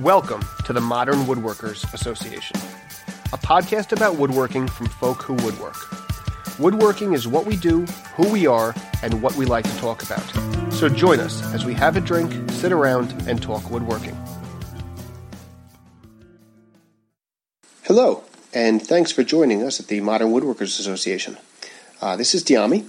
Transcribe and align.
Welcome 0.00 0.44
to 0.64 0.72
the 0.72 0.80
Modern 0.80 1.24
Woodworkers 1.24 1.92
Association, 1.92 2.56
a 3.32 3.36
podcast 3.36 3.90
about 3.90 4.14
woodworking 4.14 4.68
from 4.68 4.86
folk 4.86 5.22
who 5.22 5.34
woodwork. 5.34 5.74
Woodworking 6.60 7.14
is 7.14 7.26
what 7.26 7.46
we 7.46 7.56
do, 7.56 7.84
who 8.14 8.30
we 8.30 8.46
are, 8.46 8.76
and 9.02 9.20
what 9.20 9.34
we 9.34 9.44
like 9.44 9.64
to 9.64 9.76
talk 9.78 10.04
about. 10.04 10.22
So 10.72 10.88
join 10.88 11.18
us 11.18 11.42
as 11.52 11.64
we 11.64 11.74
have 11.74 11.96
a 11.96 12.00
drink, 12.00 12.32
sit 12.52 12.70
around, 12.70 13.12
and 13.26 13.42
talk 13.42 13.72
woodworking. 13.72 14.16
Hello, 17.82 18.22
and 18.54 18.80
thanks 18.80 19.10
for 19.10 19.24
joining 19.24 19.64
us 19.64 19.80
at 19.80 19.88
the 19.88 20.00
Modern 20.00 20.28
Woodworkers 20.28 20.78
Association. 20.78 21.38
Uh, 22.00 22.14
this 22.14 22.36
is 22.36 22.44
Dyami. 22.44 22.86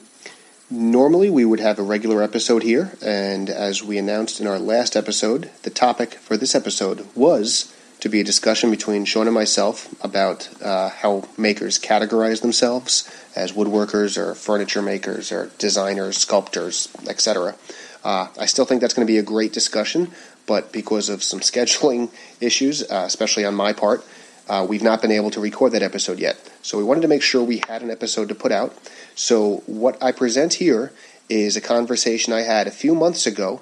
Normally, 0.71 1.31
we 1.31 1.45
would 1.45 1.59
have 1.59 1.79
a 1.79 1.83
regular 1.83 2.21
episode 2.21 2.61
here, 2.61 2.91
and 3.01 3.49
as 3.49 3.81
we 3.81 3.97
announced 3.97 4.39
in 4.39 4.45
our 4.45 4.59
last 4.59 4.95
episode, 4.95 5.49
the 5.63 5.71
topic 5.71 6.13
for 6.13 6.37
this 6.37 6.53
episode 6.53 7.07
was 7.15 7.75
to 8.01 8.07
be 8.07 8.21
a 8.21 8.23
discussion 8.23 8.69
between 8.69 9.03
Sean 9.03 9.25
and 9.25 9.33
myself 9.33 9.91
about 10.03 10.47
uh, 10.61 10.89
how 10.89 11.27
makers 11.39 11.79
categorize 11.79 12.41
themselves 12.41 13.09
as 13.35 13.53
woodworkers 13.53 14.15
or 14.15 14.35
furniture 14.35 14.83
makers 14.83 15.31
or 15.31 15.49
designers, 15.57 16.17
sculptors, 16.17 16.87
etc. 17.07 17.55
Uh, 18.03 18.27
I 18.39 18.45
still 18.45 18.65
think 18.65 18.79
that's 18.79 18.93
going 18.93 19.07
to 19.07 19.11
be 19.11 19.17
a 19.17 19.23
great 19.23 19.51
discussion, 19.51 20.11
but 20.45 20.71
because 20.71 21.09
of 21.09 21.23
some 21.23 21.39
scheduling 21.51 22.11
issues, 22.39 22.83
uh, 22.83 23.05
especially 23.07 23.43
on 23.43 23.55
my 23.55 23.73
part, 23.73 24.05
uh, 24.47 24.67
we've 24.69 24.83
not 24.83 25.01
been 25.01 25.11
able 25.11 25.31
to 25.31 25.39
record 25.39 25.71
that 25.71 25.81
episode 25.81 26.19
yet. 26.19 26.37
So 26.69 26.77
we 26.77 26.83
wanted 26.83 27.01
to 27.01 27.07
make 27.07 27.23
sure 27.23 27.43
we 27.43 27.63
had 27.67 27.81
an 27.81 27.89
episode 27.89 28.29
to 28.29 28.35
put 28.35 28.51
out. 28.51 28.77
So 29.15 29.63
what 29.65 29.97
I 30.03 30.11
present 30.11 30.53
here 30.53 30.93
is 31.27 31.57
a 31.57 31.61
conversation 31.61 32.31
I 32.31 32.41
had 32.41 32.67
a 32.67 32.71
few 32.71 32.93
months 32.93 33.25
ago 33.25 33.61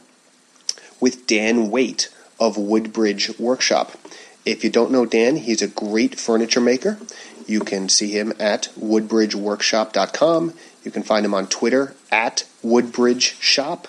with 1.00 1.26
Dan 1.26 1.72
Waite 1.72 2.10
of 2.38 2.58
Woodbridge 2.58 3.40
Workshop. 3.40 3.94
If 4.46 4.66
you 4.66 4.70
don't 4.70 4.92
know 4.92 5.06
Dan, 5.06 5.38
he's 5.38 5.62
a 5.62 5.70
great 5.70 6.20
furniture 6.20 6.60
maker. 6.60 7.00
You 7.48 7.62
can 7.62 7.88
see 7.88 8.12
him 8.12 8.34
at 8.42 8.68
woodbridgeworkshop.com. 8.78 10.54
You 10.84 10.92
can 10.92 11.04
find 11.04 11.26
him 11.26 11.34
on 11.34 11.48
Twitter 11.48 11.96
at 12.12 12.44
woodbridgeshop 12.62 13.86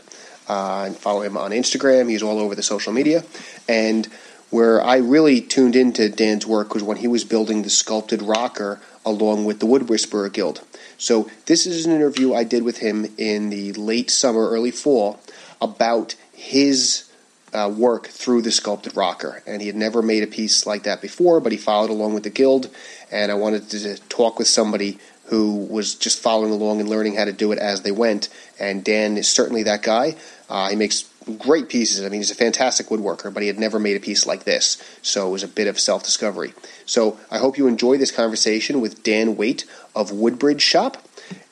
uh, 0.49 0.85
and 0.87 0.97
follow 0.97 1.23
him 1.23 1.37
on 1.37 1.51
Instagram. 1.51 2.09
He's 2.09 2.23
all 2.23 2.39
over 2.39 2.55
the 2.55 2.63
social 2.63 2.93
media. 2.93 3.25
And 3.69 4.07
where 4.51 4.81
I 4.81 4.99
really 4.99 5.41
tuned 5.41 5.75
into 5.75 6.09
Dan's 6.09 6.47
work 6.47 6.73
was 6.73 6.85
when 6.85 6.99
he 6.99 7.09
was 7.09 7.25
building 7.25 7.63
the 7.63 7.71
sculpted 7.71 8.23
rocker 8.23 8.81
along 9.09 9.45
with 9.45 9.61
the 9.61 9.67
Wood 9.67 9.89
Whisperer 9.89 10.29
Guild. 10.29 10.63
So 10.99 11.31
this 11.47 11.67
is 11.67 11.87
an 11.87 11.93
interview 11.93 12.35
I 12.35 12.45
did 12.45 12.63
with 12.63 12.79
him 12.79 13.07
in 13.17 13.51
the 13.51 13.73
late 13.75 14.11
summer, 14.11 14.49
early 14.49 14.71
fall 14.71 15.21
about 15.61 16.15
his 16.33 17.11
uh, 17.53 17.73
work 17.75 18.09
through 18.09 18.43
the 18.43 18.53
sculpted 18.53 18.97
rocker. 18.97 19.43
And 19.47 19.61
he 19.61 19.67
had 19.67 19.77
never 19.77 20.03
made 20.03 20.23
a 20.23 20.27
piece 20.27 20.67
like 20.67 20.83
that 20.85 21.01
before, 21.01 21.41
but 21.41 21.53
he 21.53 21.59
followed 21.59 21.91
along 21.91 22.15
with 22.15 22.25
the 22.25 22.31
guild. 22.31 22.69
And 23.11 23.31
I 23.31 23.35
wanted 23.35 23.71
to 23.71 23.97
talk 24.09 24.39
with 24.39 24.49
somebody 24.49 24.99
who 25.27 25.67
was 25.67 25.95
just 25.95 26.21
following 26.21 26.53
along 26.53 26.81
and 26.81 26.89
learning 26.89 27.15
how 27.15 27.25
to 27.25 27.33
do 27.33 27.53
it 27.53 27.59
as 27.59 27.83
they 27.83 27.91
went. 27.91 28.29
And 28.59 28.83
Dan 28.83 29.17
is 29.17 29.29
certainly 29.29 29.65
that 29.65 29.83
guy. 29.83 30.17
Uh, 30.49 30.71
he 30.71 30.77
makes 30.77 31.08
great 31.37 31.69
pieces. 31.69 32.05
I 32.05 32.09
mean, 32.09 32.21
he's 32.21 32.31
a 32.31 32.35
fantastic 32.35 32.87
woodworker, 32.89 33.33
but 33.33 33.43
he 33.43 33.47
had 33.47 33.59
never 33.59 33.79
made 33.79 33.97
a 33.97 34.01
piece 34.01 34.27
like 34.27 34.45
this. 34.45 34.83
So 35.03 35.29
it 35.29 35.31
was 35.33 35.43
a 35.43 35.49
bit 35.49 35.67
of 35.67 35.79
self 35.79 36.03
discovery. 36.03 36.55
So 36.87 37.19
I 37.31 37.39
hope 37.39 37.59
you 37.59 37.67
enjoy 37.67 37.99
this 37.99 38.11
conversation 38.11 38.81
with 38.81 39.03
Dan 39.03 39.37
Waite 39.37 39.65
of 39.95 40.11
Woodbridge 40.13 40.63
Shop. 40.63 40.97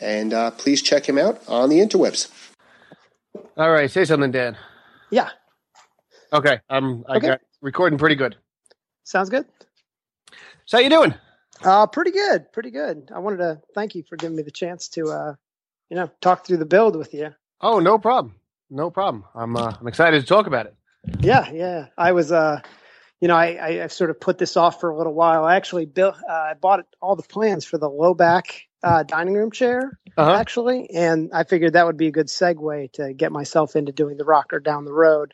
And 0.01 0.33
uh, 0.33 0.53
please 0.53 0.81
check 0.83 1.07
him 1.09 1.19
out 1.19 1.43
on 1.49 1.69
the 1.69 1.79
interwebs. 1.79 2.31
All 3.57 3.71
right, 3.71 3.91
say 3.91 4.05
something, 4.05 4.31
Dan. 4.31 4.57
Yeah. 5.11 5.29
Okay, 6.33 6.61
I'm 6.69 7.05
I 7.09 7.17
Okay. 7.17 7.27
got 7.29 7.41
recording 7.61 7.99
pretty 7.99 8.15
good. 8.17 8.37
Sounds 9.05 9.31
good. 9.31 9.47
So 10.65 10.79
how 10.79 10.83
you 10.83 10.91
doing? 10.91 11.15
Uh, 11.65 11.87
pretty 11.87 12.11
good. 12.11 12.53
Pretty 12.53 12.71
good. 12.71 13.11
I 13.15 13.21
wanted 13.21 13.39
to 13.39 13.61
thank 13.75 13.95
you 13.95 14.03
for 14.09 14.17
giving 14.17 14.37
me 14.37 14.43
the 14.43 14.51
chance 14.51 14.89
to, 14.91 15.09
uh, 15.09 15.35
you 15.89 15.97
know, 15.97 16.11
talk 16.21 16.45
through 16.47 16.57
the 16.59 16.67
build 16.67 16.97
with 16.97 17.15
you. 17.15 17.35
Oh, 17.61 17.79
no 17.79 17.99
problem. 17.99 18.35
No 18.71 18.91
problem. 18.91 19.25
I'm 19.35 19.57
uh, 19.57 19.73
I'm 19.81 19.87
excited 19.89 20.21
to 20.21 20.27
talk 20.27 20.47
about 20.47 20.67
it. 20.67 20.75
Yeah, 21.21 21.51
yeah. 21.53 21.87
I 21.97 22.13
was, 22.13 22.33
uh, 22.33 22.61
you 23.21 23.29
know, 23.29 23.37
I, 23.37 23.55
I, 23.55 23.85
I 23.85 23.87
sort 23.87 24.11
of 24.11 24.21
put 24.21 24.39
this 24.39 24.57
off 24.57 24.81
for 24.81 24.91
a 24.91 24.97
little 24.97 25.15
while. 25.15 25.45
I 25.45 25.57
actually 25.57 25.87
built, 25.87 26.17
uh, 26.29 26.33
I 26.33 26.55
bought 26.61 26.85
all 27.01 27.15
the 27.15 27.23
plans 27.23 27.65
for 27.65 27.79
the 27.79 27.89
low 27.89 28.13
back 28.13 28.63
uh, 28.83 29.05
dining 29.05 29.35
room 29.35 29.53
chair, 29.53 29.99
Uh-huh. 30.17 30.33
actually, 30.33 30.91
and 30.91 31.31
I 31.33 31.45
figured 31.45 31.75
that 31.75 31.87
would 31.87 31.97
be 31.97 32.09
a 32.09 32.13
good 32.13 32.27
segue 32.27 32.93
to 32.95 33.13
get 33.15 33.31
myself 33.33 33.77
into 33.77 33.93
doing 33.93 34.17
the 34.17 34.25
rocker 34.25 34.59
down 34.59 34.85
the 34.85 34.93
road. 34.93 35.33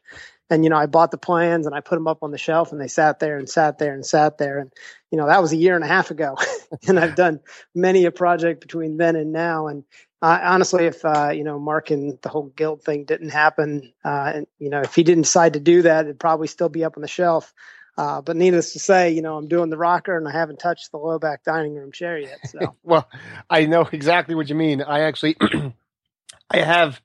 And 0.50 0.64
you 0.64 0.69
know, 0.70 0.76
I 0.76 0.84
bought 0.84 1.10
the 1.10 1.19
plans 1.19 1.64
and 1.66 1.75
I 1.75 1.81
put 1.81 1.97
them 1.97 2.06
up 2.06 2.22
on 2.22 2.31
the 2.31 2.38
shelf, 2.38 2.72
and 2.72 2.81
they 2.81 2.88
sat 2.88 3.19
there 3.19 3.38
and 3.38 3.49
sat 3.49 3.78
there 3.78 3.94
and 3.94 4.04
sat 4.04 4.37
there. 4.37 4.59
And 4.59 4.72
you 5.10 5.16
know, 5.16 5.26
that 5.26 5.41
was 5.41 5.53
a 5.53 5.56
year 5.56 5.75
and 5.75 5.84
a 5.84 5.88
half 5.88 6.10
ago, 6.10 6.37
and 6.87 7.00
I've 7.00 7.14
done 7.14 7.41
many 7.75 8.04
a 8.04 8.10
project 8.10 8.60
between 8.60 8.99
then 8.99 9.16
and 9.16 9.32
now. 9.32 9.69
And 9.69 9.84
uh, 10.22 10.38
honestly, 10.43 10.87
if 10.87 11.05
uh, 11.05 11.31
you 11.31 11.43
know 11.44 11.59
Mark 11.59 11.91
and 11.91 12.19
the 12.22 12.28
whole 12.28 12.44
guild 12.56 12.83
thing 12.83 13.05
didn't 13.05 13.31
happen, 13.31 13.93
uh, 14.05 14.33
and 14.37 14.47
you 14.59 14.71
know, 14.71 14.81
if 14.81 14.94
he 14.94 15.03
didn't 15.03 15.25
decide 15.25 15.55
to 15.55 15.60
do 15.60 15.83
that, 15.83 16.05
it'd 16.05 16.21
probably 16.21 16.47
still 16.47 16.69
be 16.69 16.84
up 16.84 16.97
on 16.97 17.03
the 17.03 17.09
shelf. 17.09 17.53
Uh, 17.99 18.22
but 18.22 18.37
needless 18.37 18.72
to 18.72 18.78
say, 18.78 19.11
you 19.11 19.21
know, 19.21 19.37
I'm 19.37 19.49
doing 19.49 19.69
the 19.69 19.77
rocker, 19.77 20.16
and 20.16 20.27
I 20.27 20.32
haven't 20.32 20.59
touched 20.61 20.93
the 20.93 20.97
low 20.97 21.19
back 21.19 21.44
dining 21.44 21.75
room 21.75 21.93
chair 21.93 22.19
yet. 22.19 22.38
So 22.49 22.77
Well, 22.82 23.06
I 23.50 23.66
know 23.66 23.87
exactly 23.91 24.34
what 24.34 24.49
you 24.49 24.55
mean. 24.55 24.81
I 24.81 25.00
actually 25.00 25.37
I 26.50 26.59
have 26.59 27.00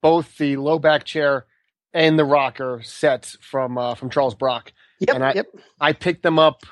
both 0.00 0.38
the 0.38 0.56
low 0.56 0.78
back 0.78 1.04
chair 1.04 1.46
and 1.92 2.18
the 2.18 2.24
rocker 2.24 2.80
sets 2.82 3.36
from 3.42 3.76
uh, 3.76 3.94
from 3.94 4.08
Charles 4.08 4.34
Brock. 4.34 4.72
yep, 5.00 5.14
And 5.16 5.24
I- 5.24 5.34
yep, 5.34 5.46
I 5.80 5.92
picked 5.92 6.22
them 6.22 6.38
up 6.38 6.62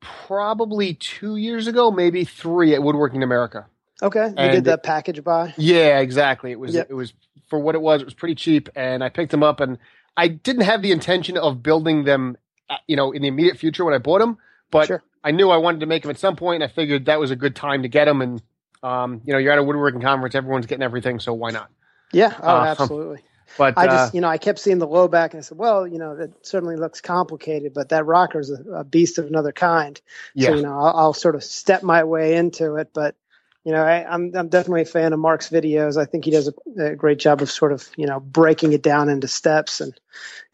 probably 0.00 0.94
two 0.94 1.36
years 1.36 1.66
ago, 1.66 1.90
maybe 1.90 2.24
three 2.24 2.74
at 2.74 2.82
Woodworking 2.82 3.22
America. 3.22 3.66
Okay. 4.02 4.28
You 4.28 4.34
and 4.36 4.52
did 4.52 4.64
the 4.64 4.78
package 4.78 5.22
buy. 5.24 5.54
Yeah, 5.56 5.98
exactly. 6.00 6.50
It 6.52 6.58
was 6.60 6.74
Yep. 6.74 6.86
it 6.90 6.94
was 6.94 7.12
for 7.48 7.58
what 7.58 7.74
it 7.74 7.80
was. 7.82 8.02
It 8.02 8.04
was 8.04 8.14
pretty 8.14 8.34
cheap, 8.34 8.68
and 8.76 9.02
I 9.04 9.08
picked 9.08 9.30
them 9.30 9.42
up. 9.42 9.60
And 9.60 9.78
I 10.16 10.28
didn't 10.28 10.62
have 10.62 10.82
the 10.82 10.92
intention 10.92 11.36
of 11.36 11.62
building 11.62 12.04
them, 12.04 12.36
uh, 12.68 12.76
you 12.86 12.96
know, 12.96 13.12
in 13.12 13.22
the 13.22 13.28
immediate 13.28 13.58
future 13.58 13.84
when 13.84 13.94
I 13.94 13.98
bought 13.98 14.20
them. 14.20 14.38
But 14.70 14.86
Sure. 14.86 15.02
I 15.24 15.32
knew 15.32 15.50
I 15.50 15.56
wanted 15.56 15.80
to 15.80 15.86
make 15.86 16.02
them 16.02 16.10
at 16.10 16.18
some 16.18 16.36
point. 16.36 16.62
And 16.62 16.70
I 16.70 16.72
figured 16.72 17.06
that 17.06 17.18
was 17.20 17.30
a 17.30 17.36
good 17.36 17.56
time 17.56 17.82
to 17.82 17.88
get 17.88 18.04
them. 18.06 18.22
And 18.22 18.42
um, 18.82 19.20
you 19.24 19.32
know, 19.32 19.38
you're 19.38 19.52
at 19.52 19.58
a 19.58 19.62
woodworking 19.62 20.00
conference, 20.00 20.34
everyone's 20.34 20.66
getting 20.66 20.82
everything, 20.82 21.20
so 21.20 21.34
why 21.34 21.50
not? 21.50 21.70
Yeah, 22.12 22.34
oh, 22.42 22.48
Uh, 22.60 22.64
absolutely. 22.64 23.22
But 23.58 23.74
I 23.76 23.86
uh, 23.86 23.90
just, 23.90 24.14
you 24.14 24.20
know, 24.20 24.28
I 24.28 24.38
kept 24.38 24.58
seeing 24.58 24.78
the 24.78 24.86
low 24.86 25.06
back, 25.08 25.34
and 25.34 25.38
I 25.38 25.42
said, 25.42 25.58
well, 25.58 25.86
you 25.86 25.98
know, 25.98 26.16
that 26.16 26.46
certainly 26.46 26.76
looks 26.76 27.00
complicated, 27.00 27.74
but 27.74 27.88
that 27.90 28.06
rocker's 28.06 28.48
a, 28.50 28.62
a 28.76 28.84
beast 28.84 29.18
of 29.18 29.26
another 29.26 29.52
kind. 29.52 30.00
yeah, 30.34 30.48
So, 30.48 30.54
you 30.56 30.62
know, 30.62 30.72
I'll, 30.72 30.96
I'll 30.96 31.12
sort 31.12 31.34
of 31.34 31.44
step 31.44 31.82
my 31.82 32.04
way 32.04 32.36
into 32.36 32.76
it. 32.76 32.90
But, 32.94 33.16
you 33.64 33.72
know, 33.72 33.82
I, 33.82 34.04
I'm 34.10 34.32
I'm 34.34 34.48
definitely 34.48 34.82
a 34.82 34.86
fan 34.86 35.12
of 35.12 35.18
Mark's 35.18 35.50
videos. 35.50 36.00
I 36.00 36.06
think 36.06 36.24
he 36.24 36.30
does 36.30 36.48
a, 36.48 36.82
a 36.82 36.96
great 36.96 37.18
job 37.18 37.42
of 37.42 37.50
sort 37.50 37.72
of, 37.72 37.88
you 37.96 38.06
know, 38.06 38.18
breaking 38.20 38.72
it 38.72 38.82
down 38.82 39.08
into 39.10 39.28
steps. 39.28 39.80
And, 39.80 39.92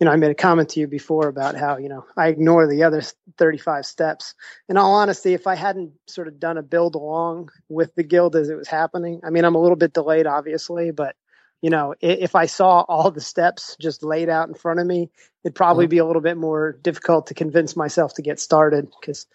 you 0.00 0.04
know, 0.04 0.10
I 0.10 0.16
made 0.16 0.32
a 0.32 0.34
comment 0.34 0.70
to 0.70 0.80
you 0.80 0.88
before 0.88 1.28
about 1.28 1.54
how, 1.54 1.76
you 1.76 1.88
know, 1.88 2.04
I 2.16 2.28
ignore 2.28 2.66
the 2.66 2.82
other 2.82 3.02
35 3.38 3.86
steps. 3.86 4.34
In 4.68 4.76
all 4.76 4.94
honesty, 4.94 5.34
if 5.34 5.46
I 5.46 5.54
hadn't 5.54 5.92
sort 6.06 6.26
of 6.26 6.40
done 6.40 6.58
a 6.58 6.62
build 6.62 6.96
along 6.96 7.50
with 7.68 7.94
the 7.94 8.02
guild 8.02 8.34
as 8.34 8.48
it 8.50 8.56
was 8.56 8.68
happening, 8.68 9.20
I 9.24 9.30
mean, 9.30 9.44
I'm 9.44 9.54
a 9.54 9.60
little 9.62 9.76
bit 9.76 9.92
delayed, 9.92 10.26
obviously, 10.26 10.90
but 10.90 11.14
you 11.62 11.70
know, 11.70 11.94
if 12.00 12.34
I 12.34 12.46
saw 12.46 12.82
all 12.82 13.10
the 13.10 13.20
steps 13.20 13.76
just 13.80 14.02
laid 14.02 14.28
out 14.28 14.48
in 14.48 14.54
front 14.54 14.78
of 14.78 14.86
me, 14.86 15.10
it'd 15.42 15.54
probably 15.54 15.86
Mhm. 15.86 15.90
be 15.90 15.98
a 15.98 16.04
little 16.04 16.20
bit 16.20 16.36
more 16.36 16.72
difficult 16.82 17.28
to 17.28 17.34
convince 17.34 17.74
myself 17.74 18.14
to 18.14 18.22
get 18.22 18.38
started 18.38 18.88
because, 19.00 19.26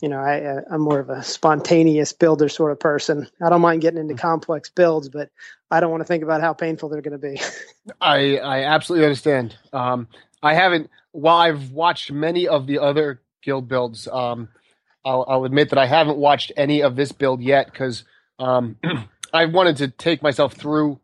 you 0.00 0.08
know, 0.08 0.18
I, 0.18 0.40
uh, 0.42 0.60
I'm 0.70 0.80
more 0.80 1.00
of 1.00 1.10
a 1.10 1.22
spontaneous 1.22 2.12
builder 2.12 2.48
sort 2.48 2.72
of 2.72 2.78
person. 2.78 3.28
I 3.42 3.50
don't 3.50 3.60
mind 3.60 3.82
getting 3.82 4.00
into 4.00 4.14
complex 4.14 4.70
builds, 4.70 5.08
but 5.08 5.30
I 5.70 5.80
don't 5.80 5.90
want 5.90 6.02
to 6.02 6.06
think 6.06 6.22
about 6.22 6.40
how 6.40 6.52
painful 6.52 6.88
they're 6.88 7.02
going 7.02 7.18
to 7.18 7.30
be. 7.30 7.40
I 8.00 8.38
I 8.38 8.62
absolutely 8.64 9.06
understand. 9.06 9.56
Um, 9.72 10.08
I 10.42 10.54
haven't. 10.54 10.90
While 11.12 11.38
I've 11.38 11.72
watched 11.72 12.12
many 12.12 12.46
of 12.46 12.66
the 12.66 12.78
other 12.78 13.20
guild 13.42 13.68
builds, 13.68 14.06
um, 14.06 14.48
I'll, 15.04 15.24
I'll 15.26 15.44
admit 15.44 15.70
that 15.70 15.78
I 15.78 15.86
haven't 15.86 16.18
watched 16.18 16.52
any 16.56 16.82
of 16.82 16.94
this 16.94 17.12
build 17.12 17.42
yet 17.42 17.66
because 17.70 18.04
um, 18.38 18.76
I 19.32 19.46
wanted 19.46 19.78
to 19.78 19.88
take 19.88 20.22
myself 20.22 20.54
through 20.54 21.00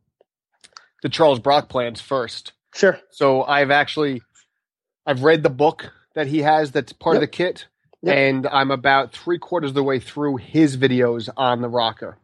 the 1.03 1.09
Charles 1.09 1.41
Brock 1.41 1.69
plans 1.69 2.01
first. 2.01 2.53
sure. 2.75 3.01
So 3.11 3.43
I've 3.43 3.71
actually 3.71 4.23
I've 5.07 5.23
read 5.23 5.43
the 5.43 5.51
book 5.51 5.93
that 6.15 6.29
he 6.29 6.41
has 6.41 6.71
that's 6.73 6.93
part 6.93 7.17
of 7.17 7.21
the 7.21 7.27
kit, 7.27 7.67
Yep. 8.05 8.17
and 8.17 8.47
I'm 8.47 8.71
about 8.71 9.13
three 9.13 9.39
quarters 9.39 9.71
of 9.71 9.75
the 9.75 9.83
way 9.83 9.99
through 9.99 10.37
his 10.37 10.77
videos 10.77 11.29
on 11.37 11.63
the 11.63 11.69
rocker. 11.69 12.19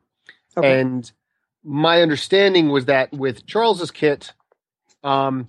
Okay. 0.56 0.81
And 0.81 1.11
my 1.65 2.03
understanding 2.03 2.69
was 2.69 2.87
that 2.87 3.12
with 3.12 3.47
Charles's 3.47 3.91
kit, 3.91 4.32
um, 5.03 5.49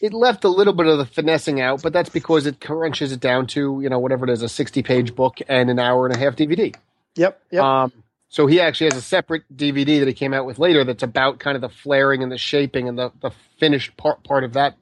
it 0.00 0.12
left 0.12 0.44
a 0.44 0.48
little 0.48 0.72
bit 0.72 0.86
of 0.86 0.98
the 0.98 1.06
finessing 1.06 1.60
out, 1.60 1.82
but 1.82 1.92
that's 1.92 2.08
because 2.08 2.46
it 2.46 2.60
crunches 2.60 3.12
it 3.12 3.20
down 3.20 3.46
to 3.48 3.80
you 3.82 3.88
know 3.88 3.98
whatever 3.98 4.24
it 4.24 4.30
is, 4.30 4.42
a 4.42 4.48
sixty-page 4.48 5.14
book 5.14 5.38
and 5.48 5.70
an 5.70 5.78
hour 5.78 6.06
and 6.06 6.14
a 6.14 6.18
half 6.18 6.36
DVD. 6.36 6.74
yep. 7.16 7.40
Yep. 7.50 7.62
Um, 7.62 7.92
so 8.28 8.46
he 8.46 8.60
actually 8.60 8.88
has 8.88 8.96
a 8.96 9.02
separate 9.02 9.44
DVD 9.54 10.00
that 10.00 10.08
he 10.08 10.14
came 10.14 10.34
out 10.34 10.44
with 10.44 10.58
later 10.58 10.84
that's 10.84 11.02
about 11.02 11.38
kind 11.38 11.56
of 11.56 11.62
the 11.62 11.68
flaring 11.68 12.22
and 12.22 12.30
the 12.30 12.36
shaping 12.36 12.88
and 12.88 12.98
the, 12.98 13.10
the 13.22 13.30
finished 13.58 13.96
part 13.96 14.22
part 14.22 14.44
of 14.44 14.52
that. 14.52 14.76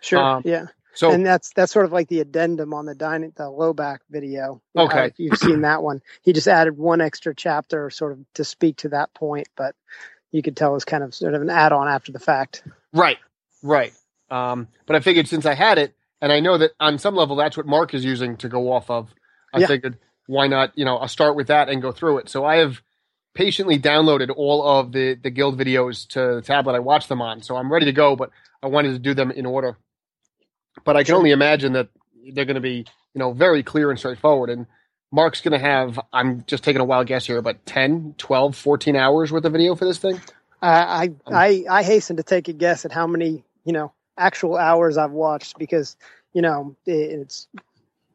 sure. 0.00 0.18
um, 0.18 0.42
yeah. 0.44 0.66
So 0.94 1.12
and 1.12 1.24
that's 1.24 1.52
that's 1.54 1.72
sort 1.72 1.84
of 1.86 1.92
like 1.92 2.08
the 2.08 2.20
addendum 2.20 2.74
on 2.74 2.86
the 2.86 2.94
dining 2.94 3.32
the 3.36 3.48
low 3.48 3.72
back 3.72 4.02
video. 4.10 4.60
Okay. 4.76 5.06
if 5.06 5.18
you've 5.18 5.38
seen 5.38 5.62
that 5.62 5.82
one, 5.82 6.02
he 6.22 6.32
just 6.32 6.48
added 6.48 6.76
one 6.76 7.00
extra 7.00 7.34
chapter, 7.34 7.90
sort 7.90 8.12
of 8.12 8.18
to 8.34 8.44
speak 8.44 8.78
to 8.78 8.88
that 8.90 9.14
point, 9.14 9.48
but 9.56 9.74
you 10.32 10.42
could 10.42 10.56
tell 10.56 10.74
it's 10.76 10.84
kind 10.84 11.02
of 11.02 11.14
sort 11.14 11.34
of 11.34 11.42
an 11.42 11.50
add-on 11.50 11.88
after 11.88 12.12
the 12.12 12.18
fact. 12.18 12.62
Right, 12.92 13.18
right. 13.62 13.92
Um, 14.30 14.68
but 14.86 14.96
I 14.96 15.00
figured 15.00 15.28
since 15.28 15.46
I 15.46 15.54
had 15.54 15.78
it, 15.78 15.94
and 16.20 16.32
I 16.32 16.40
know 16.40 16.58
that 16.58 16.72
on 16.80 16.98
some 16.98 17.14
level 17.16 17.36
that's 17.36 17.56
what 17.56 17.66
Mark 17.66 17.94
is 17.94 18.04
using 18.04 18.36
to 18.38 18.48
go 18.48 18.72
off 18.72 18.90
of, 18.90 19.12
I 19.52 19.60
Yeah. 19.60 19.66
figured 19.66 19.98
why 20.26 20.46
not? 20.46 20.72
You 20.76 20.84
know, 20.84 20.96
I'll 20.98 21.08
start 21.08 21.34
with 21.34 21.48
that 21.48 21.68
and 21.68 21.82
go 21.82 21.90
through 21.92 22.18
it. 22.18 22.28
So 22.28 22.44
I 22.44 22.56
have 22.56 22.80
patiently 23.34 23.78
downloaded 23.78 24.30
all 24.36 24.62
of 24.66 24.92
the 24.92 25.14
the 25.14 25.30
guild 25.30 25.58
videos 25.58 26.06
to 26.08 26.36
the 26.36 26.42
tablet 26.42 26.74
I 26.74 26.78
watch 26.80 27.08
them 27.08 27.20
on. 27.22 27.42
So 27.42 27.56
I'm 27.56 27.72
ready 27.72 27.86
to 27.86 27.92
go, 27.92 28.14
but 28.16 28.30
I 28.62 28.68
wanted 28.68 28.92
to 28.92 28.98
do 28.98 29.14
them 29.14 29.30
in 29.30 29.46
order. 29.46 29.76
But 30.84 30.96
I 30.96 31.04
can 31.04 31.14
only 31.14 31.30
imagine 31.30 31.72
that 31.74 31.88
they're 32.32 32.44
going 32.44 32.54
to 32.54 32.60
be, 32.60 32.86
you 33.14 33.18
know, 33.18 33.32
very 33.32 33.62
clear 33.62 33.90
and 33.90 33.98
straightforward. 33.98 34.50
And 34.50 34.66
Mark's 35.12 35.40
going 35.40 35.58
to 35.58 35.64
have, 35.64 35.98
I'm 36.12 36.44
just 36.46 36.62
taking 36.64 36.80
a 36.80 36.84
wild 36.84 37.06
guess 37.06 37.26
here, 37.26 37.42
but 37.42 37.64
10, 37.66 38.14
12, 38.18 38.56
14 38.56 38.96
hours 38.96 39.32
worth 39.32 39.44
of 39.44 39.52
video 39.52 39.74
for 39.74 39.84
this 39.84 39.98
thing? 39.98 40.20
I 40.62 40.68
I 40.68 41.04
um, 41.26 41.34
I, 41.34 41.64
I 41.70 41.82
hasten 41.82 42.16
to 42.16 42.22
take 42.22 42.48
a 42.48 42.52
guess 42.52 42.84
at 42.84 42.92
how 42.92 43.06
many 43.06 43.44
you 43.64 43.72
know 43.72 43.92
actual 44.16 44.56
hours 44.56 44.98
I've 44.98 45.12
watched 45.12 45.58
because 45.58 45.96
you 46.32 46.42
know 46.42 46.76
it, 46.86 46.92
it's 46.92 47.48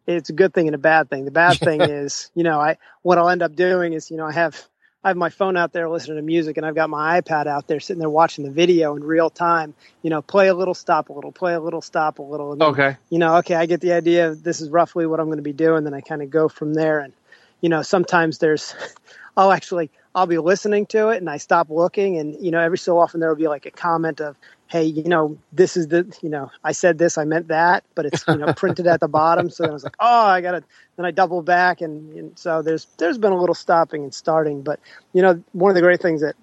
it's 0.05 0.29
a 0.29 0.33
good 0.33 0.53
thing 0.53 0.67
and 0.67 0.75
a 0.75 0.79
bad 0.79 1.09
thing. 1.09 1.25
The 1.25 1.31
bad 1.31 1.57
thing 1.59 1.81
is 1.81 2.29
you 2.35 2.43
know 2.43 2.59
I 2.59 2.77
what 3.01 3.17
I'll 3.17 3.29
end 3.29 3.41
up 3.41 3.55
doing 3.55 3.93
is 3.93 4.11
you 4.11 4.17
know 4.17 4.25
I 4.25 4.31
have 4.31 4.61
I 5.05 5.09
have 5.09 5.17
my 5.17 5.29
phone 5.29 5.55
out 5.55 5.71
there 5.71 5.87
listening 5.87 6.17
to 6.17 6.23
music 6.23 6.57
and 6.57 6.65
I've 6.65 6.73
got 6.73 6.89
my 6.89 7.21
iPad 7.21 7.45
out 7.45 7.67
there 7.67 7.79
sitting 7.79 7.99
there 7.99 8.09
watching 8.09 8.43
the 8.43 8.49
video 8.49 8.95
in 8.95 9.03
real 9.03 9.29
time. 9.29 9.75
You 10.01 10.09
know, 10.09 10.23
play 10.23 10.47
a 10.47 10.53
little, 10.55 10.73
stop 10.73 11.09
a 11.09 11.13
little, 11.13 11.31
play 11.31 11.53
a 11.53 11.59
little, 11.59 11.79
stop 11.79 12.17
a 12.17 12.23
little. 12.23 12.53
And 12.53 12.59
then, 12.59 12.69
Okay. 12.69 12.97
you 13.11 13.19
know, 13.19 13.35
okay, 13.37 13.53
I 13.53 13.67
get 13.67 13.81
the 13.81 13.93
idea. 13.93 14.33
This 14.33 14.61
is 14.61 14.69
roughly 14.71 15.05
what 15.05 15.19
I'm 15.19 15.27
going 15.27 15.37
to 15.37 15.43
be 15.43 15.53
doing. 15.53 15.83
Then 15.83 15.93
I 15.93 16.01
kind 16.01 16.23
of 16.23 16.31
go 16.31 16.49
from 16.49 16.73
there. 16.73 17.01
And, 17.01 17.13
you 17.61 17.69
know, 17.69 17.83
sometimes 17.83 18.39
there's, 18.39 18.73
I'll 19.37 19.51
actually, 19.51 19.91
I'll 20.15 20.25
be 20.25 20.39
listening 20.39 20.87
to 20.87 21.09
it 21.09 21.17
and 21.17 21.29
I 21.29 21.37
stop 21.37 21.69
looking. 21.69 22.17
And, 22.17 22.43
you 22.43 22.49
know, 22.49 22.59
every 22.59 22.79
so 22.79 22.97
often 22.97 23.19
there 23.19 23.29
will 23.29 23.35
be 23.35 23.47
like 23.47 23.67
a 23.67 23.71
comment 23.71 24.21
of, 24.21 24.35
hey, 24.67 24.83
you 24.83 25.03
know, 25.03 25.37
this 25.53 25.77
is 25.77 25.87
the, 25.87 26.11
you 26.21 26.29
know, 26.29 26.51
I 26.63 26.71
said 26.71 26.97
this, 26.97 27.17
I 27.17 27.23
meant 27.25 27.49
that, 27.49 27.83
but 27.93 28.05
it's, 28.05 28.27
you 28.27 28.37
know, 28.37 28.53
printed 28.57 28.87
at 28.87 28.99
the 28.99 29.07
bottom. 29.07 29.49
So 29.49 29.63
then 29.63 29.71
I 29.71 29.73
was 29.73 29.83
like, 29.83 29.95
oh, 29.99 30.25
I 30.25 30.41
got 30.41 30.51
to, 30.51 30.63
then 30.97 31.05
I 31.05 31.11
double 31.11 31.41
back. 31.41 31.81
And, 31.81 32.17
and 32.17 32.39
so 32.39 32.61
there's, 32.61 32.85
there's 32.97 33.17
been 33.17 33.31
a 33.31 33.39
little 33.39 33.55
stopping 33.55 34.03
and 34.03 34.13
starting. 34.13 34.63
But, 34.63 34.79
you 35.13 35.21
know, 35.21 35.43
one 35.51 35.69
of 35.69 35.75
the 35.75 35.81
great 35.81 36.01
things 36.01 36.21
that, 36.21 36.35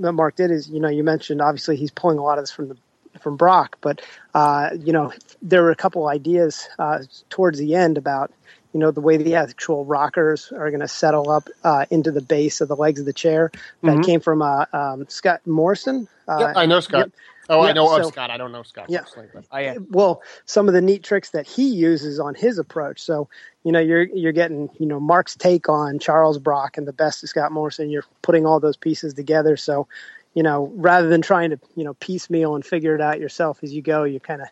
that 0.00 0.12
Mark 0.12 0.36
did 0.36 0.50
is, 0.50 0.68
you 0.68 0.80
know, 0.80 0.88
you 0.88 1.04
mentioned 1.04 1.40
obviously 1.40 1.76
he's 1.76 1.90
pulling 1.90 2.18
a 2.18 2.22
lot 2.22 2.38
of 2.38 2.42
this 2.42 2.50
from 2.52 2.68
the, 2.68 2.76
from 3.20 3.36
Brock, 3.36 3.78
but 3.80 4.02
uh, 4.34 4.70
you 4.78 4.92
know 4.92 5.12
there 5.42 5.62
were 5.62 5.70
a 5.70 5.76
couple 5.76 6.06
ideas 6.06 6.68
uh, 6.78 7.00
towards 7.28 7.58
the 7.58 7.74
end 7.74 7.98
about 7.98 8.32
you 8.72 8.80
know 8.80 8.90
the 8.90 9.00
way 9.00 9.16
the 9.16 9.34
actual 9.34 9.84
rockers 9.84 10.52
are 10.52 10.70
going 10.70 10.80
to 10.80 10.88
settle 10.88 11.30
up 11.30 11.48
uh, 11.64 11.86
into 11.90 12.10
the 12.12 12.20
base 12.20 12.60
of 12.60 12.68
the 12.68 12.76
legs 12.76 13.00
of 13.00 13.06
the 13.06 13.12
chair 13.12 13.50
that 13.82 13.98
Mhm. 13.98 14.04
came 14.04 14.20
from 14.20 14.42
uh, 14.42 14.64
um, 14.72 15.06
Scott 15.08 15.40
Morrison. 15.46 16.08
Uh, 16.28 16.38
yeah, 16.38 16.52
I 16.54 16.66
know 16.66 16.80
Scott. 16.80 17.00
yep. 17.00 17.10
Oh, 17.50 17.62
I 17.62 17.68
Yeah, 17.68 17.72
know 17.72 17.96
of 17.96 18.06
Scott. 18.06 18.30
I 18.30 18.36
don't 18.36 18.52
know 18.52 18.62
Scott. 18.62 18.86
Yeah. 18.88 19.00
personally, 19.00 19.28
but 19.34 19.44
I, 19.50 19.66
uh, 19.66 19.80
well, 19.90 20.22
some 20.46 20.68
of 20.68 20.74
the 20.74 20.80
neat 20.80 21.02
tricks 21.02 21.30
that 21.30 21.48
he 21.48 21.68
uses 21.68 22.20
on 22.20 22.36
his 22.36 22.58
approach. 22.58 23.02
So, 23.02 23.28
you 23.64 23.72
know, 23.72 23.80
you're 23.80 24.04
you're 24.04 24.32
getting, 24.32 24.70
you 24.78 24.86
know, 24.86 25.00
Mark's 25.00 25.34
take 25.34 25.68
on 25.68 25.98
Charles 25.98 26.38
Brock 26.38 26.78
and 26.78 26.86
the 26.86 26.92
best 26.92 27.24
of 27.24 27.28
Scott 27.28 27.50
Morrison. 27.50 27.90
You're 27.90 28.04
putting 28.22 28.46
all 28.46 28.60
those 28.60 28.76
pieces 28.76 29.14
together. 29.14 29.56
So, 29.56 29.88
you 30.34 30.44
know, 30.44 30.72
rather 30.76 31.08
than 31.08 31.22
trying 31.22 31.50
to, 31.50 31.58
you 31.74 31.82
know, 31.82 31.94
piecemeal 31.94 32.54
and 32.54 32.64
figure 32.64 32.94
it 32.94 33.00
out 33.00 33.18
yourself 33.18 33.58
as 33.64 33.74
you 33.74 33.82
go, 33.82 34.04
you're 34.04 34.20
kind 34.20 34.42
of, 34.42 34.48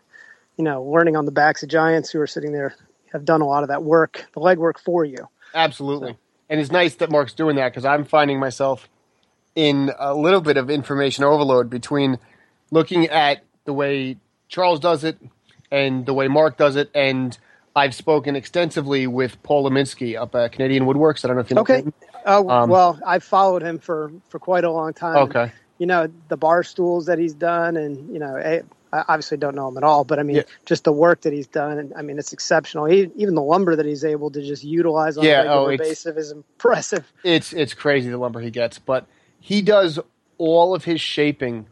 you 0.56 0.64
know, 0.64 0.82
learning 0.82 1.16
on 1.16 1.24
the 1.24 1.30
backs 1.30 1.62
of 1.62 1.68
giants 1.68 2.10
who 2.10 2.20
are 2.20 2.26
sitting 2.26 2.50
there 2.50 2.74
have 3.12 3.24
done 3.24 3.42
a 3.42 3.46
lot 3.46 3.62
of 3.62 3.68
that 3.68 3.84
work, 3.84 4.26
the 4.34 4.40
legwork 4.40 4.78
for 4.78 5.04
you. 5.04 5.28
Absolutely. 5.54 6.18
And 6.50 6.60
it's 6.60 6.72
nice 6.72 6.96
that 6.96 7.10
Mark's 7.10 7.32
doing 7.32 7.56
that 7.56 7.70
because 7.70 7.84
I'm 7.84 8.04
finding 8.04 8.40
myself 8.40 8.88
in 9.54 9.92
a 9.98 10.14
little 10.14 10.40
bit 10.40 10.56
of 10.56 10.68
information 10.68 11.22
overload 11.22 11.70
between 11.70 12.18
looking 12.70 13.06
at 13.08 13.44
the 13.64 13.72
way 13.74 14.18
Charles 14.48 14.80
does 14.80 15.04
it 15.04 15.18
and 15.70 16.06
the 16.06 16.14
way 16.14 16.28
Mark 16.28 16.58
does 16.58 16.76
it. 16.76 16.90
And 16.94 17.36
I've 17.76 17.94
spoken 17.94 18.36
extensively 18.36 19.06
with 19.06 19.42
Paul 19.42 19.70
Lemiski 19.70 20.20
up 20.20 20.34
at 20.34 20.52
Canadian 20.52 20.84
Woodworks. 20.84 21.24
I 21.24 21.28
don't 21.28 21.36
know 21.36 21.42
if 21.42 21.50
you 21.50 21.56
know 21.56 21.64
Okay. 21.64 21.84
him. 21.84 21.94
Oh, 22.26 22.42
Um, 22.48 22.64
well, 22.64 23.00
I've 23.06 23.24
followed 23.24 23.62
him 23.62 23.78
for, 23.80 24.12
for 24.30 24.38
quite 24.40 24.64
a 24.64 24.72
long 24.72 24.94
time. 24.94 25.28
Okay. 25.28 25.52
you 25.78 25.86
know 25.86 26.08
the 26.28 26.36
bar 26.38 26.62
stools 26.62 27.06
that 27.06 27.18
he's 27.18 27.34
done 27.34 27.76
and 27.76 28.12
you 28.12 28.20
know 28.20 28.36
I 28.36 28.62
obviously 29.08 29.38
don't 29.38 29.56
know 29.56 29.68
him 29.68 29.76
at 29.78 29.84
all 29.84 30.04
but 30.04 30.20
i 30.20 30.24
mean 30.24 30.36
Yeah. 30.36 30.44
just 30.66 30.84
the 30.84 30.92
work 30.92 31.22
that 31.22 31.32
he's 31.34 31.48
done 31.48 31.78
and 31.78 31.92
i 31.96 32.02
mean 32.02 32.18
it's 32.18 32.32
exceptional 32.32 32.86
he, 32.86 33.10
even 33.16 33.34
the 33.36 33.42
lumber 33.42 33.76
that 33.76 33.86
he's 33.86 34.04
able 34.04 34.30
to 34.32 34.42
just 34.42 34.64
utilize 34.64 35.18
on 35.18 35.28
Yeah, 35.28 35.30
a 35.30 35.34
regular 35.34 35.72
oh, 35.72 35.74
basis 35.74 36.16
is 36.16 36.32
impressive 36.32 37.12
It's 37.22 37.52
it's 37.52 37.74
crazy 37.74 38.08
the 38.10 38.16
lumber 38.18 38.40
he 38.40 38.50
gets, 38.50 38.78
but 38.78 39.06
he 39.38 39.60
does 39.62 39.98
all 40.38 40.74
of 40.74 40.84
his 40.84 41.00
shaping, 41.00 41.66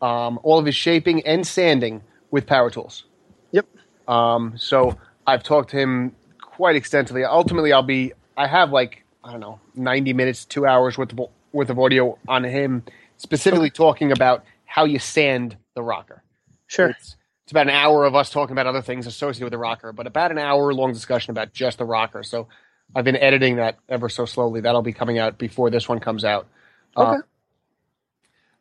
um, 0.00 0.40
all 0.42 0.58
of 0.58 0.66
his 0.66 0.76
shaping 0.76 1.26
and 1.26 1.46
sanding 1.46 2.02
with 2.30 2.46
power 2.46 2.70
tools. 2.70 3.04
yep 3.52 3.66
Um, 4.08 4.54
so 4.58 4.98
I've 5.26 5.42
talked 5.42 5.70
to 5.70 5.78
him 5.78 6.16
quite 6.40 6.76
extensively. 6.76 7.24
Ultimately, 7.24 7.72
I'll 7.72 7.82
be 7.82 8.12
I 8.36 8.46
have 8.46 8.72
like 8.72 9.04
I 9.24 9.32
don't 9.32 9.40
know 9.40 9.60
ninety 9.74 10.12
minutes, 10.12 10.44
two 10.44 10.66
hours 10.66 10.98
worth 10.98 11.12
of 11.12 11.20
worth 11.52 11.70
of 11.70 11.78
audio 11.78 12.18
on 12.28 12.44
him, 12.44 12.84
specifically 13.18 13.70
talking 13.70 14.12
about 14.12 14.44
how 14.64 14.84
you 14.84 14.98
sand 14.98 15.56
the 15.74 15.82
rocker. 15.82 16.24
sure 16.68 16.96
It's, 16.98 17.16
it's 17.44 17.52
about 17.52 17.68
an 17.68 17.74
hour 17.74 18.04
of 18.06 18.14
us 18.16 18.30
talking 18.30 18.52
about 18.52 18.66
other 18.66 18.82
things 18.82 19.06
associated 19.06 19.44
with 19.46 19.52
the 19.52 19.58
rocker, 19.58 19.92
but 19.92 20.06
about 20.06 20.30
an 20.32 20.38
hour 20.38 20.72
long 20.74 20.92
discussion 20.92 21.32
about 21.32 21.52
just 21.52 21.78
the 21.78 21.84
rocker. 21.86 22.22
So 22.24 22.48
I've 22.94 23.04
been 23.04 23.16
editing 23.16 23.56
that 23.56 23.78
ever 23.88 24.08
so 24.08 24.26
slowly. 24.26 24.60
That'll 24.62 24.82
be 24.82 24.92
coming 24.92 25.18
out 25.18 25.38
before 25.38 25.70
this 25.70 25.88
one 25.88 26.00
comes 26.00 26.24
out. 26.24 26.48
Uh, 26.96 27.16
Okay. 27.16 27.22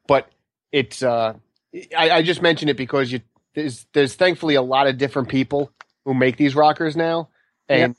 but 0.07 0.29
it's 0.71 1.03
uh, 1.03 1.33
I, 1.97 2.09
I 2.11 2.21
just 2.21 2.41
mentioned 2.41 2.69
it 2.69 2.77
because 2.77 3.11
you 3.11 3.21
there's 3.53 3.85
there's 3.93 4.15
thankfully 4.15 4.55
a 4.55 4.61
lot 4.61 4.87
of 4.87 4.97
different 4.97 5.29
people 5.29 5.71
who 6.05 6.13
make 6.13 6.37
these 6.37 6.55
rockers 6.55 6.95
now, 6.95 7.29
and 7.67 7.95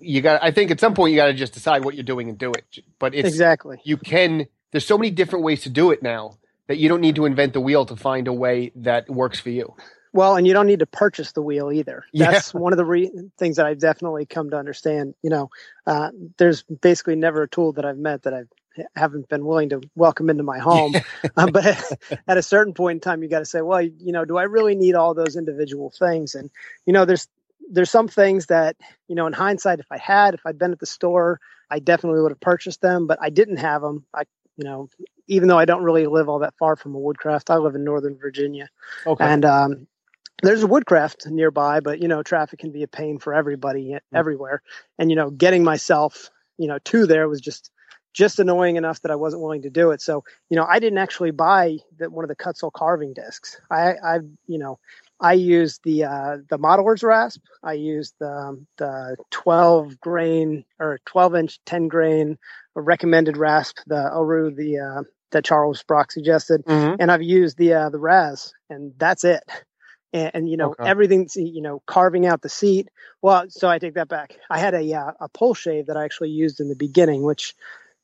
you 0.00 0.20
got. 0.20 0.42
I 0.42 0.50
think 0.50 0.70
at 0.70 0.80
some 0.80 0.94
point 0.94 1.12
you 1.12 1.16
got 1.16 1.26
to 1.26 1.34
just 1.34 1.52
decide 1.52 1.84
what 1.84 1.94
you're 1.94 2.04
doing 2.04 2.28
and 2.28 2.38
do 2.38 2.52
it. 2.52 2.64
But 2.98 3.14
it's 3.14 3.28
exactly 3.28 3.80
you 3.84 3.96
can 3.96 4.46
there's 4.72 4.86
so 4.86 4.98
many 4.98 5.10
different 5.10 5.44
ways 5.44 5.62
to 5.62 5.70
do 5.70 5.90
it 5.90 6.02
now 6.02 6.38
that 6.66 6.78
you 6.78 6.88
don't 6.88 7.00
need 7.00 7.16
to 7.16 7.26
invent 7.26 7.52
the 7.52 7.60
wheel 7.60 7.86
to 7.86 7.96
find 7.96 8.26
a 8.28 8.32
way 8.32 8.72
that 8.76 9.08
works 9.08 9.38
for 9.38 9.50
you 9.50 9.74
well 10.12 10.36
and 10.36 10.46
you 10.46 10.52
don't 10.52 10.66
need 10.66 10.78
to 10.78 10.86
purchase 10.86 11.32
the 11.32 11.42
wheel 11.42 11.70
either 11.70 12.04
Yeah. 12.12 12.30
that's 12.30 12.54
one 12.54 12.72
of 12.72 12.76
the 12.76 12.84
re- 12.84 13.10
things 13.38 13.56
that 13.56 13.66
i've 13.66 13.78
definitely 13.78 14.26
come 14.26 14.50
to 14.50 14.56
understand 14.56 15.14
you 15.22 15.30
know 15.30 15.50
uh, 15.86 16.10
there's 16.38 16.62
basically 16.62 17.16
never 17.16 17.42
a 17.42 17.48
tool 17.48 17.72
that 17.74 17.84
i've 17.84 17.98
met 17.98 18.22
that 18.22 18.34
i've 18.34 18.48
haven't 18.96 19.28
been 19.28 19.44
willing 19.44 19.68
to 19.70 19.80
welcome 19.94 20.30
into 20.30 20.42
my 20.42 20.58
home. 20.58 20.94
Uh, 21.36 21.50
but 21.50 21.64
at 22.28 22.36
a 22.36 22.42
certain 22.42 22.74
point 22.74 22.96
in 22.96 23.00
time 23.00 23.22
you 23.22 23.28
got 23.28 23.38
to 23.38 23.44
say 23.44 23.60
well 23.62 23.80
you 23.80 24.12
know 24.12 24.24
do 24.24 24.36
i 24.36 24.42
really 24.42 24.74
need 24.74 24.94
all 24.94 25.14
those 25.14 25.36
individual 25.36 25.90
things? 25.90 26.34
And 26.34 26.50
you 26.84 26.92
know 26.92 27.04
there's 27.04 27.28
there's 27.70 27.90
some 27.90 28.08
things 28.08 28.46
that 28.46 28.76
you 29.08 29.14
know 29.14 29.26
in 29.26 29.32
hindsight 29.32 29.78
if 29.78 29.86
i 29.90 29.98
had 29.98 30.34
if 30.34 30.40
i'd 30.44 30.58
been 30.58 30.72
at 30.72 30.78
the 30.78 30.86
store 30.86 31.40
i 31.70 31.78
definitely 31.78 32.20
would 32.20 32.32
have 32.32 32.40
purchased 32.40 32.80
them 32.80 33.06
but 33.06 33.18
i 33.22 33.30
didn't 33.30 33.58
have 33.58 33.82
them 33.82 34.04
i 34.14 34.24
you 34.56 34.64
know 34.64 34.88
even 35.28 35.48
though 35.48 35.58
i 35.58 35.64
don't 35.64 35.84
really 35.84 36.06
live 36.06 36.28
all 36.28 36.40
that 36.40 36.54
far 36.58 36.76
from 36.76 36.94
a 36.94 36.98
woodcraft 36.98 37.50
i 37.50 37.56
live 37.56 37.74
in 37.74 37.84
northern 37.84 38.18
virginia. 38.18 38.68
Okay. 39.06 39.24
And 39.24 39.44
um, 39.44 39.86
there's 40.42 40.62
a 40.62 40.66
woodcraft 40.66 41.26
nearby, 41.26 41.80
but 41.80 42.00
you 42.00 42.08
know, 42.08 42.22
traffic 42.22 42.58
can 42.58 42.72
be 42.72 42.82
a 42.82 42.88
pain 42.88 43.18
for 43.18 43.32
everybody 43.32 43.96
everywhere. 44.12 44.62
And 44.98 45.08
you 45.08 45.16
know, 45.16 45.30
getting 45.30 45.64
myself, 45.64 46.30
you 46.58 46.66
know, 46.66 46.78
to 46.86 47.06
there 47.06 47.28
was 47.28 47.40
just 47.40 47.70
just 48.12 48.38
annoying 48.38 48.76
enough 48.76 49.00
that 49.02 49.10
I 49.10 49.16
wasn't 49.16 49.42
willing 49.42 49.62
to 49.62 49.70
do 49.70 49.90
it. 49.90 50.00
So, 50.00 50.24
you 50.50 50.56
know, 50.56 50.66
I 50.68 50.78
didn't 50.78 50.98
actually 50.98 51.30
buy 51.30 51.78
the, 51.98 52.10
one 52.10 52.24
of 52.24 52.28
the 52.28 52.36
Kutzall 52.36 52.72
carving 52.72 53.14
discs. 53.14 53.60
I, 53.70 53.94
I, 53.94 54.18
you 54.46 54.58
know, 54.58 54.78
I 55.20 55.34
used 55.34 55.80
the 55.84 56.04
uh, 56.04 56.36
the 56.50 56.58
modeler's 56.58 57.02
rasp. 57.02 57.42
I 57.62 57.74
used 57.74 58.14
the 58.18 58.28
um, 58.30 58.66
the 58.76 59.16
12 59.30 60.00
grain 60.00 60.64
or 60.80 60.98
12 61.06 61.34
inch 61.36 61.60
10 61.64 61.88
grain 61.88 62.38
recommended 62.74 63.36
rasp, 63.36 63.78
the 63.86 64.10
Auriou, 64.12 64.54
the 64.54 64.78
uh, 64.78 65.02
that 65.30 65.44
Charles 65.44 65.82
Brock 65.84 66.10
suggested 66.12 66.62
Mhm. 66.66 66.96
and 66.98 67.10
I've 67.10 67.22
used 67.22 67.56
the 67.56 67.74
uh, 67.74 67.88
the 67.90 67.98
RAS, 67.98 68.52
and 68.68 68.92
that's 68.98 69.24
it. 69.24 69.42
And, 70.12 70.30
and 70.34 70.48
you 70.50 70.56
know 70.56 70.70
Okay. 70.70 70.88
everything's 70.88 71.36
you 71.36 71.62
know 71.62 71.82
carving 71.86 72.26
out 72.26 72.42
the 72.42 72.48
seat. 72.48 72.88
Well, 73.22 73.46
so 73.48 73.68
I 73.68 73.78
take 73.78 73.94
that 73.94 74.08
back. 74.08 74.36
I 74.50 74.58
had 74.58 74.74
a 74.74 74.92
uh, 74.92 75.12
a 75.20 75.28
pull 75.28 75.54
shave 75.54 75.86
that 75.86 75.96
I 75.96 76.04
actually 76.04 76.30
used 76.30 76.60
in 76.60 76.68
the 76.68 76.76
beginning, 76.76 77.22
which 77.22 77.54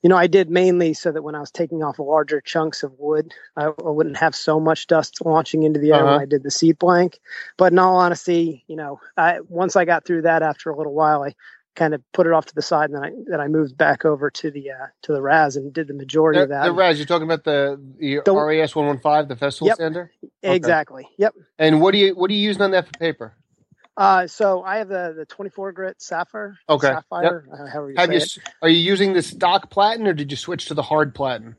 you 0.02 0.08
know 0.08 0.16
I 0.16 0.26
did 0.26 0.50
mainly 0.50 0.94
so 0.94 1.10
that 1.12 1.22
when 1.22 1.34
I 1.34 1.40
was 1.40 1.50
taking 1.50 1.82
off 1.82 1.98
larger 1.98 2.40
chunks 2.40 2.82
of 2.82 2.92
wood, 2.98 3.32
I, 3.56 3.66
I 3.66 3.72
wouldn't 3.90 4.16
have 4.18 4.34
so 4.34 4.60
much 4.60 4.86
dust 4.86 5.24
launching 5.24 5.62
into 5.64 5.80
the 5.80 5.90
air 5.92 6.02
Uh-huh. 6.04 6.12
when 6.12 6.20
I 6.20 6.26
did 6.26 6.42
the 6.42 6.50
seat 6.50 6.78
blank. 6.78 7.18
But 7.56 7.72
in 7.72 7.78
all 7.78 7.96
honesty, 7.96 8.64
you 8.68 8.76
know, 8.76 9.00
I 9.16 9.40
once 9.48 9.76
I 9.76 9.84
got 9.84 10.04
through 10.04 10.22
that 10.22 10.42
after 10.42 10.70
a 10.70 10.76
little 10.76 10.94
while, 10.94 11.22
I 11.22 11.34
kind 11.76 11.94
of 11.94 12.02
put 12.12 12.26
it 12.26 12.32
off 12.32 12.46
to 12.46 12.54
the 12.56 12.62
side, 12.62 12.90
and 12.90 12.96
then 12.96 13.04
I 13.04 13.12
then 13.26 13.40
I 13.40 13.46
moved 13.48 13.76
back 13.78 14.04
over 14.04 14.30
to 14.30 14.50
the 14.50 14.70
uh, 14.72 14.86
to 15.02 15.12
the 15.12 15.22
RAS 15.22 15.54
and 15.56 15.72
did 15.72 15.86
the 15.88 15.94
majority 15.94 16.38
the, 16.38 16.42
of 16.44 16.48
that. 16.50 16.64
The 16.64 16.72
RAS, 16.72 16.98
you're 16.98 17.06
talking 17.06 17.26
about 17.26 17.44
the, 17.44 17.80
the, 17.98 18.20
The- 18.24 18.34
RAS 18.34 18.74
115, 18.74 19.28
the 19.28 19.36
Festool 19.36 19.66
Yep. 19.66 19.76
sander? 19.76 20.10
exactly. 20.42 21.06
Yep. 21.18 21.34
And 21.58 21.80
what 21.80 21.92
do 21.92 21.98
you 21.98 22.14
what 22.16 22.30
are 22.30 22.34
you 22.34 22.40
using 22.40 22.62
on 22.62 22.70
that 22.72 22.86
for 22.86 22.92
paper? 22.98 23.34
Uh, 23.98 24.28
so 24.28 24.64
I 24.64 24.78
have 24.78 24.88
the 24.88 25.14
the 25.16 25.26
24 25.26 25.72
grit 25.72 26.02
Saphir. 26.02 26.56
Okay. 26.68 26.88
Saphir. 26.90 27.44
Uh, 27.52 27.66
however 27.68 27.92
you 27.92 27.98
Have 27.98 28.12
you 28.12 28.18
it. 28.18 28.38
are 28.62 28.70
you 28.70 28.78
using 28.80 29.14
the 29.14 29.22
stock 29.22 29.70
platen 29.70 30.06
or 30.08 30.14
did 30.14 30.30
you 30.32 30.38
switch 30.38 30.66
to 30.66 30.74
the 30.74 30.82
hard 30.82 31.14
platen? 31.14 31.56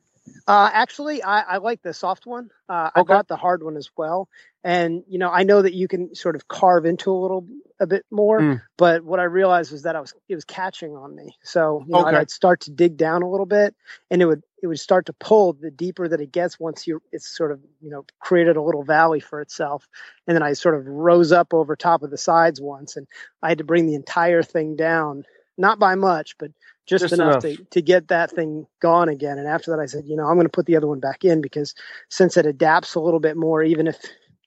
Uh, 0.47 0.69
actually, 0.73 1.21
I, 1.23 1.41
I 1.41 1.57
like 1.57 1.81
the 1.81 1.93
soft 1.93 2.25
one. 2.25 2.49
Uh, 2.67 2.89
I 2.95 3.03
got 3.03 3.27
the 3.27 3.35
hard 3.35 3.61
one 3.63 3.77
as 3.77 3.89
well. 3.95 4.27
And, 4.63 5.03
you 5.07 5.19
know, 5.19 5.29
I 5.29 5.43
know 5.43 5.61
that 5.61 5.73
you 5.73 5.87
can 5.87 6.15
sort 6.15 6.35
of 6.35 6.47
carve 6.47 6.85
into 6.85 7.11
a 7.11 7.13
little, 7.13 7.47
a 7.79 7.87
bit 7.87 8.05
more, 8.11 8.39
Mm. 8.41 8.61
but 8.77 9.03
what 9.03 9.19
I 9.19 9.23
realized 9.23 9.71
was 9.71 9.83
that 9.83 9.95
I 9.95 10.01
was, 10.01 10.13
it 10.27 10.35
was 10.35 10.43
catching 10.43 10.95
on 10.97 11.15
me. 11.15 11.37
So, 11.43 11.83
you 11.87 11.93
know, 11.93 12.01
Okay. 12.01 12.17
I'd 12.17 12.29
start 12.31 12.61
to 12.61 12.71
dig 12.71 12.97
down 12.97 13.21
a 13.21 13.29
little 13.29 13.45
bit 13.45 13.73
and 14.11 14.21
it 14.21 14.25
would, 14.25 14.43
it 14.61 14.67
would 14.67 14.79
start 14.79 15.05
to 15.05 15.13
pull 15.13 15.53
the 15.53 15.71
deeper 15.71 16.07
that 16.09 16.19
it 16.19 16.31
gets 16.33 16.59
once 16.59 16.85
you, 16.85 17.01
it's 17.13 17.27
sort 17.27 17.51
of, 17.53 17.61
you 17.79 17.89
know, 17.89 18.03
created 18.19 18.57
a 18.57 18.61
little 18.61 18.83
valley 18.83 19.21
for 19.21 19.39
itself. 19.39 19.87
And 20.27 20.35
then 20.35 20.43
I 20.43 20.53
sort 20.53 20.75
of 20.75 20.85
rose 20.85 21.31
up 21.31 21.53
over 21.53 21.75
top 21.77 22.03
of 22.03 22.11
the 22.11 22.17
sides 22.17 22.59
once 22.59 22.97
and 22.97 23.07
I 23.41 23.49
had 23.49 23.59
to 23.59 23.63
bring 23.63 23.85
the 23.87 23.95
entire 23.95 24.43
thing 24.43 24.75
down, 24.75 25.23
not 25.57 25.79
by 25.79 25.95
much, 25.95 26.37
but 26.37 26.51
just, 26.89 27.03
Just 27.03 27.13
enough, 27.13 27.43
enough. 27.43 27.57
To, 27.57 27.63
to 27.65 27.81
get 27.81 28.07
that 28.09 28.31
thing 28.31 28.65
gone 28.81 29.09
again. 29.09 29.37
And 29.37 29.47
after 29.47 29.71
that, 29.71 29.79
I 29.79 29.85
said, 29.85 30.05
you 30.05 30.15
know, 30.15 30.25
I'm 30.25 30.35
going 30.35 30.45
to 30.45 30.51
put 30.51 30.65
the 30.65 30.75
other 30.75 30.87
one 30.87 30.99
back 30.99 31.23
in 31.23 31.41
because 31.41 31.75
since 32.09 32.35
it 32.35 32.45
adapts 32.45 32.95
a 32.95 32.99
little 32.99 33.19
bit 33.19 33.37
more, 33.37 33.63
even 33.63 33.87
if, 33.87 33.97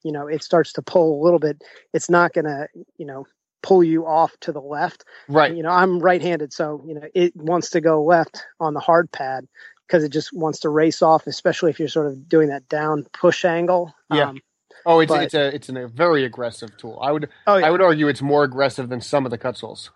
you 0.02 0.12
know, 0.12 0.26
it 0.26 0.42
starts 0.42 0.72
to 0.75 0.82
pull 0.82 1.20
a 1.20 1.25
little 1.25 1.38
bit, 1.38 1.62
it's 1.92 2.11
not 2.11 2.32
going 2.32 2.44
to, 2.46 2.68
you 2.99 3.06
know, 3.06 3.26
pull 3.62 3.84
you 3.84 4.06
off 4.06 4.37
to 4.40 4.52
the 4.52 4.61
left. 4.61 5.04
Right. 5.28 5.54
You 5.54 5.62
know, 5.62 5.70
I'm 5.70 6.00
right 6.00 6.20
handed. 6.20 6.52
So, 6.52 6.82
you 6.87 6.94
know, 6.94 7.06
it 7.14 7.34
wants 7.37 7.70
to 7.70 7.80
go 7.80 8.02
left 8.02 8.44
on 8.58 8.75
the 8.75 8.80
hard 8.80 9.11
pad 9.12 9.46
because 9.87 10.02
it 10.02 10.11
just 10.11 10.32
wants 10.32 10.61
to 10.61 10.68
race 10.68 11.00
off, 11.00 11.26
especially 11.26 11.70
if 11.70 11.78
you're 11.78 11.88
sort 11.88 12.08
of 12.08 12.28
doing 12.28 12.49
that 12.49 12.68
down 12.68 13.06
push 13.12 13.44
angle. 13.44 13.94
Yeah. 14.12 14.30
Um, 14.30 14.40
Oh, 14.84 15.00
it's 15.00 15.11
But- 15.11 15.22
it's 15.22 15.34
a 15.34 15.54
it's 15.54 15.68
a 15.68 15.87
very 15.87 16.25
aggressive 16.25 16.76
tool. 16.76 16.99
I 17.00 17.12
would 17.12 17.28
oh, 17.46 17.56
yeah. 17.56 17.66
I 17.66 17.70
would 17.70 17.80
argue 17.80 18.08
it's 18.08 18.22
more 18.22 18.42
aggressive 18.42 18.88
than 18.88 19.00
some 19.00 19.25
of 19.25 19.30
the 19.30 19.38
cut 19.38 19.56
tools. 19.56 19.90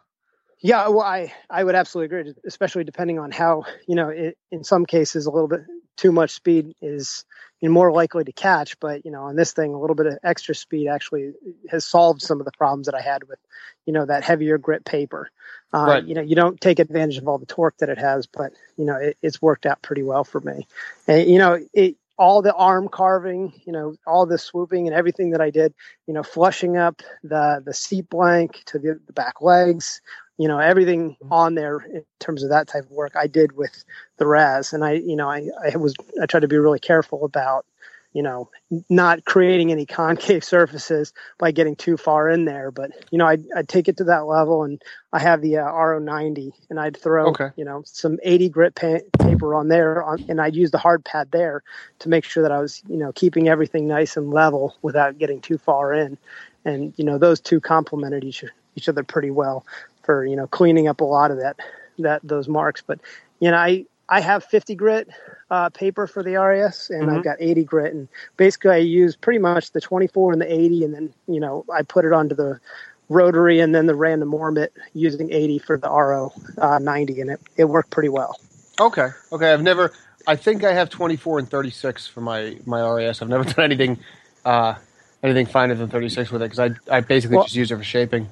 Yeah, 0.60 0.88
well, 0.88 1.02
I, 1.02 1.32
I 1.50 1.62
would 1.62 1.75
absolutely 1.75 2.18
agree, 2.18 2.34
especially 2.46 2.84
depending 2.84 3.18
on 3.18 3.30
how, 3.30 3.64
you 3.86 3.94
know, 3.94 4.08
it, 4.08 4.38
in 4.50 4.64
some 4.64 4.86
cases, 4.86 5.26
a 5.26 5.30
little 5.30 5.48
bit 5.48 5.60
too 5.96 6.12
much 6.12 6.30
speed 6.30 6.75
is 6.80 7.25
you 7.60 7.68
know, 7.68 7.72
more 7.72 7.92
likely 7.92 8.25
to 8.25 8.32
catch. 8.32 8.78
But, 8.80 9.04
you 9.04 9.10
know, 9.10 9.25
on 9.25 9.36
this 9.36 9.52
thing, 9.52 9.75
a 9.75 9.80
little 9.80 9.96
bit 9.96 10.06
of 10.06 10.18
extra 10.22 10.54
speed 10.54 10.88
actually 10.88 11.32
has 11.70 11.86
solved 11.86 12.22
some 12.22 12.40
of 12.40 12.46
the 12.46 12.52
problems 12.52 12.86
that 12.86 12.94
I 12.94 13.00
had 13.00 13.25
with, 13.28 13.38
you 13.86 13.92
know, 13.92 14.06
that 14.06 14.25
heavier 14.25 14.58
grit 14.58 14.84
paper. 14.84 15.30
Uh, 15.75 15.86
Right. 15.86 16.04
You 16.04 16.14
know, 16.14 16.22
you 16.22 16.36
don't 16.36 16.60
take 16.60 16.78
advantage 16.78 17.18
of 17.18 17.28
all 17.28 17.38
the 17.38 17.46
torque 17.46 17.76
that 17.78 17.88
it 17.88 17.98
has, 17.98 18.26
but, 18.26 18.52
you 18.76 18.84
know, 18.84 18.96
it, 18.96 19.18
it's 19.22 19.42
worked 19.42 19.66
out 19.66 19.82
pretty 19.82 20.02
well 20.02 20.25
for 20.25 20.40
me. 20.40 20.66
And, 21.06 21.28
you 21.28 21.38
know, 21.38 21.58
it, 21.75 21.96
all 22.18 22.42
the 22.42 22.54
arm 22.54 22.88
carving, 22.88 23.52
you 23.66 23.73
know, 23.73 23.94
all 24.06 24.26
the 24.26 24.38
swooping 24.38 24.87
and 24.87 24.96
everything 24.96 25.30
that 25.30 25.40
I 25.40 25.50
did, 25.50 25.75
you 26.06 26.14
know, 26.14 26.23
flushing 26.23 26.76
up 26.76 27.02
the, 27.23 27.62
the 27.64 27.75
seat 27.75 28.08
blank 28.08 28.62
to 28.66 28.78
the, 28.78 28.99
the 29.06 29.12
back 29.12 29.42
legs, 29.42 30.00
you 30.38 30.49
know 30.49 30.58
everything 30.58 31.12
mm-hmm. 31.12 31.32
on 31.32 31.54
there 31.54 31.78
in 31.78 32.04
terms 32.20 32.42
of 32.42 32.50
that 32.50 32.68
type 32.68 32.85
of 32.85 32.90
work 32.90 33.12
i 33.16 33.26
did 33.26 33.52
with 33.52 33.85
the 34.18 34.26
RAS. 34.26 34.73
And 34.73 34.85
i 34.85 34.92
you 34.92 35.16
know 35.16 35.28
i 35.28 35.49
i 35.73 35.76
was 35.76 35.94
i 36.23 36.26
tried 36.26 36.40
to 36.40 36.49
be 36.49 36.58
really 36.58 36.78
careful 36.78 37.25
about 37.25 37.66
you 38.16 38.23
know 38.23 38.49
not 38.88 39.25
creating 39.26 39.70
any 39.70 39.85
concave 39.85 40.42
surfaces 40.54 41.12
by 41.38 41.50
getting 41.50 41.76
too 41.76 41.96
far 41.96 42.28
in 42.30 42.46
there 42.46 42.70
but 42.70 42.90
you 43.11 43.18
know 43.18 43.26
i'd, 43.26 43.44
I'd 43.54 43.68
take 43.68 43.88
it 43.88 43.96
to 43.99 44.04
that 44.04 44.26
level 44.26 44.64
and 44.64 44.80
i 45.12 45.18
have 45.18 45.42
the 45.42 45.58
uh, 45.58 45.70
RO 45.70 45.99
90 45.99 46.52
and 46.70 46.80
i'd 46.80 46.96
throw 46.96 47.28
Okay. 47.28 47.50
you 47.56 47.64
know 47.64 47.82
some 47.85 48.18
80 48.23 48.49
grit 48.49 48.75
pa- 48.75 49.06
paper 49.18 49.54
on 49.54 49.68
there 49.68 50.02
on, 50.02 50.25
and 50.28 50.40
i'd 50.40 50.56
use 50.56 50.70
the 50.70 50.78
hard 50.78 51.04
pad 51.04 51.30
there 51.30 51.62
to 51.99 52.08
make 52.08 52.25
sure 52.25 52.42
that 52.42 52.52
i 52.52 52.58
was 52.58 52.82
you 52.88 52.96
know 52.96 53.12
keeping 53.12 53.49
everything 53.49 53.87
nice 53.87 54.16
and 54.16 54.30
level 54.30 54.75
without 54.82 55.18
getting 55.18 55.40
too 55.40 55.58
far 55.58 55.92
in 55.92 56.16
and 56.64 56.94
you 56.96 57.04
know 57.04 57.18
those 57.18 57.40
two 57.40 57.61
complemented 57.61 58.25
each 58.25 58.44
each 58.76 58.88
other 58.88 59.02
pretty 59.02 59.30
well 59.30 59.66
for 60.02 60.25
you 60.25 60.37
know 60.37 60.46
cleaning 60.46 60.88
up 60.88 61.00
a 61.00 61.04
lot 61.04 61.30
of 61.30 61.38
that 61.38 61.56
that 61.99 62.20
those 62.23 62.49
marks. 62.49 62.82
But 62.87 63.00
you 63.40 63.50
know, 63.50 63.56
I 63.56 63.87
I 64.08 64.20
have 64.20 64.44
50 64.44 64.75
grit 64.75 65.08
uh, 65.50 65.68
paper 65.70 66.06
for 66.06 66.22
the 66.22 66.34
RAS, 66.36 66.90
and 66.90 67.08
Mhm. 67.08 67.16
I've 67.18 67.24
got 67.24 67.36
80 67.40 67.64
grit, 67.64 67.94
and 67.94 68.08
basically 68.36 68.70
I 68.72 68.76
use 68.78 69.14
pretty 69.16 69.38
much 69.38 69.72
the 69.72 69.80
24 69.80 70.32
and 70.32 70.40
the 70.42 70.52
80, 70.52 70.84
and 70.84 70.94
then 70.94 71.14
you 71.28 71.40
know 71.40 71.64
I 71.72 71.82
put 71.82 72.04
it 72.04 72.12
onto 72.12 72.34
the 72.34 72.58
rotary 73.08 73.60
and 73.60 73.72
then 73.72 73.86
the 73.86 73.94
random 73.94 74.34
orbit 74.34 74.72
using 74.92 75.32
80 75.32 75.60
for 75.60 75.76
the 75.78 75.88
RO 75.88 76.32
uh, 76.58 76.78
90, 76.80 77.20
and 77.20 77.30
it 77.30 77.40
it 77.56 77.64
worked 77.66 77.90
pretty 77.90 78.08
well. 78.08 78.38
Okay. 78.80 79.08
Okay. 79.32 79.52
I've 79.52 79.62
never. 79.62 79.92
I 80.26 80.34
think 80.34 80.64
I 80.64 80.72
have 80.72 80.90
24 80.90 81.38
and 81.38 81.48
36 81.48 82.06
for 82.08 82.20
my 82.20 82.56
my 82.66 82.82
RAS. 82.82 83.22
I've 83.22 83.28
never 83.28 83.44
done 83.52 83.64
anything 83.64 83.98
uh, 84.44 84.74
anything 85.22 85.46
finer 85.46 85.74
than 85.76 85.88
36 85.88 86.30
with 86.32 86.42
it 86.42 86.50
because 86.50 86.58
I 86.90 86.96
I 86.96 87.00
basically 87.00 87.36
Well- 87.36 87.44
just 87.46 87.56
use 87.56 87.70
it 87.70 87.76
for 87.76 87.84
shaping. 87.84 88.28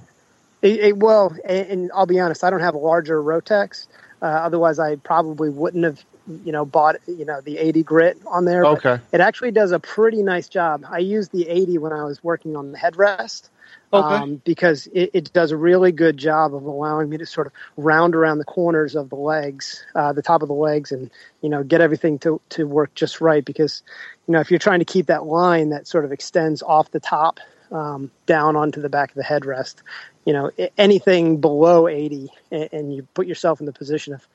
It, 0.63 0.81
it, 0.81 0.97
well, 0.97 1.37
and, 1.45 1.67
and 1.69 1.91
I'll 1.95 2.07
be 2.07 2.19
honest, 2.19 2.43
I 2.43 2.49
don't 2.49 2.61
have 2.61 2.75
a 2.75 2.79
larger 2.79 3.23
Rotex. 3.23 3.87
Uh, 4.23 4.25
otherwise, 4.25 4.79
I 4.79 4.97
probably 4.97 5.51
wouldn't 5.51 5.85
have, 5.85 6.03
you 6.27 6.53
know, 6.53 6.65
bought 6.65 6.97
you 7.07 7.25
know 7.25 7.41
the 7.41 7.59
80 7.59 7.83
grit 7.83 8.19
on 8.27 8.45
there. 8.45 8.65
Okay. 8.65 8.99
It 9.13 9.21
actually 9.21 9.51
does 9.51 9.73
a 9.73 9.79
pretty 9.79 10.23
nice 10.23 10.49
job. 10.49 10.85
I 10.89 10.99
used 10.99 11.33
the 11.33 11.49
80 11.49 11.79
when 11.79 11.93
I 11.93 12.05
was 12.05 12.23
working 12.23 12.57
on 12.57 12.73
the 12.73 12.79
headrest. 12.79 13.51
Okay. 13.93 14.15
Um, 14.17 14.43
because 14.45 14.89
it, 14.89 15.11
it 15.15 15.33
does 15.33 15.53
a 15.53 15.57
really 15.57 15.93
good 15.93 16.17
job 16.17 16.55
of 16.55 16.65
allowing 16.65 17.09
me 17.09 17.19
to 17.19 17.27
sort 17.27 17.47
of 17.47 17.53
round 17.77 18.17
around 18.17 18.39
the 18.39 18.45
corners 18.45 18.97
of 18.97 19.09
the 19.09 19.17
legs, 19.17 19.85
uh, 19.95 20.13
the 20.13 20.23
top 20.23 20.43
of 20.43 20.49
the 20.49 20.55
legs, 20.55 20.91
and 20.91 21.11
you 21.43 21.49
know 21.49 21.63
get 21.63 21.81
everything 21.81 22.19
to 22.21 22.41
to 22.51 22.67
work 22.67 22.93
just 22.95 23.21
right. 23.21 23.45
Because 23.45 23.83
you 24.27 24.33
know 24.33 24.41
if 24.41 24.51
you're 24.51 24.59
trying 24.59 24.81
to 24.81 24.85
keep 24.85 25.07
that 25.07 25.27
line 25.27 25.71
that 25.71 25.87
sort 25.87 26.05
of 26.05 26.11
extends 26.13 26.63
off 26.63 26.91
the 26.91 26.99
top 26.99 27.39
um, 27.71 28.11
down 28.27 28.57
onto 28.57 28.81
the 28.81 28.89
back 28.89 29.11
of 29.11 29.17
the 29.17 29.23
headrest, 29.23 29.77
you 30.25 30.33
know 30.33 30.51
anything 30.77 31.41
below 31.41 31.87
80, 31.87 32.31
and, 32.51 32.69
and 32.73 32.95
you 32.95 33.07
put 33.15 33.29
yourself 33.29 33.61
in 33.61 33.67
the 33.67 33.73
position 33.73 34.13
of 34.13 34.27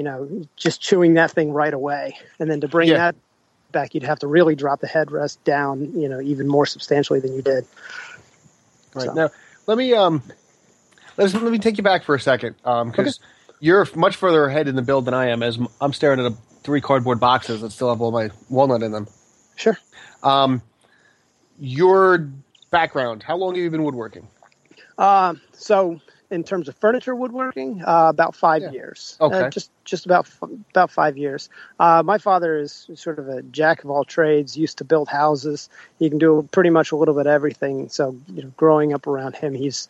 you 0.00 0.04
know 0.04 0.46
just 0.56 0.80
chewing 0.80 1.12
that 1.14 1.30
thing 1.30 1.52
right 1.52 1.74
away, 1.74 2.16
and 2.38 2.50
then 2.50 2.62
to 2.62 2.68
bring 2.68 2.88
Yeah. 2.88 2.96
that 2.96 3.16
back, 3.70 3.92
you'd 3.94 4.02
have 4.04 4.18
to 4.20 4.26
really 4.26 4.54
drop 4.54 4.80
the 4.80 4.86
headrest 4.86 5.36
down, 5.44 5.92
you 6.00 6.08
know, 6.08 6.22
even 6.22 6.48
more 6.48 6.64
substantially 6.64 7.20
than 7.20 7.34
you 7.34 7.42
did. 7.42 7.66
Right 8.94 9.04
So- 9.04 9.12
now, 9.12 9.28
let 9.66 9.76
me 9.76 9.92
um, 9.92 10.22
let's 11.18 11.34
let 11.34 11.52
me 11.52 11.58
take 11.58 11.76
you 11.76 11.82
back 11.84 12.02
for 12.04 12.14
a 12.14 12.20
second 12.20 12.54
um, 12.64 12.90
because 12.92 13.20
you're 13.60 13.86
much 13.94 14.16
further 14.16 14.46
ahead 14.46 14.68
in 14.68 14.74
the 14.74 14.80
build 14.80 15.04
than 15.04 15.12
I 15.12 15.28
am. 15.28 15.42
As 15.42 15.58
I'm 15.82 15.92
staring 15.92 16.18
at 16.18 16.32
a, 16.32 16.34
three 16.62 16.80
cardboard 16.80 17.20
boxes 17.20 17.60
that 17.60 17.72
still 17.72 17.90
have 17.90 18.00
all 18.00 18.10
my 18.10 18.30
walnut 18.48 18.82
in 18.82 18.90
them. 18.92 19.06
Sure. 19.56 19.76
Um, 20.22 20.62
your 21.58 22.30
background. 22.70 23.22
How 23.22 23.36
long 23.36 23.54
have 23.54 23.62
you 23.62 23.68
been 23.70 23.84
woodworking? 23.84 24.26
Uh, 24.96 25.34
so 25.52 26.00
in 26.30 26.44
terms 26.44 26.68
of 26.68 26.76
furniture 26.76 27.14
woodworking, 27.14 27.82
uh, 27.86 28.06
about 28.08 28.34
five 28.34 28.62
Yeah. 28.62 28.70
years. 28.70 29.16
Okay. 29.20 29.40
Uh, 29.42 29.50
just 29.50 29.70
just 29.84 30.06
about 30.06 30.28
about 30.70 30.90
five 30.90 31.16
years. 31.18 31.48
Uh, 31.78 32.02
my 32.04 32.18
father 32.18 32.58
is 32.58 32.88
sort 32.94 33.18
of 33.18 33.28
a 33.28 33.42
jack 33.42 33.84
of 33.84 33.90
all 33.90 34.04
trades. 34.04 34.56
Used 34.56 34.78
to 34.78 34.84
build 34.84 35.08
houses. 35.08 35.68
He 35.98 36.08
can 36.08 36.18
do 36.18 36.48
pretty 36.52 36.70
much 36.70 36.92
a 36.92 36.96
little 36.96 37.14
bit 37.14 37.26
of 37.26 37.32
everything. 37.32 37.88
So 37.88 38.16
you 38.34 38.42
know, 38.42 38.52
growing 38.56 38.92
up 38.94 39.06
around 39.06 39.36
him, 39.36 39.54
he's 39.54 39.88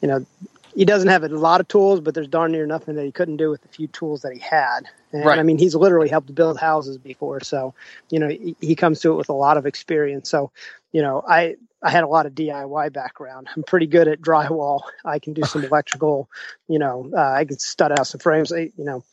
you 0.00 0.08
know. 0.08 0.26
He 0.74 0.84
doesn't 0.84 1.08
have 1.08 1.24
a 1.24 1.28
lot 1.28 1.62
of 1.62 1.68
tools, 1.68 2.00
but 2.00 2.12
there's 2.14 2.28
darn 2.28 2.52
near 2.52 2.66
nothing 2.66 2.96
that 2.96 3.04
he 3.06 3.10
couldn't 3.10 3.38
do 3.38 3.48
with 3.48 3.62
the 3.62 3.68
few 3.68 3.86
tools 3.86 4.20
that 4.20 4.34
he 4.34 4.38
had. 4.38 4.80
And 5.10 5.24
Right. 5.24 5.38
I 5.38 5.42
mean, 5.42 5.56
he's 5.56 5.74
literally 5.74 6.10
helped 6.10 6.34
build 6.34 6.58
houses 6.58 6.98
before, 6.98 7.40
so 7.40 7.72
you 8.10 8.18
know 8.18 8.28
he, 8.28 8.54
he 8.60 8.74
comes 8.74 9.00
to 9.00 9.10
it 9.12 9.14
with 9.16 9.30
a 9.30 9.32
lot 9.32 9.56
of 9.56 9.64
experience. 9.64 10.28
So, 10.28 10.50
you 10.92 11.00
know, 11.00 11.24
I 11.26 11.56
I 11.82 11.90
had 11.90 12.04
a 12.04 12.08
lot 12.08 12.26
of 12.26 12.34
DIY 12.34 12.92
background. 12.92 13.48
I'm 13.54 13.62
pretty 13.62 13.86
good 13.86 14.08
at 14.08 14.20
drywall. 14.20 14.80
I 15.04 15.18
can 15.18 15.34
do 15.34 15.42
some 15.44 15.64
electrical. 15.64 16.28
You 16.68 16.78
know, 16.78 17.10
uh, 17.14 17.20
I 17.32 17.44
can 17.44 17.58
stud 17.58 17.92
out 17.92 18.06
some 18.06 18.20
frames. 18.20 18.52
I- 18.52 18.72
You 18.76 18.84
know, 18.84 19.04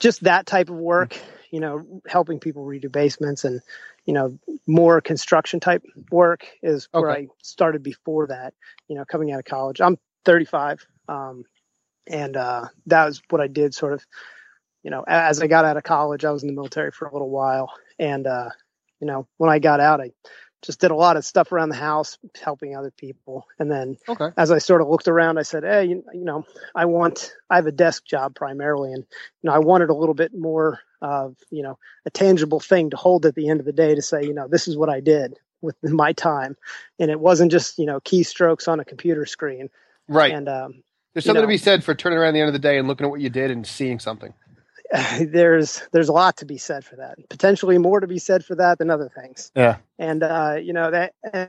just 0.00 0.24
that 0.24 0.46
type 0.46 0.68
of 0.70 0.76
work. 0.76 1.18
You 1.50 1.60
know, 1.60 2.00
helping 2.06 2.40
people 2.40 2.64
redo 2.64 2.90
basements 2.90 3.44
and 3.44 3.60
you 4.06 4.12
know 4.12 4.38
more 4.66 5.00
construction 5.00 5.60
type 5.60 5.84
work 6.10 6.46
is 6.62 6.88
where 6.92 7.10
Okay. 7.10 7.22
I 7.22 7.28
started 7.42 7.82
before 7.82 8.26
that. 8.28 8.54
You 8.88 8.96
know, 8.96 9.04
coming 9.04 9.30
out 9.32 9.38
of 9.38 9.44
college, 9.44 9.80
I'm 9.80 9.98
35, 10.24 10.84
um, 11.08 11.44
and 12.06 12.36
uh, 12.36 12.66
that 12.86 13.06
was 13.06 13.22
what 13.30 13.40
I 13.40 13.46
did. 13.46 13.72
Sort 13.74 13.92
of, 13.92 14.04
you 14.82 14.90
know, 14.90 15.04
as 15.06 15.40
I 15.40 15.46
got 15.46 15.64
out 15.64 15.76
of 15.76 15.84
college, 15.84 16.24
I 16.24 16.32
was 16.32 16.42
in 16.42 16.48
the 16.48 16.54
military 16.54 16.90
for 16.90 17.06
a 17.06 17.12
little 17.12 17.30
while, 17.30 17.70
and 17.98 18.26
uh, 18.26 18.50
you 19.00 19.06
know, 19.06 19.28
when 19.36 19.50
I 19.50 19.58
got 19.60 19.80
out, 19.80 20.00
I 20.00 20.10
just 20.64 20.80
did 20.80 20.90
a 20.90 20.96
lot 20.96 21.16
of 21.16 21.24
stuff 21.24 21.52
around 21.52 21.68
the 21.68 21.76
house, 21.76 22.18
helping 22.42 22.76
other 22.76 22.90
people, 22.90 23.46
and 23.58 23.70
then 23.70 23.96
Okay. 24.08 24.28
as 24.36 24.50
I 24.50 24.58
sort 24.58 24.80
of 24.80 24.88
looked 24.88 25.08
around, 25.08 25.38
I 25.38 25.42
said, 25.42 25.62
"Hey, 25.62 25.84
you, 25.86 26.04
you 26.12 26.24
know, 26.24 26.44
I 26.74 26.86
want. 26.86 27.34
I 27.50 27.56
have 27.56 27.66
a 27.66 27.72
desk 27.72 28.04
job 28.04 28.34
primarily, 28.34 28.92
and 28.92 29.04
you 29.42 29.48
know, 29.48 29.52
I 29.52 29.58
wanted 29.58 29.90
a 29.90 29.94
little 29.94 30.14
bit 30.14 30.32
more 30.34 30.80
of 31.02 31.36
you 31.50 31.62
know 31.62 31.78
a 32.06 32.10
tangible 32.10 32.60
thing 32.60 32.90
to 32.90 32.96
hold 32.96 33.26
at 33.26 33.34
the 33.34 33.48
end 33.48 33.60
of 33.60 33.66
the 33.66 33.72
day 33.72 33.94
to 33.94 34.02
say, 34.02 34.22
you 34.22 34.34
know, 34.34 34.48
this 34.48 34.66
is 34.66 34.76
what 34.76 34.88
I 34.88 35.00
did 35.00 35.34
with 35.60 35.76
my 35.82 36.12
time, 36.12 36.56
and 36.98 37.10
it 37.10 37.20
wasn't 37.20 37.52
just 37.52 37.78
you 37.78 37.86
know 37.86 38.00
keystrokes 38.00 38.68
on 38.68 38.80
a 38.80 38.84
computer 38.84 39.26
screen. 39.26 39.68
Right. 40.08 40.32
And 40.32 40.48
um, 40.48 40.82
There's 41.14 41.24
something 41.24 41.40
know, 41.40 41.46
to 41.46 41.48
be 41.48 41.58
said 41.58 41.84
for 41.84 41.94
turning 41.94 42.18
around 42.18 42.30
at 42.30 42.32
the 42.34 42.40
end 42.40 42.48
of 42.48 42.52
the 42.52 42.58
day 42.58 42.78
and 42.78 42.88
looking 42.88 43.06
at 43.06 43.10
what 43.10 43.20
you 43.20 43.30
did 43.30 43.50
and 43.50 43.66
seeing 43.66 43.98
something. 43.98 44.34
there's 45.20 45.82
there's 45.92 46.08
a 46.08 46.12
lot 46.12 46.36
to 46.38 46.46
be 46.46 46.58
said 46.58 46.84
for 46.84 46.96
that. 46.96 47.16
Potentially 47.28 47.78
more 47.78 48.00
to 48.00 48.06
be 48.06 48.18
said 48.18 48.44
for 48.44 48.54
that 48.56 48.78
than 48.78 48.90
other 48.90 49.08
things. 49.08 49.50
Yeah. 49.54 49.76
And 49.98 50.22
uh, 50.22 50.56
you 50.62 50.72
know 50.72 50.90
that 50.90 51.14
uh, 51.32 51.46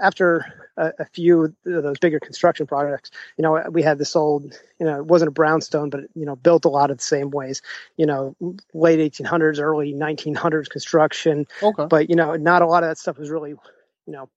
after 0.00 0.70
a, 0.76 0.92
a, 1.00 1.04
few 1.04 1.44
of 1.44 1.54
those 1.64 1.98
bigger 1.98 2.18
construction 2.18 2.66
projects, 2.66 3.10
you 3.36 3.42
know, 3.42 3.62
we 3.70 3.82
had 3.82 3.98
this 3.98 4.16
old, 4.16 4.58
you 4.80 4.86
know, 4.86 4.96
it 4.96 5.06
wasn't 5.06 5.28
a 5.28 5.32
brownstone, 5.32 5.90
but 5.90 6.04
you 6.14 6.24
know, 6.24 6.36
built 6.36 6.64
a 6.64 6.70
lot 6.70 6.90
of 6.90 6.96
the 6.96 7.02
same 7.02 7.30
ways. 7.30 7.60
You 7.96 8.06
know, 8.06 8.34
late 8.72 8.98
1800s, 9.12 9.60
early 9.60 9.92
1900s 9.92 10.70
construction. 10.70 11.46
Okay. 11.62 11.86
But 11.88 12.08
you 12.08 12.16
know, 12.16 12.36
not 12.36 12.62
a 12.62 12.66
lot 12.66 12.82
of 12.82 12.88
that 12.88 12.98
stuff 12.98 13.18
was 13.18 13.30
really, 13.30 13.50
you 13.50 14.12
know, 14.12 14.30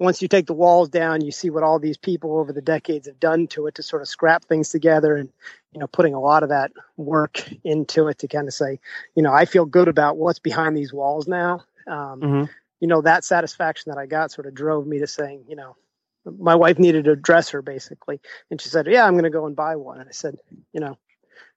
once 0.00 0.22
you 0.22 0.28
take 0.28 0.46
the 0.46 0.54
walls 0.54 0.88
down, 0.88 1.20
you 1.20 1.30
see 1.30 1.50
what 1.50 1.62
all 1.62 1.78
these 1.78 1.98
people 1.98 2.38
over 2.38 2.54
the 2.54 2.62
decades 2.62 3.06
have 3.06 3.20
done 3.20 3.46
to 3.46 3.66
it 3.66 3.74
to 3.74 3.82
sort 3.82 4.00
of 4.00 4.08
scrap 4.08 4.46
things 4.46 4.70
together 4.70 5.14
and, 5.14 5.28
you 5.72 5.78
know, 5.78 5.86
putting 5.86 6.14
a 6.14 6.20
lot 6.20 6.42
of 6.42 6.48
that 6.48 6.72
work 6.96 7.44
into 7.64 8.08
it 8.08 8.18
to 8.18 8.26
kind 8.26 8.48
of 8.48 8.54
say, 8.54 8.80
you 9.14 9.22
know, 9.22 9.30
I 9.30 9.44
feel 9.44 9.66
good 9.66 9.88
about 9.88 10.16
what's 10.16 10.38
behind 10.38 10.74
these 10.74 10.90
walls 10.90 11.28
now. 11.28 11.64
Um, 11.86 12.20
mm-hmm. 12.20 12.44
You 12.80 12.88
know, 12.88 13.02
that 13.02 13.24
satisfaction 13.24 13.92
that 13.92 13.98
I 13.98 14.06
got 14.06 14.32
sort 14.32 14.46
of 14.46 14.54
drove 14.54 14.86
me 14.86 15.00
to 15.00 15.06
saying, 15.06 15.44
you 15.48 15.54
know, 15.54 15.76
my 16.24 16.54
wife 16.54 16.78
needed 16.78 17.06
a 17.06 17.14
dresser 17.14 17.60
basically. 17.60 18.20
And 18.50 18.58
she 18.58 18.70
said, 18.70 18.86
yeah, 18.86 19.04
I'm 19.04 19.12
going 19.12 19.24
to 19.24 19.30
go 19.30 19.44
and 19.44 19.54
buy 19.54 19.76
one. 19.76 20.00
And 20.00 20.08
I 20.08 20.12
said, 20.12 20.38
you 20.72 20.80
know, 20.80 20.96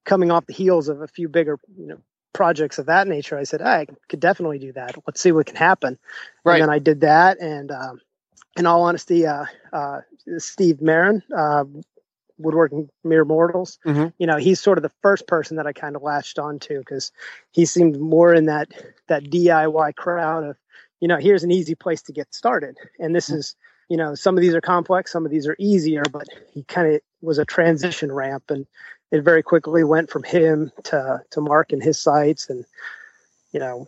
coming 0.04 0.32
off 0.32 0.48
the 0.48 0.54
heels 0.54 0.90
of 0.90 1.02
a 1.02 1.08
few 1.08 1.30
bigger, 1.30 1.60
you 1.78 1.88
know, 1.88 2.02
projects 2.34 2.78
of 2.78 2.88
that 2.88 3.08
nature, 3.08 3.38
I 3.38 3.44
said, 3.44 3.62
I 3.62 3.88
could 4.10 4.20
definitely 4.20 4.60
do 4.60 4.74
that. 4.74 4.96
Let's 5.08 5.22
see 5.22 5.32
what 5.32 5.46
can 5.46 5.56
happen. 5.56 5.98
Right. 6.44 6.56
And 6.56 6.64
then 6.64 6.70
I 6.70 6.80
did 6.80 7.02
that. 7.02 7.40
And, 7.40 7.72
um, 7.72 8.02
in 8.58 8.66
all 8.66 8.84
honesty, 8.84 9.26
uh, 9.26 9.46
uh, 9.72 10.02
Steve 10.38 10.82
Marin, 10.82 11.24
uh, 11.36 11.66
woodworking 12.38 12.90
mere 13.04 13.26
mortals, 13.26 13.80
mm-hmm. 13.86 14.08
you 14.18 14.28
know, 14.28 14.38
he's 14.38 14.60
sort 14.60 14.78
of 14.78 14.82
the 14.82 14.92
first 15.02 15.28
person 15.28 15.58
that 15.58 15.68
I 15.68 15.74
kind 15.74 15.96
of 15.96 16.04
latched 16.04 16.40
onto 16.40 16.80
because 16.80 17.12
he 17.52 17.66
seemed 17.66 18.00
more 18.00 18.34
in 18.34 18.46
that 18.46 18.70
that 19.08 19.24
DIY 19.26 19.96
crowd 19.96 20.44
of, 20.44 20.58
you 21.00 21.08
know, 21.08 21.18
here's 21.18 21.44
an 21.44 21.52
easy 21.52 21.76
place 21.76 22.02
to 22.04 22.14
get 22.14 22.34
started, 22.34 22.78
and 23.00 23.16
this 23.16 23.30
mm-hmm. 23.30 23.40
is, 23.40 23.56
you 23.90 23.98
know, 23.98 24.16
some 24.16 24.38
of 24.38 24.42
these 24.42 24.56
are 24.56 24.62
complex, 24.62 25.12
some 25.12 25.26
of 25.26 25.32
these 25.32 25.48
are 25.48 25.56
easier, 25.60 26.04
but 26.12 26.28
he 26.52 26.64
kind 26.64 26.96
of 26.96 27.02
was 27.22 27.38
a 27.38 27.46
transition 27.46 28.12
ramp, 28.12 28.50
and 28.50 28.66
it 29.12 29.22
very 29.22 29.44
quickly 29.44 29.84
went 29.84 30.10
from 30.10 30.24
him 30.24 30.72
to 30.86 31.22
to 31.32 31.42
Mark 31.42 31.72
and 31.72 31.84
his 31.84 32.00
sites, 32.00 32.50
and 32.50 32.66
you 33.52 33.60
know, 33.60 33.88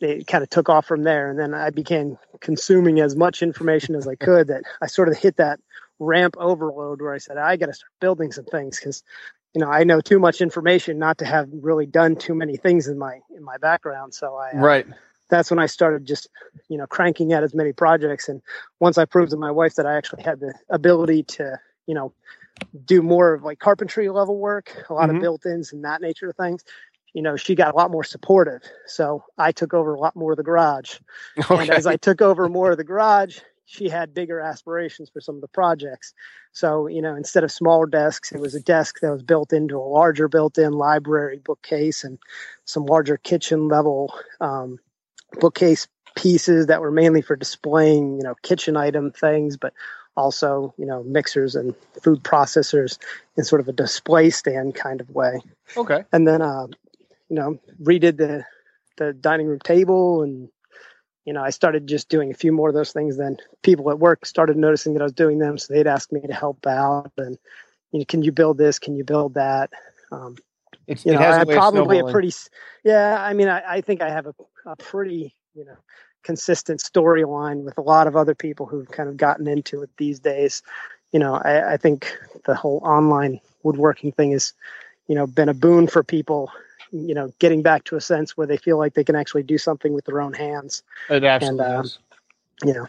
it 0.00 0.26
kind 0.26 0.42
of 0.42 0.50
took 0.50 0.68
off 0.68 0.86
from 0.86 1.02
there. 1.02 1.30
And 1.30 1.38
then 1.38 1.54
I 1.54 1.70
began 1.70 2.18
consuming 2.40 3.00
as 3.00 3.16
much 3.16 3.42
information 3.42 3.94
as 3.94 4.08
I 4.08 4.14
could 4.14 4.48
that 4.48 4.62
I 4.80 4.86
sort 4.86 5.08
of 5.08 5.16
hit 5.16 5.36
that 5.36 5.60
ramp 5.98 6.36
overload 6.38 7.02
where 7.02 7.12
I 7.12 7.18
said, 7.18 7.36
I 7.36 7.56
got 7.56 7.66
to 7.66 7.74
start 7.74 7.92
building 8.00 8.32
some 8.32 8.46
things 8.46 8.80
because, 8.80 9.02
you 9.54 9.60
know, 9.60 9.68
I 9.68 9.84
know 9.84 10.00
too 10.00 10.18
much 10.18 10.40
information 10.40 10.98
not 10.98 11.18
to 11.18 11.26
have 11.26 11.48
really 11.52 11.86
done 11.86 12.16
too 12.16 12.34
many 12.34 12.56
things 12.56 12.88
in 12.88 12.98
my, 12.98 13.20
in 13.36 13.42
my 13.42 13.58
background. 13.58 14.14
So 14.14 14.36
I, 14.36 14.52
uh, 14.52 14.60
right. 14.60 14.86
That's 15.28 15.50
when 15.50 15.60
I 15.60 15.66
started 15.66 16.06
just, 16.06 16.28
you 16.68 16.76
know, 16.76 16.88
cranking 16.88 17.32
out 17.32 17.44
as 17.44 17.54
many 17.54 17.72
projects. 17.72 18.28
And 18.28 18.42
once 18.80 18.98
I 18.98 19.04
proved 19.04 19.30
to 19.30 19.36
my 19.36 19.50
wife 19.52 19.76
that 19.76 19.86
I 19.86 19.96
actually 19.96 20.22
had 20.22 20.40
the 20.40 20.54
ability 20.70 21.22
to, 21.24 21.60
you 21.86 21.94
know, 21.94 22.12
do 22.84 23.00
more 23.00 23.34
of 23.34 23.44
like 23.44 23.58
carpentry 23.58 24.08
level 24.08 24.38
work, 24.38 24.74
a 24.88 24.94
lot 24.94 25.08
mm-hmm. 25.08 25.16
of 25.16 25.22
built-ins 25.22 25.72
and 25.72 25.84
that 25.84 26.00
nature 26.00 26.30
of 26.30 26.36
things 26.36 26.64
you 27.12 27.22
know, 27.22 27.36
she 27.36 27.54
got 27.54 27.74
a 27.74 27.76
lot 27.76 27.90
more 27.90 28.04
supportive. 28.04 28.62
So 28.86 29.24
I 29.36 29.52
took 29.52 29.74
over 29.74 29.94
a 29.94 30.00
lot 30.00 30.16
more 30.16 30.32
of 30.32 30.36
the 30.36 30.42
garage. 30.42 30.98
Okay. 31.38 31.54
And 31.60 31.70
as 31.70 31.86
I 31.86 31.96
took 31.96 32.22
over 32.22 32.48
more 32.48 32.70
of 32.70 32.76
the 32.76 32.84
garage, 32.84 33.40
she 33.70 33.88
had 33.88 34.12
bigger 34.14 34.40
aspirations 34.40 35.10
for 35.10 35.20
some 35.20 35.36
of 35.36 35.40
the 35.40 35.48
projects. 35.48 36.12
So, 36.52 36.88
you 36.88 37.00
know, 37.00 37.14
instead 37.14 37.44
of 37.44 37.52
smaller 37.52 37.86
desks, 37.86 38.32
it 38.32 38.40
was 38.40 38.54
a 38.54 38.60
desk 38.60 38.98
that 39.00 39.12
was 39.12 39.22
built 39.22 39.52
into 39.52 39.76
a 39.76 39.86
larger 39.86 40.26
built 40.26 40.58
in 40.58 40.72
library 40.72 41.38
bookcase 41.38 42.02
and 42.02 42.18
some 42.64 42.84
larger 42.84 43.16
kitchen 43.16 43.68
level 43.68 44.12
um, 44.40 44.78
bookcase 45.38 45.86
pieces 46.16 46.66
that 46.66 46.80
were 46.80 46.90
mainly 46.90 47.22
for 47.22 47.36
displaying, 47.36 48.16
you 48.16 48.24
know, 48.24 48.34
kitchen 48.42 48.76
item 48.76 49.12
things, 49.12 49.56
but 49.56 49.72
also, 50.16 50.74
you 50.76 50.86
know, 50.86 51.04
mixers 51.04 51.54
and 51.54 51.74
food 52.02 52.24
processors 52.24 52.98
in 53.36 53.44
sort 53.44 53.60
of 53.60 53.68
a 53.68 53.72
display 53.72 54.30
stand 54.30 54.74
kind 54.74 55.00
of 55.00 55.10
way. 55.10 55.40
Okay. 55.76 56.04
And 56.12 56.26
then, 56.26 56.42
uh, 56.42 56.66
you 57.30 57.36
know, 57.36 57.58
redid 57.82 58.18
the 58.18 58.44
the 58.98 59.14
dining 59.14 59.46
room 59.46 59.60
table 59.60 60.22
and 60.22 60.50
you 61.24 61.34
know, 61.34 61.42
I 61.42 61.50
started 61.50 61.86
just 61.86 62.08
doing 62.08 62.30
a 62.30 62.34
few 62.34 62.50
more 62.50 62.70
of 62.70 62.74
those 62.74 62.92
things. 62.92 63.16
Then 63.16 63.36
people 63.62 63.90
at 63.90 63.98
work 63.98 64.24
started 64.26 64.56
noticing 64.56 64.94
that 64.94 65.00
I 65.00 65.04
was 65.04 65.12
doing 65.12 65.38
them, 65.38 65.58
so 65.58 65.72
they'd 65.72 65.86
ask 65.86 66.10
me 66.10 66.22
to 66.22 66.34
help 66.34 66.66
out. 66.66 67.12
And 67.16 67.38
you 67.92 68.00
know, 68.00 68.04
can 68.06 68.22
you 68.22 68.32
build 68.32 68.58
this? 68.58 68.78
Can 68.78 68.96
you 68.96 69.04
build 69.04 69.34
that? 69.34 69.70
Um, 70.10 70.36
it's, 70.86 71.06
you 71.06 71.12
know, 71.12 71.20
I 71.20 71.44
probably 71.44 72.00
a 72.00 72.04
pretty, 72.04 72.32
yeah. 72.82 73.22
I 73.22 73.32
mean, 73.34 73.48
I, 73.48 73.62
I 73.76 73.80
think 73.80 74.02
I 74.02 74.10
have 74.10 74.26
a, 74.26 74.34
a 74.66 74.76
pretty, 74.76 75.34
you 75.54 75.64
know, 75.64 75.76
consistent 76.24 76.80
storyline 76.80 77.62
with 77.64 77.78
a 77.78 77.82
lot 77.82 78.06
of 78.06 78.16
other 78.16 78.34
people 78.34 78.66
who've 78.66 78.90
kind 78.90 79.08
of 79.08 79.16
gotten 79.16 79.46
into 79.46 79.82
it 79.82 79.90
these 79.98 80.20
days. 80.20 80.62
You 81.12 81.20
know, 81.20 81.34
I, 81.34 81.74
I 81.74 81.76
think 81.76 82.12
the 82.44 82.54
whole 82.54 82.80
online 82.84 83.40
woodworking 83.62 84.12
thing 84.12 84.32
has, 84.32 84.52
you 85.06 85.14
know, 85.14 85.26
been 85.26 85.48
a 85.48 85.54
boon 85.54 85.86
for 85.86 86.02
people 86.02 86.50
you 86.92 87.14
know 87.14 87.32
getting 87.38 87.62
back 87.62 87.84
to 87.84 87.96
a 87.96 88.00
sense 88.00 88.36
where 88.36 88.46
they 88.46 88.56
feel 88.56 88.78
like 88.78 88.94
they 88.94 89.04
can 89.04 89.16
actually 89.16 89.42
do 89.42 89.58
something 89.58 89.92
with 89.92 90.04
their 90.04 90.20
own 90.20 90.32
hands. 90.32 90.82
It 91.08 91.24
absolutely 91.24 91.64
and, 91.64 91.76
uh, 91.76 91.80
is. 91.82 91.98
You 92.64 92.74
know. 92.74 92.86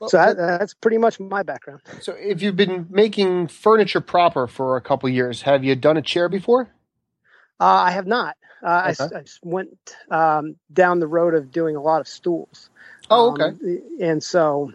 Well, 0.00 0.10
so 0.10 0.18
that, 0.18 0.36
that's 0.36 0.74
pretty 0.74 0.98
much 0.98 1.18
my 1.20 1.42
background. 1.42 1.80
So, 2.00 2.14
if 2.18 2.42
you've 2.42 2.56
been 2.56 2.86
making 2.90 3.48
furniture 3.48 4.00
proper 4.00 4.46
for 4.46 4.76
a 4.76 4.80
couple 4.80 5.08
years, 5.08 5.42
have 5.42 5.64
you 5.64 5.74
done 5.76 5.96
a 5.96 6.02
chair 6.02 6.28
before? 6.28 6.68
Uh, 7.60 7.64
I 7.64 7.90
have 7.92 8.06
not. 8.06 8.36
Uh, 8.62 8.92
okay. 8.98 9.16
I, 9.16 9.18
I, 9.20 9.24
went 9.42 9.96
um, 10.10 10.56
down 10.72 10.98
the 10.98 11.06
road 11.06 11.34
of 11.34 11.50
doing 11.50 11.76
a 11.76 11.80
lot 11.80 12.00
of 12.00 12.08
stools. 12.08 12.70
Oh, 13.10 13.32
okay. 13.32 13.44
Um, 13.44 13.80
and 14.00 14.22
so 14.22 14.72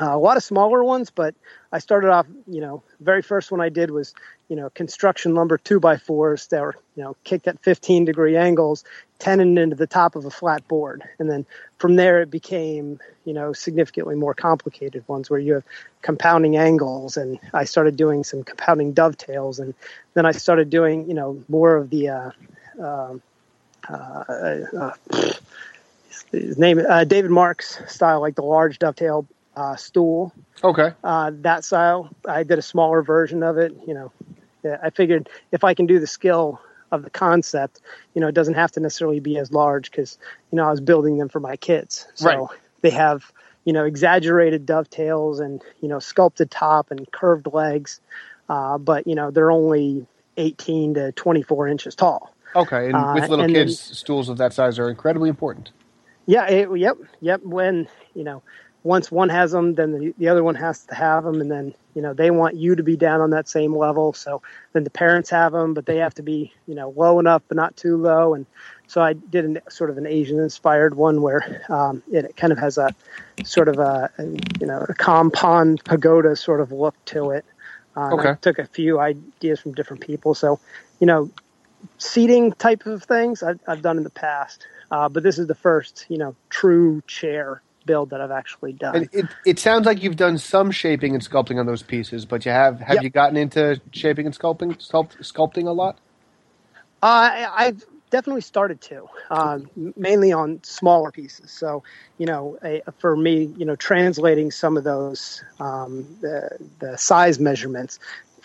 uh, 0.00 0.14
a 0.14 0.18
lot 0.18 0.36
of 0.36 0.44
smaller 0.44 0.84
ones, 0.84 1.10
but 1.10 1.34
I 1.72 1.80
started 1.80 2.10
off, 2.10 2.26
you 2.46 2.60
know, 2.60 2.82
very 3.00 3.20
first 3.20 3.50
one 3.50 3.60
I 3.60 3.68
did 3.68 3.90
was, 3.90 4.14
you 4.48 4.54
know, 4.54 4.70
construction 4.70 5.34
lumber 5.34 5.58
two 5.58 5.80
by 5.80 5.96
fours 5.96 6.46
that 6.48 6.60
were, 6.60 6.76
you 6.94 7.02
know, 7.02 7.16
kicked 7.24 7.48
at 7.48 7.60
15 7.60 8.04
degree 8.04 8.36
angles, 8.36 8.84
tenon 9.18 9.58
into 9.58 9.74
the 9.74 9.86
top 9.88 10.14
of 10.14 10.24
a 10.24 10.30
flat 10.30 10.66
board. 10.68 11.02
And 11.18 11.28
then 11.28 11.44
from 11.78 11.96
there 11.96 12.22
it 12.22 12.30
became, 12.30 13.00
you 13.24 13.34
know, 13.34 13.52
significantly 13.52 14.14
more 14.14 14.34
complicated 14.34 15.06
ones 15.08 15.28
where 15.28 15.40
you 15.40 15.54
have 15.54 15.64
compounding 16.00 16.56
angles. 16.56 17.16
And 17.16 17.38
I 17.52 17.64
started 17.64 17.96
doing 17.96 18.22
some 18.22 18.44
compounding 18.44 18.92
dovetails. 18.92 19.58
And 19.58 19.74
then 20.14 20.26
I 20.26 20.32
started 20.32 20.70
doing, 20.70 21.08
you 21.08 21.14
know, 21.14 21.42
more 21.48 21.76
of 21.76 21.90
the, 21.90 22.08
uh, 22.08 22.30
um, 22.80 23.22
uh, 23.88 24.24
uh, 24.78 24.92
his 26.30 26.56
name, 26.56 26.80
uh, 26.88 27.02
David 27.02 27.32
Marks 27.32 27.80
style, 27.92 28.20
like 28.20 28.36
the 28.36 28.42
large 28.42 28.78
dovetail 28.78 29.26
uh, 29.56 29.76
stool. 29.76 30.32
Okay. 30.62 30.92
Uh, 31.02 31.32
that 31.34 31.64
style. 31.64 32.10
I 32.26 32.42
did 32.42 32.58
a 32.58 32.62
smaller 32.62 33.02
version 33.02 33.42
of 33.42 33.58
it. 33.58 33.74
You 33.86 33.94
know, 33.94 34.12
I 34.82 34.90
figured 34.90 35.28
if 35.52 35.64
I 35.64 35.74
can 35.74 35.86
do 35.86 35.98
the 35.98 36.06
skill 36.06 36.60
of 36.90 37.02
the 37.02 37.10
concept, 37.10 37.80
you 38.14 38.20
know, 38.20 38.28
it 38.28 38.34
doesn't 38.34 38.54
have 38.54 38.72
to 38.72 38.80
necessarily 38.80 39.20
be 39.20 39.38
as 39.38 39.52
large 39.52 39.90
because, 39.90 40.18
you 40.50 40.56
know, 40.56 40.66
I 40.66 40.70
was 40.70 40.80
building 40.80 41.18
them 41.18 41.28
for 41.28 41.40
my 41.40 41.56
kids. 41.56 42.06
So 42.14 42.26
right. 42.26 42.58
they 42.80 42.90
have, 42.90 43.30
you 43.64 43.72
know, 43.72 43.84
exaggerated 43.84 44.66
dovetails 44.66 45.40
and, 45.40 45.62
you 45.80 45.88
know, 45.88 45.98
sculpted 45.98 46.50
top 46.50 46.90
and 46.90 47.10
curved 47.10 47.46
legs. 47.52 48.00
Uh, 48.48 48.78
but, 48.78 49.06
you 49.06 49.14
know, 49.14 49.30
they're 49.30 49.50
only 49.50 50.06
18 50.36 50.94
to 50.94 51.12
24 51.12 51.68
inches 51.68 51.94
tall. 51.94 52.34
Okay. 52.56 52.90
And 52.90 53.14
with 53.14 53.24
uh, 53.24 53.28
little 53.28 53.44
and 53.44 53.54
kids, 53.54 53.88
then, 53.88 53.94
stools 53.94 54.28
of 54.28 54.38
that 54.38 54.54
size 54.54 54.78
are 54.78 54.88
incredibly 54.88 55.28
important. 55.28 55.70
Yeah. 56.24 56.46
It, 56.46 56.78
yep. 56.78 56.96
Yep. 57.20 57.42
When, 57.42 57.88
you 58.14 58.24
know, 58.24 58.42
once 58.84 59.10
one 59.10 59.28
has 59.28 59.52
them, 59.52 59.74
then 59.74 59.92
the, 59.92 60.14
the 60.18 60.28
other 60.28 60.44
one 60.44 60.54
has 60.54 60.84
to 60.86 60.94
have 60.94 61.24
them, 61.24 61.40
and 61.40 61.50
then 61.50 61.74
you 61.94 62.02
know 62.02 62.14
they 62.14 62.30
want 62.30 62.56
you 62.56 62.76
to 62.76 62.82
be 62.82 62.96
down 62.96 63.20
on 63.20 63.30
that 63.30 63.48
same 63.48 63.76
level. 63.76 64.12
So 64.12 64.40
then 64.72 64.84
the 64.84 64.90
parents 64.90 65.30
have 65.30 65.52
them, 65.52 65.74
but 65.74 65.86
they 65.86 65.96
have 65.98 66.14
to 66.14 66.22
be 66.22 66.52
you 66.66 66.74
know 66.74 66.90
low 66.90 67.18
enough 67.18 67.42
but 67.48 67.56
not 67.56 67.76
too 67.76 67.96
low. 67.96 68.34
And 68.34 68.46
so 68.86 69.00
I 69.00 69.14
did 69.14 69.44
an, 69.44 69.60
sort 69.68 69.90
of 69.90 69.98
an 69.98 70.06
Asian 70.06 70.38
inspired 70.38 70.94
one 70.94 71.22
where 71.22 71.64
um, 71.68 72.02
it 72.10 72.36
kind 72.36 72.52
of 72.52 72.58
has 72.58 72.78
a 72.78 72.94
sort 73.44 73.68
of 73.68 73.78
a, 73.78 74.10
a 74.18 74.24
you 74.60 74.66
know 74.66 74.84
a 74.88 74.94
compound 74.94 75.84
pagoda 75.84 76.36
sort 76.36 76.60
of 76.60 76.70
look 76.72 76.94
to 77.06 77.30
it. 77.30 77.44
Uh, 77.96 78.10
okay. 78.12 78.30
I 78.30 78.34
took 78.34 78.58
a 78.60 78.66
few 78.66 79.00
ideas 79.00 79.60
from 79.60 79.72
different 79.72 80.02
people. 80.06 80.34
So 80.34 80.60
you 81.00 81.06
know 81.06 81.30
seating 81.98 82.52
type 82.52 82.86
of 82.86 83.04
things 83.04 83.42
I've, 83.42 83.60
I've 83.66 83.82
done 83.82 83.98
in 83.98 84.04
the 84.04 84.10
past, 84.10 84.66
uh, 84.90 85.08
but 85.08 85.24
this 85.24 85.38
is 85.38 85.48
the 85.48 85.54
first 85.56 86.06
you 86.08 86.18
know 86.18 86.36
true 86.48 87.02
chair 87.08 87.60
build 87.88 88.10
that 88.10 88.20
I've 88.20 88.30
actually 88.30 88.74
done. 88.74 89.08
It, 89.10 89.26
it, 89.44 89.58
sounds 89.58 89.86
like 89.86 90.02
you've 90.02 90.16
done 90.16 90.38
some 90.38 90.70
shaping 90.70 91.14
and 91.14 91.24
sculpting 91.24 91.58
on 91.58 91.66
those 91.66 91.82
pieces, 91.82 92.26
but 92.26 92.44
you 92.44 92.52
have 92.52 92.78
have 92.80 92.96
yep. 92.96 93.02
you 93.02 93.10
gotten 93.10 93.36
into 93.36 93.80
shaping 93.90 94.26
and 94.26 94.38
sculpting 94.38 94.76
sculpt, 94.76 95.16
sculpting 95.22 95.66
a 95.66 95.72
lot? 95.72 95.98
Uh, 97.02 97.48
I, 97.56 97.64
have 97.64 97.84
definitely 98.10 98.42
started 98.42 98.80
to, 98.82 99.08
uh, 99.30 99.58
mainly 99.96 100.32
on 100.32 100.60
smaller 100.62 101.10
pieces. 101.10 101.50
So, 101.50 101.82
you 102.18 102.26
know, 102.26 102.58
a, 102.62 102.82
for 102.98 103.16
me, 103.16 103.52
you 103.56 103.64
know, 103.64 103.76
translating 103.76 104.50
some 104.50 104.76
of 104.76 104.84
those 104.84 105.42
um, 105.58 106.06
the, 106.20 106.50
the 106.78 106.98
size 106.98 107.38
measurements 107.38 107.98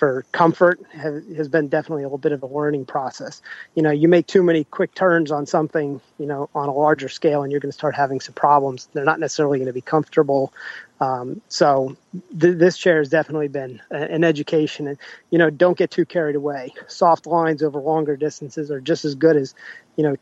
for 0.03 0.25
comfort 0.33 0.81
has 0.91 1.47
been 1.47 1.69
definitely 1.69 2.03
a 2.03 2.07
little 2.07 2.17
bit 2.17 2.33
of 2.33 2.43
a 2.43 2.45
learning 2.45 2.83
process. 2.83 3.41
You 3.73 3.81
know, 3.81 3.89
you 3.89 4.09
make 4.09 4.27
too 4.27 4.43
many 4.43 4.65
quick 4.65 4.93
turns 4.93 5.31
on 5.31 5.45
something, 5.45 6.01
you 6.17 6.25
know, 6.25 6.49
on 6.53 6.67
a 6.67 6.73
larger 6.73 7.07
scale, 7.07 7.41
and 7.41 7.53
you're 7.53 7.61
going 7.61 7.71
to 7.71 7.77
start 7.77 7.95
having 7.95 8.19
some 8.19 8.33
problems. 8.33 8.89
They're 8.91 9.05
not 9.05 9.21
necessarily 9.21 9.59
going 9.59 9.67
to 9.67 9.73
be 9.73 9.79
comfortable. 9.79 10.51
Um, 10.99 11.39
so 11.47 11.95
th- 12.37 12.57
this 12.57 12.77
chair 12.77 12.97
has 12.97 13.07
definitely 13.07 13.47
been 13.47 13.81
a- 13.91 14.11
an 14.11 14.25
education, 14.25 14.87
and 14.87 14.97
you 15.29 15.37
know, 15.37 15.49
don't 15.49 15.77
get 15.77 15.89
too 15.89 16.03
carried 16.03 16.35
away. 16.35 16.73
Soft 16.89 17.25
lines 17.25 17.63
over 17.63 17.79
longer 17.79 18.17
distances 18.17 18.71
are 18.71 18.81
just 18.81 19.05
as 19.05 19.15
good 19.15 19.37
as, 19.37 19.55
you 19.95 20.03
know, 20.03 20.15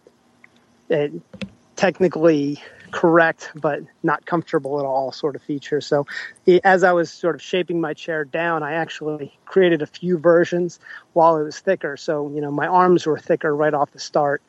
it, 0.91 1.11
technically 1.75 2.61
correct 2.91 3.51
but 3.55 3.81
not 4.03 4.25
comfortable 4.25 4.79
at 4.79 4.85
all 4.85 5.11
sort 5.11 5.35
of 5.35 5.41
feature. 5.41 5.81
So 5.81 6.05
as 6.63 6.83
I 6.83 6.91
was 6.91 7.11
sort 7.11 7.35
of 7.35 7.41
shaping 7.41 7.81
my 7.81 7.93
chair 7.93 8.25
down, 8.25 8.63
I 8.63 8.73
actually 8.73 9.37
created 9.45 9.81
a 9.81 9.87
few 9.87 10.17
versions 10.17 10.79
while 11.13 11.37
it 11.37 11.43
was 11.43 11.59
thicker. 11.59 11.97
So, 11.97 12.29
you 12.33 12.41
know, 12.41 12.51
my 12.51 12.67
arms 12.67 13.05
were 13.05 13.19
thicker 13.19 13.55
right 13.55 13.73
off 13.73 13.91
the 13.91 13.99
start. 13.99 14.41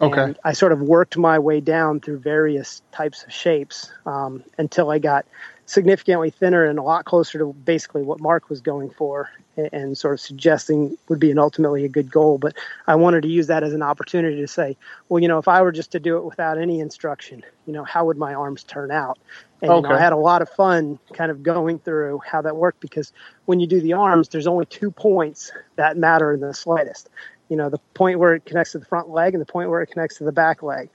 Okay. 0.00 0.20
And 0.22 0.38
I 0.44 0.54
sort 0.54 0.72
of 0.72 0.80
worked 0.80 1.18
my 1.18 1.38
way 1.38 1.60
down 1.60 2.00
through 2.00 2.20
various 2.20 2.82
types 2.90 3.22
of 3.24 3.32
shapes 3.32 3.92
um, 4.06 4.42
until 4.56 4.90
I 4.90 4.98
got 4.98 5.26
significantly 5.70 6.30
thinner 6.30 6.64
and 6.64 6.80
a 6.80 6.82
lot 6.82 7.04
closer 7.04 7.38
to 7.38 7.52
basically 7.52 8.02
what 8.02 8.20
Mark 8.20 8.50
was 8.50 8.60
going 8.60 8.90
for 8.90 9.30
and, 9.56 9.68
and, 9.72 9.98
sort 9.98 10.14
of 10.14 10.20
suggesting 10.20 10.98
would 11.08 11.20
be 11.20 11.30
an 11.30 11.38
ultimately 11.38 11.84
a 11.84 11.88
good 11.88 12.10
goal. 12.10 12.38
But 12.38 12.56
I 12.88 12.96
wanted 12.96 13.22
to 13.22 13.28
use 13.28 13.46
that 13.46 13.62
as 13.62 13.72
an 13.72 13.82
opportunity 13.82 14.40
to 14.40 14.48
say, 14.48 14.76
well, 15.08 15.22
you 15.22 15.28
know, 15.28 15.38
if 15.38 15.46
I 15.46 15.62
were 15.62 15.70
just 15.70 15.92
to 15.92 16.00
do 16.00 16.16
it 16.16 16.24
without 16.24 16.58
any 16.58 16.80
instruction, 16.80 17.44
you 17.66 17.72
know, 17.72 17.84
how 17.84 18.04
would 18.06 18.16
my 18.16 18.34
arms 18.34 18.64
turn 18.64 18.90
out? 18.90 19.20
And 19.62 19.70
okay. 19.70 19.86
you 19.86 19.92
know, 19.92 19.98
I 19.98 20.00
had 20.00 20.12
a 20.12 20.16
lot 20.16 20.42
of 20.42 20.48
fun 20.48 20.98
kind 21.12 21.30
of 21.30 21.44
going 21.44 21.78
through 21.78 22.20
how 22.26 22.42
that 22.42 22.56
worked 22.56 22.80
because 22.80 23.12
when 23.44 23.60
you 23.60 23.68
do 23.68 23.80
the 23.80 23.92
arms, 23.92 24.28
there's 24.28 24.48
only 24.48 24.66
two 24.66 24.90
points 24.90 25.52
that 25.76 25.96
matter 25.96 26.32
in 26.32 26.40
the 26.40 26.52
slightest. 26.52 27.08
You 27.48 27.56
know, 27.56 27.70
the 27.70 27.78
point 27.94 28.18
where 28.18 28.34
it 28.34 28.44
connects 28.44 28.72
to 28.72 28.78
the 28.80 28.86
front 28.86 29.10
leg 29.10 29.34
and 29.34 29.40
the 29.40 29.52
point 29.52 29.70
where 29.70 29.82
it 29.82 29.88
connects 29.88 30.18
to 30.18 30.24
the 30.24 30.32
back 30.32 30.64
leg. 30.64 30.88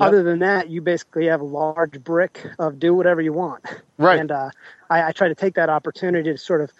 Yep. 0.00 0.08
Other 0.08 0.22
than 0.22 0.38
that, 0.38 0.70
you 0.70 0.80
basically 0.80 1.26
have 1.26 1.42
a 1.42 1.44
large 1.44 2.02
brick 2.02 2.46
of 2.58 2.78
do 2.78 2.94
whatever 2.94 3.20
you 3.20 3.34
want. 3.34 3.64
Right. 3.98 4.18
And 4.18 4.30
uh, 4.30 4.50
I, 4.88 5.08
I, 5.08 5.12
try 5.12 5.28
to 5.28 5.34
take 5.34 5.54
that 5.54 5.68
opportunity 5.68 6.32
to 6.32 6.38
sort 6.38 6.62
of, 6.62 6.72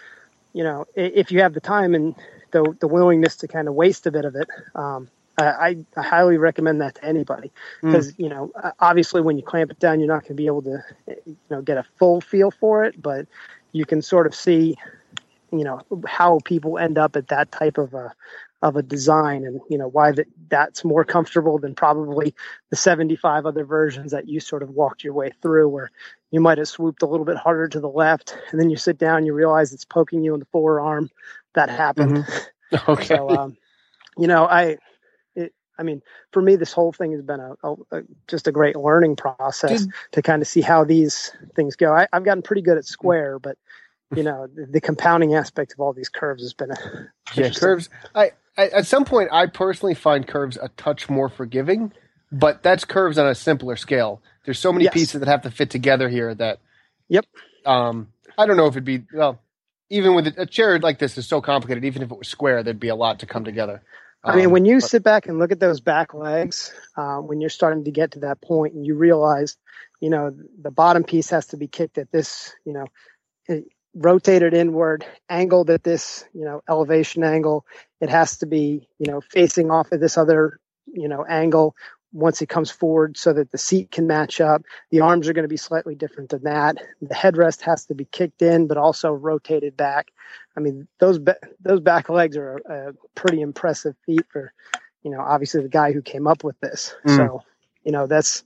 you 0.55 0.65
know, 0.65 0.87
if 0.95 1.31
you 1.31 1.43
have 1.43 1.53
the 1.53 1.61
time 1.61 1.95
and 1.95 2.15
the, 2.51 2.75
the 2.81 2.89
willingness 2.89 3.37
to 3.37 3.49
kind 3.49 3.69
of 3.69 3.75
waste 3.75 4.07
a 4.07 4.11
bit 4.11 4.25
of 4.25 4.35
it, 4.37 4.49
um, 4.75 5.11
I, 5.37 5.77
I, 5.97 6.03
highly 6.03 6.39
recommend 6.39 6.81
that 6.81 6.95
to 6.97 7.05
anybody 7.05 7.53
because 7.83 8.13
mm. 8.13 8.19
you 8.19 8.29
know 8.29 8.53
obviously 8.79 9.23
when 9.23 9.39
you 9.39 9.43
clamp 9.43 9.71
it 9.71 9.79
down 9.79 9.99
you're 9.99 10.09
not 10.09 10.23
going 10.23 10.31
to 10.31 10.35
be 10.35 10.47
able 10.47 10.63
to 10.63 10.83
you 11.25 11.37
know 11.49 11.63
get 11.63 11.79
a 11.79 11.85
full 11.99 12.21
feel 12.21 12.51
for 12.51 12.85
it 12.85 13.01
but 13.01 13.27
you 13.73 13.87
can 13.87 14.03
sort 14.03 14.27
of 14.27 14.35
see 14.35 14.77
you 15.53 15.65
know 15.65 15.81
how 16.07 16.41
people 16.45 16.79
end 16.79 16.99
up 16.99 17.17
at 17.17 17.29
that 17.29 17.51
type 17.53 17.79
of 17.79 17.95
a 17.95 18.13
of 18.63 18.77
a 18.77 18.83
design 18.83 19.45
and 19.45 19.61
you 19.71 19.79
know 19.79 19.89
why 19.89 20.13
that 20.13 20.27
that's 20.49 20.85
more 20.85 21.05
comfortable 21.05 21.59
than 21.59 21.75
probably 21.75 22.35
the 22.69 22.77
75 22.77 23.47
other 23.47 23.65
versions 23.65 24.13
that 24.13 24.29
you 24.29 24.39
sort 24.39 24.63
of 24.63 24.71
walked 24.71 25.03
your 25.03 25.15
way 25.15 25.31
through 25.41 25.69
where 25.69 25.91
you 26.31 26.41
might 26.41 26.59
have 26.59 26.69
swooped 26.69 27.03
a 27.03 27.07
little 27.07 27.25
bit 27.25 27.37
harder 27.37 27.69
to 27.69 27.81
the 27.81 27.89
left 27.89 28.37
and 28.51 28.61
then 28.61 28.69
you 28.69 28.77
sit 28.77 28.99
down 28.99 29.25
you 29.25 29.33
realize 29.33 29.73
it's 29.73 29.85
poking 29.85 30.23
you 30.23 30.35
in 30.35 30.41
the 30.41 30.47
forearm 30.47 31.09
that 31.55 31.71
happened 31.71 32.19
mm-hmm. 32.19 32.91
okay 32.93 33.17
so 33.17 33.31
um, 33.31 33.57
you 34.19 34.27
know 34.27 34.45
i 34.45 34.77
it, 35.35 35.55
I 35.79 35.83
mean, 35.83 36.03
for 36.33 36.43
me, 36.43 36.57
this 36.57 36.75
whole 36.75 36.93
thing 36.93 37.13
has 37.13 37.23
been 37.23 37.41
a, 37.41 37.55
a, 37.65 37.75
a 37.93 38.03
just 38.29 38.47
a 38.47 38.53
great 38.53 38.77
learning 38.77 39.17
process 39.17 39.85
Did, 39.85 39.93
to 40.13 40.23
kind 40.23 40.43
of 40.43 40.49
see 40.49 40.61
how 40.61 40.85
these 40.85 41.33
things 41.55 41.75
go. 41.75 41.95
I, 41.95 42.07
have 42.13 42.25
gotten 42.25 42.43
pretty 42.43 42.61
good 42.61 42.77
at 42.77 42.85
square, 42.85 43.39
but 43.39 43.57
you 44.15 44.23
know, 44.23 44.47
the, 44.47 44.67
the, 44.67 44.81
compounding 44.81 45.35
aspect 45.35 45.73
of 45.73 45.81
all 45.81 45.93
these 45.93 46.09
curves 46.09 46.43
has 46.43 46.53
been 46.53 46.73
a 46.73 47.13
yeah 47.35 47.51
curves. 47.51 47.89
I 48.15 48.33
at 48.57 48.87
some 48.87 49.05
point, 49.05 49.31
I 49.33 49.47
personally 49.47 49.95
find 49.95 50.27
curves 50.27 50.59
a 50.61 50.69
touch 50.77 51.09
more 51.09 51.29
forgiving, 51.29 51.93
but 52.33 52.63
that's 52.63 52.85
curves 52.85 53.19
on 53.19 53.27
a 53.27 53.35
simpler 53.35 53.77
scale. 53.77 54.23
There's 54.45 54.59
so 54.59 54.73
many 54.73 54.85
yes. 54.85 54.95
pieces 54.95 55.21
that 55.21 55.29
have 55.29 55.43
to 55.43 55.51
fit 55.51 55.71
together 55.71 56.09
here 56.09 56.35
that. 56.35 56.59
Yep. 57.09 57.27
Um, 57.67 58.09
I 58.39 58.47
don't 58.47 58.57
know 58.57 58.67
if 58.67 58.73
it'd 58.73 58.85
be 58.85 59.03
well, 59.13 59.41
even 59.91 60.15
with 60.15 60.27
a, 60.29 60.43
a 60.43 60.47
chair 60.47 60.79
like 60.79 60.99
this 60.99 61.19
is 61.19 61.27
so 61.27 61.41
complicated. 61.41 61.85
Even 61.85 62.03
if 62.03 62.11
it 62.11 62.19
was 62.19 62.29
square, 62.29 62.63
there'd 62.63 62.81
be 62.81 62.89
a 62.89 62.95
lot 62.95 63.21
to 63.21 63.27
come 63.27 63.45
together. 63.45 63.83
Um, 64.23 64.33
I 64.33 64.37
mean, 64.37 64.51
when 64.51 64.65
you 64.65 64.77
but, 64.77 64.89
sit 64.89 65.03
back 65.03 65.27
and 65.27 65.39
look 65.39 65.51
at 65.53 65.61
those 65.61 65.81
back 65.81 66.15
legs, 66.15 66.73
uh, 66.97 67.17
when 67.17 67.41
you're 67.41 67.51
starting 67.51 67.85
to 67.85 67.91
get 67.91 68.13
to 68.13 68.21
that 68.21 68.41
point, 68.41 68.75
and 68.75 68.87
you 68.87 68.95
realize, 68.95 69.57
you 70.01 70.11
know, 70.11 70.35
the 70.61 70.71
bottom 70.71 71.05
piece 71.05 71.31
has 71.31 71.49
to 71.49 71.57
be 71.57 71.69
kicked 71.69 71.99
at 71.99 72.13
this, 72.13 72.55
you 72.65 72.73
know, 72.73 73.65
rotated 73.95 74.55
inward, 74.55 75.05
angled 75.29 75.71
at 75.71 75.83
this, 75.83 76.25
you 76.33 76.45
know, 76.45 76.63
elevation 76.69 77.25
angle. 77.25 77.67
It 78.01 78.09
has 78.09 78.39
to 78.39 78.47
be, 78.47 78.89
you 78.99 79.11
know, 79.11 79.21
facing 79.21 79.71
off 79.71 79.93
of 79.93 80.01
this 80.01 80.17
other, 80.17 80.61
you 80.93 81.09
know, 81.09 81.25
angle 81.25 81.75
once 82.13 82.43
it 82.43 82.49
comes 82.49 82.71
forward 82.71 83.17
so 83.17 83.33
that 83.33 83.53
the 83.53 83.59
seat 83.59 83.91
can 83.91 84.07
match 84.07 84.41
up. 84.41 84.63
The 84.91 85.01
arms 85.01 85.29
are 85.29 85.33
going 85.33 85.45
to 85.45 85.49
be 85.49 85.57
slightly 85.57 85.95
different 85.95 86.31
than 86.31 86.43
that. 86.43 86.77
The 87.01 87.15
headrest 87.15 87.61
has 87.63 87.87
to 87.87 87.95
be 87.95 88.05
kicked 88.05 88.43
in, 88.43 88.67
but 88.67 88.77
also 88.77 89.13
rotated 89.13 89.77
back. 89.77 90.11
I 90.57 90.61
mean, 90.61 90.89
those 90.99 91.19
ba- 91.19 91.39
those 91.61 91.81
back 91.81 92.09
legs 92.09 92.37
are 92.37 92.57
a, 92.69 92.95
pretty 93.15 93.41
impressive 93.41 93.95
feat 94.07 94.25
for, 94.33 94.53
you 95.03 95.11
know, 95.11 95.21
obviously 95.21 95.63
the 95.63 95.69
guy 95.69 95.93
who 95.93 96.03
came 96.03 96.27
up 96.27 96.43
with 96.43 96.59
this. 96.61 96.95
Mm. 97.07 97.17
So, 97.17 97.43
you 97.85 97.93
know, 97.93 98.07
that's 98.07 98.45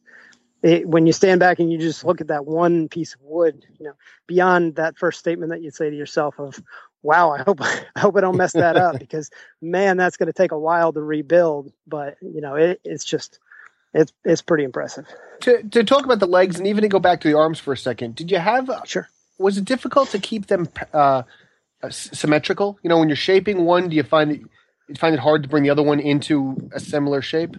it, 0.65 0.89
when 0.89 1.07
you 1.07 1.13
stand 1.13 1.41
back 1.41 1.59
and 1.59 1.71
you 1.71 1.77
just 1.77 2.05
look 2.05 2.23
at 2.23 2.29
that 2.29 2.47
one 2.47 2.89
piece 2.89 3.15
of 3.15 3.21
wood, 3.21 3.67
you 3.79 3.85
know, 3.85 3.93
beyond 4.27 4.77
that 4.77 4.97
first 4.97 5.19
statement 5.19 5.51
that 5.51 5.61
you 5.61 5.71
say 5.71 5.91
to 5.91 5.97
yourself 5.97 6.41
of, 6.41 6.59
"Wow, 7.03 7.33
I 7.33 7.43
hope 7.43 7.61
I 7.95 8.01
hope 8.01 8.17
I 8.17 8.23
don't 8.23 8.39
mess 8.39 8.55
that 8.55 8.77
up," 8.77 8.99
because 8.99 9.31
man, 9.61 9.99
that's 9.99 10.17
going 10.17 10.29
to 10.29 10.33
take 10.33 10.53
a 10.53 10.59
while 10.59 10.91
to 10.95 11.03
rebuild. 11.03 11.71
But 11.87 12.17
you 12.23 12.41
know, 12.41 12.55
it, 12.55 12.81
it's 12.83 13.05
just 13.05 13.41
it's 13.93 14.15
it's 14.25 14.41
pretty 14.41 14.65
impressive. 14.65 15.07
To 15.43 15.63
to 15.65 15.85
talk 15.85 16.07
about 16.07 16.19
the 16.19 16.27
legs 16.27 16.57
and 16.57 16.67
even 16.67 16.81
to 16.81 16.89
go 16.89 16.99
back 16.99 17.21
to 17.21 17.29
the 17.29 17.37
arms 17.37 17.59
for 17.59 17.75
a 17.75 17.77
second, 17.77 18.15
did 18.15 18.31
you 18.31 18.39
have 18.39 18.71
uh, 18.71 18.81
sure? 18.85 19.11
Was 19.37 19.59
it 19.59 19.67
difficult 19.67 20.09
to 20.11 20.19
keep 20.19 20.47
them 20.47 20.67
uh, 20.95 21.25
symmetrical? 21.91 22.79
You 22.83 22.89
know, 22.89 22.99
when 22.99 23.11
you're 23.11 23.17
shaping 23.17 23.67
one, 23.67 23.91
do 23.91 23.97
you 23.97 24.03
find 24.03 24.33
it 24.33 24.41
you 24.89 24.95
find 24.95 25.15
it 25.15 25.21
hard 25.21 25.43
to 25.43 25.49
bring 25.51 25.63
the 25.63 25.71
other 25.71 25.83
one 25.83 26.01
into 26.01 26.71
a 26.73 26.81
similar 26.81 27.21
shape? 27.21 27.59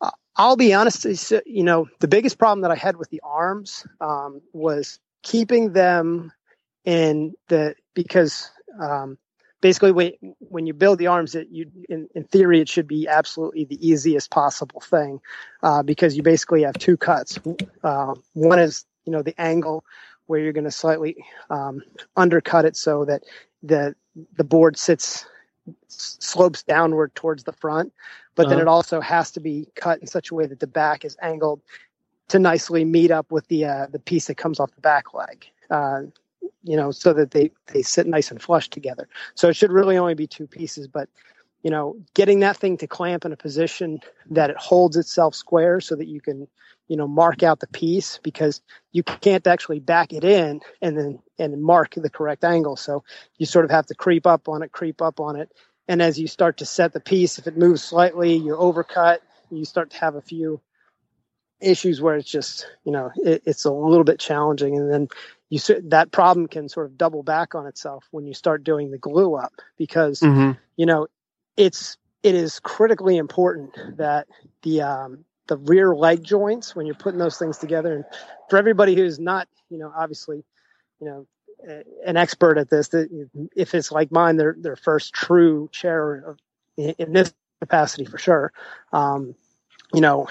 Uh, 0.00 0.10
I'll 0.36 0.56
be 0.56 0.74
honest, 0.74 1.04
you 1.46 1.62
know, 1.62 1.88
the 2.00 2.08
biggest 2.08 2.38
problem 2.38 2.62
that 2.62 2.70
I 2.70 2.76
had 2.76 2.96
with 2.96 3.10
the 3.10 3.20
arms 3.22 3.86
um, 4.00 4.40
was 4.52 4.98
keeping 5.22 5.72
them 5.72 6.32
in 6.84 7.34
the 7.48 7.74
because 7.94 8.50
um, 8.80 9.16
basically 9.60 9.92
when, 9.92 10.12
when 10.40 10.66
you 10.66 10.74
build 10.74 10.98
the 10.98 11.06
arms, 11.06 11.34
it 11.34 11.48
you 11.50 11.70
in, 11.88 12.08
in 12.14 12.24
theory 12.24 12.60
it 12.60 12.68
should 12.68 12.88
be 12.88 13.06
absolutely 13.08 13.64
the 13.64 13.86
easiest 13.86 14.30
possible 14.30 14.80
thing 14.80 15.20
uh, 15.62 15.82
because 15.82 16.16
you 16.16 16.22
basically 16.22 16.62
have 16.62 16.78
two 16.78 16.96
cuts. 16.96 17.38
Uh, 17.82 18.14
one 18.32 18.58
is 18.58 18.84
you 19.06 19.12
know 19.12 19.22
the 19.22 19.40
angle 19.40 19.84
where 20.26 20.40
you're 20.40 20.52
going 20.52 20.64
to 20.64 20.70
slightly 20.70 21.16
um, 21.50 21.82
undercut 22.16 22.64
it 22.64 22.76
so 22.76 23.04
that 23.04 23.22
the 23.62 23.94
the 24.36 24.44
board 24.44 24.76
sits 24.76 25.26
slopes 25.88 26.62
downward 26.62 27.14
towards 27.14 27.44
the 27.44 27.52
front, 27.52 27.92
but 28.34 28.46
uh-huh. 28.46 28.54
then 28.54 28.60
it 28.60 28.68
also 28.68 29.00
has 29.00 29.30
to 29.32 29.40
be 29.40 29.68
cut 29.74 30.00
in 30.00 30.06
such 30.06 30.30
a 30.30 30.34
way 30.34 30.46
that 30.46 30.60
the 30.60 30.66
back 30.66 31.04
is 31.04 31.16
angled 31.22 31.60
to 32.28 32.38
nicely 32.38 32.84
meet 32.84 33.10
up 33.10 33.30
with 33.30 33.46
the 33.48 33.64
uh, 33.64 33.86
the 33.90 33.98
piece 33.98 34.26
that 34.26 34.36
comes 34.36 34.60
off 34.60 34.74
the 34.74 34.80
back 34.80 35.14
leg. 35.14 35.46
Uh, 35.70 36.02
you 36.62 36.76
know, 36.76 36.90
so 36.90 37.12
that 37.12 37.30
they 37.30 37.50
they 37.72 37.82
sit 37.82 38.06
nice 38.06 38.30
and 38.30 38.40
flush 38.40 38.68
together. 38.68 39.08
So 39.34 39.48
it 39.48 39.56
should 39.56 39.72
really 39.72 39.96
only 39.98 40.14
be 40.14 40.26
two 40.26 40.46
pieces, 40.46 40.88
but 40.88 41.08
you 41.64 41.70
know, 41.70 41.96
getting 42.12 42.40
that 42.40 42.58
thing 42.58 42.76
to 42.76 42.86
clamp 42.86 43.24
in 43.24 43.32
a 43.32 43.36
position 43.36 44.00
that 44.30 44.50
it 44.50 44.56
holds 44.56 44.96
itself 44.96 45.34
square 45.34 45.80
so 45.80 45.96
that 45.96 46.06
you 46.06 46.20
can, 46.20 46.46
you 46.88 46.96
know, 46.96 47.08
mark 47.08 47.42
out 47.42 47.60
the 47.60 47.66
piece 47.66 48.18
because 48.22 48.60
you 48.92 49.02
can't 49.02 49.46
actually 49.46 49.80
back 49.80 50.12
it 50.12 50.24
in 50.24 50.60
and 50.82 50.98
then 50.98 51.18
and 51.38 51.62
mark 51.62 51.94
the 51.94 52.10
correct 52.10 52.44
angle. 52.44 52.76
So 52.76 53.04
you 53.38 53.46
sort 53.46 53.64
of 53.64 53.70
have 53.70 53.86
to 53.86 53.94
creep 53.94 54.26
up 54.26 54.48
on 54.48 54.62
it, 54.62 54.72
creep 54.72 55.00
up 55.00 55.20
on 55.20 55.36
it. 55.36 55.50
And 55.88 56.00
as 56.00 56.18
you 56.18 56.26
start 56.26 56.58
to 56.58 56.66
set 56.66 56.92
the 56.92 57.00
piece, 57.00 57.38
if 57.38 57.46
it 57.46 57.56
moves 57.56 57.82
slightly, 57.82 58.34
you 58.34 58.54
overcut, 58.54 59.18
you 59.50 59.64
start 59.64 59.90
to 59.90 59.98
have 59.98 60.14
a 60.14 60.22
few 60.22 60.60
issues 61.60 62.00
where 62.00 62.16
it's 62.16 62.30
just, 62.30 62.66
you 62.84 62.92
know, 62.92 63.10
it, 63.16 63.42
it's 63.46 63.64
a 63.64 63.72
little 63.72 64.04
bit 64.04 64.18
challenging. 64.18 64.76
And 64.76 64.92
then 64.92 65.08
you 65.50 65.60
that 65.84 66.10
problem 66.10 66.48
can 66.48 66.68
sort 66.68 66.86
of 66.86 66.98
double 66.98 67.22
back 67.22 67.54
on 67.54 67.66
itself 67.66 68.04
when 68.10 68.26
you 68.26 68.34
start 68.34 68.64
doing 68.64 68.90
the 68.90 68.98
glue 68.98 69.34
up 69.34 69.52
because, 69.76 70.20
mm-hmm. 70.20 70.52
you 70.76 70.86
know, 70.86 71.06
it's 71.56 71.96
it 72.22 72.34
is 72.34 72.58
critically 72.60 73.18
important 73.18 73.76
that 73.98 74.26
the 74.62 74.82
um, 74.82 75.24
the 75.46 75.56
rear 75.56 75.94
leg 75.94 76.22
joints 76.22 76.74
when 76.74 76.86
you're 76.86 76.94
putting 76.94 77.18
those 77.18 77.38
things 77.38 77.58
together. 77.58 77.94
And 77.94 78.04
for 78.48 78.58
everybody 78.58 78.94
who's 78.94 79.18
not, 79.18 79.48
you 79.68 79.78
know, 79.78 79.92
obviously, 79.94 80.44
you 81.00 81.06
know, 81.06 81.26
an 82.04 82.16
expert 82.16 82.58
at 82.58 82.70
this, 82.70 82.88
that 82.88 83.08
if 83.56 83.74
it's 83.74 83.90
like 83.90 84.12
mine, 84.12 84.36
their 84.36 84.54
their 84.58 84.76
first 84.76 85.14
true 85.14 85.68
chair 85.72 86.36
in 86.76 87.12
this 87.12 87.32
capacity 87.60 88.04
for 88.04 88.18
sure. 88.18 88.52
Um, 88.92 89.34
you 89.92 90.00
know, 90.00 90.28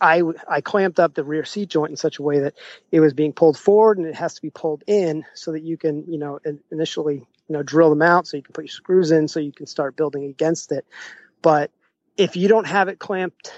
I 0.00 0.22
I 0.48 0.60
clamped 0.60 0.98
up 0.98 1.14
the 1.14 1.24
rear 1.24 1.44
seat 1.44 1.68
joint 1.68 1.90
in 1.90 1.96
such 1.96 2.18
a 2.18 2.22
way 2.22 2.40
that 2.40 2.54
it 2.90 3.00
was 3.00 3.14
being 3.14 3.32
pulled 3.32 3.58
forward 3.58 3.98
and 3.98 4.06
it 4.06 4.14
has 4.14 4.34
to 4.34 4.42
be 4.42 4.50
pulled 4.50 4.82
in 4.86 5.24
so 5.34 5.52
that 5.52 5.62
you 5.62 5.76
can, 5.76 6.04
you 6.08 6.18
know, 6.18 6.40
initially 6.70 7.26
you 7.48 7.52
know 7.52 7.62
drill 7.62 7.90
them 7.90 8.02
out 8.02 8.26
so 8.26 8.36
you 8.36 8.42
can 8.42 8.52
put 8.52 8.64
your 8.64 8.70
screws 8.70 9.10
in 9.10 9.28
so 9.28 9.38
you 9.38 9.52
can 9.52 9.66
start 9.66 9.96
building 9.96 10.24
against 10.24 10.72
it. 10.72 10.86
But 11.42 11.70
if 12.16 12.36
you 12.36 12.48
don't 12.48 12.66
have 12.66 12.88
it 12.88 12.98
clamped 12.98 13.52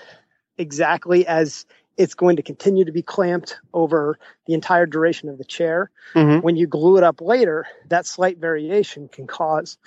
exactly 0.59 1.27
as 1.27 1.67
it's 1.97 2.15
going 2.15 2.37
to 2.37 2.43
continue 2.43 2.85
to 2.85 2.93
be 2.93 3.03
clamped 3.03 3.59
over 3.73 4.19
the 4.47 4.55
entire 4.55 4.87
duration 4.87 5.29
of 5.29 5.39
the 5.39 5.45
chair. 5.45 5.91
Mhm. 6.15 6.43
When 6.43 6.57
you 6.57 6.67
glue 6.67 6.99
it 6.99 7.03
up 7.05 7.21
later, 7.21 7.67
that 7.89 8.07
slight 8.07 8.39
variation 8.39 9.09
can 9.09 9.27
cause, 9.27 9.79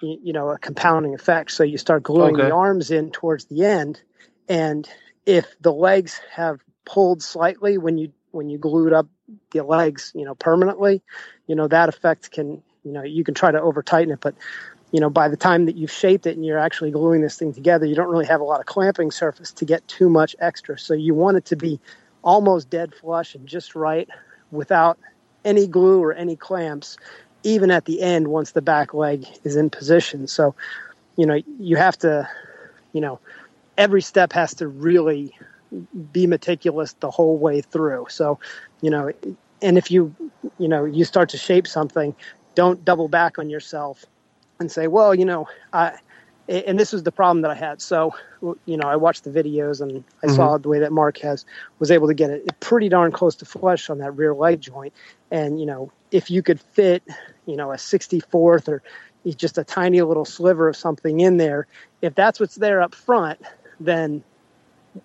you 0.00 0.32
know, 0.32 0.50
a 0.50 0.58
compounding 0.58 1.14
effect. 1.14 1.50
So 1.50 1.64
you 1.64 1.78
start 1.78 2.02
gluing 2.02 2.34
Okay. 2.34 2.44
the 2.48 2.54
arms 2.54 2.90
in 2.90 3.10
towards 3.10 3.46
the 3.46 3.64
end, 3.64 4.00
and 4.48 4.88
if 5.24 5.56
the 5.60 5.72
legs 5.72 6.20
have 6.30 6.60
pulled 6.84 7.22
slightly 7.22 7.78
when 7.78 7.98
you 7.98 8.12
when 8.30 8.50
you 8.50 8.58
glued 8.58 8.92
up 8.92 9.06
the 9.50 9.62
legs, 9.62 10.12
you 10.14 10.24
know, 10.26 10.34
permanently, 10.34 11.02
you 11.46 11.54
know, 11.54 11.66
that 11.68 11.88
effect 11.88 12.30
can, 12.30 12.62
you 12.84 12.92
know, 12.92 13.02
you 13.02 13.24
can 13.24 13.32
try 13.32 13.50
to 13.50 13.60
over 13.60 13.82
tighten 13.82 14.12
it, 14.12 14.20
but 14.20 14.34
you 14.92 15.00
know, 15.00 15.10
by 15.10 15.28
the 15.28 15.36
time 15.36 15.66
that 15.66 15.76
you've 15.76 15.90
shaped 15.90 16.26
it 16.26 16.36
and 16.36 16.44
you're 16.44 16.58
actually 16.58 16.90
gluing 16.90 17.20
this 17.20 17.36
thing 17.36 17.52
together, 17.52 17.86
you 17.86 17.94
don't 17.94 18.08
really 18.08 18.26
have 18.26 18.40
a 18.40 18.44
lot 18.44 18.60
of 18.60 18.66
clamping 18.66 19.10
surface 19.10 19.52
to 19.52 19.64
get 19.64 19.86
too 19.88 20.08
much 20.08 20.36
extra. 20.38 20.78
So 20.78 20.94
you 20.94 21.14
want 21.14 21.36
it 21.36 21.44
to 21.46 21.56
be 21.56 21.80
almost 22.22 22.70
dead 22.70 22.94
flush 22.94 23.34
and 23.34 23.46
just 23.46 23.74
right 23.74 24.08
without 24.50 24.98
any 25.44 25.66
glue 25.66 26.02
or 26.02 26.12
any 26.12 26.36
clamps, 26.36 26.96
even 27.42 27.70
at 27.70 27.84
the 27.84 28.00
end 28.00 28.28
once 28.28 28.52
the 28.52 28.62
back 28.62 28.94
leg 28.94 29.26
is 29.44 29.56
in 29.56 29.70
position. 29.70 30.26
So, 30.28 30.54
you 31.16 31.26
know, 31.26 31.40
you 31.58 31.76
have 31.76 31.98
to, 31.98 32.28
you 32.92 33.00
know, 33.00 33.18
every 33.76 34.02
step 34.02 34.32
has 34.32 34.54
to 34.54 34.68
really 34.68 35.34
be 36.12 36.26
meticulous 36.26 36.94
the 36.94 37.10
whole 37.10 37.38
way 37.38 37.60
through. 37.60 38.06
So, 38.08 38.38
you 38.80 38.90
know, 38.90 39.12
and 39.60 39.78
if 39.78 39.90
you, 39.90 40.14
you 40.58 40.68
know, 40.68 40.84
you 40.84 41.04
start 41.04 41.30
to 41.30 41.38
shape 41.38 41.66
something, 41.66 42.14
don't 42.54 42.84
double 42.84 43.08
back 43.08 43.38
on 43.38 43.50
yourself 43.50 44.04
and 44.58 44.70
say, 44.70 44.86
well, 44.86 45.14
you 45.14 45.24
know, 45.24 45.48
I, 45.72 45.98
and 46.48 46.78
this 46.78 46.92
was 46.92 47.02
the 47.02 47.12
problem 47.12 47.42
that 47.42 47.50
I 47.50 47.54
had. 47.54 47.82
So, 47.82 48.14
you 48.40 48.76
know, 48.76 48.86
I 48.86 48.96
watched 48.96 49.24
the 49.24 49.30
videos 49.30 49.80
and 49.80 50.04
I 50.22 50.28
saw 50.28 50.54
mm-hmm. 50.54 50.62
the 50.62 50.68
way 50.68 50.78
that 50.80 50.92
Mark 50.92 51.18
has 51.18 51.44
was 51.78 51.90
able 51.90 52.06
to 52.06 52.14
get 52.14 52.30
it 52.30 52.60
pretty 52.60 52.88
darn 52.88 53.10
close 53.10 53.34
to 53.36 53.44
flush 53.44 53.90
on 53.90 53.98
that 53.98 54.12
rear 54.12 54.34
leg 54.34 54.60
joint. 54.60 54.92
And, 55.30 55.58
you 55.58 55.66
know, 55.66 55.90
if 56.10 56.30
you 56.30 56.42
could 56.42 56.60
fit, 56.60 57.02
you 57.46 57.56
know, 57.56 57.72
a 57.72 57.76
64th 57.76 58.68
or 58.68 58.82
just 59.26 59.58
a 59.58 59.64
tiny 59.64 60.00
little 60.02 60.24
sliver 60.24 60.68
of 60.68 60.76
something 60.76 61.18
in 61.18 61.36
there, 61.36 61.66
if 62.00 62.14
that's 62.14 62.38
what's 62.38 62.54
there 62.54 62.80
up 62.80 62.94
front, 62.94 63.40
then 63.80 64.22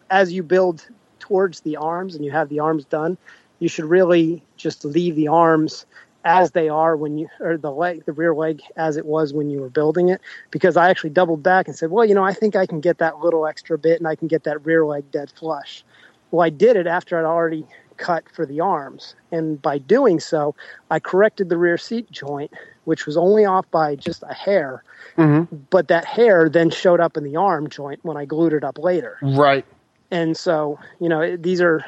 as 0.09 0.31
you 0.31 0.43
build 0.43 0.85
towards 1.19 1.61
the 1.61 1.77
arms 1.77 2.15
and 2.15 2.23
you 2.23 2.31
have 2.31 2.49
the 2.49 2.59
arms 2.59 2.85
done, 2.85 3.17
you 3.57 3.67
should 3.67 3.85
really 3.85 4.43
just 4.57 4.85
leave 4.85 5.15
the 5.15 5.27
arms 5.27 5.85
as 6.23 6.51
they 6.51 6.69
are 6.69 6.95
when 6.95 7.17
you 7.17 7.27
or 7.39 7.57
the 7.57 7.71
leg 7.71 8.05
the 8.05 8.13
rear 8.13 8.33
leg 8.33 8.61
as 8.75 8.97
it 8.97 9.05
was 9.05 9.33
when 9.33 9.49
you 9.49 9.59
were 9.59 9.69
building 9.69 10.09
it 10.09 10.21
because 10.51 10.77
I 10.77 10.89
actually 10.89 11.11
doubled 11.11 11.43
back 11.43 11.67
and 11.67 11.75
said, 11.75 11.91
"Well, 11.91 12.05
you 12.05 12.13
know, 12.15 12.23
I 12.23 12.33
think 12.33 12.55
I 12.55 12.65
can 12.65 12.79
get 12.79 12.99
that 12.99 13.19
little 13.19 13.47
extra 13.47 13.77
bit 13.77 13.99
and 13.99 14.07
I 14.07 14.15
can 14.15 14.27
get 14.27 14.43
that 14.43 14.65
rear 14.65 14.85
leg 14.85 15.09
dead 15.11 15.31
flush." 15.31 15.83
Well, 16.31 16.45
I 16.45 16.49
did 16.49 16.77
it 16.77 16.87
after 16.87 17.17
I'd 17.19 17.25
already 17.25 17.65
cut 17.97 18.23
for 18.33 18.45
the 18.45 18.59
arms. 18.61 19.15
And 19.31 19.61
by 19.61 19.77
doing 19.77 20.19
so, 20.19 20.55
I 20.89 20.99
corrected 20.99 21.49
the 21.49 21.57
rear 21.57 21.77
seat 21.77 22.09
joint, 22.11 22.51
which 22.85 23.05
was 23.05 23.15
only 23.17 23.45
off 23.45 23.69
by 23.71 23.95
just 23.95 24.23
a 24.23 24.33
hair, 24.33 24.83
Mm-hmm. 25.17 25.55
but 25.69 25.89
that 25.89 26.05
hair 26.05 26.49
then 26.49 26.69
showed 26.69 26.99
up 26.99 27.17
in 27.17 27.23
the 27.23 27.35
arm 27.35 27.69
joint 27.69 27.99
when 28.03 28.15
I 28.17 28.25
glued 28.25 28.53
it 28.53 28.63
up 28.63 28.77
later. 28.77 29.17
Right. 29.21 29.65
And 30.11 30.35
so, 30.35 30.77
you 30.99 31.07
know, 31.07 31.37
these 31.37 31.61
are, 31.61 31.83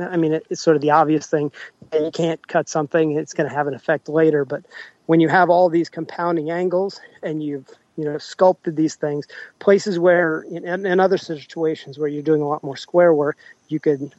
I 0.00 0.16
mean, 0.16 0.40
it's 0.48 0.62
sort 0.62 0.76
of 0.76 0.80
the 0.82 0.92
obvious 0.92 1.26
thing. 1.26 1.50
You 1.92 2.10
can't 2.12 2.46
cut 2.46 2.68
something, 2.68 3.12
it's 3.12 3.34
going 3.34 3.48
to 3.48 3.54
have 3.54 3.66
an 3.66 3.74
effect 3.74 4.08
later. 4.08 4.44
But 4.44 4.62
when 5.06 5.20
you 5.20 5.28
have 5.28 5.50
all 5.50 5.68
these 5.68 5.88
compounding 5.88 6.50
angles 6.50 7.00
and 7.22 7.42
you've, 7.42 7.68
you 7.96 8.04
know, 8.04 8.16
sculpted 8.18 8.76
these 8.76 8.94
things, 8.94 9.26
places 9.58 9.98
where, 9.98 10.42
in, 10.42 10.86
in 10.86 11.00
other 11.00 11.18
situations 11.18 11.98
where 11.98 12.08
you're 12.08 12.22
doing 12.22 12.42
a 12.42 12.48
lot 12.48 12.62
more 12.62 12.76
square 12.76 13.12
work, 13.12 13.36
you 13.68 13.80
could, 13.80 14.12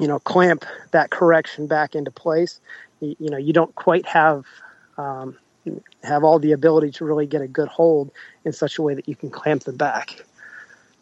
you 0.00 0.06
know, 0.06 0.20
clamp 0.20 0.64
that 0.92 1.10
correction 1.10 1.66
back 1.66 1.94
into 1.94 2.10
place. 2.10 2.60
You, 3.00 3.16
you 3.18 3.30
know, 3.30 3.36
you 3.36 3.52
don't 3.52 3.74
quite 3.74 4.06
have, 4.06 4.44
um, 4.98 5.36
have 6.04 6.22
all 6.22 6.38
the 6.38 6.52
ability 6.52 6.92
to 6.92 7.04
really 7.04 7.26
get 7.26 7.42
a 7.42 7.48
good 7.48 7.68
hold 7.68 8.12
in 8.44 8.52
such 8.52 8.78
a 8.78 8.82
way 8.82 8.94
that 8.94 9.08
you 9.08 9.16
can 9.16 9.30
clamp 9.30 9.64
them 9.64 9.76
back. 9.76 10.24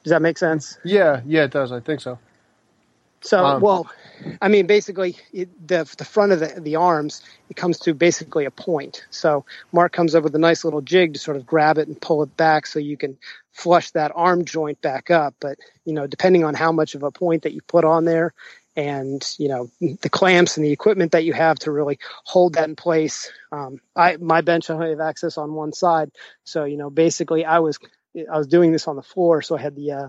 Does 0.03 0.11
that 0.11 0.23
make 0.23 0.39
sense? 0.39 0.79
Yeah. 0.85 1.21
Yeah, 1.27 1.45
it 1.45 1.51
does. 1.53 1.73
I 1.73 1.81
think 1.81 2.01
so. 2.01 2.19
So, 3.23 3.45
Um, 3.45 3.63
well, 3.63 3.91
I 4.41 4.49
mean, 4.49 4.67
basically, 4.67 5.17
it, 5.33 5.49
the 5.67 5.89
the 5.97 6.05
front 6.05 6.33
of 6.33 6.41
the 6.41 6.61
the 6.61 6.77
arms 6.77 7.23
it 7.49 7.57
comes 7.57 7.79
to 7.81 7.95
basically 7.95 8.45
a 8.45 8.51
point. 8.51 9.07
So 9.11 9.45
Mark 9.73 9.93
comes 9.93 10.15
up 10.15 10.25
with 10.25 10.35
a 10.35 10.41
nice 10.41 10.65
little 10.65 10.81
jig 10.81 11.15
to 11.15 11.21
sort 11.21 11.37
of 11.37 11.47
grab 11.47 11.79
it 11.79 11.87
and 11.87 12.01
pull 12.01 12.23
it 12.23 12.37
back, 12.37 12.67
so 12.67 12.79
you 12.79 12.97
can 12.97 13.17
flush 13.53 13.93
that 13.93 14.11
arm 14.15 14.45
joint 14.45 14.81
back 14.83 15.11
up. 15.11 15.35
But 15.41 15.59
you 15.85 15.93
know, 15.93 16.07
depending 16.07 16.45
on 16.45 16.55
how 16.55 16.73
much 16.73 16.95
of 16.95 17.03
a 17.05 17.13
point 17.13 17.43
that 17.43 17.53
you 17.53 17.61
put 17.63 17.85
on 17.85 18.05
there, 18.05 18.35
and 18.75 19.25
you 19.39 19.49
know 19.49 19.71
the 19.81 20.11
clamps 20.11 20.57
and 20.57 20.67
the 20.67 20.73
equipment 20.73 21.13
that 21.13 21.25
you 21.25 21.33
have 21.33 21.59
to 21.61 21.71
really 21.71 21.99
hold 22.25 22.55
that 22.55 22.69
in 22.69 22.77
place. 22.77 23.31
Um, 23.53 23.81
I 23.95 24.17
my 24.17 24.41
bench 24.41 24.69
only 24.69 24.91
have 24.91 25.01
access 25.01 25.39
on 25.39 25.55
one 25.55 25.73
side, 25.73 26.11
so 26.43 26.65
you 26.65 26.77
know, 26.77 26.91
basically, 26.91 27.45
I 27.45 27.61
was 27.61 27.79
I 28.17 28.39
was 28.39 28.47
doing 28.47 28.73
this 28.73 28.89
on 28.89 28.97
the 28.97 29.03
floor, 29.03 29.43
so 29.43 29.57
I 29.57 29.61
had 29.61 29.77
the 29.77 29.93
uh, 29.93 30.09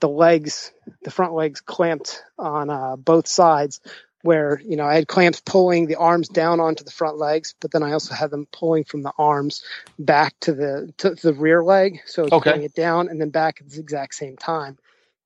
the 0.00 0.08
legs, 0.08 0.72
the 1.02 1.10
front 1.10 1.34
legs 1.34 1.60
clamped 1.60 2.22
on 2.38 2.70
uh, 2.70 2.96
both 2.96 3.26
sides, 3.28 3.80
where 4.22 4.60
you 4.64 4.76
know 4.76 4.84
I 4.84 4.94
had 4.94 5.08
clamps 5.08 5.40
pulling 5.40 5.86
the 5.86 5.96
arms 5.96 6.28
down 6.28 6.60
onto 6.60 6.84
the 6.84 6.90
front 6.90 7.18
legs, 7.18 7.54
but 7.60 7.70
then 7.70 7.82
I 7.82 7.92
also 7.92 8.14
had 8.14 8.30
them 8.30 8.46
pulling 8.52 8.84
from 8.84 9.02
the 9.02 9.12
arms 9.18 9.62
back 9.98 10.34
to 10.40 10.52
the 10.54 10.92
to 10.98 11.14
the 11.14 11.34
rear 11.34 11.62
leg, 11.62 12.00
so 12.06 12.24
it's 12.24 12.32
Okay. 12.32 12.50
pulling 12.52 12.64
it 12.64 12.74
down 12.74 13.08
and 13.08 13.20
then 13.20 13.30
back 13.30 13.60
at 13.60 13.70
the 13.70 13.80
exact 13.80 14.14
same 14.14 14.36
time. 14.36 14.78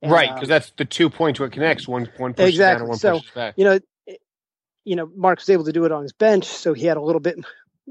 And, 0.03 0.12
right, 0.12 0.29
um, 0.29 0.35
because 0.35 0.48
that's 0.48 0.72
the 0.77 0.85
two 0.85 1.09
points 1.11 1.38
where 1.38 1.46
it 1.48 1.53
connects. 1.53 1.87
One 1.88 2.09
one 2.18 2.35
pushes 2.35 2.55
Exactly. 2.55 2.72
down 2.72 2.81
and 2.83 2.88
one 2.88 2.98
So, 2.98 3.12
pushes 3.12 3.31
back. 3.31 3.55
you 3.57 3.64
know, 3.64 3.72
it- 4.07 4.20
you 4.85 4.96
know, 4.96 5.07
Mark 5.14 5.38
was 5.38 5.48
able 5.48 5.64
to 5.64 5.72
do 5.72 5.85
it 5.85 5.92
on 5.92 6.03
his 6.03 6.12
bench, 6.12 6.44
so 6.46 6.72
he 6.72 6.87
had 6.87 6.96
a 6.96 7.01
little 7.01 7.20
bit 7.20 7.38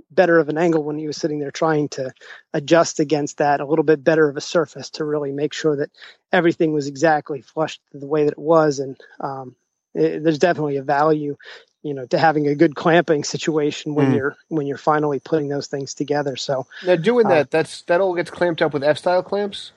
better 0.10 0.40
of 0.40 0.50
an 0.50 0.58
angle 0.58 0.84
when 0.84 0.98
he 0.98 1.08
was 1.08 1.18
sitting 1.18 1.40
there 1.40 1.52
trying 1.52 1.90
to 1.90 2.14
adjust 2.54 3.00
against 3.00 3.38
that, 3.38 3.60
a 3.60 3.66
little 3.66 3.84
bit 3.84 4.04
better 4.04 4.30
of 4.30 4.38
a 4.38 4.42
surface 4.42 4.90
to 4.92 5.06
really 5.06 5.32
make 5.32 5.54
sure 5.54 5.76
that 5.78 5.90
everything 6.32 6.74
was 6.74 6.88
exactly 6.88 7.42
flushed 7.42 7.82
the 7.94 8.08
way 8.08 8.24
that 8.26 8.34
it 8.34 8.40
was. 8.40 8.80
And 8.80 9.00
um, 9.20 9.56
it, 9.94 10.24
there's 10.24 10.40
definitely 10.40 10.78
a 10.78 10.84
value, 10.84 11.36
you 11.84 11.94
know, 11.94 12.06
to 12.08 12.18
having 12.18 12.48
a 12.48 12.56
good 12.56 12.76
clamping 12.76 13.24
situation 13.24 13.96
when 13.96 14.12
Mm. 14.12 14.16
you're 14.16 14.38
when 14.48 14.68
you're 14.68 14.78
finally 14.78 15.20
putting 15.20 15.50
those 15.50 15.68
things 15.68 15.94
together. 15.94 16.36
So, 16.36 16.68
Now 16.86 16.96
doing 16.96 17.26
uh, 17.26 17.30
that, 17.30 17.52
that's 17.52 17.82
that 17.84 18.00
all 18.02 18.16
gets 18.16 18.30
clamped 18.32 18.62
up 18.62 18.74
with 18.74 18.84
F 18.84 18.98
style 18.98 19.24
clamps. 19.24 19.72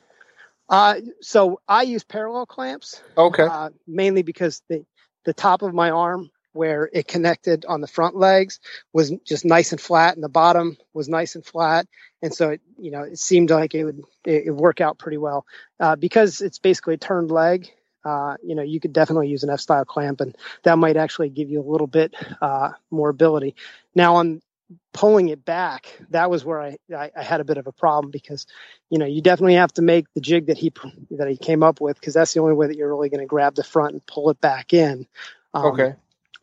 uh, 0.68 0.96
so 1.20 1.61
I 1.68 1.83
use 1.83 2.05
parallel 2.05 2.46
clamps. 2.46 3.03
Okay. 3.16 3.44
uh, 3.44 3.70
mainly 3.87 4.22
because 4.22 4.62
the 4.68 4.85
the 5.24 5.35
top 5.35 5.62
of 5.62 5.72
my 5.74 5.90
arm 5.90 6.31
where 6.54 6.88
it 6.92 7.06
connected 7.06 7.64
on 7.66 7.80
the 7.80 7.86
front 7.86 8.16
legs 8.16 8.60
was 8.92 9.12
just 9.24 9.44
nice 9.44 9.72
and 9.72 9.80
flat 9.80 10.14
and 10.14 10.24
the 10.24 10.28
bottom 10.28 10.76
was 10.92 11.08
nice 11.08 11.34
and 11.34 11.44
flat. 11.44 11.86
And 12.22 12.32
so 12.32 12.50
it 12.50 12.60
you 12.78 12.90
know 12.90 13.02
it 13.02 13.18
seemed 13.18 13.50
like 13.50 13.74
it 13.74 13.84
would 13.84 14.02
it, 14.24 14.46
it 14.46 14.50
work 14.50 14.80
out 14.80 14.98
pretty 14.98 15.18
well. 15.18 15.44
Uh, 15.78 15.96
because 15.96 16.40
it's 16.40 16.58
basically 16.58 16.94
a 16.94 16.98
turned 16.98 17.30
leg 17.30 17.70
uh, 18.04 18.36
you 18.42 18.54
know 18.54 18.62
you 18.62 18.80
could 18.80 18.92
definitely 18.92 19.28
use 19.28 19.42
an 19.42 19.50
f 19.50 19.60
style 19.60 19.84
clamp 19.84 20.20
and 20.20 20.36
that 20.62 20.78
might 20.78 20.96
actually 20.96 21.28
give 21.28 21.50
you 21.50 21.60
a 21.60 21.70
little 21.70 21.86
bit 21.86 22.14
uh, 22.40 22.70
more 22.90 23.08
ability. 23.08 23.54
Now 23.94 24.16
on 24.16 24.42
pulling 24.92 25.28
it 25.28 25.44
back 25.44 25.98
that 26.10 26.30
was 26.30 26.42
where 26.42 26.60
I, 26.60 26.78
I 26.92 27.10
i 27.14 27.22
had 27.22 27.40
a 27.40 27.44
bit 27.44 27.58
of 27.58 27.66
a 27.66 27.72
problem 27.72 28.10
because 28.10 28.46
you 28.88 28.98
know 28.98 29.04
you 29.04 29.20
definitely 29.20 29.54
have 29.54 29.72
to 29.74 29.82
make 29.82 30.06
the 30.14 30.22
jig 30.22 30.46
that 30.46 30.56
he 30.56 30.72
that 31.10 31.28
he 31.28 31.36
came 31.36 31.62
up 31.62 31.82
with 31.82 32.00
because 32.00 32.14
that's 32.14 32.32
the 32.32 32.40
only 32.40 32.54
way 32.54 32.66
that 32.68 32.76
you're 32.76 32.88
really 32.88 33.10
going 33.10 33.20
to 33.20 33.26
grab 33.26 33.54
the 33.54 33.62
front 33.62 33.92
and 33.92 34.06
pull 34.06 34.30
it 34.30 34.40
back 34.40 34.72
in. 34.72 35.06
Um, 35.52 35.66
okay. 35.66 35.94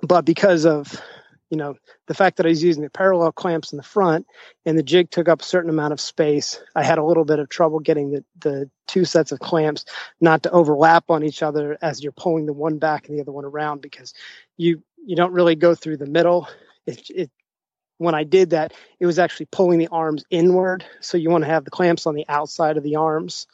But 0.02 0.26
because 0.26 0.66
of 0.66 1.02
you 1.50 1.58
know 1.58 1.76
the 2.08 2.14
fact 2.14 2.38
that 2.38 2.46
I 2.46 2.50
was 2.50 2.64
using 2.64 2.84
the 2.84 2.90
parallel 2.90 3.32
clamps 3.32 3.74
in 3.74 3.78
the 3.78 3.84
front 3.84 4.26
and 4.66 4.78
the 4.78 4.84
jig 4.84 5.12
took 5.12 5.28
up 5.28 5.42
a 5.42 5.46
certain 5.46 5.70
amount 5.70 5.94
of 5.94 6.02
space, 6.02 6.62
I 6.76 6.84
had 6.84 6.98
a 6.98 7.04
little 7.04 7.26
bit 7.26 7.40
of 7.40 7.50
trouble 7.50 7.80
getting 7.80 8.12
the 8.12 8.24
the 8.40 8.70
two 8.88 9.06
sets 9.06 9.32
of 9.32 9.40
clamps 9.40 9.86
not 10.20 10.44
to 10.44 10.52
overlap 10.52 11.10
on 11.10 11.24
each 11.24 11.44
other 11.44 11.78
as 11.82 12.02
you're 12.02 12.14
pulling 12.14 12.46
the 12.46 12.54
one 12.54 12.78
back 12.78 13.08
and 13.08 13.18
the 13.18 13.22
other 13.22 13.32
one 13.32 13.46
around 13.46 13.82
because 13.82 14.14
you 14.58 14.82
you 15.06 15.16
don't 15.16 15.34
really 15.34 15.56
go 15.56 15.76
through 15.76 15.98
the 15.98 16.06
middle. 16.06 16.48
It, 16.86 17.10
it 17.10 17.32
when 17.98 18.16
I 18.16 18.24
did 18.24 18.50
that, 18.50 18.74
it 19.00 19.06
was 19.06 19.20
actually 19.20 19.46
pulling 19.52 19.78
the 19.78 19.90
arms 19.90 20.26
inward. 20.32 20.84
So 21.02 21.18
you 21.18 21.30
want 21.30 21.44
to 21.44 21.50
have 21.50 21.66
the 21.66 21.72
clamps 21.72 22.08
on 22.08 22.16
the 22.16 22.26
outside 22.28 22.78
of 22.78 22.84
the 22.84 22.96
arms 22.96 23.46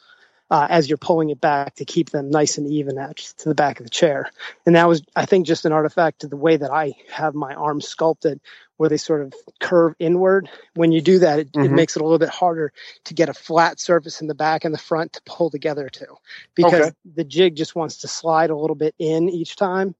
uh, 0.50 0.66
as 0.70 0.88
you're 0.88 0.96
pulling 0.98 1.30
it 1.30 1.40
back 1.40 1.74
to 1.74 1.84
keep 1.84 2.10
them 2.10 2.30
nice 2.30 2.56
and 2.58 2.66
even 2.66 2.98
at, 2.98 3.16
to 3.16 3.48
the 3.48 3.54
back 3.54 3.80
of 3.80 3.84
the 3.84 3.90
chair. 3.90 4.30
And 4.64 4.74
that 4.76 4.88
was, 4.88 5.02
I 5.14 5.26
think, 5.26 5.46
just 5.46 5.64
an 5.64 5.72
artifact 5.72 6.24
of 6.24 6.30
the 6.30 6.36
way 6.36 6.56
that 6.56 6.70
I 6.70 6.94
have 7.10 7.34
my 7.34 7.54
arms 7.54 7.86
sculpted, 7.86 8.40
where 8.78 8.88
they 8.88 8.96
sort 8.96 9.22
of 9.22 9.34
curve 9.60 9.94
inward. 9.98 10.48
When 10.74 10.92
you 10.92 11.00
do 11.00 11.18
that, 11.18 11.40
it, 11.40 11.48
it 11.48 11.54
Mhm. 11.54 11.70
makes 11.70 11.96
it 11.96 12.00
a 12.00 12.04
little 12.04 12.18
bit 12.18 12.28
harder 12.30 12.72
to 13.04 13.14
get 13.14 13.28
a 13.28 13.34
flat 13.34 13.80
surface 13.80 14.20
in 14.20 14.26
the 14.26 14.34
back 14.34 14.64
and 14.64 14.72
the 14.72 14.78
front 14.78 15.12
to 15.14 15.22
pull 15.26 15.50
together 15.50 15.88
to, 15.88 16.06
because 16.54 16.80
Okay. 16.80 16.92
the 17.14 17.24
jig 17.24 17.56
just 17.56 17.74
wants 17.74 17.98
to 17.98 18.08
slide 18.08 18.50
a 18.50 18.56
little 18.56 18.76
bit 18.76 18.94
in 18.98 19.28
each 19.28 19.56
time. 19.56 19.94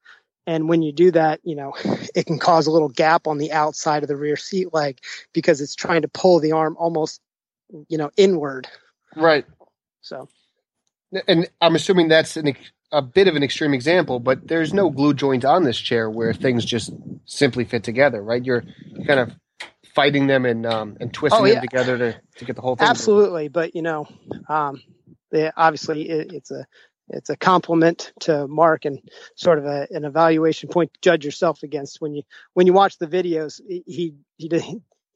And 0.47 0.67
when 0.67 0.81
you 0.81 0.93
do 0.93 1.11
that, 1.11 1.41
you 1.43 1.57
know, 1.57 1.75
it 2.15 2.25
can 2.25 2.39
cause 2.39 2.67
a 2.67 2.71
little 2.71 2.89
gap 2.89 3.27
on 3.27 3.37
the 3.37 3.53
outside 3.53 4.03
of 4.03 4.09
the 4.09 4.17
rear 4.17 4.37
seat 4.37 4.73
leg 4.73 4.99
because 5.35 5.61
it's 5.61 5.75
trying 5.75 6.03
to 6.03 6.09
pull 6.09 6.41
the 6.41 6.53
arm 6.53 6.75
almost, 6.79 7.21
you 7.89 7.99
know, 7.99 8.11
inward. 8.17 8.67
Right. 9.15 9.45
So, 10.01 10.29
and 11.27 11.49
I'm 11.61 11.75
assuming 11.75 12.09
that's 12.09 12.37
an, 12.37 12.55
a 12.93 13.03
bit 13.03 13.29
of 13.29 13.37
an 13.37 13.43
extreme 13.43 13.75
example, 13.75 14.21
but 14.21 14.47
there's 14.47 14.73
no 14.73 14.91
glue 14.91 15.15
joint 15.15 15.45
on 15.45 15.65
this 15.65 15.79
chair 15.79 16.11
where 16.11 16.33
things 16.33 16.65
just 16.65 16.93
simply 17.27 17.65
fit 17.65 17.85
together, 17.85 18.23
right? 18.23 18.45
You're 18.45 18.65
kind 19.07 19.21
of 19.21 19.33
fighting 19.95 20.27
them 20.27 20.45
and 20.45 20.65
um, 20.67 20.97
and 21.01 21.13
twisting 21.13 21.43
oh, 21.43 21.45
yeah. 21.45 21.55
them 21.55 21.63
together 21.63 21.99
to, 21.99 22.21
to 22.37 22.45
get 22.45 22.57
the 22.57 22.63
whole 22.63 22.77
thing. 22.77 22.87
Absolutely, 22.87 23.49
but 23.49 23.75
you 23.75 23.83
know, 23.83 24.07
um, 24.49 24.81
they, 25.31 25.51
obviously 25.57 26.09
it, 26.09 26.33
it's 26.33 26.51
a 26.51 26.67
it's 27.09 27.31
a 27.31 27.37
compliment 27.37 28.13
to 28.21 28.47
Mark 28.47 28.85
and 28.85 29.01
sort 29.35 29.59
of 29.59 29.65
a, 29.65 29.87
an 29.91 30.05
evaluation 30.05 30.69
point 30.69 30.93
to 30.95 31.01
judge 31.01 31.25
yourself 31.25 31.63
against 31.63 32.01
when 32.01 32.15
you 32.15 32.23
when 32.55 32.67
you 32.67 32.73
watch 32.73 32.99
the 32.99 33.07
videos. 33.07 33.61
He 33.67 34.15
he 34.37 34.49
did 34.49 34.63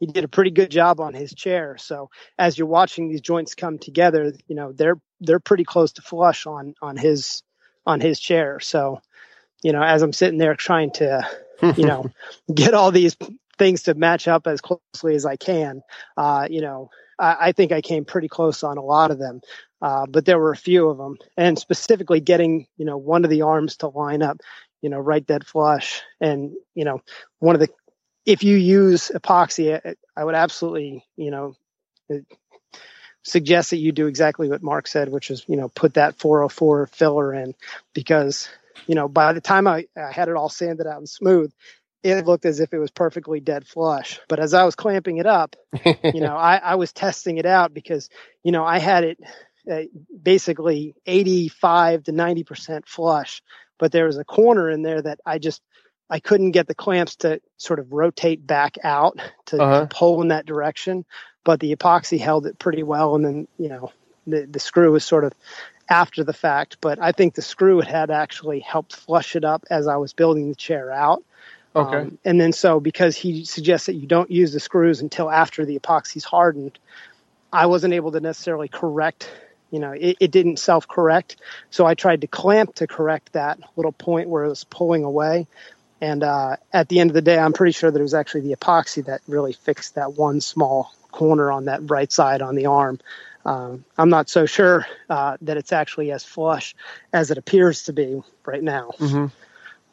he 0.03 0.07
did 0.07 0.25
a 0.25 0.29
pretty 0.29 0.51
good 0.51 0.69
job 0.69 0.99
on 0.99 1.15
his 1.15 1.33
chair. 1.33 1.77
So 1.79 2.11
as 2.37 2.59
you're 2.59 2.67
watching 2.67 3.09
these 3.09 3.21
joints 3.21 3.55
come 3.55 3.79
together, 3.79 4.33
you 4.49 4.57
know 4.57 4.73
they're 4.73 5.01
they're 5.21 5.39
pretty 5.39 5.63
close 5.63 5.93
to 5.93 6.03
flush 6.03 6.45
on 6.45 6.75
on 6.83 6.97
his 6.97 7.45
on 7.87 8.01
his 8.01 8.19
chair. 8.19 8.59
So 8.59 9.01
you 9.63 9.71
know 9.71 9.81
as 9.81 10.03
I'm 10.03 10.13
sitting 10.13 10.39
there 10.39 10.57
trying 10.57 10.91
to 10.95 11.25
you 11.77 11.87
know 11.87 12.11
get 12.53 12.75
all 12.75 12.91
these 12.91 13.17
things 13.59 13.85
to 13.85 13.95
match 13.95 14.27
up 14.27 14.49
as 14.49 14.61
closely 14.61 15.15
as 15.15 15.25
I 15.25 15.37
can, 15.37 15.83
uh, 16.17 16.49
you 16.51 16.63
know 16.63 16.91
I, 17.17 17.37
I 17.41 17.53
think 17.53 17.71
I 17.71 17.81
came 17.81 18.05
pretty 18.05 18.29
close 18.29 18.65
on 18.65 18.79
a 18.79 18.83
lot 18.83 19.13
of 19.13 19.21
them. 19.21 19.41
Uh, 19.81 20.07
but 20.07 20.25
there 20.25 20.39
were 20.39 20.51
a 20.51 20.57
few 20.57 20.89
of 20.89 20.99
them, 20.99 21.17
and 21.37 21.57
specifically 21.57 22.21
getting 22.21 22.67
you 22.77 22.87
know 22.87 22.97
one 22.97 23.23
of 23.23 23.31
the 23.31 23.43
arms 23.43 23.77
to 23.77 23.87
line 23.87 24.23
up, 24.23 24.39
you 24.81 24.91
know, 24.91 24.99
right 24.99 25.25
dead 25.25 25.47
flush, 25.47 26.03
and 26.21 26.55
you 26.75 26.85
know 26.85 27.01
one 27.39 27.55
of 27.55 27.61
the 27.61 27.69
if 28.25 28.45
you 28.45 28.57
use 28.57 29.11
epoxy, 29.15 29.97
I 30.17 30.25
would 30.25 30.35
absolutely 30.35 31.05
you 31.17 31.31
know 31.31 31.55
suggest 33.23 33.71
that 33.71 33.79
you 33.79 33.93
do 33.93 34.07
exactly 34.07 34.49
what 34.49 34.63
Mark 34.63 34.87
said, 34.87 35.09
which 35.09 35.31
is 35.31 35.45
you 35.49 35.57
know 35.57 35.69
put 35.69 35.95
that 35.95 36.19
404 36.19 36.87
filler 36.89 37.35
in 37.35 37.55
because 37.95 38.49
you 38.87 38.95
know 38.95 39.09
by 39.09 39.33
the 39.33 39.41
time 39.41 39.67
I, 39.67 39.87
I 39.97 40.13
had 40.13 40.29
it 40.29 40.37
all 40.37 40.49
sanded 40.49 40.87
out 40.87 40.99
and 40.99 41.09
smooth, 41.09 41.53
it 42.03 42.27
looked 42.27 42.45
as 42.45 42.61
if 42.61 42.73
it 42.73 42.79
was 42.79 42.91
perfectly 42.91 43.41
dead 43.41 43.67
flush. 43.67 44.21
But 44.29 44.41
as 44.41 44.55
I 44.55 44.65
was 44.65 44.75
clamping 44.75 45.19
it 45.19 45.27
up, 45.27 45.57
you 45.85 46.21
know, 46.21 46.37
I, 46.37 46.57
I 46.57 46.75
was 46.75 46.93
testing 46.93 47.39
it 47.39 47.47
out 47.47 47.73
because, 47.73 48.11
you 48.43 48.53
know, 48.53 48.65
I 48.65 48.79
had 48.79 49.05
it 49.05 49.19
uh, 49.71 49.83
basically 50.21 50.95
85 51.07 52.05
to 52.05 52.13
90% 52.13 52.87
flush, 52.87 53.43
but 53.79 53.93
there 53.93 54.07
was 54.07 54.19
a 54.19 54.25
corner 54.25 54.69
in 54.69 54.83
there 54.83 55.01
that 55.03 55.21
I 55.25 55.39
just, 55.39 55.63
I 56.13 56.21
couldn't 56.21 56.51
get 56.51 56.67
the 56.67 56.75
clamps 56.75 57.17
to 57.17 57.41
sort 57.57 57.79
of 57.79 57.91
rotate 57.91 58.47
back 58.47 58.77
out 58.85 59.19
to, 59.47 59.63
uh-huh. 59.63 59.81
to 59.81 59.87
pull 59.87 60.21
in 60.21 60.29
that 60.29 60.45
direction. 60.45 61.07
But 61.43 61.59
the 61.59 61.75
epoxy 61.75 62.21
held 62.21 62.47
it 62.47 62.59
pretty 62.59 62.83
well. 62.83 63.15
And 63.17 63.25
then, 63.25 63.49
you 63.59 63.71
know, 63.71 63.93
the, 64.27 64.45
the 64.45 64.61
screw 64.61 64.93
was 64.93 65.07
sort 65.07 65.25
of 65.25 65.33
after 65.89 66.23
the 66.23 66.35
fact, 66.35 66.77
but 66.83 66.99
I 67.01 67.13
think 67.13 67.35
the 67.35 67.43
screw 67.43 67.81
had 67.81 68.11
actually 68.11 68.61
helped 68.61 68.95
flush 68.95 69.37
it 69.37 69.45
up 69.45 69.65
as 69.71 69.87
I 69.87 69.97
was 69.97 70.13
building 70.13 70.51
the 70.51 70.55
chair 70.55 70.93
out. 70.93 71.25
Okay. 71.75 71.97
Um, 71.97 72.19
and 72.27 72.39
then 72.39 72.53
so 72.53 72.79
because 72.79 73.17
he 73.17 73.47
suggests 73.47 73.87
that 73.87 73.95
you 73.95 74.07
don't 74.07 74.31
use 74.31 74.53
the 74.53 74.61
screws 74.61 75.01
until 75.01 75.31
after 75.31 75.65
the 75.65 75.79
epoxy's 75.79 76.25
hardened, 76.25 76.79
I 77.51 77.67
wasn't 77.67 77.95
able 77.95 78.13
to 78.13 78.21
necessarily 78.21 78.69
correct. 78.69 79.31
You 79.71 79.79
know, 79.79 79.93
it, 79.93 80.19
it 80.21 80.31
didn't 80.31 80.59
self 80.59 80.87
correct. 80.87 81.37
So 81.71 81.87
I 81.87 81.95
tried 81.95 82.21
to 82.21 82.27
clamp 82.27 82.75
to 82.77 82.87
correct 82.87 83.33
that 83.33 83.59
little 83.77 83.93
point 83.93 84.29
where 84.29 84.45
it 84.45 84.51
was 84.51 84.65
pulling 84.65 85.05
away. 85.05 85.47
And 86.03 86.25
uh, 86.25 86.57
at 86.73 86.89
the 86.89 86.99
end 86.99 87.11
of 87.11 87.15
the 87.15 87.23
day, 87.23 87.39
I'm 87.39 87.53
pretty 87.53 87.71
sure 87.71 87.89
that 87.89 87.99
it 87.99 88.03
was 88.03 88.13
actually 88.13 88.41
the 88.41 88.57
epoxy 88.57 89.05
that 89.05 89.23
really 89.29 89.53
fixed 89.53 89.95
that 89.95 90.15
one 90.15 90.41
small 90.41 90.93
corner 91.13 91.53
on 91.53 91.67
that 91.67 91.89
right 91.89 92.11
side 92.11 92.43
on 92.43 92.57
the 92.57 92.67
arm. 92.67 92.99
Um, 93.45 93.85
I'm 93.97 94.11
not 94.11 94.29
so 94.29 94.45
sure 94.45 94.85
uh, 95.09 95.37
that 95.43 95.57
it's 95.57 95.73
actually 95.73 96.11
as 96.11 96.25
flush 96.25 96.75
as 97.13 97.31
it 97.31 97.39
appears 97.39 97.85
to 97.85 97.93
be 97.93 98.21
right 98.45 98.65
now. 98.65 98.91
Mm-hmm. 98.99 99.27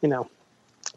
You 0.02 0.08
know, 0.08 0.28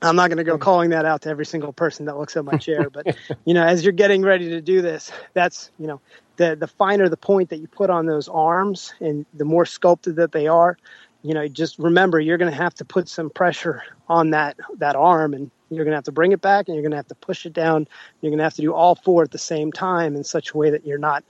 I'm 0.02 0.16
not 0.16 0.30
going 0.30 0.38
to 0.40 0.44
go 0.44 0.58
calling 0.58 0.90
that 0.90 1.06
out 1.06 1.22
to 1.24 1.30
every 1.30 1.46
single 1.46 1.74
person 1.74 2.08
that 2.08 2.18
looks 2.18 2.36
at 2.36 2.44
my 2.44 2.58
chair, 2.58 2.90
but 2.90 3.16
you 3.46 3.54
know, 3.54 3.64
as 3.64 3.84
you're 3.84 3.94
getting 3.94 4.24
ready 4.24 4.50
to 4.50 4.62
do 4.62 4.82
this, 4.82 5.12
that's 5.36 5.70
you 5.78 5.86
know, 5.86 6.02
the 6.38 6.56
the 6.56 6.68
finer 6.68 7.08
the 7.08 7.18
point 7.18 7.50
that 7.50 7.58
you 7.58 7.68
put 7.68 7.92
on 7.92 8.08
those 8.08 8.28
arms, 8.30 8.96
and 9.00 9.28
the 9.36 9.46
more 9.46 9.68
sculpted 9.68 10.16
that 10.16 10.32
they 10.32 10.48
are, 10.48 10.76
you 11.24 11.34
know, 11.34 11.48
just 11.48 11.80
remember 11.80 12.20
you're 12.20 12.38
going 12.38 12.52
to 12.52 12.58
have 12.58 12.76
to 12.76 12.86
put 12.86 13.08
some 13.08 13.30
pressure 13.30 13.82
on 14.08 14.32
that 14.32 14.58
that 14.78 14.96
arm, 14.96 15.34
and 15.34 15.50
you're 15.70 15.86
going 15.86 15.94
to 15.94 15.98
have 15.98 16.04
to 16.04 16.12
bring 16.12 16.34
it 16.34 16.42
back, 16.42 16.68
and 16.68 16.76
you're 16.76 16.84
going 16.84 16.92
to 16.92 16.98
have 16.98 17.08
to 17.08 17.16
push 17.16 17.46
it 17.46 17.54
down. 17.54 17.88
You're 18.22 18.30
going 18.30 18.40
to 18.40 18.44
have 18.44 18.56
to 18.56 18.62
do 18.62 18.74
all 18.74 18.96
four 18.96 19.24
at 19.24 19.32
the 19.32 19.38
same 19.38 19.72
time 19.72 20.16
in 20.16 20.24
such 20.24 20.52
a 20.52 20.58
way 20.58 20.70
that 20.70 20.86
you're 20.86 20.98
not 20.98 21.24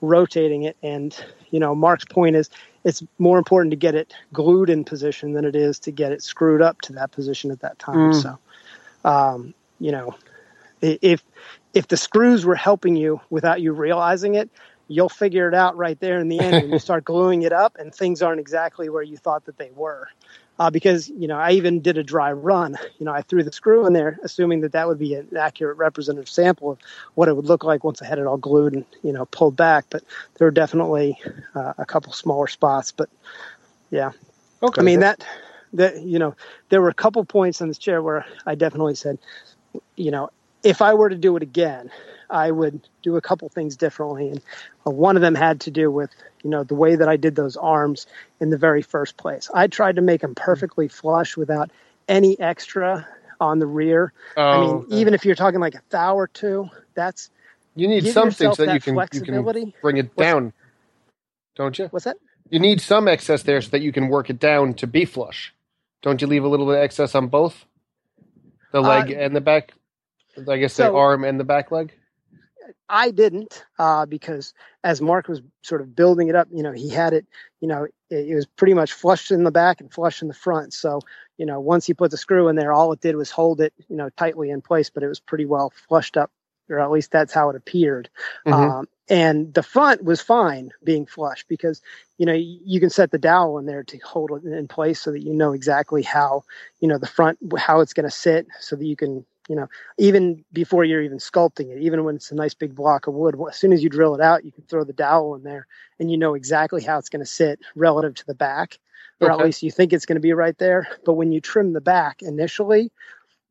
rotating 0.00 0.62
it. 0.62 0.76
And 0.82 1.14
you 1.50 1.58
know, 1.58 1.74
Mark's 1.74 2.04
point 2.04 2.36
is 2.36 2.48
it's 2.84 3.02
more 3.18 3.38
important 3.38 3.72
to 3.72 3.76
get 3.76 3.94
it 3.94 4.14
glued 4.32 4.70
in 4.70 4.84
position 4.84 5.32
than 5.32 5.44
it 5.44 5.56
is 5.56 5.78
to 5.80 5.90
get 5.90 6.12
it 6.12 6.22
screwed 6.22 6.62
up 6.62 6.80
to 6.82 6.92
that 6.94 7.10
position 7.10 7.50
at 7.50 7.60
that 7.60 7.78
time. 7.78 8.12
Mm. 8.12 8.22
So, 8.22 8.38
um, 9.04 9.54
you 9.80 9.90
know, 9.90 10.14
if 10.80 11.22
if 11.74 11.88
the 11.88 11.96
screws 11.96 12.46
were 12.46 12.54
helping 12.54 12.96
you 12.96 13.20
without 13.30 13.60
you 13.60 13.72
realizing 13.72 14.34
it, 14.34 14.48
you'll 14.90 15.08
figure 15.08 15.48
it 15.48 15.54
out 15.54 15.76
right 15.76 15.98
there 16.00 16.18
in 16.18 16.28
the 16.28 16.40
end 16.40 16.62
when 16.62 16.72
you 16.72 16.78
start 16.90 17.04
gluing 17.04 17.42
it 17.42 17.52
up 17.52 17.76
and 17.78 17.94
things 17.94 18.22
aren't 18.22 18.40
exactly 18.40 18.88
where 18.88 19.02
you 19.02 19.16
thought 19.16 19.44
that 19.44 19.56
they 19.56 19.70
were 19.74 20.08
uh, 20.60 20.68
because 20.68 21.08
you 21.08 21.26
know 21.26 21.38
I 21.38 21.52
even 21.52 21.80
did 21.80 21.96
a 21.96 22.04
dry 22.04 22.32
run. 22.32 22.76
You 22.98 23.06
know, 23.06 23.12
I 23.12 23.22
threw 23.22 23.42
the 23.42 23.50
screw 23.50 23.86
in 23.86 23.94
there, 23.94 24.18
assuming 24.22 24.60
that 24.60 24.72
that 24.72 24.86
would 24.86 24.98
be 24.98 25.14
an 25.14 25.28
accurate 25.34 25.78
representative 25.78 26.28
sample 26.28 26.72
of 26.72 26.78
what 27.14 27.28
it 27.28 27.34
would 27.34 27.46
look 27.46 27.64
like 27.64 27.82
once 27.82 28.02
I 28.02 28.06
had 28.06 28.18
it 28.18 28.26
all 28.26 28.36
glued 28.36 28.74
and 28.74 28.84
you 29.02 29.12
know 29.12 29.24
pulled 29.24 29.56
back. 29.56 29.86
But 29.88 30.04
there 30.34 30.46
were 30.46 30.52
definitely 30.52 31.18
uh, 31.54 31.72
a 31.78 31.86
couple 31.86 32.12
smaller 32.12 32.46
spots. 32.46 32.92
But 32.92 33.08
yeah, 33.90 34.12
okay. 34.62 34.82
I 34.82 34.84
mean 34.84 35.00
that 35.00 35.24
that 35.72 36.02
you 36.02 36.18
know 36.18 36.36
there 36.68 36.82
were 36.82 36.90
a 36.90 36.94
couple 36.94 37.24
points 37.24 37.62
in 37.62 37.68
this 37.68 37.78
chair 37.78 38.02
where 38.02 38.26
I 38.44 38.54
definitely 38.54 38.96
said, 38.96 39.18
you 39.96 40.10
know, 40.10 40.28
if 40.62 40.82
I 40.82 40.94
were 40.94 41.08
to 41.08 41.16
do 41.16 41.36
it 41.36 41.42
again, 41.42 41.90
I 42.28 42.50
would 42.50 42.86
do 43.02 43.16
a 43.16 43.20
couple 43.20 43.48
things 43.48 43.76
differently. 43.76 44.30
And 44.30 44.40
uh, 44.86 44.90
one 44.90 45.16
of 45.16 45.22
them 45.22 45.34
had 45.34 45.60
to 45.62 45.70
do 45.70 45.90
with, 45.90 46.10
you 46.42 46.50
know, 46.50 46.64
the 46.64 46.74
way 46.74 46.96
that 46.96 47.08
I 47.08 47.16
did 47.16 47.34
those 47.34 47.56
arms 47.56 48.06
in 48.40 48.50
the 48.50 48.58
very 48.58 48.82
first 48.82 49.16
place. 49.16 49.50
I 49.52 49.66
tried 49.66 49.96
to 49.96 50.02
make 50.02 50.20
them 50.20 50.34
perfectly 50.34 50.88
flush 50.88 51.36
without 51.36 51.70
any 52.08 52.38
extra 52.38 53.06
on 53.40 53.58
the 53.58 53.66
rear. 53.66 54.12
Oh, 54.36 54.42
I 54.42 54.60
mean, 54.60 54.70
okay. 54.70 54.96
even 54.96 55.14
if 55.14 55.24
you're 55.24 55.34
talking 55.34 55.60
like 55.60 55.74
a 55.74 55.82
thou 55.90 56.16
or 56.16 56.28
two, 56.28 56.68
that's 56.94 57.30
you 57.74 57.88
need 57.88 58.06
something 58.06 58.52
so 58.52 58.66
that, 58.66 58.74
you 58.74 58.80
can 58.80 58.96
you 59.12 59.22
can 59.22 59.72
bring 59.80 59.96
it 59.96 60.14
down, 60.16 60.46
what's, 60.46 60.56
don't 61.56 61.78
you? 61.78 61.86
What's 61.86 62.04
that? 62.04 62.16
You 62.50 62.58
need 62.58 62.80
some 62.80 63.08
excess 63.08 63.44
there 63.44 63.60
so 63.62 63.70
that 63.70 63.80
you 63.80 63.92
can 63.92 64.08
work 64.08 64.28
it 64.28 64.38
down 64.38 64.74
to 64.74 64.86
be 64.86 65.04
flush. 65.04 65.54
Don't 66.02 66.20
you 66.20 66.26
leave 66.26 66.44
a 66.44 66.48
little 66.48 66.66
bit 66.66 66.76
of 66.76 66.82
excess 66.82 67.14
on 67.14 67.28
both 67.28 67.64
the 68.72 68.80
leg 68.80 69.12
uh, 69.12 69.18
and 69.18 69.34
the 69.34 69.40
back? 69.40 69.72
I 70.48 70.58
guess 70.58 70.74
so, 70.74 70.84
the 70.84 70.92
arm 70.92 71.24
and 71.24 71.38
the 71.38 71.44
back 71.44 71.70
leg. 71.70 71.92
I 72.88 73.10
didn't 73.10 73.64
uh, 73.78 74.06
because 74.06 74.52
as 74.82 75.00
Mark 75.00 75.28
was 75.28 75.42
sort 75.62 75.80
of 75.80 75.94
building 75.94 76.28
it 76.28 76.34
up, 76.34 76.48
you 76.52 76.62
know, 76.62 76.72
he 76.72 76.88
had 76.88 77.12
it, 77.12 77.26
you 77.60 77.68
know, 77.68 77.84
it, 78.10 78.28
it, 78.28 78.34
was 78.34 78.46
pretty 78.46 78.74
much 78.74 78.92
flushed 78.92 79.30
in 79.30 79.44
the 79.44 79.50
back 79.50 79.80
and 79.80 79.92
flushed 79.92 80.22
in 80.22 80.28
the 80.28 80.34
front. 80.34 80.72
So, 80.72 81.00
you 81.36 81.46
know, 81.46 81.60
once 81.60 81.86
he 81.86 81.94
put 81.94 82.10
the 82.10 82.16
screw 82.16 82.48
in 82.48 82.56
there, 82.56 82.72
all 82.72 82.92
it 82.92 83.00
did 83.00 83.16
was 83.16 83.30
hold 83.30 83.60
it, 83.60 83.72
you 83.88 83.96
know, 83.96 84.10
tightly 84.10 84.50
in 84.50 84.60
place, 84.60 84.90
but 84.90 85.02
it 85.02 85.08
was 85.08 85.20
pretty 85.20 85.46
well 85.46 85.72
flushed 85.88 86.16
up, 86.16 86.30
or 86.68 86.80
at 86.80 86.90
least 86.90 87.10
that's 87.10 87.32
how 87.32 87.50
it 87.50 87.56
appeared. 87.56 88.10
Mm-hmm. 88.46 88.70
Um, 88.70 88.88
and 89.08 89.52
the 89.52 89.62
front 89.62 90.04
was 90.04 90.20
fine 90.20 90.70
being 90.84 91.06
flush 91.06 91.44
because, 91.48 91.82
you 92.16 92.26
know, 92.26 92.32
you 92.32 92.78
can 92.78 92.90
set 92.90 93.10
the 93.10 93.18
dowel 93.18 93.58
in 93.58 93.66
there 93.66 93.82
to 93.82 93.98
hold 93.98 94.30
it 94.30 94.44
in 94.44 94.68
place 94.68 95.00
so 95.00 95.10
that 95.10 95.22
you 95.22 95.34
know 95.34 95.52
exactly 95.52 96.02
how, 96.02 96.44
you 96.78 96.86
know, 96.86 96.98
the 96.98 97.08
front, 97.08 97.38
how 97.58 97.80
it's 97.80 97.92
going 97.92 98.08
to 98.08 98.10
sit 98.10 98.46
so 98.60 98.76
that 98.76 98.84
you 98.84 98.96
can 98.96 99.26
you 99.50 99.56
know, 99.56 99.66
even 99.98 100.44
before 100.52 100.84
you're 100.84 101.02
even 101.02 101.18
sculpting 101.18 101.70
it, 101.70 101.82
even 101.82 102.04
when 102.04 102.14
it's 102.14 102.30
a 102.30 102.36
nice 102.36 102.54
big 102.54 102.72
block 102.72 103.08
of 103.08 103.14
wood, 103.14 103.34
as 103.48 103.56
soon 103.56 103.72
as 103.72 103.82
you 103.82 103.88
drill 103.90 104.14
it 104.14 104.20
out, 104.20 104.44
you 104.44 104.52
can 104.52 104.62
throw 104.62 104.84
the 104.84 104.92
dowel 104.92 105.34
in 105.34 105.42
there 105.42 105.66
and 105.98 106.08
you 106.08 106.16
know 106.16 106.34
exactly 106.34 106.84
how 106.84 106.98
it's 106.98 107.08
going 107.08 107.18
to 107.18 107.26
sit 107.26 107.58
relative 107.74 108.14
to 108.14 108.26
the 108.26 108.34
back, 108.34 108.78
or 109.20 109.28
okay. 109.28 109.40
at 109.40 109.44
least 109.44 109.64
you 109.64 109.72
think 109.72 109.92
it's 109.92 110.06
going 110.06 110.14
to 110.14 110.20
be 110.20 110.34
right 110.34 110.56
there. 110.58 110.86
But 111.04 111.14
when 111.14 111.32
you 111.32 111.40
trim 111.40 111.72
the 111.72 111.80
back 111.80 112.22
initially, 112.22 112.92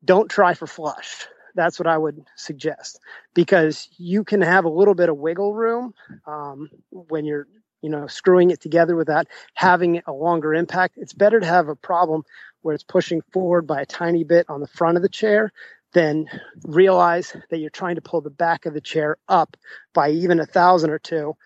don't 0.02 0.30
try 0.30 0.54
for 0.54 0.66
flush. 0.66 1.26
That's 1.54 1.78
what 1.78 1.86
I 1.86 1.98
would 1.98 2.24
suggest 2.34 2.98
because 3.34 3.86
you 3.98 4.24
can 4.24 4.40
have 4.40 4.64
a 4.64 4.70
little 4.70 4.94
bit 4.94 5.10
of 5.10 5.18
wiggle 5.18 5.52
room 5.52 5.92
um, 6.26 6.70
when 6.92 7.26
you're 7.26 7.46
you 7.82 7.90
know 7.90 8.06
screwing 8.06 8.50
it 8.50 8.60
together 8.62 8.96
without 8.96 9.26
having 9.54 10.02
a 10.06 10.12
longer 10.12 10.54
impact 10.54 10.98
it's 10.98 11.14
better 11.14 11.40
to 11.40 11.46
have 11.46 11.68
a 11.68 11.74
problem 11.74 12.24
where 12.62 12.74
it's 12.74 12.84
pushing 12.84 13.22
forward 13.32 13.66
by 13.66 13.80
a 13.80 13.86
tiny 13.86 14.24
bit 14.24 14.44
on 14.48 14.60
the 14.60 14.66
front 14.66 14.96
of 14.96 15.02
the 15.02 15.08
chair 15.08 15.50
then 15.92 16.26
realize 16.64 17.34
that 17.50 17.58
you're 17.58 17.70
trying 17.70 17.96
to 17.96 18.00
pull 18.02 18.20
the 18.20 18.30
back 18.30 18.66
of 18.66 18.74
the 18.74 18.80
chair 18.80 19.16
up 19.28 19.56
by 19.92 20.10
even 20.10 20.40
a 20.40 20.46
thousand 20.46 20.90
or 20.90 20.98
two 20.98 21.36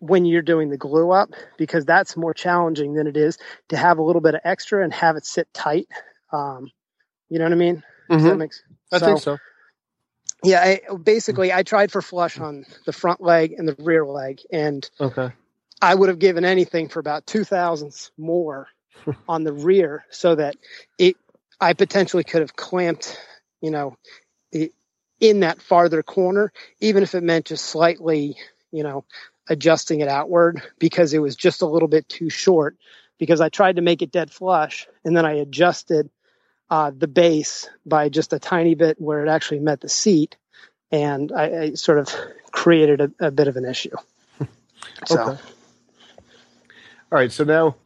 when 0.00 0.24
you're 0.24 0.42
doing 0.42 0.70
the 0.70 0.76
glue 0.78 1.10
up 1.10 1.30
because 1.58 1.84
that's 1.84 2.16
more 2.16 2.32
challenging 2.32 2.94
than 2.94 3.06
it 3.06 3.16
is 3.16 3.36
to 3.68 3.76
have 3.76 3.98
a 3.98 4.02
little 4.02 4.22
bit 4.22 4.34
of 4.34 4.40
extra 4.44 4.82
and 4.84 4.92
have 4.94 5.16
it 5.16 5.26
sit 5.26 5.52
tight. 5.52 5.88
Um, 6.32 6.70
You 7.30 7.38
know 7.38 7.44
what 7.44 7.52
I 7.52 7.56
mean? 7.56 7.82
Mhm. 8.08 8.22
that 8.22 8.36
make 8.36 8.52
s- 8.52 8.62
I 8.90 8.98
think 9.00 9.20
so. 9.20 9.38
Yeah, 10.44 10.60
I, 10.62 10.80
basically, 10.96 11.52
I 11.52 11.62
tried 11.62 11.90
for 11.92 12.00
flush 12.00 12.38
on 12.38 12.64
the 12.86 12.92
front 12.92 13.20
leg 13.20 13.52
and 13.52 13.68
the 13.68 13.74
rear 13.82 14.06
leg, 14.06 14.40
and 14.52 14.88
Okay. 15.00 15.30
I 15.82 15.94
would 15.94 16.08
have 16.08 16.18
given 16.20 16.44
anything 16.44 16.88
for 16.88 17.00
about 17.00 17.26
two 17.26 17.44
thousandths 17.44 18.12
more 18.16 18.68
on 19.28 19.44
the 19.44 19.52
rear, 19.52 20.04
so 20.10 20.36
that 20.36 20.56
it, 20.96 21.16
I 21.60 21.72
potentially 21.74 22.24
could 22.24 22.40
have 22.40 22.56
clamped, 22.56 23.18
you 23.60 23.70
know, 23.70 23.96
in 25.20 25.40
that 25.40 25.60
farther 25.60 26.02
corner, 26.02 26.52
even 26.80 27.02
if 27.02 27.14
it 27.14 27.22
meant 27.22 27.46
just 27.46 27.64
slightly, 27.64 28.36
you 28.70 28.82
know, 28.82 29.04
adjusting 29.48 30.00
it 30.00 30.08
outward 30.08 30.62
because 30.78 31.12
it 31.12 31.18
was 31.20 31.36
just 31.36 31.62
a 31.62 31.66
little 31.66 31.88
bit 31.88 32.08
too 32.08 32.30
short. 32.30 32.76
Because 33.18 33.40
I 33.40 33.48
tried 33.48 33.76
to 33.76 33.82
make 33.82 34.00
it 34.00 34.12
dead 34.12 34.30
flush, 34.30 34.86
and 35.04 35.16
then 35.16 35.26
I 35.26 35.32
adjusted 35.32 36.08
uh, 36.70 36.92
the 36.96 37.08
base 37.08 37.68
by 37.84 38.08
just 38.08 38.32
a 38.32 38.38
tiny 38.38 38.76
bit 38.76 39.00
where 39.00 39.24
it 39.24 39.28
actually 39.28 39.58
met 39.58 39.80
the 39.80 39.88
seat, 39.88 40.36
and 40.92 41.32
I, 41.32 41.62
I 41.62 41.72
sort 41.74 41.98
of 41.98 42.14
created 42.52 43.00
a, 43.00 43.26
a 43.26 43.30
bit 43.32 43.48
of 43.48 43.56
an 43.56 43.64
issue. 43.64 43.96
So. 45.06 45.20
Okay. 45.20 45.42
All 47.10 47.18
right. 47.18 47.30
So 47.30 47.44
now 47.44 47.76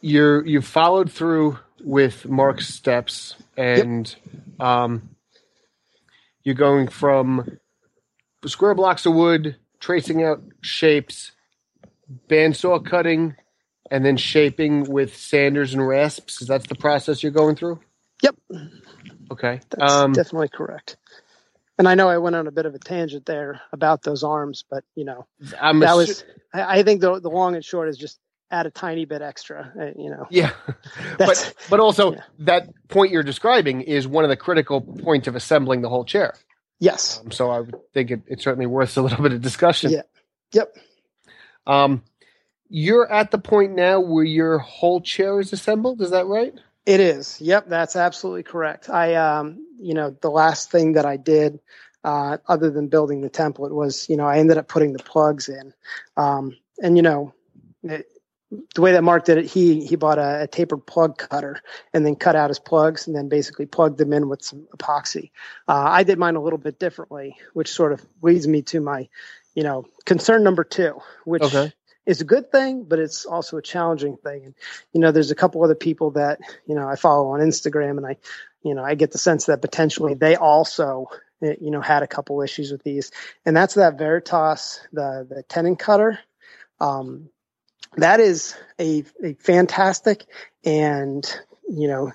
you're 0.00 0.46
you've 0.46 0.66
followed 0.66 1.10
through 1.10 1.58
with 1.82 2.28
Mark's 2.28 2.68
steps, 2.68 3.34
and 3.56 4.14
um, 4.60 5.10
you're 6.42 6.54
going 6.54 6.88
from 6.88 7.58
square 8.46 8.74
blocks 8.74 9.06
of 9.06 9.14
wood, 9.14 9.56
tracing 9.80 10.22
out 10.22 10.42
shapes, 10.62 11.32
bandsaw 12.28 12.84
cutting, 12.84 13.36
and 13.90 14.04
then 14.04 14.16
shaping 14.16 14.84
with 14.84 15.16
sanders 15.16 15.74
and 15.74 15.86
rasps. 15.86 16.42
Is 16.42 16.48
that 16.48 16.68
the 16.68 16.74
process 16.74 17.22
you're 17.22 17.32
going 17.32 17.56
through? 17.56 17.80
Yep. 18.22 18.36
Okay. 19.30 19.60
That's 19.70 19.92
Um, 19.92 20.12
definitely 20.12 20.48
correct. 20.48 20.96
And 21.78 21.88
I 21.88 21.94
know 21.94 22.08
I 22.08 22.18
went 22.18 22.34
on 22.34 22.46
a 22.48 22.50
bit 22.50 22.66
of 22.66 22.74
a 22.74 22.78
tangent 22.78 23.24
there 23.26 23.60
about 23.72 24.02
those 24.02 24.24
arms, 24.24 24.64
but 24.68 24.82
you 24.96 25.04
know 25.04 25.26
I'm 25.60 25.80
that 25.80 25.90
assu- 25.90 25.96
was. 25.96 26.24
I, 26.52 26.78
I 26.80 26.82
think 26.82 27.00
the 27.00 27.20
the 27.20 27.30
long 27.30 27.54
and 27.54 27.64
short 27.64 27.88
is 27.88 27.96
just 27.96 28.18
add 28.50 28.66
a 28.66 28.70
tiny 28.70 29.04
bit 29.04 29.22
extra. 29.22 29.72
uh, 29.78 30.00
You 30.00 30.10
know, 30.10 30.26
yeah. 30.30 30.52
but 31.18 31.54
but 31.70 31.80
also 31.80 32.14
yeah. 32.14 32.22
that 32.40 32.68
point 32.88 33.12
you're 33.12 33.22
describing 33.22 33.82
is 33.82 34.06
one 34.06 34.24
of 34.24 34.30
the 34.30 34.36
critical 34.36 34.80
points 34.80 35.28
of 35.28 35.36
assembling 35.36 35.82
the 35.82 35.88
whole 35.88 36.04
chair. 36.04 36.34
yes, 36.80 37.20
Um, 37.20 37.30
so 37.30 37.50
I 37.50 37.62
think 37.94 38.10
it, 38.10 38.22
it's 38.26 38.44
certainly 38.44 38.66
worth 38.66 38.96
a 38.96 39.02
little 39.02 39.22
bit 39.22 39.32
of 39.32 39.40
discussion. 39.40 39.90
Yeah. 39.90 40.02
Yep. 40.52 40.76
Um, 41.66 42.02
you're 42.70 43.10
at 43.10 43.30
the 43.30 43.38
point 43.38 43.74
now 43.74 44.00
where 44.00 44.24
your 44.24 44.58
whole 44.58 45.00
chair 45.00 45.40
is 45.40 45.52
assembled. 45.52 46.00
Is 46.00 46.10
that 46.10 46.26
right? 46.26 46.54
it 46.86 47.00
is. 47.00 47.38
Yep, 47.40 47.68
that's 47.68 47.96
absolutely 47.96 48.44
correct. 48.44 48.88
I 48.88 49.14
um, 49.14 49.66
you 49.78 49.92
know, 49.94 50.16
the 50.22 50.30
last 50.30 50.70
thing 50.70 50.92
that 50.94 51.06
I 51.06 51.16
did. 51.16 51.60
Uh, 52.04 52.38
other 52.46 52.70
than 52.70 52.86
building 52.86 53.20
the 53.20 53.28
template 53.28 53.72
was, 53.72 54.08
you 54.08 54.16
know, 54.16 54.24
I 54.24 54.38
ended 54.38 54.56
up 54.56 54.68
putting 54.68 54.92
the 54.92 55.02
plugs 55.02 55.48
in, 55.48 55.74
um, 56.16 56.56
and 56.80 56.96
you 56.96 57.02
know, 57.02 57.34
it, 57.82 58.06
the 58.74 58.80
way 58.80 58.92
that 58.92 59.04
Mark 59.04 59.24
did 59.24 59.38
it, 59.38 59.44
he 59.46 59.84
he 59.84 59.96
bought 59.96 60.18
a, 60.18 60.42
a 60.42 60.46
tapered 60.46 60.86
plug 60.86 61.18
cutter 61.18 61.60
and 61.92 62.04
then 62.04 62.16
cut 62.16 62.34
out 62.36 62.48
his 62.50 62.58
plugs 62.58 63.06
and 63.06 63.14
then 63.14 63.28
basically 63.28 63.66
plugged 63.66 63.98
them 63.98 64.12
in 64.12 64.28
with 64.28 64.42
some 64.42 64.66
epoxy. 64.76 65.30
Uh, 65.66 65.84
I 65.86 66.02
did 66.02 66.18
mine 66.18 66.36
a 66.36 66.42
little 66.42 66.58
bit 66.58 66.78
differently, 66.78 67.36
which 67.52 67.70
sort 67.70 67.92
of 67.92 68.04
leads 68.22 68.48
me 68.48 68.62
to 68.62 68.80
my, 68.80 69.08
you 69.54 69.62
know, 69.64 69.84
concern 70.06 70.44
number 70.44 70.64
two, 70.64 70.98
which 71.24 71.44
Okay. 71.44 71.72
is 72.06 72.22
a 72.22 72.24
good 72.24 72.50
thing, 72.50 72.84
but 72.84 72.98
it's 72.98 73.26
also 73.26 73.58
a 73.58 73.62
challenging 73.62 74.16
thing. 74.16 74.46
And 74.46 74.54
you 74.94 75.00
know, 75.00 75.12
there's 75.12 75.30
a 75.30 75.36
couple 75.36 75.62
other 75.62 75.74
people 75.74 76.12
that 76.12 76.40
you 76.66 76.74
know 76.74 76.88
I 76.88 76.96
follow 76.96 77.30
on 77.32 77.40
Instagram, 77.40 77.98
and 77.98 78.06
I, 78.06 78.16
you 78.62 78.74
know, 78.74 78.82
I 78.82 78.94
get 78.94 79.12
the 79.12 79.18
sense 79.18 79.46
that 79.46 79.60
potentially 79.60 80.14
they 80.14 80.36
also 80.36 81.08
eh, 81.42 81.56
you 81.60 81.70
know 81.70 81.82
had 81.82 82.02
a 82.02 82.08
couple 82.08 82.40
issues 82.40 82.72
with 82.72 82.82
these, 82.82 83.10
and 83.44 83.54
that's 83.54 83.74
that 83.74 83.98
Veritas 83.98 84.80
the 84.90 85.26
the 85.28 85.42
tenon 85.42 85.76
cutter. 85.76 86.18
Um, 86.80 87.28
that 87.96 88.20
is 88.20 88.54
a, 88.78 89.04
a 89.22 89.34
fantastic 89.34 90.24
and 90.64 91.40
you 91.68 91.88
know 91.88 92.12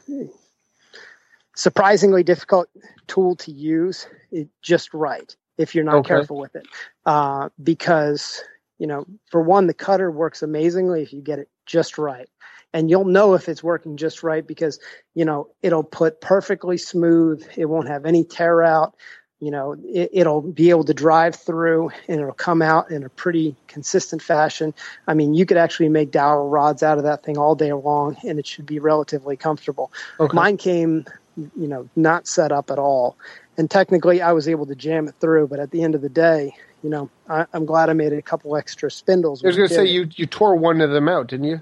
surprisingly 1.56 2.24
difficult 2.24 2.68
tool 3.08 3.36
to 3.36 3.52
use 3.52 4.08
it 4.32 4.50
just 4.62 4.94
right 4.94 5.36
if 5.58 5.76
you're 5.76 5.84
not 5.84 6.00
Okay. 6.00 6.08
careful 6.08 6.38
with 6.38 6.56
it 6.56 6.66
uh, 7.06 7.50
because 7.62 8.44
you 8.80 8.88
know 8.88 9.06
for 9.30 9.42
one 9.42 9.68
the 9.68 9.74
cutter 9.74 10.10
works 10.10 10.42
amazingly 10.42 11.02
if 11.02 11.14
you 11.14 11.22
get 11.22 11.40
it 11.40 11.50
just 11.66 11.98
right 11.98 12.28
and 12.74 12.90
you'll 12.90 13.06
know 13.06 13.34
if 13.36 13.48
it's 13.48 13.64
working 13.64 13.98
just 13.98 14.24
right 14.24 14.48
because 14.48 14.80
you 15.14 15.24
know 15.24 15.48
it'll 15.62 15.84
put 15.84 16.22
perfectly 16.22 16.78
smooth 16.78 17.46
it 17.56 17.66
won't 17.66 17.88
have 17.88 18.06
any 18.06 18.24
tear 18.24 18.64
out 18.64 18.96
you 19.44 19.52
know 19.52 19.76
it, 19.86 20.10
it'll 20.14 20.42
be 20.42 20.70
able 20.70 20.84
to 20.86 20.94
drive 20.94 21.36
through 21.36 21.92
and 22.08 22.22
it'll 22.22 22.34
come 22.34 22.62
out 22.62 22.92
in 22.92 23.04
a 23.04 23.10
pretty 23.10 23.56
consistent 23.68 24.22
fashion 24.22 24.74
i 25.08 25.14
mean 25.14 25.34
you 25.34 25.46
could 25.46 25.58
actually 25.58 25.90
make 25.90 26.12
dowel 26.12 26.50
rods 26.50 26.82
out 26.82 26.98
of 26.98 27.04
that 27.04 27.24
thing 27.24 27.38
all 27.38 27.56
day 27.56 27.74
long 27.74 28.16
and 28.24 28.40
it 28.40 28.48
should 28.48 28.66
be 28.66 28.80
relatively 28.80 29.36
comfortable 29.36 29.92
Okay. 30.20 30.36
mine 30.36 30.58
came 30.58 31.06
you 31.36 31.68
know 31.68 31.90
not 31.96 32.28
set 32.28 32.52
up 32.52 32.72
at 32.72 32.80
all 32.80 33.18
and 33.58 33.70
technically 33.70 34.22
i 34.22 34.32
was 34.32 34.48
able 34.48 34.66
to 34.66 34.76
jam 34.76 35.08
it 35.08 35.16
through 35.20 35.48
but 35.48 35.60
at 35.60 35.72
the 35.72 35.84
end 35.84 35.96
of 35.96 36.02
the 36.02 36.10
day 36.10 36.56
you 36.82 36.90
know 36.90 37.10
I, 37.28 37.46
i'm 37.54 37.66
glad 37.66 37.90
i 37.90 37.94
made 37.94 38.14
a 38.14 38.22
couple 38.22 38.56
extra 38.56 38.90
spindles 38.90 39.44
I 39.44 39.48
was 39.48 39.58
going 39.58 39.70
to 39.70 39.76
say 39.76 39.86
you 39.86 40.08
you 40.16 40.26
tore 40.26 40.56
one 40.56 40.80
of 40.80 40.92
them 40.92 41.10
out, 41.10 41.28
didn't 41.28 41.48
you? 41.48 41.62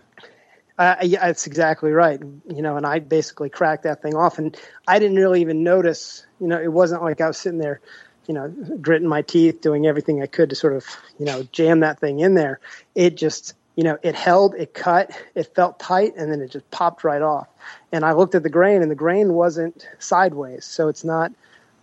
Uh, 0.82 0.96
yeah, 1.04 1.28
that's 1.28 1.46
exactly 1.46 1.92
right. 1.92 2.20
You 2.20 2.64
know, 2.64 2.76
and 2.76 2.88
I 2.88 2.98
basically 2.98 3.52
cracked 3.52 3.84
that 3.84 4.02
thing 4.02 4.16
off, 4.16 4.40
and 4.40 4.58
I 4.88 4.98
didn't 4.98 5.18
really 5.18 5.42
even 5.42 5.64
notice. 5.64 6.26
You 6.40 6.48
know, 6.48 6.60
it 6.60 6.74
wasn't 6.74 7.04
like 7.04 7.22
I 7.22 7.28
was 7.28 7.38
sitting 7.38 7.60
there, 7.60 7.82
you 8.26 8.34
know, 8.34 8.48
gritting 8.82 9.08
my 9.08 9.22
teeth, 9.22 9.62
doing 9.62 9.86
everything 9.86 10.24
I 10.24 10.26
could 10.26 10.50
to 10.50 10.56
sort 10.56 10.74
of, 10.74 10.88
you 11.20 11.28
know, 11.28 11.44
jam 11.52 11.82
that 11.82 12.00
thing 12.00 12.20
in 12.20 12.34
there. 12.34 12.60
It 12.96 13.16
just, 13.16 13.54
you 13.76 13.84
know, 13.84 14.00
it 14.02 14.16
held, 14.16 14.56
it 14.56 14.74
cut, 14.74 15.12
it 15.36 15.54
felt 15.54 15.78
tight, 15.78 16.16
and 16.18 16.32
then 16.32 16.42
it 16.42 16.50
just 16.50 16.72
popped 16.72 17.04
right 17.04 17.22
off. 17.22 17.48
And 17.92 18.04
I 18.04 18.14
looked 18.14 18.34
at 18.34 18.42
the 18.42 18.50
grain, 18.50 18.82
and 18.82 18.90
the 18.90 18.96
grain 18.96 19.34
wasn't 19.34 19.88
sideways, 20.00 20.66
so 20.66 20.88
it's 20.88 21.04
not. 21.04 21.32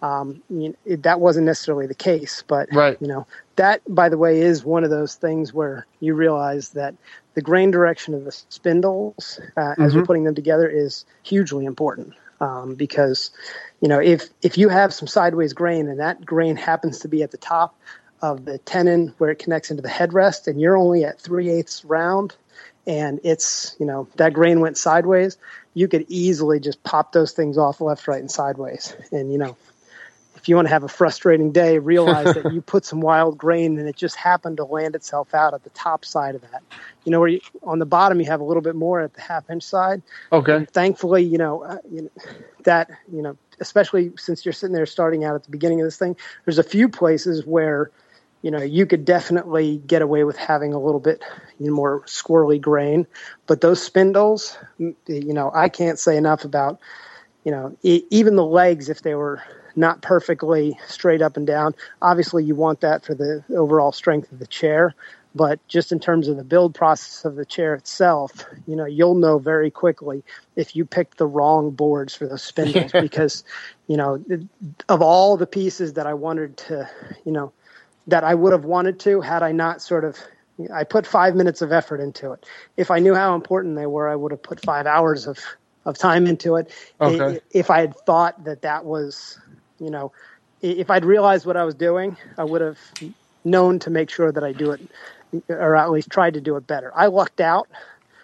Um, 0.00 0.42
you 0.48 0.68
know, 0.68 0.74
it, 0.84 1.02
that 1.02 1.20
wasn't 1.20 1.46
necessarily 1.46 1.86
the 1.86 1.94
case, 1.94 2.44
but 2.46 2.68
Right. 2.72 2.96
you 3.00 3.08
know, 3.08 3.26
that 3.56 3.82
by 3.88 4.08
the 4.08 4.18
way 4.18 4.40
is 4.40 4.64
one 4.64 4.84
of 4.84 4.90
those 4.90 5.16
things 5.16 5.52
where 5.52 5.86
you 6.00 6.14
realize 6.14 6.70
that 6.70 6.94
the 7.34 7.42
grain 7.42 7.70
direction 7.70 8.14
of 8.14 8.24
the 8.24 8.32
spindles 8.48 9.40
uh, 9.56 9.74
as 9.78 9.94
you're 9.94 10.02
Mhm. 10.02 10.06
putting 10.06 10.24
them 10.24 10.34
together 10.34 10.68
is 10.68 11.04
hugely 11.22 11.64
important 11.64 12.14
um, 12.40 12.74
because 12.74 13.30
you 13.80 13.88
know 13.88 14.00
if 14.00 14.28
if 14.42 14.56
you 14.58 14.68
have 14.68 14.94
some 14.94 15.08
sideways 15.08 15.52
grain 15.52 15.88
and 15.88 16.00
that 16.00 16.24
grain 16.24 16.56
happens 16.56 17.00
to 17.00 17.08
be 17.08 17.22
at 17.22 17.30
the 17.30 17.36
top 17.36 17.74
of 18.22 18.44
the 18.44 18.58
tenon 18.58 19.14
where 19.18 19.30
it 19.30 19.38
connects 19.38 19.70
into 19.70 19.82
the 19.82 19.88
headrest 19.88 20.46
and 20.46 20.60
you're 20.60 20.76
only 20.76 21.04
at 21.04 21.20
three 21.20 21.48
eighths 21.50 21.84
round 21.84 22.34
and 22.86 23.20
it's 23.24 23.76
you 23.78 23.86
know 23.86 24.08
that 24.16 24.32
grain 24.32 24.60
went 24.60 24.76
sideways 24.76 25.36
you 25.74 25.86
could 25.88 26.04
easily 26.08 26.58
just 26.58 26.82
pop 26.82 27.12
those 27.12 27.32
things 27.32 27.56
off 27.58 27.80
left 27.80 28.08
right 28.08 28.20
and 28.20 28.30
sideways 28.30 28.94
and 29.12 29.32
you 29.32 29.38
know 29.38 29.56
if 30.48 30.50
you 30.50 30.56
want 30.56 30.66
to 30.66 30.72
have 30.72 30.82
a 30.82 30.88
frustrating 30.88 31.52
day, 31.52 31.78
realize 31.78 32.32
that 32.32 32.50
you 32.54 32.62
put 32.62 32.86
some 32.86 33.02
wild 33.02 33.36
grain 33.36 33.78
and 33.78 33.86
it 33.86 33.96
just 33.96 34.16
happened 34.16 34.56
to 34.56 34.64
land 34.64 34.94
itself 34.94 35.34
out 35.34 35.52
at 35.52 35.62
the 35.62 35.68
top 35.70 36.06
side 36.06 36.34
of 36.34 36.40
that. 36.40 36.62
You 37.04 37.12
know, 37.12 37.20
where 37.20 37.28
you, 37.28 37.40
on 37.64 37.80
the 37.80 37.84
bottom 37.84 38.18
you 38.18 38.24
have 38.24 38.40
a 38.40 38.44
little 38.44 38.62
bit 38.62 38.74
more 38.74 39.02
at 39.02 39.12
the 39.12 39.20
half 39.20 39.50
inch 39.50 39.62
side. 39.62 40.00
Okay. 40.32 40.64
Thankfully, 40.72 41.22
you 41.22 41.36
know, 41.36 41.64
uh, 41.64 41.76
you 41.90 42.00
know 42.00 42.32
that 42.64 42.88
you 43.12 43.20
know, 43.20 43.36
especially 43.60 44.10
since 44.16 44.46
you're 44.46 44.54
sitting 44.54 44.74
there 44.74 44.86
starting 44.86 45.22
out 45.22 45.34
at 45.34 45.44
the 45.44 45.50
beginning 45.50 45.82
of 45.82 45.86
this 45.86 45.98
thing, 45.98 46.16
there's 46.46 46.58
a 46.58 46.62
few 46.62 46.88
places 46.88 47.44
where 47.44 47.90
you 48.40 48.50
know 48.50 48.62
you 48.62 48.86
could 48.86 49.04
definitely 49.04 49.82
get 49.86 50.00
away 50.00 50.24
with 50.24 50.38
having 50.38 50.72
a 50.72 50.80
little 50.80 51.00
bit 51.00 51.22
you 51.58 51.66
know, 51.66 51.74
more 51.74 52.00
squirrely 52.06 52.58
grain, 52.58 53.06
but 53.46 53.60
those 53.60 53.82
spindles, 53.82 54.56
you 54.78 54.96
know, 55.06 55.50
I 55.54 55.68
can't 55.68 55.98
say 55.98 56.16
enough 56.16 56.46
about 56.46 56.80
you 57.44 57.52
know, 57.52 57.76
e- 57.82 58.04
even 58.10 58.36
the 58.36 58.44
legs, 58.44 58.88
if 58.90 59.02
they 59.02 59.14
were 59.14 59.42
not 59.78 60.02
perfectly 60.02 60.78
straight 60.86 61.22
up 61.22 61.36
and 61.36 61.46
down, 61.46 61.74
obviously 62.02 62.44
you 62.44 62.54
want 62.54 62.80
that 62.80 63.04
for 63.04 63.14
the 63.14 63.44
overall 63.56 63.92
strength 63.92 64.30
of 64.32 64.38
the 64.38 64.46
chair. 64.46 64.94
But 65.34 65.66
just 65.68 65.92
in 65.92 66.00
terms 66.00 66.26
of 66.26 66.36
the 66.36 66.44
build 66.44 66.74
process 66.74 67.24
of 67.24 67.36
the 67.36 67.44
chair 67.44 67.74
itself, 67.74 68.44
you 68.66 68.74
know, 68.74 68.86
you'll 68.86 69.14
know 69.14 69.38
very 69.38 69.70
quickly 69.70 70.24
if 70.56 70.74
you 70.74 70.84
picked 70.84 71.18
the 71.18 71.26
wrong 71.26 71.70
boards 71.70 72.14
for 72.14 72.26
those 72.26 72.42
spindles 72.42 72.92
because, 73.00 73.44
you 73.86 73.96
know, 73.96 74.22
of 74.88 75.02
all 75.02 75.36
the 75.36 75.46
pieces 75.46 75.92
that 75.94 76.06
I 76.06 76.14
wanted 76.14 76.56
to, 76.58 76.88
you 77.24 77.32
know, 77.32 77.52
that 78.08 78.24
I 78.24 78.34
would 78.34 78.52
have 78.52 78.64
wanted 78.64 78.98
to 79.00 79.20
had 79.20 79.42
I 79.42 79.52
not 79.52 79.82
sort 79.82 80.04
of 80.04 80.18
I 80.72 80.84
put 80.84 81.06
five 81.06 81.36
minutes 81.36 81.62
of 81.62 81.72
effort 81.72 82.00
into 82.00 82.32
it. 82.32 82.44
If 82.76 82.90
I 82.90 82.98
knew 82.98 83.14
how 83.14 83.34
important 83.34 83.76
they 83.76 83.86
were, 83.86 84.08
I 84.08 84.16
would 84.16 84.32
have 84.32 84.42
put 84.42 84.60
five 84.60 84.86
hours 84.86 85.26
of, 85.26 85.38
of 85.84 85.96
time 85.96 86.26
into 86.26 86.56
it. 86.56 86.72
Okay. 87.00 87.40
If 87.52 87.70
I 87.70 87.80
had 87.80 87.96
thought 87.96 88.44
that 88.44 88.62
that 88.62 88.84
was, 88.84 89.38
you 89.78 89.90
know, 89.90 90.12
if 90.62 90.90
I'd 90.90 91.04
realized 91.04 91.46
what 91.46 91.56
I 91.56 91.64
was 91.64 91.74
doing, 91.74 92.16
I 92.36 92.44
would 92.44 92.60
have 92.60 92.78
known 93.44 93.78
to 93.80 93.90
make 93.90 94.10
sure 94.10 94.32
that 94.32 94.42
I 94.44 94.52
do 94.52 94.72
it, 94.72 94.80
or 95.48 95.76
at 95.76 95.90
least 95.90 96.10
tried 96.10 96.34
to 96.34 96.40
do 96.40 96.56
it 96.56 96.66
better. 96.66 96.92
I 96.94 97.06
lucked 97.06 97.40
out 97.40 97.68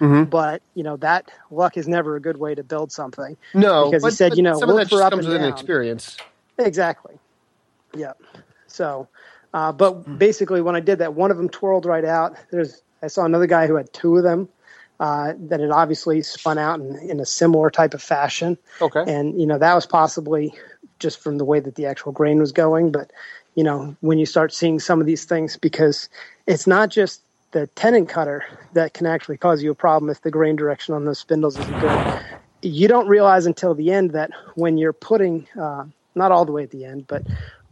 Mhm. 0.00 0.28
But 0.28 0.60
you 0.74 0.82
know 0.82 0.96
that 0.98 1.30
luck 1.52 1.76
is 1.76 1.86
never 1.86 2.16
a 2.16 2.20
good 2.20 2.36
way 2.36 2.54
to 2.54 2.64
build 2.64 2.90
something. 2.90 3.36
No, 3.54 3.84
Because 3.90 4.04
he 4.04 4.10
said, 4.10 4.36
you 4.36 4.42
know, 4.42 4.58
look 4.58 4.88
for 4.88 5.00
up 5.02 5.12
comes 5.12 5.24
and 5.24 5.32
with 5.34 5.42
an 5.42 5.48
experience. 5.48 6.16
Exactly. 6.58 7.16
Yeah. 7.94 8.12
So, 8.66 9.06
uh, 9.52 9.70
but 9.70 10.18
basically, 10.18 10.60
when 10.62 10.74
I 10.74 10.80
did 10.80 10.98
that, 10.98 11.14
one 11.14 11.30
of 11.30 11.36
them 11.36 11.48
twirled 11.48 11.86
right 11.86 12.04
out. 12.04 12.36
There's 12.50 12.82
I 13.02 13.06
saw 13.06 13.24
another 13.24 13.46
guy 13.46 13.68
who 13.68 13.76
had 13.76 13.92
two 13.92 14.16
of 14.16 14.24
them 14.24 14.48
uh, 14.98 15.34
that 15.38 15.60
had 15.60 15.70
obviously 15.70 16.22
spun 16.22 16.58
out 16.58 16.80
in, 16.80 16.96
in 16.96 17.20
a 17.20 17.26
similar 17.26 17.70
type 17.70 17.94
of 17.94 18.02
fashion, 18.02 18.58
Okay. 18.80 19.04
and 19.06 19.40
you 19.40 19.46
know 19.46 19.58
that 19.58 19.74
was 19.74 19.86
possibly 19.86 20.54
just 21.04 21.20
from 21.20 21.36
the 21.36 21.44
way 21.44 21.60
that 21.60 21.74
the 21.76 21.84
actual 21.86 22.10
grain 22.10 22.40
was 22.40 22.50
going. 22.50 22.90
But 22.90 23.12
you 23.54 23.62
know, 23.62 23.94
when 24.00 24.18
you 24.18 24.26
start 24.26 24.52
seeing 24.52 24.80
some 24.80 25.00
of 25.00 25.06
these 25.06 25.26
things, 25.26 25.56
because 25.56 26.08
it's 26.46 26.66
not 26.66 26.88
just 26.88 27.22
the 27.52 27.68
tenon 27.68 28.06
cutter 28.06 28.42
that 28.72 28.94
can 28.94 29.06
actually 29.06 29.36
cause 29.36 29.62
you 29.62 29.70
a 29.70 29.74
problem 29.76 30.10
if 30.10 30.22
the 30.22 30.30
grain 30.30 30.56
direction 30.56 30.94
on 30.94 31.04
those 31.04 31.20
spindles 31.20 31.58
isn't 31.58 31.80
good. 31.80 32.20
You 32.62 32.88
don't 32.88 33.06
realize 33.06 33.46
until 33.46 33.74
the 33.74 33.92
end 33.92 34.10
that 34.12 34.30
when 34.56 34.78
you're 34.78 34.94
putting, 34.94 35.46
uh, 35.60 35.84
not 36.14 36.32
all 36.32 36.46
the 36.46 36.52
way 36.52 36.64
at 36.64 36.70
the 36.70 36.84
end, 36.84 37.06
but 37.06 37.22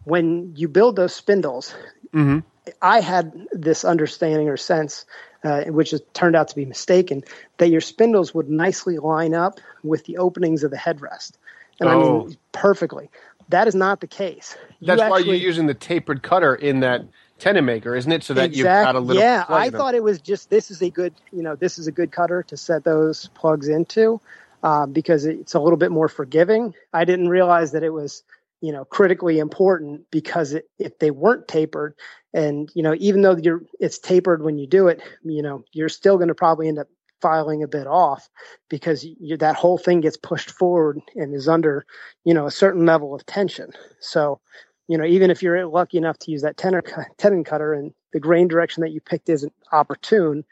when 0.04 0.54
you 0.54 0.68
build 0.68 0.94
those 0.96 1.14
spindles, 1.14 1.74
hmm 2.12 2.40
I 2.80 3.00
had 3.00 3.32
this 3.50 3.84
understanding 3.84 4.48
or 4.48 4.56
sense, 4.56 5.04
uh, 5.42 5.64
which 5.64 5.90
has 5.90 6.00
turned 6.12 6.36
out 6.36 6.46
to 6.48 6.54
be 6.54 6.64
mistaken, 6.64 7.24
that 7.58 7.70
your 7.70 7.80
spindles 7.80 8.32
would 8.34 8.48
nicely 8.48 8.98
line 8.98 9.34
up 9.34 9.58
with 9.82 10.04
the 10.04 10.18
openings 10.18 10.62
of 10.62 10.70
the 10.70 10.76
headrest. 10.76 11.32
And 11.80 11.88
I 11.88 11.94
Oh. 11.94 12.24
mean, 12.26 12.36
perfectly. 12.52 13.10
That 13.48 13.68
is 13.68 13.74
not 13.74 14.00
the 14.00 14.06
case. 14.06 14.56
You 14.80 14.86
That's 14.86 15.00
why 15.00 15.18
actually- 15.18 15.38
you're 15.38 15.46
using 15.46 15.66
the 15.66 15.74
tapered 15.74 16.22
cutter 16.22 16.54
in 16.54 16.80
that 16.80 17.02
tenon 17.38 17.64
maker, 17.64 17.94
isn't 17.94 18.10
it? 18.12 18.22
So 18.22 18.34
that 18.34 18.54
you've 18.54 18.64
got 18.64 18.94
a 18.94 19.00
little. 19.00 19.20
Yeah, 19.20 19.44
I 19.48 19.68
them. 19.68 19.78
thought 19.78 19.94
it 19.94 20.02
was 20.02 20.20
just 20.20 20.48
this 20.48 20.70
is 20.70 20.80
a 20.80 20.90
good, 20.90 21.12
you 21.32 21.42
know, 21.42 21.56
this 21.56 21.78
is 21.78 21.86
a 21.86 21.92
good 21.92 22.12
cutter 22.12 22.42
to 22.44 22.56
set 22.56 22.84
those 22.84 23.28
plugs 23.34 23.68
into 23.68 24.20
uh, 24.62 24.86
because 24.86 25.24
it's 25.26 25.54
a 25.54 25.60
little 25.60 25.76
bit 25.76 25.90
more 25.90 26.08
forgiving. 26.08 26.72
I 26.92 27.04
didn't 27.04 27.28
realize 27.28 27.72
that 27.72 27.82
it 27.82 27.90
was, 27.90 28.22
you 28.60 28.72
know, 28.72 28.84
critically 28.84 29.38
important 29.40 30.08
because 30.10 30.52
it, 30.52 30.68
if 30.78 30.98
they 31.00 31.10
weren't 31.10 31.48
tapered, 31.48 31.94
and 32.32 32.70
you 32.74 32.82
know, 32.82 32.94
even 32.98 33.22
though 33.22 33.36
you're 33.36 33.62
it's 33.80 33.98
tapered 33.98 34.42
when 34.42 34.56
you 34.56 34.66
do 34.68 34.86
it, 34.88 35.02
you 35.24 35.42
know, 35.42 35.64
you're 35.72 35.88
still 35.88 36.16
going 36.16 36.28
to 36.28 36.34
probably 36.34 36.68
end 36.68 36.78
up 36.78 36.88
filing 37.22 37.62
a 37.62 37.68
bit 37.68 37.86
off 37.86 38.28
because 38.68 39.04
you, 39.04 39.36
that 39.38 39.56
whole 39.56 39.78
thing 39.78 40.00
gets 40.00 40.16
pushed 40.16 40.50
forward 40.50 41.00
and 41.14 41.34
is 41.34 41.48
under, 41.48 41.86
you 42.24 42.34
know, 42.34 42.46
a 42.46 42.50
certain 42.50 42.84
level 42.84 43.14
of 43.14 43.24
tension. 43.24 43.70
So 44.00 44.40
you 44.88 44.98
know, 44.98 45.04
even 45.04 45.30
if 45.30 45.42
you're 45.42 45.64
lucky 45.66 45.96
enough 45.96 46.18
to 46.18 46.30
use 46.30 46.42
that 46.42 46.56
tenon, 46.56 46.82
tenon 47.16 47.44
cutter 47.44 47.72
and 47.72 47.94
the 48.12 48.20
grain 48.20 48.48
direction 48.48 48.82
that 48.82 48.90
you 48.90 49.00
picked 49.00 49.28
isn't 49.28 49.52
opportune, 49.70 50.44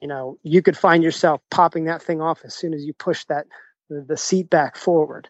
you 0.00 0.08
know, 0.08 0.38
you 0.44 0.62
could 0.62 0.78
find 0.78 1.02
yourself 1.02 1.42
popping 1.50 1.84
that 1.84 2.02
thing 2.02 2.22
off 2.22 2.40
as 2.44 2.54
soon 2.54 2.72
as 2.72 2.84
you 2.84 2.94
push 2.94 3.24
that 3.24 3.46
the, 3.90 4.00
the 4.00 4.16
seat 4.16 4.48
back 4.48 4.76
forward 4.76 5.28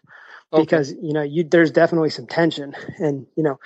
Okay. 0.53 0.63
because 0.63 0.93
you 1.01 1.11
know 1.11 1.21
you 1.21 1.43
there's 1.43 1.71
definitely 1.71 2.09
some 2.09 2.25
tension 2.25 2.73
and 2.99 3.27
you 3.35 3.43
know 3.43 3.59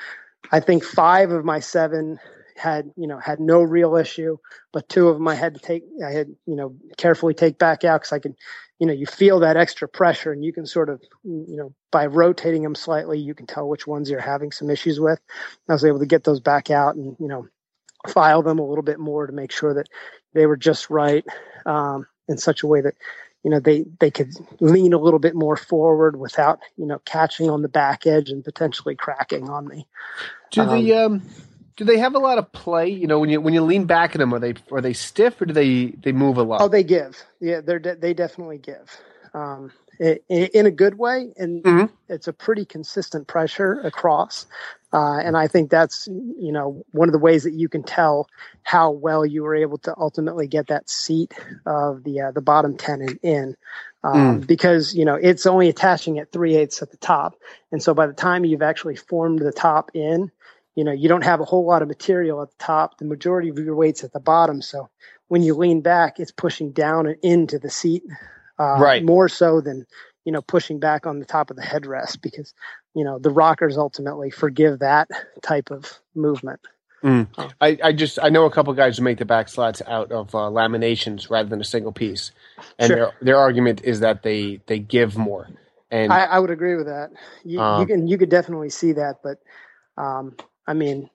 I 0.52 0.60
think 0.60 0.84
five 0.84 1.30
of 1.32 1.46
my 1.46 1.60
seven 1.60 2.20
had 2.56 2.92
you 2.96 3.08
know 3.08 3.20
had 3.20 3.40
no 3.40 3.62
real 3.62 3.96
issue, 3.96 4.38
but 4.72 4.88
two 4.90 5.08
of 5.08 5.16
them 5.16 5.28
I 5.28 5.36
had 5.36 5.56
to 5.56 5.60
take 5.60 5.84
I 6.06 6.12
had 6.12 6.28
you 6.46 6.56
know 6.56 6.76
carefully 6.98 7.34
take 7.34 7.58
back 7.58 7.84
out 7.84 8.02
because 8.02 8.14
I 8.14 8.20
could 8.20 8.36
you 8.80 8.88
know 8.88 8.94
you 8.94 9.06
feel 9.06 9.40
that 9.40 9.58
extra 9.58 9.88
pressure 9.88 10.32
and 10.32 10.44
you 10.44 10.54
can 10.54 10.66
sort 10.66 10.90
of 10.90 11.02
you 11.24 11.56
know 11.58 11.74
by 11.92 12.06
rotating 12.06 12.64
them 12.64 12.76
slightly 12.76 13.20
you 13.20 13.34
can 13.34 13.48
tell 13.48 13.68
which 13.68 13.88
ones 13.88 14.10
you're 14.10 14.20
having 14.20 14.52
some 14.52 14.70
issues 14.70 15.00
with. 15.00 15.20
I 15.70 15.74
was 15.74 15.86
able 15.86 16.00
to 16.00 16.06
get 16.06 16.24
those 16.24 16.40
back 16.40 16.70
out 16.70 16.96
and 16.96 17.16
you 17.20 17.28
know 17.28 17.48
file 18.08 18.42
them 18.42 18.60
a 18.60 18.66
little 18.66 18.84
bit 18.84 19.00
more 19.00 19.28
to 19.28 19.34
make 19.34 19.52
sure 19.52 19.74
that 19.76 19.88
they 20.34 20.46
were 20.46 20.58
just 20.58 20.90
right 20.90 21.26
um, 21.66 22.08
in 22.28 22.38
such 22.38 22.64
a 22.64 22.68
way 22.68 22.82
that 22.82 22.96
you 23.44 23.50
know 23.50 23.60
they 23.60 23.86
they 24.00 24.12
could 24.12 24.32
lean 24.60 24.94
a 24.94 25.00
little 25.00 25.20
bit 25.20 25.36
more 25.36 25.58
forward 25.58 26.20
without 26.20 26.60
you 26.78 26.86
know 26.86 27.00
catching 27.06 27.50
on 27.50 27.62
the 27.62 27.70
back 27.70 28.06
edge 28.06 28.30
and 28.30 28.44
potentially 28.44 28.96
cracking 28.96 29.50
on 29.50 29.68
me. 29.68 29.88
Do 30.52 30.66
the 30.66 30.94
um, 30.94 31.22
do 31.76 31.86
they 31.86 31.98
have 31.98 32.16
a 32.16 32.20
lot 32.20 32.38
of 32.38 32.52
play? 32.52 32.90
You 32.90 33.08
know, 33.08 33.20
when 33.20 33.30
you 33.30 33.42
when 33.42 33.54
you 33.54 33.62
lean 33.62 33.86
back 33.86 34.16
at 34.16 34.20
them, 34.20 34.34
are 34.34 34.40
they 34.40 34.54
are 34.72 34.82
they 34.82 34.94
stiff 34.94 35.42
or 35.42 35.46
do 35.46 35.54
they 35.54 35.88
they 35.88 36.12
move 36.12 36.38
a 36.38 36.44
lot? 36.44 36.62
Oh, 36.62 36.68
they 36.68 36.84
give. 36.84 37.22
Yeah, 37.40 37.62
they're 37.62 37.80
de- 37.80 37.96
they 37.96 38.14
definitely 38.14 38.58
give. 38.58 38.90
Um, 39.34 39.72
in 40.00 40.66
a 40.66 40.72
good 40.72 40.98
way, 40.98 41.32
and 41.38 41.64
Mhm. 41.64 41.90
it's 42.10 42.28
a 42.28 42.34
pretty 42.34 42.66
consistent 42.66 43.28
pressure 43.28 43.80
across. 43.84 44.48
Uh, 44.92 45.20
and 45.20 45.38
I 45.38 45.48
think 45.48 45.70
that's 45.70 46.08
you 46.08 46.52
know 46.52 46.84
one 46.92 47.08
of 47.08 47.14
the 47.14 47.20
ways 47.20 47.44
that 47.44 47.54
you 47.54 47.70
can 47.70 47.84
tell 47.84 48.28
how 48.64 48.92
well 48.92 49.26
you 49.26 49.44
were 49.44 49.56
able 49.56 49.78
to 49.80 49.94
ultimately 49.98 50.48
get 50.48 50.68
that 50.68 50.90
seat 50.90 51.34
of 51.66 52.04
the 52.04 52.22
uh, 52.22 52.32
the 52.32 52.42
bottom 52.42 52.76
tenon 52.76 53.20
in, 53.22 53.56
um, 54.04 54.40
because 54.40 54.94
you 54.96 55.06
know 55.06 55.16
it's 55.16 55.46
only 55.46 55.70
attaching 55.70 56.20
at 56.20 56.32
three 56.32 56.56
eighths 56.56 56.82
at 56.82 56.92
the 56.92 56.98
top, 56.98 57.36
and 57.72 57.82
so 57.82 57.94
by 57.94 58.08
the 58.08 58.14
time 58.14 58.44
you've 58.44 58.62
actually 58.62 58.96
formed 58.96 59.40
the 59.40 59.54
top 59.54 59.92
in, 59.94 60.32
you 60.76 60.84
know 60.84 60.92
you 60.92 61.10
don't 61.10 61.24
have 61.24 61.42
a 61.42 61.46
whole 61.46 61.66
lot 61.66 61.82
of 61.82 61.88
material 61.88 62.42
at 62.42 62.50
the 62.50 62.58
top. 62.64 62.98
The 62.98 63.06
majority 63.06 63.50
of 63.50 63.60
your 63.60 63.76
weight's 63.76 64.04
at 64.04 64.14
the 64.14 64.20
bottom, 64.20 64.62
so 64.62 64.90
when 65.28 65.44
you 65.44 65.56
lean 65.56 65.82
back, 65.82 66.20
it's 66.20 66.32
pushing 66.32 66.72
down 66.74 67.08
and 67.08 67.18
into 67.24 67.60
the 67.60 67.70
seat, 67.70 68.04
uh, 68.60 68.80
Right. 68.80 69.04
More 69.04 69.30
so 69.30 69.62
than 69.62 69.86
you 70.26 70.32
know 70.32 70.42
pushing 70.42 70.80
back 70.80 71.06
on 71.08 71.20
the 71.20 71.26
top 71.26 71.52
of 71.52 71.58
the 71.58 71.64
headrest 71.64 72.22
because 72.22 72.54
you 72.96 73.04
know 73.04 73.20
the 73.20 73.32
rockers 73.32 73.78
ultimately 73.78 74.32
forgive 74.32 74.80
that 74.80 75.10
type 75.42 75.72
of 75.72 76.00
movement. 76.16 76.60
I, 77.60 77.78
I 77.84 77.92
just 77.94 78.20
I 78.22 78.30
know 78.30 78.46
a 78.46 78.52
couple 78.52 78.74
guys 78.74 78.98
who 78.98 79.04
make 79.04 79.18
the 79.18 79.26
back 79.26 79.50
slats 79.50 79.82
out 79.88 80.12
of 80.12 80.36
uh, 80.36 80.50
laminations 80.50 81.30
rather 81.30 81.50
than 81.50 81.62
a 81.62 81.66
single 81.66 81.92
piece, 81.92 82.32
and 82.80 82.90
Sure. 82.90 82.98
their 82.98 83.12
their 83.22 83.38
argument 83.38 83.82
is 83.84 84.02
that 84.02 84.24
they 84.24 84.62
they 84.68 84.80
give 84.80 85.18
more. 85.18 85.48
And 85.90 86.12
I, 86.12 86.26
I 86.26 86.40
would 86.40 86.52
agree 86.52 86.76
with 86.76 86.88
that. 86.88 87.12
You, 87.44 87.60
Um, 87.62 87.82
you 87.82 87.88
can 87.88 88.08
you 88.08 88.18
could 88.18 88.30
definitely 88.30 88.70
see 88.70 88.94
that, 88.94 89.18
but 89.24 89.40
um, 89.98 90.36
I 90.68 90.74
mean, 90.74 91.10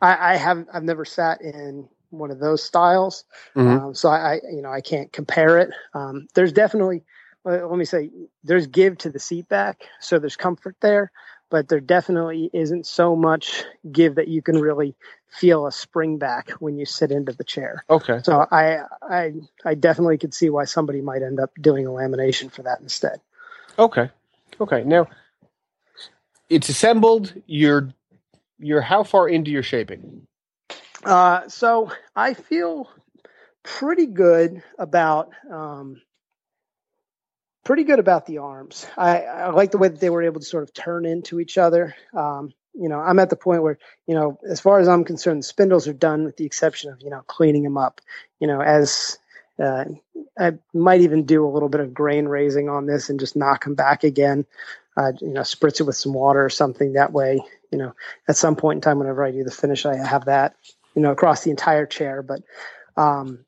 I, 0.00 0.34
I 0.34 0.36
have 0.36 0.66
I've 0.72 0.84
never 0.84 1.04
sat 1.04 1.40
in 1.42 1.88
one 2.10 2.30
of 2.30 2.38
those 2.38 2.62
styles, 2.62 3.24
Mhm. 3.54 3.80
um, 3.88 3.94
so 3.94 4.08
I, 4.08 4.34
I 4.34 4.40
you 4.50 4.62
know 4.62 4.70
I 4.70 4.80
can't 4.80 5.12
compare 5.12 5.58
it. 5.58 5.70
Um, 5.94 6.28
there's 6.34 6.52
definitely 6.52 7.02
let 7.44 7.70
me 7.70 7.84
say 7.84 8.10
there's 8.44 8.66
give 8.66 8.98
to 8.98 9.10
the 9.10 9.18
seat 9.18 9.48
back, 9.48 9.84
so 10.00 10.18
there's 10.18 10.36
comfort 10.36 10.76
there, 10.80 11.10
but 11.50 11.68
there 11.68 11.80
definitely 11.80 12.50
isn't 12.52 12.86
so 12.86 13.16
much 13.16 13.64
give 13.90 14.16
that 14.16 14.28
you 14.28 14.42
can 14.42 14.60
really 14.60 14.94
feel 15.28 15.66
a 15.66 15.72
spring 15.72 16.18
back 16.18 16.50
when 16.60 16.76
you 16.76 16.84
sit 16.84 17.10
into 17.10 17.32
the 17.32 17.44
chair. 17.44 17.84
okay, 17.90 18.20
So 18.22 18.46
I 18.50 18.80
I 19.02 19.32
I 19.64 19.74
definitely 19.74 20.18
could 20.18 20.34
see 20.34 20.50
why 20.50 20.64
somebody 20.64 21.00
might 21.00 21.22
end 21.22 21.40
up 21.40 21.50
doing 21.60 21.86
a 21.86 21.90
lamination 21.90 22.50
for 22.52 22.62
that 22.62 22.80
instead. 22.80 23.20
okay, 23.78 24.10
okay. 24.60 24.84
Now 24.84 25.08
it's 26.48 26.68
assembled. 26.68 27.34
You're 27.46 27.92
you're 28.58 28.80
how 28.80 29.02
far 29.02 29.28
into 29.28 29.50
your 29.50 29.62
shaping? 29.62 30.26
Uh, 31.04 31.48
so 31.48 31.92
I 32.14 32.34
feel 32.34 32.90
pretty 33.62 34.06
good 34.06 34.62
about 34.78 35.30
um, 35.50 36.00
pretty 37.64 37.84
good 37.84 37.98
about 37.98 38.26
the 38.26 38.38
arms. 38.38 38.86
I, 38.96 39.22
I 39.22 39.50
like 39.50 39.70
the 39.70 39.78
way 39.78 39.88
that 39.88 40.00
they 40.00 40.10
were 40.10 40.22
able 40.22 40.40
to 40.40 40.46
sort 40.46 40.62
of 40.62 40.72
turn 40.72 41.04
into 41.04 41.38
each 41.38 41.58
other. 41.58 41.94
Um, 42.16 42.52
you 42.74 42.88
know, 42.88 42.98
I'm 42.98 43.18
at 43.18 43.30
the 43.30 43.36
point 43.36 43.62
where 43.62 43.78
you 44.06 44.14
know, 44.14 44.38
as 44.48 44.60
far 44.60 44.80
as 44.80 44.88
I'm 44.88 45.04
concerned, 45.04 45.40
the 45.40 45.46
spindles 45.46 45.88
are 45.88 45.92
done, 45.92 46.24
with 46.24 46.36
the 46.36 46.46
exception 46.46 46.92
of 46.92 47.00
you 47.02 47.10
know 47.10 47.22
cleaning 47.26 47.62
them 47.62 47.76
up. 47.76 48.00
You 48.40 48.46
know, 48.46 48.60
as 48.60 49.18
uh, 49.62 49.84
I 50.38 50.52
might 50.72 51.00
even 51.00 51.24
do 51.24 51.46
a 51.46 51.50
little 51.50 51.68
bit 51.68 51.80
of 51.80 51.94
grain 51.94 52.26
raising 52.26 52.68
on 52.68 52.86
this 52.86 53.10
and 53.10 53.20
just 53.20 53.36
knock 53.36 53.64
them 53.64 53.74
back 53.74 54.04
again. 54.04 54.46
Uh, 54.96 55.12
you 55.20 55.28
know, 55.28 55.42
spritz 55.42 55.80
it 55.80 55.84
with 55.84 55.96
some 55.96 56.12
water 56.12 56.44
or 56.44 56.50
something. 56.50 56.94
That 56.94 57.12
way, 57.12 57.40
you 57.70 57.78
know, 57.78 57.94
at 58.26 58.36
some 58.36 58.56
point 58.56 58.78
in 58.78 58.80
time, 58.80 58.98
whenever 58.98 59.24
I 59.24 59.30
do 59.30 59.44
the 59.44 59.50
finish, 59.50 59.86
I 59.86 59.96
have 59.96 60.26
that, 60.26 60.56
you 60.94 61.02
know, 61.02 61.12
across 61.12 61.44
the 61.44 61.50
entire 61.50 61.86
chair. 61.86 62.22
But 62.22 62.42
um, 62.96 63.44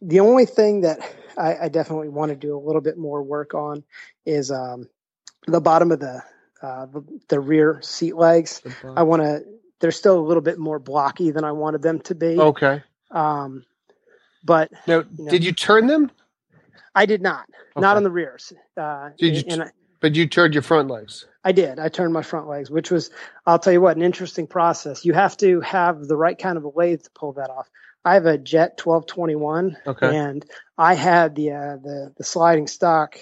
the 0.00 0.20
only 0.20 0.46
thing 0.46 0.82
that 0.82 1.00
I, 1.36 1.56
I 1.62 1.68
definitely 1.68 2.08
want 2.08 2.30
to 2.30 2.36
do 2.36 2.56
a 2.56 2.60
little 2.60 2.80
bit 2.80 2.96
more 2.96 3.22
work 3.22 3.54
on 3.54 3.84
is 4.24 4.50
um, 4.50 4.88
the 5.46 5.60
bottom 5.60 5.92
of 5.92 6.00
the, 6.00 6.22
uh, 6.62 6.86
the 6.86 7.04
the 7.28 7.40
rear 7.40 7.80
seat 7.82 8.16
legs. 8.16 8.62
I 8.96 9.02
want 9.02 9.22
to. 9.22 9.44
They're 9.78 9.92
still 9.92 10.18
a 10.18 10.26
little 10.26 10.42
bit 10.42 10.58
more 10.58 10.78
blocky 10.78 11.32
than 11.32 11.44
I 11.44 11.52
wanted 11.52 11.82
them 11.82 12.00
to 12.00 12.14
be. 12.14 12.38
Okay. 12.38 12.82
Um, 13.10 13.64
but 14.42 14.70
Now, 14.86 15.04
know. 15.18 15.30
did 15.30 15.44
you 15.44 15.52
turn 15.52 15.86
them? 15.86 16.10
I 16.94 17.04
did 17.04 17.20
not. 17.20 17.46
Not 17.76 17.98
on 17.98 18.04
the 18.04 18.10
rears. 18.10 18.54
Uh, 18.74 19.10
Did 19.18 19.36
you 19.36 19.42
and 19.48 19.64
I, 19.64 19.70
But 20.00 20.14
you 20.14 20.26
turned 20.26 20.54
your 20.54 20.62
front 20.62 20.88
legs. 20.88 21.26
I 21.46 21.52
did. 21.52 21.78
I 21.78 21.88
turned 21.88 22.12
my 22.12 22.22
front 22.22 22.48
legs, 22.48 22.72
which 22.72 22.90
was, 22.90 23.08
I'll 23.46 23.60
tell 23.60 23.72
you 23.72 23.80
what, 23.80 23.96
an 23.96 24.02
interesting 24.02 24.48
process. 24.48 25.04
You 25.04 25.12
have 25.12 25.36
to 25.36 25.60
have 25.60 26.08
the 26.08 26.16
right 26.16 26.36
kind 26.36 26.58
of 26.58 26.64
a 26.64 26.70
lathe 26.70 27.02
to 27.04 27.10
pull 27.14 27.34
that 27.34 27.50
off. 27.50 27.70
I 28.04 28.14
have 28.14 28.26
a 28.26 28.36
Jet 28.36 28.80
1221, 28.82 29.76
Okay. 29.86 30.16
and 30.16 30.44
I 30.76 30.94
had 30.94 31.36
the 31.36 31.52
uh, 31.52 31.76
the 31.76 32.12
the 32.16 32.24
sliding 32.24 32.66
stock 32.66 33.16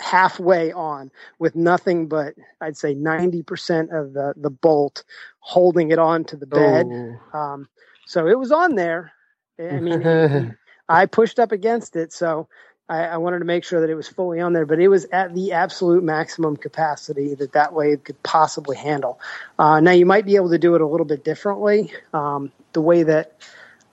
halfway 0.00 0.70
on 0.70 1.10
with 1.40 1.56
nothing 1.56 2.06
but 2.06 2.34
I'd 2.60 2.76
say 2.76 2.94
90% 2.94 3.92
of 3.92 4.12
the 4.12 4.34
the 4.36 4.50
bolt 4.50 5.02
holding 5.40 5.90
it 5.90 5.98
on 5.98 6.22
to 6.26 6.36
the 6.36 6.46
bed. 6.46 6.86
Oh. 6.88 7.38
Um, 7.38 7.68
so 8.06 8.28
it 8.28 8.38
was 8.38 8.52
on 8.52 8.76
there. 8.76 9.12
I 9.60 9.80
mean, 9.80 10.56
I 10.88 11.06
pushed 11.06 11.40
up 11.40 11.50
against 11.50 11.96
it, 11.96 12.12
so 12.12 12.48
I, 12.88 13.04
I, 13.04 13.16
wanted 13.18 13.40
to 13.40 13.44
make 13.44 13.64
sure 13.64 13.80
that 13.80 13.90
it 13.90 13.94
was 13.94 14.08
fully 14.08 14.40
on 14.40 14.52
there. 14.52 14.66
But 14.66 14.80
it 14.80 14.88
was 14.88 15.06
at 15.06 15.34
the 15.34 15.52
absolute 15.52 16.02
maximum 16.02 16.56
capacity 16.56 17.34
that 17.34 17.52
that 17.52 17.74
lathe 17.74 18.04
could 18.04 18.22
possibly 18.22 18.76
handle. 18.76 19.20
Uh, 19.58 19.80
now 19.80 19.92
you 19.92 20.06
might 20.06 20.24
be 20.24 20.36
able 20.36 20.50
to 20.50 20.58
do 20.58 20.74
it 20.74 20.80
a 20.80 20.86
little 20.86 21.06
bit 21.06 21.24
differently. 21.24 21.92
Um, 22.12 22.52
the 22.72 22.80
way 22.80 23.02
that 23.02 23.42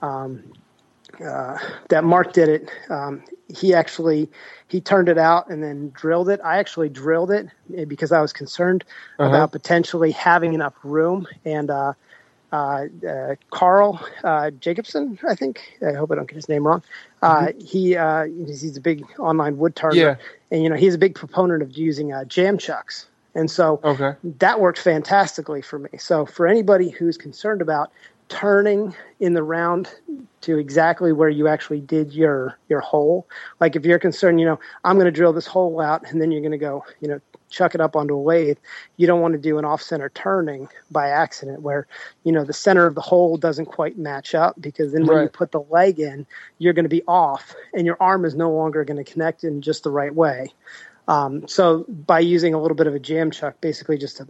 um, 0.02 0.52
uh, 1.24 1.58
that 1.88 2.04
Mark 2.04 2.32
did 2.32 2.48
it, 2.48 2.70
um, 2.90 3.22
he 3.48 3.74
actually 3.74 4.28
he 4.68 4.80
turned 4.80 5.08
it 5.08 5.18
out 5.18 5.48
and 5.48 5.62
then 5.62 5.90
drilled 5.90 6.28
it. 6.28 6.40
I 6.44 6.58
actually 6.58 6.88
drilled 6.88 7.30
it 7.30 7.48
eh, 7.76 7.84
because 7.84 8.12
I 8.12 8.20
was 8.20 8.32
concerned 8.32 8.84
uh-huh. 9.18 9.28
about 9.28 9.52
potentially 9.52 10.12
having 10.12 10.54
enough 10.54 10.74
room. 10.82 11.26
And 11.44 11.70
uh, 11.70 11.92
uh, 12.52 12.86
uh, 13.08 13.34
Carl 13.50 14.00
uh, 14.24 14.50
Jacobson, 14.50 15.18
I 15.28 15.34
think. 15.34 15.78
I 15.86 15.92
hope 15.92 16.10
I 16.10 16.14
don't 16.14 16.28
get 16.28 16.36
his 16.36 16.48
name 16.48 16.66
wrong. 16.66 16.82
Uh, 17.26 17.46
mm-hmm. 17.48 18.36
He 18.38 18.44
he's 18.44 18.76
a 18.76 18.80
big 18.80 19.04
online 19.18 19.58
wood 19.58 19.74
turner, 19.74 19.94
yeah. 19.96 20.16
and 20.50 20.62
you 20.62 20.68
know 20.68 20.76
he's 20.76 20.94
a 20.94 20.98
big 20.98 21.14
proponent 21.14 21.62
of 21.62 21.76
using 21.76 22.12
jam 22.28 22.58
chucks. 22.58 23.06
And 23.34 23.50
so 23.50 23.80
okay. 23.84 24.14
that 24.38 24.60
worked 24.60 24.78
fantastically 24.78 25.60
for 25.60 25.78
me. 25.78 25.90
So 25.98 26.24
for 26.24 26.46
anybody 26.46 26.88
who's 26.88 27.18
concerned 27.18 27.60
about 27.60 27.92
turning 28.28 28.94
in 29.20 29.34
the 29.34 29.42
round 29.42 29.90
to 30.40 30.58
exactly 30.58 31.12
where 31.12 31.28
you 31.28 31.48
actually 31.48 31.80
did 31.80 32.12
your 32.12 32.58
your 32.68 32.80
hole. 32.80 33.26
Like 33.60 33.76
if 33.76 33.84
you're 33.84 33.98
concerned, 33.98 34.40
you 34.40 34.46
know, 34.46 34.58
I'm 34.84 34.96
going 34.96 35.06
to 35.06 35.12
drill 35.12 35.32
this 35.32 35.46
hole 35.46 35.80
out 35.80 36.10
and 36.10 36.20
then 36.20 36.30
you're 36.30 36.40
going 36.40 36.52
to 36.52 36.58
go, 36.58 36.84
you 37.00 37.08
know, 37.08 37.20
chuck 37.50 37.74
it 37.74 37.80
up 37.80 37.96
onto 37.96 38.16
a 38.16 38.20
lathe. 38.20 38.58
You 38.96 39.06
don't 39.06 39.20
want 39.20 39.32
to 39.32 39.38
do 39.38 39.58
an 39.58 39.64
off 39.64 39.82
center 39.82 40.10
turning 40.10 40.68
by 40.90 41.08
accident 41.08 41.62
where, 41.62 41.86
you 42.24 42.32
know, 42.32 42.44
the 42.44 42.52
center 42.52 42.86
of 42.86 42.94
the 42.94 43.00
hole 43.00 43.36
doesn't 43.36 43.66
quite 43.66 43.98
match 43.98 44.34
up 44.34 44.60
because 44.60 44.92
then 44.92 45.06
when 45.06 45.16
right. 45.16 45.22
you 45.24 45.28
put 45.28 45.52
the 45.52 45.60
leg 45.60 46.00
in, 46.00 46.26
you're 46.58 46.72
going 46.72 46.84
to 46.84 46.88
be 46.88 47.02
off 47.06 47.54
and 47.74 47.86
your 47.86 47.96
arm 48.00 48.24
is 48.24 48.34
no 48.34 48.50
longer 48.50 48.84
going 48.84 49.02
to 49.02 49.10
connect 49.10 49.44
in 49.44 49.62
just 49.62 49.84
the 49.84 49.90
right 49.90 50.14
way. 50.14 50.52
Um, 51.08 51.46
so 51.46 51.84
by 51.88 52.20
using 52.20 52.54
a 52.54 52.60
little 52.60 52.76
bit 52.76 52.88
of 52.88 52.94
a 52.94 52.98
jam 52.98 53.30
chuck, 53.30 53.60
basically 53.60 53.96
just 53.96 54.16
to 54.16 54.26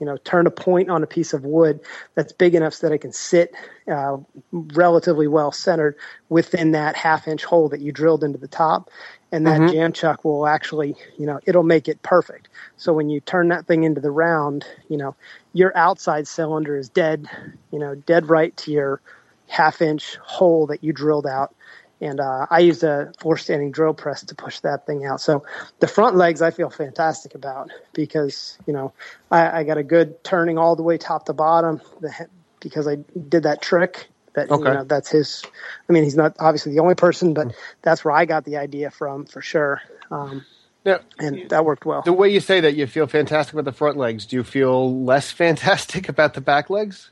you 0.00 0.06
know, 0.06 0.16
turn 0.18 0.46
a 0.46 0.50
point 0.50 0.90
on 0.90 1.02
a 1.02 1.06
piece 1.06 1.32
of 1.32 1.44
wood 1.44 1.80
that's 2.14 2.32
big 2.32 2.54
enough 2.54 2.74
so 2.74 2.88
that 2.88 2.94
it 2.94 2.98
can 2.98 3.12
sit 3.12 3.54
uh, 3.90 4.16
relatively 4.52 5.28
well 5.28 5.52
centered 5.52 5.96
within 6.28 6.72
that 6.72 6.96
half 6.96 7.28
inch 7.28 7.44
hole 7.44 7.68
that 7.68 7.80
you 7.80 7.92
drilled 7.92 8.24
into 8.24 8.38
the 8.38 8.48
top. 8.48 8.90
And 9.34 9.46
that 9.48 9.60
mm-hmm. 9.60 9.72
jam 9.72 9.92
chuck 9.92 10.24
will 10.24 10.46
actually, 10.46 10.94
you 11.18 11.26
know, 11.26 11.40
it'll 11.44 11.64
make 11.64 11.88
it 11.88 12.00
perfect. 12.02 12.48
So 12.76 12.92
when 12.92 13.08
you 13.10 13.18
turn 13.20 13.48
that 13.48 13.66
thing 13.66 13.82
into 13.82 14.00
the 14.00 14.12
round, 14.12 14.64
you 14.88 14.96
know, 14.96 15.16
your 15.52 15.76
outside 15.76 16.28
cylinder 16.28 16.76
is 16.76 16.88
dead, 16.88 17.28
you 17.72 17.80
know, 17.80 17.96
dead 17.96 18.28
right 18.28 18.56
to 18.58 18.70
your 18.70 19.00
half 19.48 19.82
inch 19.82 20.16
hole 20.22 20.68
that 20.68 20.84
you 20.84 20.92
drilled 20.92 21.26
out 21.26 21.52
and 22.00 22.20
uh, 22.20 22.46
I 22.50 22.60
used 22.60 22.84
a 22.84 23.12
four 23.18 23.38
standing 23.38 23.72
drill 23.72 23.94
press 23.94 24.22
to 24.24 24.34
push 24.34 24.60
that 24.60 24.86
thing 24.86 25.04
out. 25.06 25.20
So 25.20 25.44
the 25.80 25.86
front 25.86 26.16
legs 26.16 26.42
I 26.42 26.50
feel 26.50 26.70
fantastic 26.70 27.34
about 27.34 27.70
because 27.92 28.58
you 28.66 28.72
know 28.72 28.92
I, 29.30 29.60
I 29.60 29.64
got 29.64 29.78
a 29.78 29.82
good 29.82 30.22
turning 30.22 30.58
all 30.58 30.76
the 30.76 30.82
way 30.82 30.98
top 30.98 31.26
to 31.26 31.32
bottom 31.32 31.80
the, 32.00 32.28
because 32.60 32.86
I 32.86 32.96
did 33.28 33.44
that 33.44 33.62
trick. 33.62 34.08
That 34.34 34.50
okay. 34.50 34.68
you 34.68 34.74
know 34.74 34.84
that's 34.84 35.10
his. 35.10 35.44
I 35.88 35.92
mean, 35.92 36.04
he's 36.04 36.16
not 36.16 36.36
obviously 36.38 36.72
the 36.72 36.80
only 36.80 36.94
person, 36.94 37.34
but 37.34 37.54
that's 37.82 38.04
where 38.04 38.12
I 38.12 38.24
got 38.24 38.44
the 38.44 38.56
idea 38.56 38.90
from 38.90 39.26
for 39.26 39.40
sure. 39.40 39.80
Um, 40.10 40.44
now, 40.84 41.00
and 41.18 41.48
that 41.50 41.64
worked 41.64 41.86
well. 41.86 42.02
The 42.02 42.12
way 42.12 42.28
you 42.28 42.40
say 42.40 42.60
that 42.60 42.74
you 42.74 42.86
feel 42.86 43.06
fantastic 43.06 43.54
about 43.54 43.64
the 43.64 43.72
front 43.72 43.96
legs, 43.96 44.26
do 44.26 44.36
you 44.36 44.44
feel 44.44 45.04
less 45.04 45.30
fantastic 45.44 46.08
about 46.08 46.34
the 46.34 46.40
back 46.40 46.68
legs? 46.68 47.10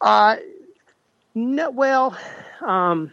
Uh, 0.00 0.36
no. 1.34 1.70
Well, 1.70 2.16
um, 2.66 3.12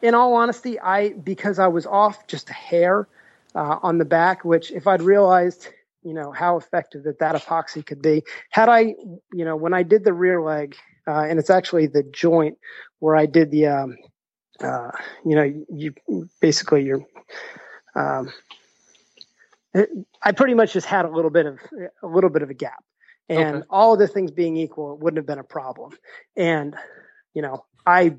in 0.00 0.14
all 0.14 0.34
honesty, 0.34 0.80
I 0.80 1.10
because 1.10 1.58
I 1.58 1.68
was 1.68 1.86
off 1.86 2.26
just 2.26 2.48
a 2.50 2.54
hair 2.54 3.08
uh, 3.54 3.78
on 3.82 3.98
the 3.98 4.04
back, 4.04 4.44
which 4.44 4.70
if 4.70 4.86
I'd 4.86 5.02
realized, 5.02 5.68
you 6.02 6.14
know, 6.14 6.32
how 6.32 6.56
effective 6.56 7.04
that 7.04 7.18
that 7.18 7.34
epoxy 7.34 7.84
could 7.84 8.02
be, 8.02 8.22
had 8.50 8.68
I, 8.68 8.94
you 9.32 9.44
know, 9.44 9.56
when 9.56 9.74
I 9.74 9.82
did 9.82 10.04
the 10.04 10.12
rear 10.12 10.40
leg, 10.40 10.76
uh, 11.06 11.24
and 11.28 11.38
it's 11.38 11.50
actually 11.50 11.86
the 11.86 12.02
joint 12.02 12.58
where 13.00 13.16
I 13.16 13.26
did 13.26 13.50
the, 13.50 13.66
um, 13.66 13.96
uh, 14.60 14.90
you 15.24 15.34
know, 15.34 15.64
you 15.68 15.94
basically 16.40 16.84
you're. 16.84 17.04
Um, 17.94 18.32
I 20.22 20.32
pretty 20.32 20.54
much 20.54 20.74
just 20.74 20.86
had 20.86 21.06
a 21.06 21.10
little 21.10 21.30
bit 21.30 21.46
of 21.46 21.58
a 22.02 22.06
little 22.06 22.30
bit 22.30 22.42
of 22.42 22.50
a 22.50 22.54
gap, 22.54 22.84
and 23.28 23.56
okay. 23.56 23.66
all 23.70 23.94
of 23.94 23.98
the 23.98 24.06
things 24.06 24.30
being 24.30 24.56
equal, 24.56 24.92
it 24.92 25.00
wouldn't 25.00 25.16
have 25.16 25.26
been 25.26 25.38
a 25.38 25.44
problem. 25.44 25.92
And 26.36 26.74
you 27.34 27.40
know, 27.42 27.64
I 27.86 28.16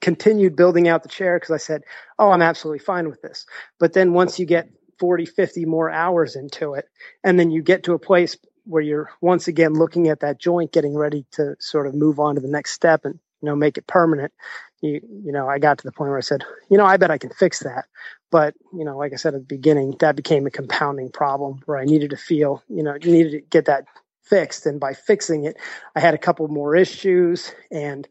continued 0.00 0.56
building 0.56 0.88
out 0.88 1.02
the 1.02 1.08
chair 1.08 1.36
because 1.36 1.50
I 1.50 1.58
said, 1.58 1.82
oh, 2.18 2.30
I'm 2.30 2.42
absolutely 2.42 2.78
fine 2.78 3.08
with 3.08 3.20
this. 3.22 3.46
But 3.78 3.92
then 3.92 4.12
once 4.12 4.38
you 4.38 4.46
get 4.46 4.68
40, 4.98 5.26
50 5.26 5.64
more 5.64 5.90
hours 5.90 6.36
into 6.36 6.74
it, 6.74 6.86
and 7.24 7.38
then 7.38 7.50
you 7.50 7.62
get 7.62 7.82
to 7.84 7.94
a 7.94 7.98
place 7.98 8.36
where 8.64 8.82
you're 8.82 9.10
once 9.20 9.48
again 9.48 9.74
looking 9.74 10.08
at 10.08 10.20
that 10.20 10.38
joint, 10.38 10.72
getting 10.72 10.94
ready 10.94 11.26
to 11.32 11.56
sort 11.58 11.86
of 11.86 11.94
move 11.94 12.18
on 12.18 12.34
to 12.34 12.40
the 12.40 12.48
next 12.48 12.72
step 12.72 13.04
and, 13.04 13.18
you 13.40 13.46
know, 13.46 13.56
make 13.56 13.76
it 13.76 13.86
permanent. 13.86 14.32
You, 14.80 15.00
you 15.24 15.32
know, 15.32 15.48
I 15.48 15.58
got 15.58 15.78
to 15.78 15.84
the 15.84 15.92
point 15.92 16.10
where 16.10 16.18
I 16.18 16.22
said, 16.22 16.44
you 16.70 16.76
know, 16.76 16.84
I 16.84 16.96
bet 16.96 17.10
I 17.10 17.18
can 17.18 17.30
fix 17.30 17.60
that. 17.60 17.84
But, 18.30 18.54
you 18.72 18.84
know, 18.84 18.96
like 18.96 19.12
I 19.12 19.16
said 19.16 19.34
at 19.34 19.40
the 19.40 19.46
beginning, 19.46 19.96
that 20.00 20.16
became 20.16 20.46
a 20.46 20.50
compounding 20.50 21.10
problem 21.10 21.60
where 21.66 21.78
I 21.78 21.84
needed 21.84 22.10
to 22.10 22.16
feel, 22.16 22.62
you 22.68 22.82
know, 22.82 22.94
needed 22.94 23.30
to 23.32 23.40
get 23.40 23.66
that 23.66 23.84
fixed. 24.22 24.66
And 24.66 24.80
by 24.80 24.94
fixing 24.94 25.44
it, 25.44 25.56
I 25.94 26.00
had 26.00 26.14
a 26.14 26.18
couple 26.18 26.48
more 26.48 26.74
issues 26.74 27.52
and, 27.70 28.08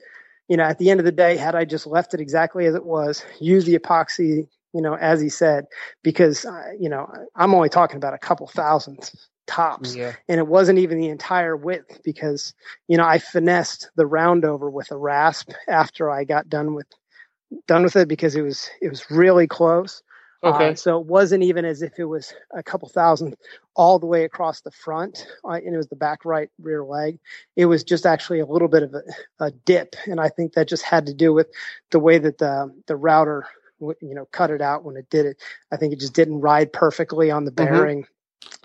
you 0.47 0.57
know, 0.57 0.63
at 0.63 0.77
the 0.77 0.89
end 0.89 0.99
of 0.99 1.05
the 1.05 1.11
day, 1.11 1.37
had 1.37 1.55
I 1.55 1.65
just 1.65 1.87
left 1.87 2.13
it 2.13 2.19
exactly 2.19 2.65
as 2.65 2.75
it 2.75 2.85
was, 2.85 3.25
use 3.39 3.65
the 3.65 3.79
epoxy, 3.79 4.47
you 4.73 4.81
know, 4.81 4.95
as 4.95 5.21
he 5.21 5.29
said, 5.29 5.65
because, 6.03 6.45
uh, 6.45 6.71
you 6.79 6.89
know, 6.89 7.09
I'm 7.35 7.53
only 7.53 7.69
talking 7.69 7.97
about 7.97 8.13
a 8.13 8.17
couple 8.17 8.47
thousand 8.47 9.11
tops 9.47 9.95
yeah. 9.95 10.13
and 10.27 10.39
it 10.39 10.47
wasn't 10.47 10.79
even 10.79 10.99
the 10.99 11.09
entire 11.09 11.55
width 11.55 12.01
because, 12.03 12.53
you 12.87 12.97
know, 12.97 13.05
I 13.05 13.19
finessed 13.19 13.89
the 13.95 14.05
round 14.05 14.45
over 14.45 14.69
with 14.69 14.91
a 14.91 14.97
rasp 14.97 15.51
after 15.67 16.09
I 16.09 16.23
got 16.23 16.49
done 16.49 16.73
with, 16.73 16.87
done 17.67 17.83
with 17.83 17.95
it 17.95 18.07
because 18.07 18.35
it 18.35 18.41
was, 18.41 18.69
it 18.81 18.89
was 18.89 19.09
really 19.09 19.47
close. 19.47 20.03
Okay. 20.43 20.69
Uh, 20.69 20.75
so 20.75 20.99
it 20.99 21.05
wasn't 21.05 21.43
even 21.43 21.65
as 21.65 21.81
if 21.81 21.99
it 21.99 22.05
was 22.05 22.33
a 22.55 22.63
couple 22.63 22.89
thousand 22.89 23.37
all 23.75 23.99
the 23.99 24.07
way 24.07 24.23
across 24.23 24.61
the 24.61 24.71
front, 24.71 25.27
uh, 25.45 25.51
and 25.51 25.73
it 25.73 25.77
was 25.77 25.87
the 25.87 25.95
back 25.95 26.25
right 26.25 26.49
rear 26.59 26.83
leg. 26.83 27.19
It 27.55 27.67
was 27.67 27.83
just 27.83 28.07
actually 28.07 28.39
a 28.39 28.45
little 28.45 28.67
bit 28.67 28.81
of 28.81 28.95
a, 28.95 29.03
a, 29.39 29.51
dip, 29.51 29.95
and 30.07 30.19
I 30.19 30.29
think 30.29 30.53
that 30.53 30.67
just 30.67 30.83
had 30.83 31.05
to 31.05 31.13
do 31.13 31.31
with 31.31 31.47
the 31.91 31.99
way 31.99 32.17
that 32.17 32.39
the 32.39 32.73
the 32.87 32.95
router, 32.95 33.45
you 33.79 33.95
know, 34.01 34.27
cut 34.31 34.49
it 34.49 34.61
out 34.61 34.83
when 34.83 34.97
it 34.97 35.09
did 35.11 35.27
it. 35.27 35.37
I 35.71 35.77
think 35.77 35.93
it 35.93 35.99
just 35.99 36.13
didn't 36.13 36.41
ride 36.41 36.73
perfectly 36.73 37.29
on 37.29 37.45
the 37.45 37.51
mm-hmm. 37.51 37.73
bearing, 37.73 37.97
mm-hmm. 37.99 38.11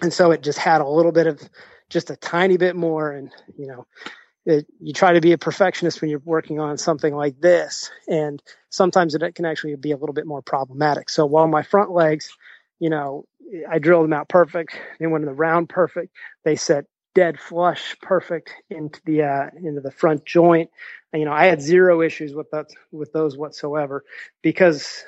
And 0.03 0.13
so 0.13 0.31
it 0.31 0.43
just 0.43 0.59
had 0.59 0.81
a 0.81 0.89
little 0.89 1.13
bit 1.13 1.27
of 1.27 1.41
just 1.89 2.11
a 2.11 2.17
tiny 2.17 2.57
bit 2.57 2.77
more, 2.77 3.13
and 3.13 3.33
you 3.57 3.67
know, 3.67 3.87
it, 4.45 4.67
you 4.81 4.93
try 4.93 5.13
to 5.13 5.21
be 5.21 5.33
a 5.33 5.39
perfectionist 5.39 6.01
when 6.01 6.11
you're 6.11 6.21
working 6.25 6.61
on 6.61 6.79
something 6.79 7.15
like 7.15 7.41
this, 7.41 7.91
and 8.09 8.43
sometimes 8.71 9.15
it 9.15 9.35
can 9.35 9.45
actually 9.45 9.77
be 9.77 9.93
a 9.93 9.97
little 9.97 10.15
bit 10.15 10.27
more 10.27 10.43
problematic. 10.43 11.11
So 11.11 11.27
while 11.27 11.49
my 11.49 11.63
front 11.63 11.91
legs, 11.91 12.31
you 12.79 12.91
know, 12.91 13.25
I 13.69 13.79
drilled 13.79 14.05
them 14.05 14.13
out 14.13 14.29
perfect, 14.29 14.77
they 14.99 15.07
went 15.07 15.23
in 15.23 15.29
the 15.29 15.35
round 15.35 15.69
perfect. 15.69 16.15
They 16.45 16.57
set 16.57 16.85
dead 17.15 17.41
flush 17.41 17.97
perfect 18.03 18.51
into 18.69 19.01
the 19.07 19.23
uh, 19.23 19.51
into 19.57 19.81
the 19.81 19.91
front 19.91 20.25
joint. 20.27 20.71
And, 21.13 21.21
you 21.21 21.27
know, 21.27 21.33
I 21.33 21.47
had 21.47 21.63
zero 21.63 22.03
issues 22.03 22.35
with 22.35 22.51
that 22.51 22.67
with 22.93 23.13
those 23.13 23.39
whatsoever 23.39 24.05
because 24.43 25.03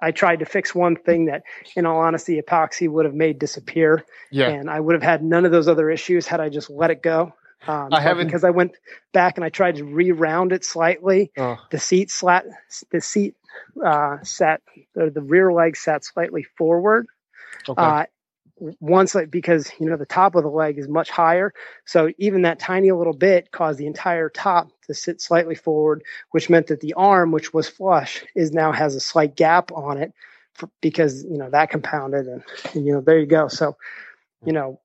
I 0.00 0.12
tried 0.12 0.40
to 0.40 0.44
fix 0.44 0.74
one 0.74 0.96
thing 0.96 1.26
that, 1.26 1.42
in 1.76 1.86
all 1.86 2.00
honesty, 2.00 2.40
epoxy 2.40 2.88
would 2.88 3.04
have 3.04 3.14
made 3.14 3.38
disappear. 3.38 4.04
Yeah. 4.30 4.48
And 4.48 4.70
I 4.70 4.80
would 4.80 4.94
have 4.94 5.02
had 5.02 5.22
none 5.22 5.44
of 5.44 5.52
those 5.52 5.68
other 5.68 5.90
issues 5.90 6.26
had 6.26 6.40
I 6.40 6.48
just 6.48 6.70
let 6.70 6.90
it 6.90 7.02
go. 7.02 7.34
Um, 7.66 7.88
I 7.92 8.00
haven't 8.00 8.26
because 8.26 8.44
I 8.44 8.50
went 8.50 8.72
back 9.12 9.36
and 9.36 9.44
I 9.44 9.50
tried 9.50 9.76
to 9.76 9.84
re-round 9.84 10.52
it 10.52 10.64
slightly. 10.64 11.30
Oh. 11.36 11.58
The 11.70 11.78
seat 11.78 12.10
slat, 12.10 12.46
the 12.90 13.02
seat 13.02 13.34
uh, 13.84 14.18
sat, 14.22 14.62
the, 14.94 15.10
the, 15.10 15.20
rear 15.20 15.52
leg 15.52 15.76
sat 15.76 16.04
slightly 16.04 16.42
forward. 16.42 17.06
Okay. 17.68 17.82
Uh, 17.82 18.04
once, 18.80 19.16
because 19.30 19.70
you 19.80 19.86
know 19.86 19.96
the 19.96 20.06
top 20.06 20.34
of 20.34 20.42
the 20.42 20.50
leg 20.50 20.78
is 20.78 20.88
much 20.88 21.10
higher, 21.10 21.52
so 21.84 22.10
even 22.18 22.42
that 22.42 22.58
tiny 22.58 22.92
little 22.92 23.12
bit 23.12 23.50
caused 23.52 23.78
the 23.78 23.86
entire 23.86 24.28
top 24.28 24.68
to 24.86 24.94
sit 24.94 25.20
slightly 25.20 25.54
forward, 25.54 26.02
which 26.30 26.50
meant 26.50 26.66
that 26.68 26.80
the 26.80 26.94
arm, 26.94 27.32
which 27.32 27.52
was 27.52 27.68
flush, 27.68 28.24
is 28.34 28.52
now 28.52 28.72
has 28.72 28.94
a 28.94 29.00
slight 29.00 29.34
gap 29.36 29.72
on 29.72 29.98
it 29.98 30.12
for, 30.54 30.68
because 30.80 31.24
you 31.24 31.38
know 31.38 31.50
that 31.50 31.70
compounded, 31.70 32.26
and, 32.26 32.42
and 32.74 32.86
you 32.86 32.92
know 32.92 33.00
there 33.00 33.18
you 33.18 33.26
go. 33.26 33.48
So, 33.48 33.76
you 34.44 34.52
know, 34.52 34.80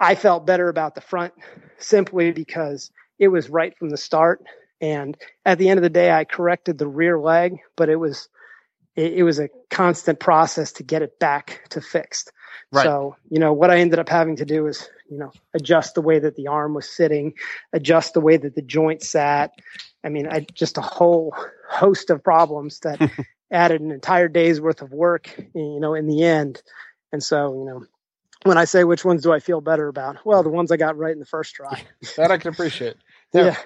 I 0.00 0.14
felt 0.14 0.46
better 0.46 0.68
about 0.68 0.94
the 0.94 1.00
front 1.00 1.34
simply 1.78 2.30
because 2.32 2.90
it 3.18 3.28
was 3.28 3.50
right 3.50 3.76
from 3.76 3.90
the 3.90 3.96
start. 3.96 4.44
And 4.80 5.16
at 5.44 5.58
the 5.58 5.70
end 5.70 5.78
of 5.78 5.82
the 5.82 5.90
day, 5.90 6.12
I 6.12 6.24
corrected 6.24 6.78
the 6.78 6.86
rear 6.86 7.18
leg, 7.18 7.58
but 7.76 7.88
it 7.88 7.96
was, 7.96 8.28
it 8.94 9.24
was 9.24 9.40
a 9.40 9.48
constant 9.70 10.20
process 10.20 10.72
to 10.74 10.84
get 10.84 11.02
it 11.02 11.18
back 11.18 11.64
to 11.70 11.80
fixed. 11.80 12.30
Right. 12.72 12.84
So, 12.84 13.16
you 13.30 13.38
know, 13.38 13.52
what 13.52 13.70
I 13.70 13.78
ended 13.78 13.98
up 13.98 14.08
having 14.08 14.36
to 14.36 14.44
do 14.44 14.66
is, 14.66 14.88
you 15.10 15.18
know, 15.18 15.32
adjust 15.54 15.94
the 15.94 16.02
way 16.02 16.18
that 16.18 16.36
the 16.36 16.48
arm 16.48 16.74
was 16.74 16.88
sitting, 16.88 17.34
adjust 17.72 18.14
the 18.14 18.20
way 18.20 18.36
that 18.36 18.54
the 18.54 18.62
joint 18.62 19.02
sat. 19.02 19.52
I 20.04 20.08
mean, 20.08 20.28
I 20.28 20.46
just 20.54 20.78
a 20.78 20.82
whole 20.82 21.34
host 21.68 22.10
of 22.10 22.22
problems 22.22 22.80
that, 22.80 23.10
added 23.50 23.80
an 23.80 23.90
entire 23.90 24.28
day's 24.28 24.60
worth 24.60 24.82
of 24.82 24.92
work, 24.92 25.34
you 25.54 25.80
know, 25.80 25.94
in 25.94 26.06
the 26.06 26.22
end. 26.22 26.62
And 27.12 27.22
so, 27.22 27.54
you 27.54 27.64
know, 27.64 27.86
when 28.44 28.58
I 28.58 28.64
say 28.64 28.84
which 28.84 29.04
ones 29.04 29.22
do 29.22 29.32
I 29.32 29.40
feel 29.40 29.60
better 29.60 29.88
about? 29.88 30.24
Well, 30.24 30.42
the 30.42 30.50
ones 30.50 30.70
I 30.70 30.76
got 30.76 30.96
right 30.96 31.12
in 31.12 31.18
the 31.18 31.26
first 31.26 31.54
try. 31.54 31.82
that 32.16 32.30
I 32.30 32.38
can 32.38 32.52
appreciate. 32.52 32.96
Now, 33.34 33.44
yeah. 33.44 33.56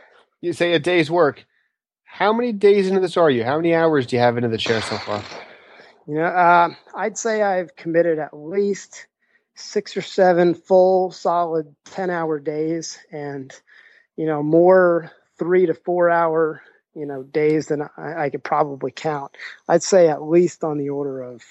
You 0.40 0.52
say 0.52 0.72
a 0.72 0.80
day's 0.80 1.08
work. 1.08 1.46
How 2.02 2.32
many 2.32 2.50
days 2.50 2.88
into 2.88 2.98
this 2.98 3.16
are 3.16 3.30
you? 3.30 3.44
How 3.44 3.58
many 3.58 3.76
hours 3.76 4.06
do 4.08 4.16
you 4.16 4.20
have 4.20 4.36
into 4.36 4.48
the 4.48 4.58
chair 4.58 4.82
so 4.82 4.96
far? 4.96 5.22
You 6.06 6.14
know, 6.14 6.24
uh, 6.24 6.74
I'd 6.94 7.16
say 7.16 7.42
I've 7.42 7.76
committed 7.76 8.18
at 8.18 8.36
least 8.36 9.06
six 9.54 9.96
or 9.96 10.02
seven 10.02 10.54
full, 10.54 11.12
solid 11.12 11.74
10 11.86 12.10
hour 12.10 12.40
days 12.40 12.98
and, 13.12 13.52
you 14.16 14.26
know, 14.26 14.42
more 14.42 15.12
three 15.38 15.66
to 15.66 15.74
four 15.74 16.10
hour, 16.10 16.62
you 16.94 17.06
know, 17.06 17.22
days 17.22 17.68
than 17.68 17.82
I, 17.96 18.24
I 18.24 18.30
could 18.30 18.42
probably 18.42 18.90
count. 18.90 19.36
I'd 19.68 19.82
say 19.82 20.08
at 20.08 20.22
least 20.22 20.64
on 20.64 20.78
the 20.78 20.90
order 20.90 21.22
of, 21.22 21.42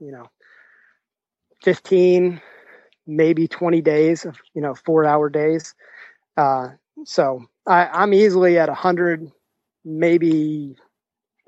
you 0.00 0.10
know, 0.10 0.28
15, 1.62 2.40
maybe 3.06 3.46
20 3.46 3.80
days 3.82 4.24
of, 4.24 4.36
you 4.52 4.62
know, 4.62 4.74
four 4.74 5.04
hour 5.04 5.28
days. 5.28 5.74
Uh, 6.36 6.70
so 7.04 7.44
I, 7.66 7.86
I'm 7.86 8.14
easily 8.14 8.58
at 8.58 8.68
100, 8.68 9.30
maybe 9.84 10.76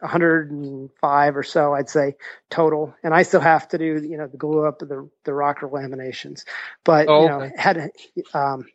105 0.00 1.36
or 1.36 1.42
so, 1.42 1.74
I'd 1.74 1.88
say 1.88 2.16
total. 2.50 2.94
And 3.02 3.14
I 3.14 3.22
still 3.22 3.40
have 3.40 3.68
to 3.68 3.78
do, 3.78 4.02
you 4.02 4.16
know, 4.16 4.26
the 4.26 4.36
glue 4.36 4.66
up 4.66 4.82
of 4.82 4.88
the, 4.88 5.08
the 5.24 5.34
rocker 5.34 5.68
laminations, 5.68 6.44
but, 6.84 7.08
oh, 7.08 7.22
you 7.22 7.28
know, 7.28 7.40
okay. 7.42 7.54
had, 7.56 7.90
um, 8.34 8.66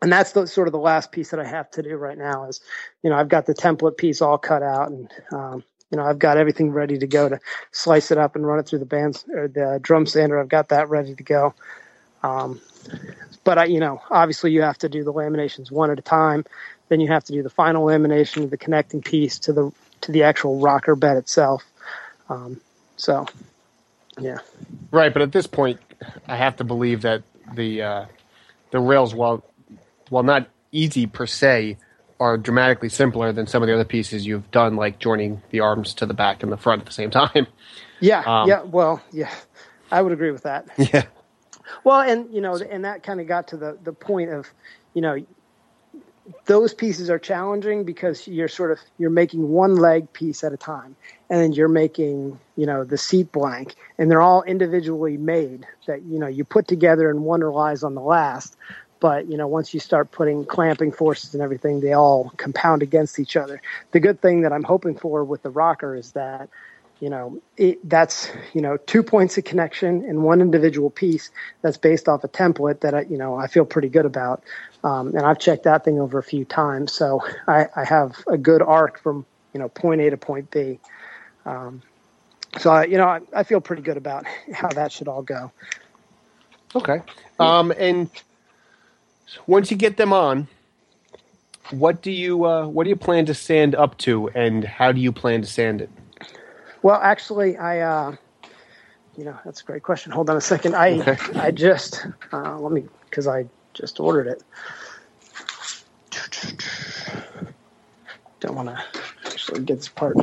and 0.00 0.12
that's 0.12 0.32
the 0.32 0.46
sort 0.46 0.68
of 0.68 0.72
the 0.72 0.78
last 0.78 1.10
piece 1.10 1.30
that 1.30 1.40
I 1.40 1.46
have 1.46 1.70
to 1.72 1.82
do 1.82 1.96
right 1.96 2.18
now 2.18 2.44
is, 2.48 2.60
you 3.02 3.10
know, 3.10 3.16
I've 3.16 3.28
got 3.28 3.46
the 3.46 3.54
template 3.54 3.96
piece 3.96 4.22
all 4.22 4.38
cut 4.38 4.62
out 4.62 4.90
and, 4.90 5.10
um, 5.32 5.64
you 5.90 5.96
know, 5.96 6.04
I've 6.04 6.18
got 6.18 6.36
everything 6.36 6.70
ready 6.70 6.98
to 6.98 7.06
go 7.06 7.28
to 7.28 7.40
slice 7.72 8.10
it 8.10 8.18
up 8.18 8.36
and 8.36 8.46
run 8.46 8.58
it 8.58 8.68
through 8.68 8.80
the 8.80 8.84
bands 8.86 9.24
or 9.32 9.48
the 9.48 9.80
drum 9.82 10.06
sander. 10.06 10.38
I've 10.38 10.48
got 10.48 10.68
that 10.68 10.88
ready 10.90 11.14
to 11.14 11.22
go. 11.22 11.54
Um, 12.22 12.60
but 13.44 13.58
I, 13.58 13.64
you 13.64 13.80
know, 13.80 14.00
obviously 14.10 14.52
you 14.52 14.62
have 14.62 14.78
to 14.78 14.88
do 14.88 15.02
the 15.02 15.12
laminations 15.12 15.70
one 15.70 15.90
at 15.90 15.98
a 15.98 16.02
time. 16.02 16.44
Then 16.88 17.00
you 17.00 17.08
have 17.08 17.24
to 17.24 17.32
do 17.32 17.42
the 17.42 17.50
final 17.50 17.86
lamination 17.86 18.44
of 18.44 18.50
the 18.50 18.56
connecting 18.56 19.02
piece 19.02 19.38
to 19.40 19.52
the 19.52 19.72
to 20.02 20.12
the 20.12 20.22
actual 20.22 20.60
rocker 20.60 20.96
bed 20.96 21.16
itself. 21.16 21.64
Um, 22.28 22.60
so, 22.96 23.26
yeah. 24.18 24.38
Right, 24.90 25.12
but 25.12 25.22
at 25.22 25.32
this 25.32 25.46
point, 25.46 25.80
I 26.26 26.36
have 26.36 26.56
to 26.56 26.64
believe 26.64 27.02
that 27.02 27.22
the 27.54 27.82
uh, 27.82 28.06
the 28.70 28.80
rails, 28.80 29.14
while 29.14 29.44
while 30.08 30.22
not 30.22 30.48
easy 30.72 31.06
per 31.06 31.26
se, 31.26 31.76
are 32.20 32.36
dramatically 32.36 32.88
simpler 32.88 33.32
than 33.32 33.46
some 33.46 33.62
of 33.62 33.66
the 33.66 33.74
other 33.74 33.84
pieces 33.84 34.26
you've 34.26 34.50
done, 34.50 34.76
like 34.76 34.98
joining 34.98 35.42
the 35.50 35.60
arms 35.60 35.94
to 35.94 36.06
the 36.06 36.14
back 36.14 36.42
and 36.42 36.50
the 36.50 36.56
front 36.56 36.80
at 36.80 36.86
the 36.86 36.92
same 36.92 37.10
time. 37.12 37.46
Yeah, 38.00 38.22
um, 38.26 38.48
yeah. 38.48 38.62
Well, 38.62 39.02
yeah, 39.12 39.32
I 39.90 40.02
would 40.02 40.12
agree 40.12 40.30
with 40.30 40.42
that. 40.42 40.68
Yeah. 40.78 41.04
Well, 41.84 42.00
and 42.00 42.32
you 42.34 42.40
know, 42.40 42.56
and 42.56 42.84
that 42.86 43.02
kind 43.02 43.20
of 43.20 43.26
got 43.26 43.48
to 43.48 43.56
the 43.56 43.78
the 43.82 43.92
point 43.92 44.30
of, 44.30 44.48
you 44.94 45.02
know, 45.02 45.16
those 46.46 46.74
pieces 46.74 47.10
are 47.10 47.18
challenging 47.18 47.84
because 47.84 48.26
you're 48.26 48.48
sort 48.48 48.70
of 48.70 48.78
you're 48.98 49.10
making 49.10 49.48
one 49.48 49.76
leg 49.76 50.12
piece 50.12 50.44
at 50.44 50.52
a 50.52 50.56
time 50.56 50.96
and 51.30 51.40
then 51.40 51.52
you're 51.52 51.68
making 51.68 52.38
you 52.56 52.66
know 52.66 52.84
the 52.84 52.98
seat 52.98 53.30
blank 53.32 53.76
and 53.98 54.10
they're 54.10 54.20
all 54.20 54.42
individually 54.42 55.16
made 55.16 55.66
that 55.86 56.02
you 56.02 56.18
know 56.18 56.26
you 56.26 56.44
put 56.44 56.68
together 56.68 57.10
and 57.10 57.22
one 57.22 57.40
relies 57.40 57.82
on 57.82 57.94
the 57.94 58.00
last. 58.00 58.56
But 59.00 59.26
you 59.28 59.36
know 59.36 59.46
once 59.46 59.72
you 59.72 59.80
start 59.80 60.10
putting 60.10 60.44
clamping 60.44 60.92
forces 60.92 61.34
and 61.34 61.42
everything 61.42 61.80
they 61.80 61.92
all 61.92 62.32
compound 62.36 62.82
against 62.82 63.18
each 63.18 63.36
other. 63.36 63.62
The 63.92 64.00
good 64.00 64.20
thing 64.20 64.42
that 64.42 64.52
i'm 64.52 64.64
hoping 64.64 64.96
for 64.96 65.24
with 65.24 65.42
the 65.42 65.50
rocker 65.50 65.94
is 65.94 66.12
that 66.12 66.48
you 67.00 67.10
know 67.10 67.40
it, 67.56 67.88
that's 67.88 68.30
you 68.54 68.60
know 68.60 68.76
two 68.76 69.02
points 69.02 69.38
of 69.38 69.44
connection 69.44 70.04
in 70.04 70.22
one 70.22 70.40
individual 70.40 70.90
piece 70.90 71.30
that's 71.62 71.76
based 71.76 72.08
off 72.08 72.24
a 72.24 72.28
template 72.28 72.80
that 72.80 72.94
I, 72.94 73.00
you 73.02 73.18
know 73.18 73.36
I 73.36 73.46
feel 73.46 73.64
pretty 73.64 73.88
good 73.88 74.04
about 74.04 74.42
um, 74.84 75.08
and 75.08 75.20
I've 75.20 75.38
checked 75.38 75.64
that 75.64 75.84
thing 75.84 75.98
over 75.98 76.18
a 76.18 76.22
few 76.22 76.44
times 76.44 76.92
so 76.92 77.22
I, 77.46 77.66
I, 77.74 77.84
have 77.84 78.22
a 78.26 78.38
good 78.38 78.62
arc 78.62 79.00
from 79.00 79.26
you 79.52 79.60
know 79.60 79.68
point 79.68 80.00
A 80.00 80.10
to 80.10 80.16
point 80.16 80.50
B 80.50 80.78
um, 81.44 81.82
so 82.58 82.70
I, 82.70 82.84
you 82.84 82.96
know 82.96 83.06
I, 83.06 83.20
I, 83.34 83.42
feel 83.42 83.60
pretty 83.60 83.82
good 83.82 83.96
about 83.96 84.24
how 84.52 84.68
that 84.68 84.92
should 84.92 85.08
all 85.08 85.22
go 85.22 85.52
okay 86.74 87.02
um, 87.38 87.72
and 87.76 88.10
once 89.46 89.70
you 89.70 89.76
get 89.76 89.96
them 89.96 90.12
on 90.12 90.48
what 91.70 92.02
do 92.02 92.10
you 92.10 92.44
uh, 92.44 92.66
what 92.66 92.84
do 92.84 92.90
you 92.90 92.96
plan 92.96 93.26
to 93.26 93.34
sand 93.34 93.74
up 93.74 93.98
to 93.98 94.28
and 94.30 94.64
how 94.64 94.92
do 94.92 95.00
you 95.00 95.12
plan 95.12 95.42
to 95.42 95.46
sand 95.46 95.80
it 95.80 95.90
well, 96.82 97.00
actually, 97.02 97.56
I, 97.56 97.80
uh, 97.80 98.16
you 99.16 99.24
know, 99.24 99.36
that's 99.44 99.60
a 99.60 99.64
great 99.64 99.82
question. 99.82 100.12
Hold 100.12 100.30
on 100.30 100.36
a 100.36 100.40
second. 100.40 100.74
I, 100.74 101.00
okay. 101.00 101.38
I 101.38 101.50
just, 101.50 102.06
uh, 102.32 102.58
let 102.58 102.72
me, 102.72 102.84
because 103.04 103.26
I 103.26 103.46
just 103.78 104.00
ordered 104.00 104.26
it. 104.26 104.42
Don't 108.40 108.56
want 108.56 108.68
to 108.68 108.84
actually 109.26 109.62
get 109.62 109.78
this 109.78 109.88
part. 109.88 110.16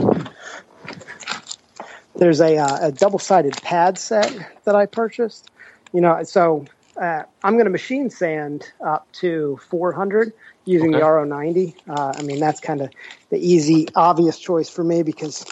There's 2.16 2.41
a, 2.41 2.58
uh, 2.58 2.88
a 2.88 2.91
double-sided 2.91 3.62
pad 3.62 3.97
set 3.97 4.38
that 4.66 4.76
I 4.76 4.86
purchased. 4.86 5.49
You 5.93 6.01
know, 6.01 6.24
so 6.24 6.66
uh, 7.01 7.24
I'm 7.43 7.53
going 7.53 7.66
to 7.66 7.72
machine 7.72 8.10
sand 8.10 8.72
up 8.86 9.12
to 9.14 9.60
400 9.70 10.34
using 10.66 10.95
okay. 10.95 10.99
the 10.99 11.06
RO90. 11.06 11.76
Uh, 11.88 12.14
I 12.16 12.22
mean, 12.22 12.39
that's 12.39 12.60
kind 12.60 12.82
of 12.82 12.89
the 13.30 13.38
easy, 13.38 13.88
obvious 13.95 14.39
choice 14.39 14.70
for 14.70 14.84
me 14.84 15.03
because 15.03 15.45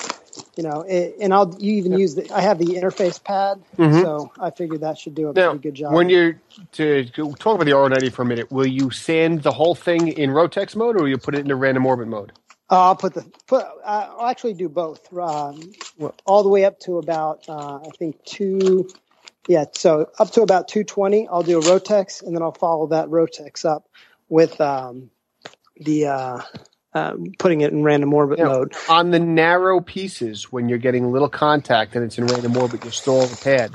you 0.56 0.64
know, 0.64 0.82
it, 0.82 1.16
and 1.20 1.34
I'll 1.34 1.56
you 1.60 1.74
even 1.74 1.97
use 1.97 2.16
the 2.16 2.32
I 2.32 2.41
have 2.41 2.60
the 2.60 2.66
interface 2.66 3.24
pad, 3.24 3.62
mm-hmm. 3.78 4.01
so 4.01 4.32
I 4.39 4.51
figured 4.51 4.82
that 4.82 4.97
should 4.97 5.16
do 5.16 5.30
a 5.30 5.34
now, 5.34 5.49
pretty 5.49 5.64
good 5.64 5.76
job. 5.76 5.93
When 5.93 6.10
you're 6.10 6.39
to, 6.74 7.06
to 7.06 7.34
talk 7.34 7.56
about 7.56 7.66
the 7.66 7.72
R90 7.72 8.12
for 8.12 8.22
a 8.22 8.26
minute, 8.26 8.51
will 8.51 8.68
you 8.68 8.91
sand 8.91 9.41
the 9.41 9.51
whole 9.51 9.74
thing 9.74 10.10
in 10.10 10.30
Rotex 10.30 10.76
mode, 10.76 10.95
or 10.95 11.04
will 11.04 11.10
you 11.10 11.18
put 11.18 11.34
it 11.34 11.39
into 11.39 11.56
random 11.56 11.86
orbit 11.86 12.08
mode? 12.08 12.34
Uh, 12.70 12.88
I'll 12.88 12.95
put 12.95 13.14
the 13.16 13.26
put. 13.47 13.66
I'll 13.86 14.28
actually 14.28 14.54
do 14.54 14.70
both. 14.70 15.12
Um, 15.18 15.74
all 16.26 16.43
the 16.43 16.49
way 16.49 16.66
up 16.66 16.80
to 16.82 16.99
about 16.99 17.49
uh, 17.49 17.78
I 17.78 17.89
think 17.97 18.24
two. 18.24 18.89
Yeah, 19.47 19.66
so 19.74 20.10
up 20.20 20.32
to 20.32 20.41
about 20.41 20.70
220, 20.70 21.28
I'll 21.28 21.43
do 21.43 21.60
a 21.60 21.62
Rotex, 21.62 22.24
and 22.24 22.34
then 22.34 22.41
I'll 22.41 22.54
follow 22.54 22.88
that 22.88 23.10
Rotex 23.10 23.66
up 23.66 23.89
with 24.30 24.62
um, 24.62 25.10
the 25.76 26.08
uh, 26.08 26.41
um, 26.94 27.34
putting 27.39 27.62
it 27.62 27.72
in 27.72 27.84
random 27.84 28.14
orbit 28.14 28.39
you 28.39 28.46
know, 28.46 28.52
mode. 28.52 28.74
On 28.89 29.12
the 29.12 29.20
narrow 29.20 29.82
pieces, 29.82 30.52
when 30.52 30.70
you're 30.70 30.78
getting 30.78 31.04
a 31.04 31.10
little 31.10 31.30
contact 31.30 31.96
and 31.96 32.06
it's 32.06 32.18
in 32.18 32.26
random 32.28 32.56
orbit, 32.58 32.86
you 32.86 32.91
store 32.91 33.26
the 33.26 33.38
pad. 33.38 33.72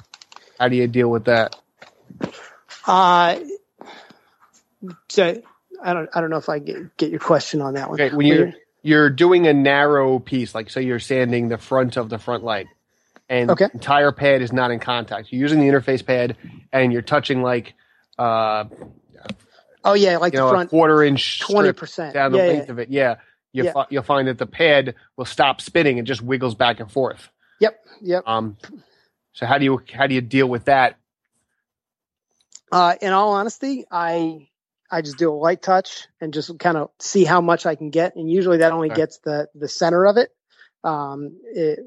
How 0.59 0.69
do 0.69 0.77
you 0.77 0.87
deal 0.87 1.11
with 1.11 1.25
that? 1.25 1.57
Uh, 2.87 3.39
so 5.09 5.43
I 5.83 5.93
don't, 5.93 6.09
I 6.14 6.21
don't 6.21 6.31
know 6.31 6.37
if 6.37 6.49
I 6.49 6.59
get, 6.59 6.97
get 6.97 7.11
your 7.11 7.21
question 7.21 7.61
on 7.61 7.75
that 7.75 7.91
one. 7.91 8.01
Okay, 8.01 8.14
when 8.14 8.27
you're, 8.27 8.39
you're, 8.39 8.55
you're 8.83 9.11
doing 9.11 9.47
a 9.47 9.53
narrow 9.53 10.19
piece, 10.19 10.55
like 10.55 10.71
say 10.71 10.83
you're 10.83 10.99
sanding 10.99 11.49
the 11.49 11.59
front 11.59 11.97
of 11.97 12.09
the 12.09 12.19
front 12.19 12.45
light, 12.45 12.66
and 13.29 13.51
okay. 13.51 13.66
the 13.66 13.73
entire 13.75 14.12
pad 14.12 14.43
is 14.43 14.53
not 14.53 14.71
in 14.71 14.81
contact. 14.81 15.33
You're 15.33 15.41
using 15.43 15.61
the 15.61 15.66
interface 15.66 16.05
pad, 16.05 16.37
and 16.73 16.93
you're 16.93 17.03
touching 17.03 17.43
like 17.43 17.75
uh, 18.19 18.64
Oh 19.89 19.95
yeah, 19.95 20.18
like 20.18 20.34
you 20.34 20.39
the 20.39 20.45
know, 20.45 20.51
front 20.51 20.68
a 20.68 20.70
quarter 20.70 21.03
inch 21.03 21.41
twenty 21.41 21.72
percent 21.72 22.14
down 22.14 22.32
the 22.32 22.39
yeah, 22.39 22.45
length 22.45 22.66
yeah. 22.66 22.72
of 22.72 22.78
it. 22.78 22.89
Yeah, 22.91 23.16
you 23.53 23.64
yeah. 23.64 23.72
Fi- 23.72 23.86
you'll 23.91 24.03
find 24.03 24.28
that 24.28 24.39
the 24.39 24.47
pad 24.47 24.95
will 25.16 25.24
stop 25.24 25.61
spinning 25.61 25.99
and 25.99 26.07
just 26.07 26.20
wiggles 26.20 26.55
back 26.55 26.78
and 26.80 26.91
forth. 26.91 27.30
Yep. 27.61 27.80
Yep. 28.03 28.24
Um. 28.26 28.57
So 29.32 29.47
how 29.47 29.59
do 29.59 29.64
you 29.64 29.80
how 29.93 30.07
do 30.07 30.14
you 30.14 30.20
deal 30.20 30.47
with 30.47 30.66
that? 30.66 30.99
Uh, 32.70 32.97
in 33.01 33.12
all 33.12 33.32
honesty, 33.32 33.86
I 33.91 34.49
I 34.91 35.01
just 35.01 35.16
do 35.16 35.32
a 35.32 35.34
light 35.34 35.62
touch 35.62 36.07
and 36.20 36.34
just 36.34 36.59
kind 36.59 36.76
of 36.76 36.91
see 36.99 37.24
how 37.24 37.41
much 37.41 37.64
I 37.64 37.74
can 37.74 37.91
get, 37.91 38.14
and 38.16 38.30
usually 38.30 38.59
that 38.59 38.72
only 38.72 38.91
okay. 38.91 38.97
gets 38.97 39.18
the 39.18 39.49
the 39.55 39.68
center 39.68 40.07
of 40.07 40.18
it. 40.18 40.30
Um, 40.84 41.41
it 41.45 41.80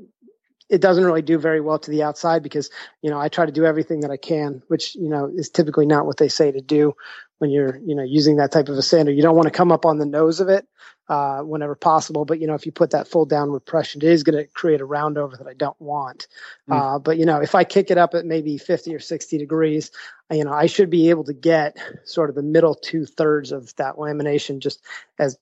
it 0.71 0.79
doesn't 0.79 1.03
really 1.03 1.21
do 1.21 1.37
very 1.37 1.59
well 1.59 1.77
to 1.77 1.91
the 1.91 2.03
outside 2.03 2.41
because 2.41 2.69
you 3.01 3.09
know 3.09 3.19
I 3.19 3.27
try 3.27 3.45
to 3.45 3.51
do 3.51 3.65
everything 3.65 3.99
that 3.99 4.11
I 4.11 4.17
can, 4.17 4.63
which 4.69 4.95
you 4.95 5.09
know 5.09 5.29
is 5.33 5.49
typically 5.49 5.85
not 5.85 6.05
what 6.05 6.17
they 6.17 6.29
say 6.29 6.51
to 6.51 6.61
do 6.61 6.95
when 7.39 7.51
you're 7.51 7.77
you 7.85 7.93
know 7.93 8.03
using 8.03 8.37
that 8.37 8.53
type 8.53 8.69
of 8.69 8.77
a 8.77 8.81
sander. 8.81 9.11
You 9.11 9.21
don't 9.21 9.35
want 9.35 9.47
to 9.47 9.51
come 9.51 9.71
up 9.71 9.85
on 9.85 9.97
the 9.97 10.05
nose 10.05 10.39
of 10.39 10.47
it 10.47 10.65
uh, 11.09 11.41
whenever 11.41 11.75
possible, 11.75 12.23
but 12.23 12.39
you 12.39 12.47
know 12.47 12.53
if 12.53 12.65
you 12.65 12.71
put 12.71 12.91
that 12.91 13.09
full 13.09 13.25
downward 13.25 13.65
pressure, 13.65 13.99
it 13.99 14.05
is 14.05 14.23
going 14.23 14.37
to 14.37 14.49
create 14.49 14.79
a 14.79 14.85
round 14.85 15.17
over 15.17 15.35
that 15.35 15.47
I 15.47 15.53
don't 15.53 15.79
want. 15.81 16.29
Mm. 16.69 16.95
Uh, 16.95 16.99
but 16.99 17.17
you 17.17 17.25
know 17.25 17.41
if 17.41 17.53
I 17.53 17.65
kick 17.65 17.91
it 17.91 17.97
up 17.97 18.13
at 18.13 18.25
maybe 18.25 18.57
50 18.57 18.95
or 18.95 18.99
60 18.99 19.37
degrees, 19.37 19.91
you 20.31 20.45
know 20.45 20.53
I 20.53 20.67
should 20.67 20.89
be 20.89 21.09
able 21.09 21.25
to 21.25 21.33
get 21.33 21.77
sort 22.05 22.29
of 22.29 22.35
the 22.35 22.43
middle 22.43 22.75
two 22.75 23.05
thirds 23.05 23.51
of 23.51 23.75
that 23.75 23.95
lamination 23.97 24.59
just 24.59 24.81
as 25.19 25.37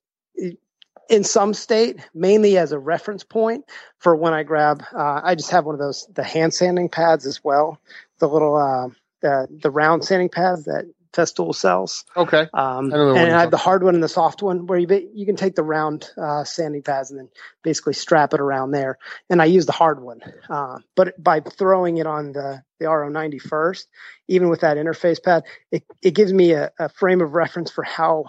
in 1.10 1.24
some 1.24 1.54
state, 1.54 2.00
mainly 2.14 2.58
as 2.58 2.72
a 2.72 2.80
reference 2.80 3.24
point 3.24 3.66
for 3.98 4.16
when 4.16 4.34
I 4.34 4.44
grab. 4.44 4.84
Uh, 4.94 5.22
I 5.24 5.36
just 5.36 5.52
have 5.52 5.66
one 5.66 5.76
of 5.76 5.80
those 5.80 6.08
the 6.14 6.24
hand 6.24 6.54
sanding 6.54 6.90
pads 6.90 7.26
as 7.26 7.44
well, 7.44 7.80
the 8.20 8.30
little 8.30 8.56
uh, 8.56 8.90
the 9.22 9.48
the 9.50 9.72
round 9.72 10.06
sanding 10.06 10.30
pads 10.30 10.66
that 10.66 10.86
Festool 11.12 11.56
sells. 11.56 12.06
Okay. 12.16 12.48
Um, 12.54 12.94
I 12.94 12.98
and 12.98 13.32
I 13.36 13.42
have 13.42 13.52
the 13.52 13.58
hard 13.58 13.84
one 13.84 13.96
and 13.96 14.04
the 14.04 14.10
soft 14.10 14.44
one 14.44 14.68
where 14.68 14.78
you 14.78 15.10
you 15.14 15.26
can 15.26 15.36
take 15.36 15.56
the 15.56 15.64
round 15.64 16.10
uh, 16.18 16.44
sanding 16.44 16.84
pads 16.84 17.10
and 17.10 17.20
then 17.20 17.30
basically 17.64 17.94
strap 17.94 18.34
it 18.34 18.40
around 18.40 18.72
there. 18.72 18.98
And 19.30 19.42
I 19.42 19.46
use 19.46 19.66
the 19.66 19.72
hard 19.72 20.02
one, 20.02 20.22
uh, 20.50 20.78
but 20.96 21.22
by 21.22 21.40
throwing 21.40 21.98
it 21.98 22.08
on 22.08 22.34
the 22.34 22.64
the 22.80 22.86
RO90 22.86 23.42
first, 23.42 23.90
even 24.28 24.48
with 24.50 24.62
that 24.62 24.78
interface 24.78 25.22
pad, 25.22 25.44
it 25.72 25.84
it 26.04 26.14
gives 26.14 26.32
me 26.32 26.52
a, 26.52 26.72
a 26.78 26.90
frame 26.90 27.22
of 27.22 27.34
reference 27.34 27.72
for 27.72 27.84
how 27.84 28.26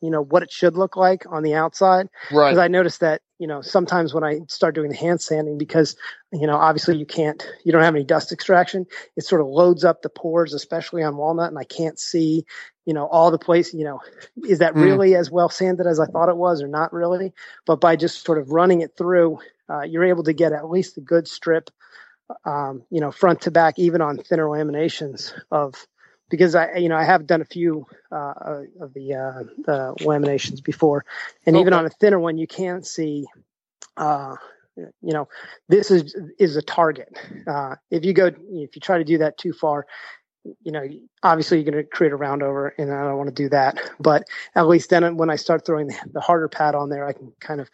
you 0.00 0.10
know 0.10 0.22
what 0.22 0.42
it 0.42 0.52
should 0.52 0.76
look 0.76 0.96
like 0.96 1.24
on 1.30 1.42
the 1.42 1.54
outside 1.54 2.08
Right. 2.32 2.50
because 2.50 2.58
I 2.58 2.68
noticed 2.68 3.00
that 3.00 3.22
you 3.38 3.46
know 3.46 3.62
sometimes 3.62 4.12
when 4.14 4.24
I 4.24 4.40
start 4.48 4.74
doing 4.74 4.90
the 4.90 4.96
hand 4.96 5.20
sanding 5.20 5.58
because 5.58 5.96
you 6.32 6.46
know 6.46 6.56
obviously 6.56 6.96
you 6.96 7.06
can't 7.06 7.46
you 7.64 7.72
don't 7.72 7.82
have 7.82 7.94
any 7.94 8.04
dust 8.04 8.32
extraction 8.32 8.86
it 9.16 9.24
sort 9.24 9.40
of 9.40 9.46
loads 9.48 9.84
up 9.84 10.02
the 10.02 10.08
pores 10.10 10.54
especially 10.54 11.02
on 11.02 11.16
walnut 11.16 11.48
and 11.48 11.58
I 11.58 11.64
can't 11.64 11.98
see 11.98 12.44
you 12.84 12.94
know 12.94 13.06
all 13.06 13.30
the 13.30 13.38
place 13.38 13.72
you 13.72 13.84
know 13.84 14.00
is 14.46 14.58
that 14.58 14.74
Mm. 14.74 14.82
really 14.84 15.14
as 15.14 15.30
well 15.30 15.48
sanded 15.48 15.86
as 15.86 16.00
I 16.00 16.06
thought 16.06 16.28
it 16.28 16.36
was 16.36 16.62
or 16.62 16.68
not 16.68 16.92
really 16.92 17.32
but 17.66 17.80
by 17.80 17.96
just 17.96 18.24
sort 18.24 18.38
of 18.38 18.50
running 18.50 18.82
it 18.82 18.92
through 18.96 19.38
uh, 19.68 19.82
you're 19.82 20.04
able 20.04 20.24
to 20.24 20.34
get 20.34 20.52
at 20.52 20.68
least 20.68 20.98
a 20.98 21.00
good 21.00 21.26
strip 21.26 21.70
um, 22.44 22.82
you 22.90 23.00
know 23.00 23.10
front 23.10 23.42
to 23.42 23.50
back 23.50 23.78
even 23.78 24.00
on 24.00 24.18
thinner 24.18 24.46
laminations 24.46 25.32
of 25.50 25.74
because 26.34 26.54
I 26.54 26.74
you 26.76 26.88
know 26.88 26.96
I 26.96 27.04
have 27.04 27.26
done 27.26 27.40
a 27.40 27.44
few 27.44 27.86
uh, 28.10 28.62
of 28.80 28.92
the 28.92 29.14
uh, 29.14 29.42
the 29.64 29.94
laminations 30.00 30.62
before. 30.62 31.04
And 31.46 31.56
even 31.56 31.72
on 31.72 31.86
a 31.86 31.90
thinner 31.90 32.18
one 32.18 32.38
you 32.38 32.46
can 32.46 32.82
see 32.82 33.26
uh, 33.96 34.34
you 34.76 35.12
know 35.12 35.28
this 35.68 35.90
is 35.90 36.16
is 36.38 36.56
a 36.56 36.62
target. 36.62 37.16
Uh, 37.46 37.76
if 37.90 38.04
you 38.04 38.12
go 38.12 38.26
if 38.26 38.74
you 38.74 38.80
try 38.80 38.98
to 38.98 39.04
do 39.04 39.18
that 39.18 39.38
too 39.38 39.52
far 39.52 39.86
you 40.62 40.72
know 40.72 40.86
obviously 41.22 41.58
you're 41.58 41.70
going 41.70 41.82
to 41.82 41.88
create 41.88 42.12
a 42.12 42.16
round 42.16 42.42
over 42.42 42.68
and 42.76 42.92
i 42.92 43.02
don't 43.02 43.16
want 43.16 43.28
to 43.28 43.42
do 43.42 43.48
that. 43.48 43.78
But 43.98 44.24
at 44.54 44.66
least 44.66 44.90
then 44.90 45.16
when 45.16 45.30
i 45.30 45.36
start 45.36 45.64
throwing 45.64 45.90
the 46.12 46.20
harder 46.20 46.48
pad 46.48 46.74
on 46.74 46.90
there 46.90 47.06
i 47.06 47.12
can 47.12 47.32
kind 47.40 47.60
of 47.60 47.70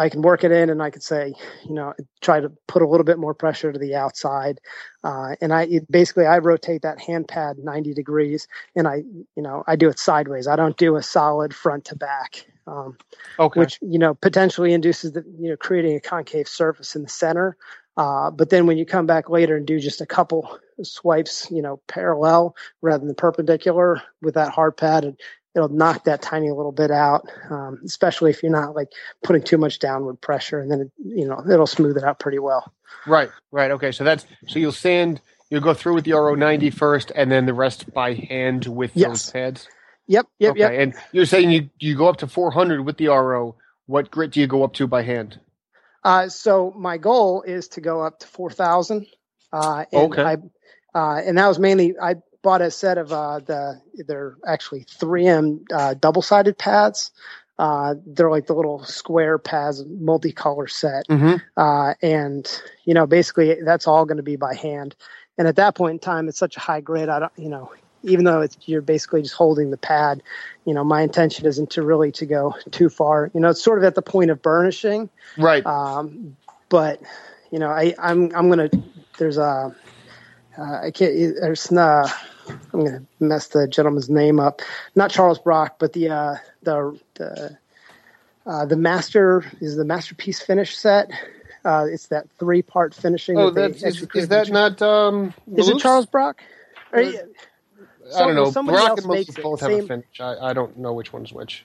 i 0.00 0.08
can 0.08 0.22
work 0.22 0.42
it 0.42 0.50
in 0.50 0.68
and 0.70 0.82
i 0.82 0.90
could 0.90 1.02
say 1.02 1.32
you 1.64 1.74
know 1.74 1.94
try 2.20 2.40
to 2.40 2.50
put 2.66 2.82
a 2.82 2.88
little 2.88 3.04
bit 3.04 3.18
more 3.18 3.34
pressure 3.34 3.72
to 3.72 3.78
the 3.78 3.94
outside 3.94 4.60
uh, 5.04 5.36
and 5.40 5.52
i 5.52 5.62
it, 5.64 5.90
basically 5.90 6.26
i 6.26 6.38
rotate 6.38 6.82
that 6.82 7.00
hand 7.00 7.28
pad 7.28 7.56
90 7.58 7.94
degrees 7.94 8.48
and 8.74 8.88
i 8.88 8.96
you 9.36 9.42
know 9.42 9.62
i 9.68 9.76
do 9.76 9.88
it 9.88 9.98
sideways 9.98 10.48
i 10.48 10.56
don't 10.56 10.76
do 10.76 10.96
a 10.96 11.02
solid 11.02 11.54
front 11.54 11.84
to 11.84 11.94
back 11.94 12.46
um, 12.70 12.96
okay. 13.38 13.60
which 13.60 13.78
you 13.82 13.98
know 13.98 14.14
potentially 14.14 14.72
induces 14.72 15.12
the 15.12 15.24
you 15.38 15.50
know 15.50 15.56
creating 15.56 15.96
a 15.96 16.00
concave 16.00 16.48
surface 16.48 16.94
in 16.94 17.02
the 17.02 17.08
center. 17.08 17.56
Uh, 17.96 18.30
but 18.30 18.50
then 18.50 18.66
when 18.66 18.78
you 18.78 18.86
come 18.86 19.04
back 19.04 19.28
later 19.28 19.56
and 19.56 19.66
do 19.66 19.78
just 19.78 20.00
a 20.00 20.06
couple 20.06 20.58
swipes, 20.82 21.50
you 21.50 21.60
know, 21.60 21.82
parallel 21.86 22.56
rather 22.80 23.04
than 23.04 23.14
perpendicular 23.14 24.00
with 24.22 24.34
that 24.34 24.52
hard 24.52 24.76
pad, 24.76 25.04
and 25.04 25.20
it'll 25.54 25.68
knock 25.68 26.04
that 26.04 26.22
tiny 26.22 26.50
little 26.50 26.72
bit 26.72 26.90
out. 26.90 27.28
Um, 27.50 27.80
especially 27.84 28.30
if 28.30 28.42
you're 28.42 28.52
not 28.52 28.74
like 28.74 28.88
putting 29.24 29.42
too 29.42 29.58
much 29.58 29.78
downward 29.78 30.20
pressure, 30.20 30.60
and 30.60 30.70
then 30.70 30.80
it, 30.82 30.92
you 30.98 31.26
know 31.26 31.42
it'll 31.50 31.66
smooth 31.66 31.96
it 31.96 32.04
out 32.04 32.18
pretty 32.20 32.38
well. 32.38 32.72
Right, 33.06 33.30
right. 33.52 33.70
Okay, 33.72 33.92
so 33.92 34.04
that's 34.04 34.26
so 34.46 34.58
you'll 34.58 34.72
sand, 34.72 35.20
you'll 35.50 35.60
go 35.62 35.74
through 35.74 35.94
with 35.94 36.04
the 36.04 36.12
RO90 36.12 36.72
first, 36.74 37.12
and 37.14 37.30
then 37.30 37.46
the 37.46 37.54
rest 37.54 37.92
by 37.92 38.14
hand 38.14 38.66
with 38.66 38.92
Yes. 38.94 39.08
those 39.08 39.30
pads. 39.30 39.68
Yep, 40.08 40.26
yep, 40.38 40.50
okay, 40.52 40.60
yep. 40.60 40.72
and 40.82 40.94
you're 41.12 41.26
saying 41.26 41.50
you 41.50 41.70
you 41.78 41.96
go 41.96 42.08
up 42.08 42.18
to 42.18 42.26
400 42.26 42.84
with 42.84 42.96
the 42.96 43.08
RO. 43.08 43.56
What 43.86 44.10
grit 44.10 44.32
do 44.32 44.40
you 44.40 44.46
go 44.46 44.64
up 44.64 44.74
to 44.74 44.86
by 44.86 45.02
hand? 45.02 45.38
Uh, 46.04 46.28
so 46.28 46.72
my 46.76 46.98
goal 46.98 47.42
is 47.42 47.68
to 47.68 47.80
go 47.80 48.02
up 48.02 48.20
to 48.20 48.26
four 48.26 48.50
thousand. 48.50 49.06
Uh, 49.52 49.84
and 49.92 50.12
Okay. 50.12 50.22
I, 50.22 50.36
uh, 50.94 51.20
and 51.24 51.38
that 51.38 51.48
was 51.48 51.58
mainly 51.58 51.94
I 52.00 52.16
bought 52.42 52.62
a 52.62 52.70
set 52.70 52.98
of 52.98 53.12
uh, 53.12 53.40
the 53.40 53.80
they're 54.06 54.36
actually 54.46 54.84
3M 54.84 55.64
uh, 55.72 55.94
double 55.94 56.22
sided 56.22 56.58
pads. 56.58 57.10
Uh, 57.58 57.94
they're 58.06 58.30
like 58.30 58.46
the 58.46 58.54
little 58.54 58.82
square 58.84 59.38
pads, 59.38 59.84
multicolor 59.84 60.70
set. 60.70 61.06
Mm-hmm. 61.08 61.36
Uh, 61.56 61.94
and 62.00 62.62
you 62.84 62.94
know, 62.94 63.06
basically 63.06 63.58
that's 63.62 63.86
all 63.86 64.06
going 64.06 64.16
to 64.16 64.22
be 64.22 64.36
by 64.36 64.54
hand. 64.54 64.96
And 65.36 65.46
at 65.46 65.56
that 65.56 65.74
point 65.74 65.92
in 65.92 65.98
time, 65.98 66.28
it's 66.28 66.38
such 66.38 66.56
a 66.56 66.60
high 66.60 66.80
grit. 66.80 67.08
I 67.08 67.18
don't, 67.18 67.32
you 67.36 67.48
know, 67.48 67.72
even 68.02 68.24
though 68.24 68.40
it's, 68.40 68.56
you're 68.66 68.82
basically 68.82 69.22
just 69.22 69.34
holding 69.34 69.70
the 69.70 69.76
pad, 69.76 70.22
you 70.64 70.74
know, 70.74 70.84
my 70.84 71.02
intention 71.02 71.46
isn't 71.46 71.70
to 71.70 71.82
really 71.82 72.12
to 72.12 72.26
go 72.26 72.54
too 72.70 72.88
far. 72.88 73.30
You 73.34 73.40
know, 73.40 73.50
it's 73.50 73.62
sort 73.62 73.78
of 73.78 73.84
at 73.84 73.94
the 73.94 74.02
point 74.02 74.30
of 74.30 74.42
burnishing. 74.42 75.10
Right. 75.36 75.64
Um, 75.64 76.36
but 76.68 77.02
you 77.50 77.58
know, 77.58 77.68
I, 77.68 77.94
I'm 77.98 78.34
I'm 78.34 78.48
gonna 78.48 78.70
there's 79.18 79.38
a 79.38 79.74
uh, 80.58 80.80
I 80.84 80.90
can't 80.90 81.14
there's 81.40 81.70
uh, 81.72 82.08
I'm 82.72 82.84
gonna 82.84 83.02
mess 83.20 83.48
the 83.48 83.68
gentleman's 83.68 84.10
name 84.10 84.40
up. 84.40 84.62
Not 84.94 85.10
Charles 85.10 85.38
Brock, 85.38 85.76
but 85.78 85.92
the 85.92 86.10
uh, 86.10 86.34
the 86.62 86.98
the 87.14 87.58
uh, 88.46 88.66
the 88.66 88.76
master 88.76 89.44
is 89.60 89.76
the 89.76 89.84
masterpiece 89.84 90.40
finish 90.40 90.76
set. 90.76 91.10
Uh, 91.64 91.86
it's 91.88 92.08
that 92.08 92.26
three 92.38 92.62
part 92.62 92.94
finishing. 92.94 93.36
oh, 93.38 93.50
that 93.50 93.78
that's 93.78 94.00
is, 94.00 94.08
is 94.14 94.28
that 94.28 94.50
not 94.50 94.80
um? 94.82 95.34
Is 95.54 95.68
it 95.68 95.78
Charles 95.78 96.06
Brock? 96.06 96.42
Or, 96.92 97.00
I 97.00 97.12
don't 98.18 98.34
know. 98.34 98.50
Brock 98.50 98.98
and 98.98 99.06
makes 99.06 99.30
Maloof 99.30 99.38
it. 99.38 99.42
both 99.42 99.60
have 99.60 99.70
a 99.70 99.82
finish. 99.82 100.20
I, 100.20 100.36
I 100.36 100.52
don't 100.52 100.78
know 100.78 100.92
which 100.92 101.12
one's 101.12 101.32
which. 101.32 101.64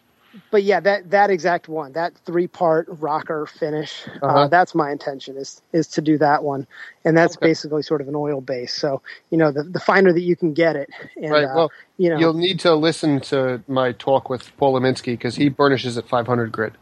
But 0.51 0.63
yeah, 0.63 0.79
that 0.81 1.11
that 1.11 1.29
exact 1.31 1.67
one, 1.69 1.93
that 1.93 2.17
three 2.19 2.47
part 2.47 2.87
rocker 2.89 3.45
finish, 3.47 4.07
uh 4.27 4.27
Uh-huh. 4.29 4.49
that's 4.49 4.75
my 4.75 4.91
intention 4.91 5.37
is 5.37 5.61
is 5.73 5.87
to 5.89 6.01
do 6.01 6.17
that 6.19 6.43
one, 6.43 6.67
and 7.05 7.17
that's 7.17 7.35
Okay. 7.35 7.47
basically 7.47 7.83
sort 7.83 8.01
of 8.01 8.07
an 8.09 8.15
oil 8.15 8.41
base. 8.41 8.73
So 8.73 9.01
you 9.31 9.37
know, 9.37 9.51
the 9.51 9.63
the 9.63 9.79
finer 9.81 10.13
that 10.13 10.21
you 10.21 10.35
can 10.35 10.53
get 10.53 10.75
it, 10.77 10.89
and 11.17 11.43
right. 11.43 11.45
uh, 11.45 11.49
well, 11.53 11.71
you 11.97 12.09
know, 12.09 12.21
you'll 12.21 12.35
need 12.35 12.59
to 12.61 12.75
listen 12.75 13.21
to 13.21 13.63
my 13.67 13.93
talk 13.93 14.29
with 14.29 14.55
Paul 14.57 14.75
Lemiski 14.79 15.13
because 15.13 15.35
he 15.37 15.49
burnishes 15.49 15.97
at 15.97 16.09
500 16.09 16.51
grit. 16.51 16.73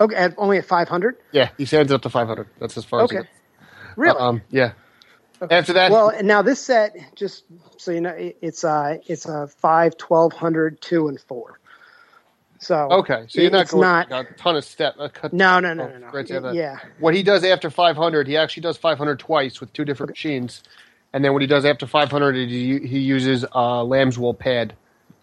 okay, 0.00 0.16
at, 0.16 0.34
only 0.38 0.58
at 0.58 0.66
five 0.66 0.88
hundred. 0.88 1.16
Yeah, 1.32 1.50
he 1.58 1.66
sands 1.66 1.92
up 1.92 2.02
to 2.02 2.10
500. 2.10 2.48
That's 2.60 2.76
as 2.78 2.84
far 2.84 3.02
as 3.02 3.10
he 3.10 3.16
Okay, 3.16 3.24
really? 3.96 4.20
Um, 4.20 4.42
yeah. 4.50 4.72
Okay. 5.42 5.56
After 5.56 5.74
that, 5.74 5.92
well, 5.92 6.12
now 6.22 6.42
this 6.42 6.60
set, 6.60 6.96
just 7.16 7.44
so 7.78 7.92
you 7.92 8.00
know, 8.02 8.14
it's 8.42 8.64
uh 8.64 8.98
it's 9.06 9.26
a 9.26 9.48
five, 9.48 9.96
twelve 9.98 10.32
hundred, 10.34 10.80
two, 10.82 11.08
and 11.08 11.20
four. 11.20 11.60
So 12.58 12.88
okay, 12.90 13.26
so 13.28 13.40
you're 13.40 13.50
not 13.50 13.68
going 13.68 13.82
not- 13.82 14.10
a 14.10 14.24
ton 14.34 14.56
of 14.56 14.64
step. 14.64 14.94
A 14.98 15.08
cut, 15.08 15.32
no, 15.32 15.60
no, 15.60 15.74
no, 15.74 15.84
Oh, 15.84 15.98
no, 15.98 15.98
no. 15.98 16.52
Yeah, 16.52 16.78
What 17.00 17.14
he 17.14 17.22
does 17.22 17.44
after 17.44 17.70
500, 17.70 18.26
he 18.26 18.36
actually 18.36 18.62
does 18.62 18.76
500 18.76 19.18
twice 19.18 19.60
with 19.60 19.72
two 19.72 19.84
different 19.84 20.10
machines, 20.10 20.62
and 21.12 21.24
then 21.24 21.32
what 21.32 21.42
he 21.42 21.48
does 21.48 21.64
after 21.64 21.86
500, 21.86 22.34
he, 22.48 22.78
he 22.78 22.98
uses 23.00 23.44
a 23.52 23.84
lamb's 23.84 24.18
wool 24.18 24.34
pad. 24.34 24.74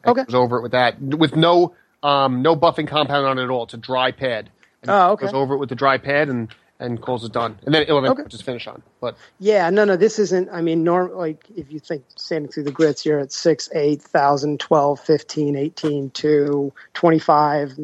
Okay. 0.06 0.26
Goes 0.26 0.36
over 0.36 0.58
it 0.58 0.62
with 0.62 0.74
that, 0.74 1.00
with 1.02 1.36
no 1.36 1.74
um, 2.04 2.42
no 2.42 2.56
buffing 2.56 2.88
compound 2.88 3.26
on 3.26 3.40
it 3.40 3.44
at 3.44 3.50
all. 3.50 3.64
It's 3.64 3.74
a 3.74 3.78
dry 3.78 4.12
pad. 4.12 4.50
And 4.82 4.92
Oh, 4.92 5.12
okay. 5.14 5.26
Goes 5.28 5.34
over 5.34 5.54
it 5.54 5.58
with 5.58 5.70
the 5.70 5.76
dry 5.76 5.98
pad 5.98 6.28
and 6.28 6.54
and 6.80 7.01
calls 7.01 7.24
it 7.24 7.32
done, 7.32 7.57
and 7.65 7.74
then 7.74 7.84
it'll 7.84 8.01
then 8.01 8.11
Okay. 8.11 8.24
his 8.30 8.41
finish 8.41 8.67
on. 8.67 8.82
But 8.99 9.17
Yeah, 9.39 9.69
no, 9.69 9.86
no, 9.86 9.95
this 9.95 10.19
isn't. 10.19 10.49
I 10.51 10.61
mean, 10.61 10.84
norm 10.84 11.13
like 11.15 11.45
if 11.55 11.71
you 11.71 11.80
think 11.80 12.03
sanding 12.15 12.51
through 12.51 12.63
the 12.63 12.71
grits, 12.71 13.05
you're 13.05 13.19
at 13.19 13.32
six, 13.32 13.69
eight 13.74 14.01
thousand, 14.01 14.59
twelve, 14.59 14.99
fifteen, 14.99 15.55
eighteen, 15.55 16.09
two, 16.11 16.74
twenty-five. 16.93 17.78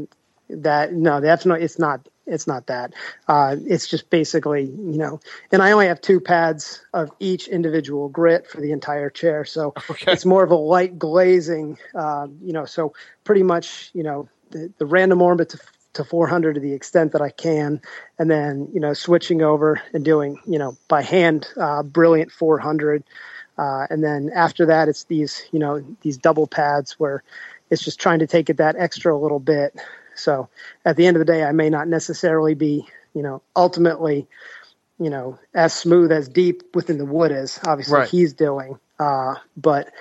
That 0.50 0.94
no, 0.94 1.22
that's 1.22 1.46
not. 1.46 1.62
It's 1.62 1.78
not. 1.80 2.08
It's 2.26 2.46
not 2.46 2.68
that. 2.68 2.94
Uh, 3.28 3.56
it's 3.66 3.88
just 3.88 4.10
basically, 4.10 4.64
you 4.66 4.98
know. 4.98 5.20
And 5.52 5.62
I 5.62 5.72
only 5.72 5.88
have 5.88 6.00
two 6.02 6.20
pads 6.20 6.84
of 6.94 7.12
each 7.20 7.48
individual 7.48 8.08
grit 8.10 8.48
for 8.48 8.62
the 8.62 8.72
entire 8.72 9.10
chair, 9.10 9.46
so 9.46 9.74
Okay. 9.90 10.12
it's 10.12 10.26
more 10.26 10.44
of 10.44 10.52
a 10.52 10.56
light 10.56 11.00
glazing. 11.00 11.78
Uh, 11.96 12.28
you 12.42 12.54
know, 12.54 12.66
so 12.66 12.94
pretty 13.24 13.44
much, 13.44 13.90
you 13.94 14.04
know, 14.04 14.30
the, 14.52 14.72
the 14.78 14.86
random 14.86 15.22
orbit 15.22 15.56
to 16.00 16.06
to 16.06 16.10
400 16.10 16.56
to 16.56 16.62
the 16.62 16.74
extent 16.74 17.12
that 17.12 17.22
I 17.22 17.30
can, 17.30 17.82
and 18.18 18.32
then 18.32 18.70
you 18.74 18.80
know 18.80 18.94
switching 18.94 19.42
over 19.42 19.82
and 19.94 20.04
doing 20.04 20.40
you 20.48 20.58
know 20.58 20.78
by 20.88 21.02
hand 21.02 21.48
uh, 21.58 21.84
brilliant 21.84 22.32
400, 22.32 23.04
uh, 23.58 23.88
and 23.90 24.04
then 24.04 24.32
after 24.34 24.68
that 24.68 24.88
it's 24.88 25.04
these 25.04 25.44
you 25.52 25.60
know 25.60 25.84
these 26.02 26.18
double 26.18 26.48
pads 26.48 26.94
where 27.00 27.24
it's 27.70 27.84
just 27.84 28.00
trying 28.00 28.20
to 28.20 28.28
take 28.28 28.50
it 28.50 28.58
that 28.58 28.76
extra 28.78 29.16
little 29.16 29.40
bit. 29.40 29.76
So 30.16 30.50
at 30.86 30.96
the 30.96 31.06
end 31.06 31.18
of 31.18 31.20
the 31.20 31.32
day, 31.32 31.44
I 31.44 31.52
may 31.52 31.70
not 31.70 31.88
necessarily 31.88 32.56
be 32.56 32.88
you 33.14 33.22
know 33.22 33.42
ultimately 33.56 34.28
you 35.00 35.10
know 35.10 35.38
as 35.54 35.74
smooth 35.74 36.12
as 36.12 36.30
deep 36.30 36.64
within 36.74 36.98
the 36.98 37.06
wood 37.06 37.32
as 37.32 37.60
obviously 37.68 37.98
Right. 37.98 38.10
he's 38.10 38.34
doing, 38.34 38.80
uh, 39.00 39.36
but 39.58 39.92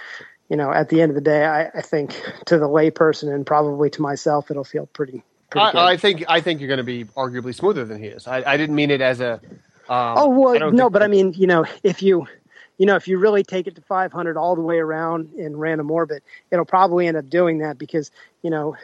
you 0.48 0.56
know 0.56 0.70
at 0.72 0.90
the 0.90 1.02
end 1.02 1.10
of 1.10 1.16
the 1.16 1.20
day, 1.20 1.44
I, 1.44 1.66
I 1.74 1.82
think 1.82 2.12
to 2.46 2.58
the 2.58 2.68
layperson 2.68 3.34
and 3.34 3.44
probably 3.44 3.90
to 3.90 4.02
myself, 4.02 4.50
it'll 4.52 4.64
feel 4.64 4.86
pretty. 4.86 5.24
Pretty 5.50 5.72
good. 5.72 5.78
I, 5.78 5.92
I 5.92 5.96
think 5.96 6.24
I 6.28 6.40
think 6.40 6.60
you're 6.60 6.68
going 6.68 6.78
to 6.78 6.84
be 6.84 7.04
arguably 7.04 7.54
smoother 7.54 7.84
than 7.84 8.02
he 8.02 8.08
is. 8.08 8.26
I, 8.26 8.42
I 8.44 8.56
didn't 8.56 8.74
mean 8.74 8.90
it 8.90 9.00
as 9.00 9.20
a. 9.20 9.34
Um, 9.34 9.40
Oh 9.88 10.28
well, 10.28 10.70
no, 10.70 10.90
but 10.90 11.02
I 11.02 11.06
mean, 11.06 11.32
you 11.34 11.46
know, 11.46 11.64
if 11.82 12.02
you, 12.02 12.26
you 12.76 12.86
know, 12.86 12.96
if 12.96 13.08
you 13.08 13.18
really 13.18 13.42
take 13.42 13.66
it 13.66 13.74
to 13.76 13.82
500 13.82 14.36
all 14.36 14.54
the 14.54 14.62
way 14.62 14.78
around 14.78 15.32
in 15.34 15.56
random 15.56 15.90
orbit, 15.90 16.22
it'll 16.50 16.66
probably 16.66 17.06
end 17.06 17.16
up 17.16 17.28
doing 17.30 17.58
that 17.58 17.78
because 17.78 18.10
you 18.42 18.50
know 18.50 18.76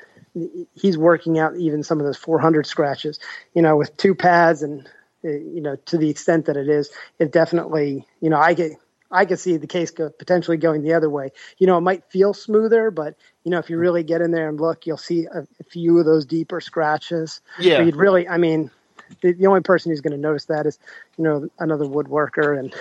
he's 0.75 0.99
working 0.99 1.39
out 1.39 1.57
even 1.57 1.83
some 1.83 2.01
of 2.01 2.07
those 2.07 2.17
400 2.17 2.67
scratches. 2.67 3.19
You 3.55 3.62
know, 3.62 3.77
with 3.77 3.97
two 3.97 4.15
pads 4.15 4.62
and 4.62 4.89
uh, 5.25 5.29
you 5.29 5.61
know 5.61 5.77
to 5.87 5.99
the 5.99 6.09
extent 6.09 6.47
that 6.47 6.57
it 6.57 6.69
is, 6.69 6.91
it 7.19 7.33
definitely, 7.33 8.07
you 8.21 8.31
know, 8.31 8.39
I 8.39 8.55
get. 8.55 8.73
I 9.15 9.25
could 9.25 9.39
see 9.39 9.57
the 9.57 9.67
case 9.67 9.91
go, 9.91 10.11
potentially 10.11 10.57
going 10.57 10.83
the 10.83 10.93
other 10.93 11.09
way. 11.09 11.31
You 11.59 11.67
know, 11.67 11.79
it 11.79 11.83
might 11.83 12.05
feel 12.11 12.35
smoother, 12.35 12.91
but 12.91 13.15
you 13.45 13.51
know, 13.51 13.59
if 13.59 13.71
you 13.71 13.79
really 13.79 14.03
get 14.03 14.21
in 14.21 14.33
there 14.33 14.49
and 14.49 14.61
look, 14.61 14.87
you'll 14.87 14.97
see 14.97 15.27
a, 15.27 15.47
a 15.61 15.65
few 15.65 15.99
of 15.99 16.05
those 16.05 16.27
deeper 16.27 16.61
scratches. 16.61 17.41
Yeah. 17.59 17.83
You'd 17.83 17.97
really, 17.97 18.29
I 18.29 18.39
mean, 18.39 18.71
the, 19.23 19.33
the 19.33 19.47
only 19.47 19.61
person 19.61 19.91
who's 19.91 20.01
going 20.01 20.12
to 20.12 20.19
notice 20.19 20.47
that 20.47 20.67
is, 20.67 20.79
you 21.17 21.25
know, 21.25 21.49
another 21.61 21.85
woodworker, 21.85 22.59
and 22.59 22.75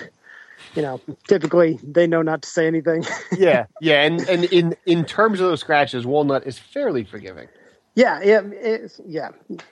you 0.75 0.81
know, 0.81 0.99
typically 1.27 1.79
they 1.83 2.07
know 2.07 2.21
not 2.21 2.41
to 2.41 2.49
say 2.49 2.67
anything. 2.67 3.05
yeah, 3.37 3.65
yeah, 3.79 4.03
and 4.03 4.21
and 4.27 4.45
in 4.45 4.75
in 4.85 5.05
terms 5.05 5.39
of 5.39 5.47
those 5.47 5.59
scratches, 5.59 6.05
walnut 6.05 6.47
is 6.47 6.57
fairly 6.57 7.03
forgiving. 7.03 7.47
Yeah, 7.95 8.21
yeah, 8.23 8.41
it's, 8.43 8.99
yeah, 9.05 9.29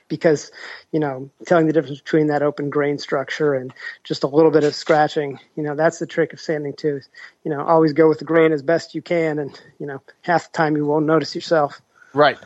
because 0.07 0.51
you 0.91 0.99
know, 0.99 1.31
telling 1.47 1.65
the 1.65 1.73
difference 1.73 1.99
between 1.99 2.27
that 2.27 2.43
open 2.43 2.69
grain 2.69 2.99
structure 2.99 3.55
and 3.55 3.73
just 4.03 4.23
a 4.23 4.27
little 4.27 4.51
bit 4.51 4.63
of 4.63 4.75
scratching, 4.75 5.39
you 5.55 5.63
know, 5.63 5.75
that's 5.75 5.97
the 5.97 6.05
trick 6.05 6.31
of 6.31 6.39
sanding 6.39 6.73
too. 6.73 7.01
You 7.43 7.51
know, 7.51 7.65
always 7.65 7.93
go 7.93 8.07
with 8.07 8.19
the 8.19 8.25
grain 8.25 8.51
as 8.51 8.61
best 8.61 8.93
you 8.93 9.01
can, 9.01 9.39
and 9.39 9.59
you 9.79 9.87
know, 9.87 10.01
half 10.21 10.51
the 10.51 10.57
time 10.57 10.75
you 10.75 10.85
won't 10.85 11.07
notice 11.07 11.33
yourself. 11.33 11.81
Right, 12.13 12.37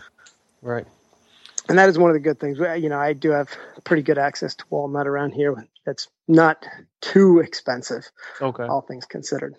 right. 0.62 0.86
And 1.68 1.78
that 1.78 1.90
is 1.90 1.98
one 1.98 2.10
of 2.10 2.14
the 2.14 2.20
good 2.20 2.40
things. 2.40 2.60
You 2.60 2.90
know, 2.90 3.00
I 3.00 3.14
do 3.14 3.32
have 3.32 3.50
pretty 3.84 4.04
good 4.04 4.18
access 4.18 4.56
to 4.56 4.66
walnut 4.70 5.08
around 5.08 5.32
here. 5.32 5.68
That's 5.86 6.08
not 6.28 6.66
too 7.02 7.40
expensive. 7.40 8.10
Okay. 8.42 8.64
All 8.64 8.82
things 8.82 9.06
considered. 9.06 9.56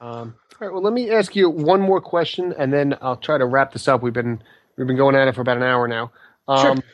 Um, 0.00 0.34
all 0.60 0.66
right. 0.66 0.72
Well, 0.72 0.82
let 0.82 0.92
me 0.92 1.10
ask 1.10 1.36
you 1.36 1.48
one 1.48 1.80
more 1.80 2.00
question, 2.00 2.52
and 2.58 2.72
then 2.72 2.96
I'll 3.00 3.16
try 3.16 3.38
to 3.38 3.46
wrap 3.46 3.72
this 3.72 3.86
up. 3.86 4.02
We've 4.02 4.12
been 4.12 4.42
We've 4.80 4.86
been 4.86 4.96
going 4.96 5.14
at 5.14 5.28
it 5.28 5.34
for 5.34 5.42
about 5.42 5.58
an 5.58 5.62
hour 5.62 5.86
now. 5.86 6.10
Um, 6.48 6.76
Sure. 6.76 6.84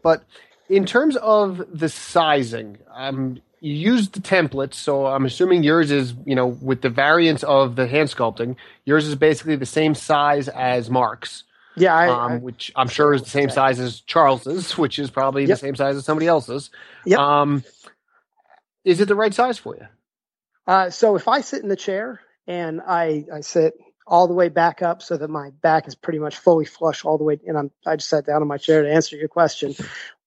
But 0.00 0.22
in 0.68 0.86
terms 0.86 1.16
of 1.16 1.60
the 1.76 1.88
sizing, 1.88 2.78
um, 2.94 3.40
you 3.60 3.74
used 3.74 4.12
the 4.12 4.20
templates, 4.20 4.74
so 4.74 5.06
I'm 5.06 5.24
assuming 5.24 5.64
yours 5.64 5.90
is, 5.90 6.14
you 6.24 6.36
know, 6.36 6.46
with 6.46 6.82
the 6.82 6.88
variance 6.88 7.42
of 7.42 7.74
the 7.74 7.88
hand 7.88 8.10
sculpting, 8.10 8.54
yours 8.84 9.08
is 9.08 9.16
basically 9.16 9.56
the 9.56 9.66
same 9.66 9.96
size 9.96 10.46
as 10.48 10.88
Mark's, 10.88 11.42
Yeah, 11.74 11.96
I, 11.96 12.08
um, 12.08 12.32
I 12.32 12.36
which 12.36 12.70
I'm 12.76 12.86
sure 12.88 13.12
is 13.12 13.22
the 13.22 13.28
same 13.30 13.50
size 13.50 13.80
as 13.80 14.02
Charles's, 14.02 14.78
which 14.78 15.00
is 15.00 15.10
probably 15.10 15.42
Yep. 15.46 15.48
the 15.48 15.56
same 15.56 15.74
size 15.74 15.96
as 15.96 16.04
somebody 16.04 16.28
else's. 16.28 16.70
Yep. 17.06 17.18
Um, 17.18 17.64
is 18.84 19.00
it 19.00 19.08
the 19.08 19.16
right 19.16 19.34
size 19.34 19.58
for 19.58 19.74
you? 19.74 19.88
Uh, 20.64 20.90
so 20.90 21.16
if 21.16 21.26
I 21.26 21.40
sit 21.40 21.64
in 21.64 21.68
the 21.68 21.74
chair 21.76 22.20
and 22.46 22.80
I, 22.80 23.24
I 23.34 23.40
sit 23.40 23.74
all 24.06 24.26
the 24.26 24.34
way 24.34 24.48
back 24.48 24.82
up 24.82 25.02
so 25.02 25.16
that 25.16 25.30
my 25.30 25.50
back 25.62 25.86
is 25.86 25.94
pretty 25.94 26.18
much 26.18 26.36
fully 26.36 26.64
flush 26.64 27.04
all 27.04 27.18
the 27.18 27.24
way, 27.24 27.38
and 27.46 27.56
I'm, 27.56 27.70
I 27.86 27.96
just 27.96 28.08
sat 28.08 28.26
down 28.26 28.42
in 28.42 28.48
my 28.48 28.58
chair 28.58 28.82
to 28.82 28.92
answer 28.92 29.16
your 29.16 29.28
question. 29.28 29.74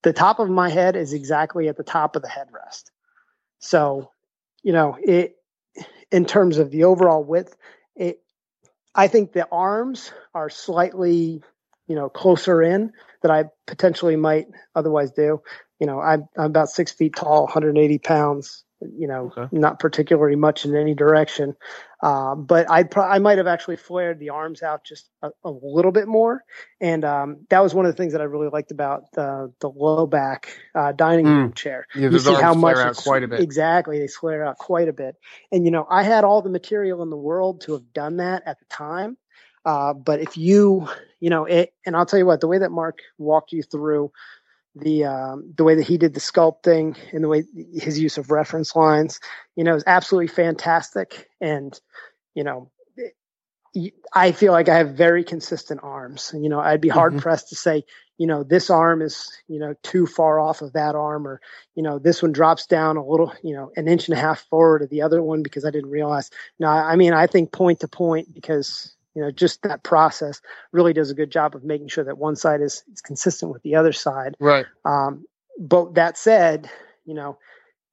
The 0.03 0.13
top 0.13 0.39
of 0.39 0.49
my 0.49 0.69
head 0.69 0.95
is 0.95 1.13
exactly 1.13 1.67
at 1.67 1.77
the 1.77 1.83
top 1.83 2.15
of 2.15 2.21
the 2.21 2.27
headrest. 2.27 2.91
So, 3.59 4.11
you 4.61 4.73
know, 4.73 4.97
it, 5.01 5.35
in 6.11 6.25
terms 6.25 6.57
of 6.57 6.71
the 6.71 6.83
overall 6.83 7.23
width, 7.23 7.55
it, 7.95 8.21
I 8.93 9.07
think 9.07 9.33
the 9.33 9.47
arms 9.51 10.11
are 10.33 10.49
slightly, 10.49 11.41
you 11.87 11.95
know, 11.95 12.09
closer 12.09 12.61
in 12.61 12.93
that 13.21 13.31
I 13.31 13.45
potentially 13.65 14.15
might 14.15 14.47
otherwise 14.75 15.11
do. 15.11 15.41
You 15.79 15.87
know, 15.87 15.99
I'm, 15.99 16.27
I'm 16.37 16.45
about 16.45 16.69
six 16.69 16.91
feet 16.91 17.15
tall, 17.15 17.43
180 17.43 17.97
pounds, 17.99 18.63
you 18.97 19.07
know, 19.07 19.33
Okay. 19.35 19.47
not 19.51 19.79
particularly 19.79 20.35
much 20.35 20.65
in 20.65 20.75
any 20.75 20.93
direction. 20.93 21.55
Um, 22.01 22.45
but 22.45 22.69
I, 22.69 22.83
pro- 22.83 23.07
I 23.07 23.19
might 23.19 23.37
have 23.37 23.47
actually 23.47 23.77
flared 23.77 24.19
the 24.19 24.29
arms 24.29 24.61
out 24.61 24.83
just 24.83 25.09
a, 25.21 25.29
a 25.43 25.49
little 25.49 25.91
bit 25.91 26.07
more. 26.07 26.43
And 26.81 27.05
um, 27.05 27.45
that 27.49 27.61
was 27.61 27.73
one 27.73 27.85
of 27.85 27.91
the 27.91 27.97
things 27.97 28.11
that 28.11 28.21
I 28.21 28.25
really 28.25 28.49
liked 28.49 28.71
about 28.71 29.11
the, 29.13 29.53
the 29.61 29.69
low 29.69 30.05
back 30.05 30.57
uh, 30.75 30.91
dining 30.91 31.25
Mm. 31.25 31.37
room 31.37 31.53
chair. 31.53 31.87
Yeah, 31.95 32.09
you 32.09 32.19
see 32.19 32.33
how 32.33 32.53
much 32.53 32.75
flare 32.75 32.87
out 32.87 32.95
quite 32.97 33.23
a 33.23 33.27
bit. 33.27 33.39
Exactly, 33.39 33.99
they 33.99 34.07
flare 34.07 34.43
out 34.45 34.57
quite 34.57 34.89
a 34.89 34.93
bit. 34.93 35.15
And 35.51 35.63
you 35.63 35.71
know, 35.71 35.87
I 35.89 36.03
had 36.03 36.23
all 36.23 36.41
the 36.41 36.49
material 36.49 37.01
in 37.01 37.09
the 37.09 37.17
world 37.17 37.61
to 37.61 37.73
have 37.73 37.93
done 37.93 38.17
that 38.17 38.43
at 38.45 38.59
the 38.59 38.65
time. 38.65 39.17
Uh, 39.65 39.93
but 39.93 40.19
if 40.19 40.35
you, 40.35 40.89
you 41.21 41.29
know, 41.29 41.45
it, 41.45 41.73
and 41.85 41.95
I'll 41.95 42.05
tell 42.05 42.19
you 42.19 42.25
what, 42.25 42.41
the 42.41 42.49
way 42.49 42.57
that 42.57 42.71
Mark 42.71 42.99
walked 43.17 43.53
you 43.53 43.63
through 43.63 44.11
the 44.75 45.05
um, 45.05 45.53
the 45.55 45.63
way 45.63 45.75
that 45.75 45.87
he 45.87 45.97
did 45.97 46.13
the 46.13 46.19
sculpting 46.19 46.97
and 47.11 47.23
the 47.23 47.27
way 47.27 47.43
his 47.75 47.99
use 47.99 48.17
of 48.17 48.31
reference 48.31 48.75
lines, 48.75 49.19
you 49.55 49.63
know, 49.63 49.75
is 49.75 49.83
absolutely 49.85 50.27
fantastic. 50.27 51.29
And 51.39 51.79
you 52.33 52.43
know, 52.43 52.71
I 54.13 54.31
feel 54.31 54.51
like 54.51 54.69
I 54.69 54.77
have 54.77 54.91
very 54.91 55.23
consistent 55.23 55.79
arms. 55.83 56.33
You 56.35 56.49
know, 56.49 56.59
I'd 56.59 56.81
be 56.81 56.89
hard 56.89 57.13
Mhm. 57.13 57.21
pressed 57.21 57.49
to 57.49 57.55
say, 57.55 57.83
you 58.17 58.27
know, 58.27 58.43
this 58.43 58.69
arm 58.69 59.01
is, 59.01 59.31
you 59.47 59.59
know, 59.59 59.73
too 59.81 60.05
far 60.05 60.39
off 60.39 60.61
of 60.61 60.73
that 60.73 60.95
arm, 60.95 61.27
or 61.27 61.41
you 61.75 61.81
know, 61.81 61.97
this 61.97 62.21
one 62.21 62.31
drops 62.31 62.67
down 62.67 62.97
a 62.97 63.05
little, 63.05 63.33
you 63.43 63.55
know, 63.55 63.71
an 63.75 63.87
inch 63.87 64.07
and 64.07 64.17
a 64.17 64.21
half 64.21 64.41
forward 64.49 64.83
of 64.83 64.89
the 64.89 65.01
other 65.01 65.21
one 65.23 65.41
because 65.41 65.65
I 65.65 65.71
didn't 65.71 65.89
realize. 65.89 66.29
No, 66.59 66.67
I 66.67 66.95
mean, 66.95 67.13
I 67.13 67.27
think 67.27 67.51
point 67.51 67.79
to 67.79 67.87
point 67.87 68.33
because 68.33 68.95
you 69.15 69.21
know, 69.21 69.31
just 69.31 69.61
that 69.63 69.83
process 69.83 70.41
really 70.71 70.93
does 70.93 71.11
a 71.11 71.15
good 71.15 71.31
job 71.31 71.55
of 71.55 71.63
making 71.63 71.87
sure 71.87 72.03
that 72.03 72.17
one 72.17 72.35
side 72.35 72.61
is, 72.61 72.83
is 72.91 73.01
consistent 73.01 73.51
with 73.51 73.61
the 73.61 73.75
other 73.75 73.93
side. 73.93 74.35
Right. 74.39 74.65
Um, 74.85 75.25
but 75.59 75.95
that 75.95 76.17
said, 76.17 76.69
you 77.05 77.13
know, 77.13 77.37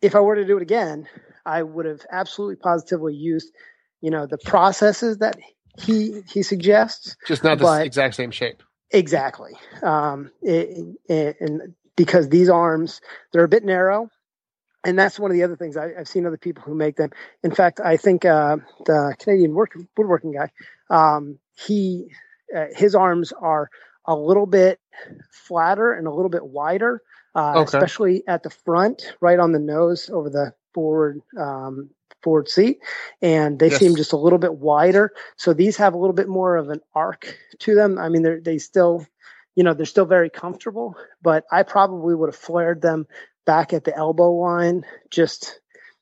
if 0.01 0.15
I 0.15 0.21
were 0.21 0.37
to 0.37 0.47
do 0.47 0.57
it 0.57 0.63
again, 0.63 1.07
I 1.45 1.63
would 1.63 1.87
have 1.87 2.01
absolutely 2.11 2.57
positively 2.57 3.15
used, 3.15 3.53
you 4.01 4.11
know, 4.11 4.27
the 4.27 4.39
processes 4.39 5.19
that 5.19 5.37
he 5.79 6.23
he 6.27 6.43
suggests. 6.43 7.17
Just 7.27 7.45
not 7.45 7.59
the 7.59 7.83
exact 7.85 8.15
same 8.15 8.31
shape. 8.31 8.63
Exactly. 8.91 9.53
Um, 9.83 10.31
it, 10.43 10.97
it, 11.09 11.37
and 11.41 11.75
because 11.97 12.29
these 12.29 12.49
arms, 12.49 13.01
they're 13.33 13.45
a 13.45 13.49
bit 13.49 13.65
narrow. 13.65 14.09
And 14.85 14.99
that's 14.99 15.19
one 15.19 15.31
of 15.31 15.37
the 15.37 15.43
other 15.43 15.57
things 15.57 15.77
I, 15.77 15.93
I've 15.99 16.09
seen 16.09 16.27
other 16.27 16.39
people 16.39 16.63
who 16.65 16.75
make 16.75 16.97
them. 16.97 17.11
In 17.43 17.51
fact, 17.55 17.81
I 17.85 17.97
think 17.97 18.25
uh, 18.25 18.57
the 18.87 19.15
Canadian 19.19 19.55
work, 19.55 19.73
woodworking 19.97 20.33
guy, 20.33 20.51
um, 20.89 21.39
he 21.67 22.09
uh, 22.57 22.67
his 22.75 22.95
arms 22.95 23.33
are 23.33 23.69
a 24.07 24.15
little 24.17 24.47
bit 24.47 24.81
flatter 25.31 25.93
and 25.93 26.07
a 26.07 26.11
little 26.11 26.31
bit 26.31 26.45
wider, 26.45 27.03
uh, 27.35 27.57
Okay. 27.57 27.79
especially 27.79 28.25
at 28.27 28.43
the 28.43 28.51
front, 28.51 29.15
right 29.21 29.39
on 29.39 29.53
the 29.53 29.59
nose 29.59 30.11
over 30.11 30.31
the 30.31 30.53
forward 30.73 31.21
um, 31.39 31.91
forward 32.23 32.49
seat, 32.49 32.79
and 33.23 33.59
they 33.59 33.71
Yes. 33.71 33.81
seem 33.81 33.97
just 33.97 34.13
a 34.13 34.17
little 34.17 34.39
bit 34.39 34.55
wider. 34.55 35.13
So 35.37 35.53
these 35.53 35.77
have 35.77 35.95
a 35.95 35.99
little 35.99 36.15
bit 36.15 36.29
more 36.29 36.57
of 36.57 36.71
an 36.71 36.81
arc 36.95 37.37
to 37.61 37.75
them. 37.75 37.99
I 37.99 38.09
mean, 38.09 38.23
they're 38.23 38.41
they 38.41 38.59
still, 38.59 39.07
you 39.55 39.65
know, 39.65 39.75
they're 39.75 39.87
still 39.87 40.07
very 40.07 40.31
comfortable, 40.31 40.97
but 41.23 41.45
I 41.53 41.65
probably 41.65 42.15
would 42.15 42.29
have 42.29 42.37
flared 42.37 42.81
them 42.83 43.07
back 43.51 43.73
at 43.73 43.83
the 43.83 43.97
elbow 43.97 44.31
line, 44.31 44.85
just 45.11 45.59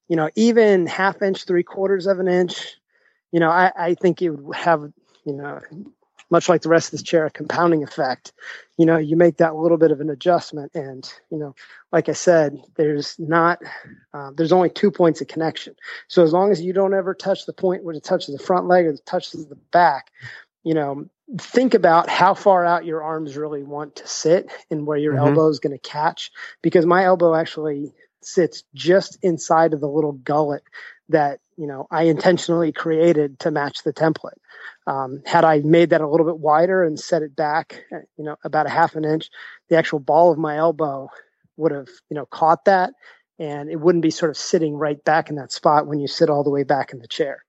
you 0.07 0.17
know, 0.17 0.29
even 0.37 0.87
half 0.87 1.23
inch, 1.23 1.45
three 1.45 1.63
quarters 1.63 2.07
of 2.07 2.21
an 2.21 2.29
inch. 2.29 2.77
You 3.33 3.41
know, 3.41 3.49
I, 3.49 3.73
I 3.75 3.95
think 3.95 4.21
it 4.21 4.29
would 4.29 4.55
have, 4.55 4.93
you 5.25 5.33
know, 5.33 5.59
much 6.29 6.51
like 6.51 6.61
the 6.61 6.69
rest 6.69 6.89
of 6.89 6.91
this 6.93 7.03
chair, 7.03 7.25
a 7.25 7.31
compounding 7.31 7.83
effect. 7.83 8.35
You 8.77 8.85
know, 8.85 8.99
you 8.99 9.17
make 9.17 9.39
that 9.39 9.57
little 9.57 9.79
bit 9.79 9.91
of 9.91 10.03
an 10.03 10.11
adjustment, 10.11 10.73
and 10.75 11.11
you 11.31 11.39
know, 11.39 11.55
like 11.91 12.11
I 12.11 12.13
said, 12.13 12.59
there's 12.77 13.19
not, 13.19 13.61
uh, 14.13 14.31
there's 14.37 14.53
only 14.53 14.69
two 14.69 14.91
points 14.91 15.23
of 15.23 15.29
connection. 15.29 15.75
So 16.09 16.23
as 16.23 16.35
long 16.35 16.53
as 16.53 16.61
you 16.61 16.75
don't 16.75 16.93
ever 16.93 17.15
touch 17.15 17.47
the 17.47 17.55
point 17.55 17.83
where 17.83 17.95
it 17.95 18.05
touches 18.05 18.37
the 18.37 18.45
front 18.45 18.67
leg 18.67 18.85
or 18.85 18.91
it 18.91 19.07
touches 19.07 19.47
the 19.47 19.59
back, 19.73 20.11
you 20.65 20.75
know, 20.75 21.07
think 21.37 21.75
about 21.75 22.09
how 22.09 22.35
far 22.35 22.65
out 22.65 22.87
your 22.87 23.03
arms 23.03 23.37
really 23.37 23.63
want 23.63 23.97
to 23.97 24.07
sit 24.07 24.51
and 24.71 24.87
where 24.87 24.97
your 24.97 25.15
Mhm. 25.15 25.19
elbow 25.19 25.49
is 25.49 25.61
going 25.61 25.79
to 25.79 25.89
catch. 25.89 26.31
Because 26.63 26.87
my 26.87 27.05
elbow 27.05 27.35
actually 27.35 27.93
sits 28.23 28.65
just 28.75 29.19
inside 29.23 29.75
of 29.75 29.81
the 29.81 29.89
little 29.89 30.13
gullet 30.13 30.63
that 31.11 31.41
you 31.57 31.67
know 31.67 31.87
I 31.91 32.05
intentionally 32.05 32.73
created 32.73 33.39
to 33.41 33.51
match 33.51 33.83
the 33.83 33.93
template. 33.93 34.39
Um, 34.87 35.23
had 35.27 35.45
I 35.45 35.61
made 35.61 35.91
that 35.91 36.01
a 36.01 36.09
little 36.09 36.27
bit 36.27 36.39
wider 36.39 36.83
and 36.83 36.99
set 36.99 37.23
it 37.23 37.37
back, 37.37 37.85
you 38.17 38.25
know, 38.25 38.37
about 38.45 38.67
a 38.67 38.71
half 38.71 38.97
an 38.97 39.05
inch, 39.05 39.31
the 39.69 39.77
actual 39.77 39.99
ball 39.99 40.33
of 40.33 40.39
my 40.39 40.57
elbow 40.57 41.09
would 41.57 41.73
have, 41.73 41.89
you 42.11 42.15
know, 42.15 42.27
caught 42.27 42.65
that, 42.65 42.93
and 43.39 43.71
it 43.71 43.77
wouldn't 43.77 44.03
be 44.03 44.11
sort 44.11 44.31
of 44.31 44.37
sitting 44.37 44.75
right 44.75 45.03
back 45.05 45.29
in 45.31 45.37
that 45.37 45.53
spot 45.53 45.87
when 45.87 46.01
you 46.01 46.09
sit 46.09 46.31
all 46.31 46.45
the 46.45 46.51
way 46.51 46.63
back 46.63 46.93
in 46.93 47.01
the 47.01 47.09
chair. 47.09 47.45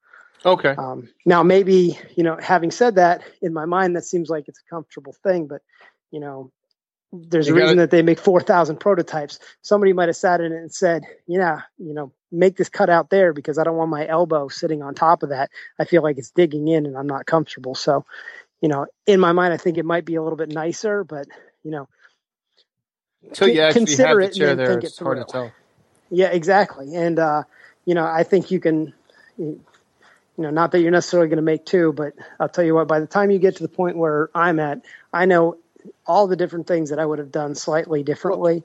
Okay. 0.46 0.70
Um, 0.70 1.10
now, 1.26 1.44
maybe 1.44 2.00
you 2.16 2.24
know, 2.24 2.38
having 2.42 2.72
said 2.72 2.96
that, 2.96 3.22
in 3.42 3.54
my 3.54 3.66
mind, 3.66 3.96
that 3.96 4.06
seems 4.06 4.30
like 4.30 4.48
it's 4.48 4.60
a 4.66 4.70
comfortable 4.70 5.14
thing, 5.24 5.48
but 5.48 5.62
you 6.12 6.20
know, 6.20 6.52
there's 7.12 7.48
You 7.48 7.54
a 7.54 7.58
reason 7.58 7.76
gotta- 7.78 7.82
that 7.88 7.92
they 7.92 8.02
make 8.04 8.20
four 8.20 8.40
thousand 8.42 8.78
prototypes. 8.80 9.40
Somebody 9.62 9.94
might 9.94 10.10
have 10.10 10.16
sat 10.16 10.42
in 10.42 10.52
it 10.52 10.58
and 10.58 10.72
said, 10.74 11.04
"Yeah, 11.28 11.62
you 11.78 11.94
know, 11.94 12.14
make 12.32 12.56
this 12.56 12.70
cut 12.70 12.90
out 12.90 13.10
there 13.10 13.34
because 13.34 13.58
I 13.58 13.64
don't 13.64 13.78
want 13.78 13.90
my 13.90 14.08
elbow 14.08 14.48
sitting 14.48 14.82
on 14.84 14.94
top 14.96 15.24
of 15.24 15.30
that. 15.30 15.50
I 15.80 15.86
feel 15.86 16.04
like 16.04 16.18
it's 16.18 16.32
digging 16.32 16.68
in, 16.68 16.86
and 16.86 16.96
I'm 16.98 17.08
not 17.08 17.26
comfortable." 17.26 17.76
So, 17.76 18.06
you 18.62 18.70
know, 18.70 18.86
in 19.08 19.20
my 19.20 19.32
mind, 19.32 19.54
I 19.54 19.58
think 19.58 19.78
it 19.78 19.86
might 19.86 20.06
be 20.06 20.16
a 20.16 20.22
little 20.24 20.38
bit 20.38 20.50
nicer, 20.54 21.04
but 21.04 21.28
you 21.64 21.72
know, 21.72 21.88
you 23.24 23.30
con- 23.34 23.50
actually 23.50 23.72
consider 23.72 24.08
have 24.08 24.18
the 24.18 24.24
it 24.24 24.26
and 24.28 24.36
chair 24.36 24.48
then 24.48 24.58
there, 24.58 24.68
think 24.68 24.84
it 24.84 24.88
it's 24.88 25.00
hard 25.00 25.18
to 25.18 25.26
tell. 25.26 25.52
yeah, 26.12 26.28
exactly. 26.28 26.96
And 26.96 27.18
uh, 27.20 27.44
you 27.86 27.96
know, 27.96 28.06
I 28.06 28.24
think 28.24 28.52
you 28.52 28.60
can 28.60 28.94
you 30.40 30.44
know, 30.44 30.52
not 30.52 30.72
that 30.72 30.80
you're 30.80 30.90
necessarily 30.90 31.28
going 31.28 31.36
to 31.36 31.44
make 31.44 31.66
two, 31.66 31.92
but 31.92 32.14
I'll 32.40 32.48
tell 32.48 32.64
you 32.64 32.74
what, 32.74 32.88
by 32.88 33.02
the 33.02 33.08
time 33.08 33.30
you 33.30 33.40
get 33.40 33.58
to 33.58 33.64
the 33.64 33.68
point 33.68 33.98
where 33.98 34.30
I'm 34.34 34.58
at, 34.62 34.86
I 35.12 35.26
know 35.26 35.58
all 36.08 36.28
the 36.28 36.38
different 36.38 36.66
things 36.66 36.92
that 36.92 37.00
I 37.00 37.06
would 37.06 37.20
have 37.20 37.30
done 37.30 37.56
slightly 37.56 38.04
differently 38.04 38.64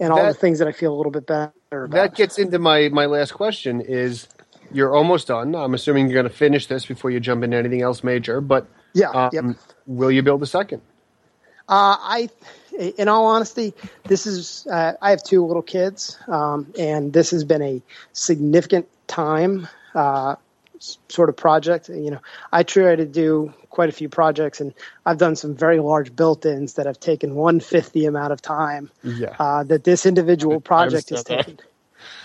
and 0.00 0.12
all 0.12 0.24
that- 0.24 0.32
the 0.32 0.38
things 0.40 0.58
that 0.58 0.66
I 0.66 0.72
feel 0.72 0.92
a 0.92 0.96
little 0.96 1.12
bit 1.12 1.24
better 1.28 1.52
about. 1.70 1.90
That 1.92 2.14
gets 2.16 2.38
into 2.40 2.58
my 2.58 2.88
my 2.88 3.06
last 3.06 3.34
question 3.34 3.80
is 3.80 4.26
you're 4.72 4.96
almost 4.96 5.28
done. 5.28 5.54
I'm 5.54 5.74
assuming 5.74 6.08
you're 6.08 6.20
going 6.20 6.28
to 6.30 6.36
finish 6.36 6.66
this 6.66 6.86
before 6.86 7.12
you 7.12 7.20
jump 7.20 7.44
into 7.44 7.56
anything 7.56 7.82
else 7.82 8.02
major. 8.02 8.40
But 8.40 8.66
Yeah. 8.92 9.10
um, 9.10 9.30
yep. 9.32 9.44
will 9.86 10.10
you 10.10 10.22
build 10.22 10.42
a 10.42 10.46
second? 10.46 10.82
Uh, 11.68 11.96
I, 12.00 12.30
in 12.98 13.06
all 13.06 13.26
honesty, 13.26 13.74
this 14.08 14.26
is 14.26 14.66
uh, 14.68 14.94
I 15.00 15.10
have 15.10 15.22
two 15.22 15.46
little 15.46 15.62
kids, 15.62 16.18
um, 16.26 16.72
and 16.76 17.12
this 17.12 17.30
has 17.30 17.44
been 17.44 17.62
a 17.62 17.80
significant 18.12 18.88
time 19.06 19.68
uh, 19.94 20.34
sort 21.08 21.28
of 21.28 21.36
project. 21.36 21.88
You 21.88 22.12
know, 22.12 22.20
I 22.52 22.62
try 22.62 22.96
to 22.96 23.06
do 23.06 23.52
quite 23.70 23.88
a 23.88 23.92
few 23.92 24.08
projects, 24.08 24.60
and 24.60 24.74
I've 25.06 25.18
done 25.18 25.36
some 25.36 25.54
very 25.54 25.78
large 25.80 26.14
built-ins 26.14 26.74
that 26.74 26.86
have 26.86 27.00
taken 27.00 27.34
one 27.34 27.60
fifth 27.60 27.92
the 27.92 28.06
amount 28.06 28.32
of 28.32 28.42
time 28.42 28.90
Yeah. 29.02 29.34
uh, 29.38 29.62
that 29.64 29.84
this 29.84 30.04
individual 30.06 30.60
project 30.60 31.10
has 31.10 31.24
that. 31.24 31.44
taken. 31.46 31.60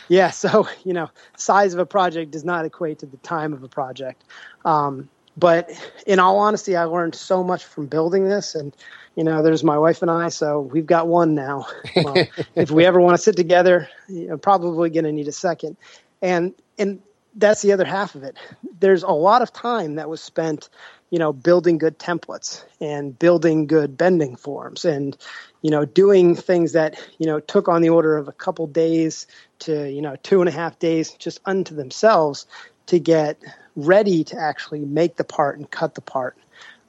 Yeah, 0.09 0.31
so 0.31 0.67
you 0.83 0.93
know, 0.93 1.09
size 1.37 1.73
of 1.73 1.79
a 1.79 1.85
project 1.85 2.31
does 2.31 2.43
not 2.43 2.65
equate 2.65 2.99
to 2.99 3.05
the 3.05 3.17
time 3.17 3.53
of 3.53 3.63
a 3.63 3.67
project. 3.67 4.23
Um, 4.65 5.09
but 5.37 5.69
in 6.07 6.17
all 6.19 6.39
honesty, 6.39 6.75
I 6.75 6.85
learned 6.85 7.13
so 7.13 7.43
much 7.43 7.63
from 7.63 7.85
building 7.85 8.25
this, 8.25 8.55
and 8.55 8.75
you 9.15 9.23
know, 9.23 9.41
there's 9.43 9.63
my 9.63 9.77
wife 9.77 10.01
and 10.01 10.11
I, 10.11 10.29
so 10.29 10.61
we've 10.61 10.85
got 10.85 11.07
one 11.07 11.33
now. 11.35 11.67
Well, 11.95 12.15
if 12.55 12.71
we 12.71 12.85
ever 12.85 12.99
want 12.99 13.15
to 13.17 13.21
sit 13.21 13.35
together, 13.35 13.87
know, 14.27 14.37
probably 14.37 14.89
going 14.89 15.05
to 15.05 15.11
need 15.11 15.27
a 15.27 15.31
second, 15.31 15.77
and 16.21 16.53
and 16.79 17.01
that's 17.37 17.61
the 17.61 17.71
other 17.71 17.85
half 17.85 18.15
of 18.15 18.23
it. 18.23 18.35
There's 18.79 19.03
a 19.03 19.11
lot 19.11 19.41
of 19.41 19.53
time 19.53 19.95
that 19.95 20.09
was 20.09 20.21
spent, 20.21 20.69
you 21.11 21.19
know, 21.19 21.31
building 21.31 21.77
good 21.77 21.99
templates 21.99 22.63
and 22.81 23.17
building 23.17 23.67
good 23.67 23.95
bending 23.97 24.35
forms 24.35 24.83
and, 24.83 25.15
you 25.61 25.69
know, 25.69 25.85
doing 25.85 26.35
things 26.35 26.73
that, 26.73 26.99
you 27.19 27.27
know, 27.27 27.39
took 27.39 27.67
on 27.67 27.81
the 27.81 27.89
order 27.89 28.17
of 28.17 28.27
a 28.27 28.31
couple 28.31 28.65
days 28.67 29.27
to, 29.59 29.89
you 29.89 30.01
know, 30.01 30.15
two 30.23 30.41
and 30.41 30.49
a 30.49 30.51
half 30.51 30.79
days 30.79 31.11
just 31.13 31.39
unto 31.45 31.75
themselves 31.75 32.47
to 32.87 32.99
get 32.99 33.41
ready 33.75 34.23
to 34.23 34.39
actually 34.39 34.79
make 34.79 35.15
the 35.15 35.23
part 35.23 35.57
and 35.57 35.69
cut 35.69 35.93
the 35.93 36.01
part. 36.01 36.37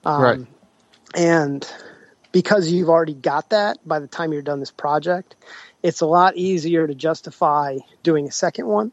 Um, 0.04 0.22
Right. 0.22 0.46
And 1.14 1.72
because 2.32 2.70
you've 2.70 2.88
already 2.88 3.14
got 3.14 3.50
that 3.50 3.78
by 3.86 3.98
the 3.98 4.06
time 4.06 4.32
you're 4.32 4.42
done 4.42 4.60
this 4.60 4.70
project, 4.70 5.34
it's 5.82 6.00
a 6.00 6.06
lot 6.06 6.36
easier 6.36 6.86
to 6.86 6.94
justify 6.94 7.78
doing 8.02 8.28
a 8.28 8.32
second 8.32 8.66
one 8.66 8.92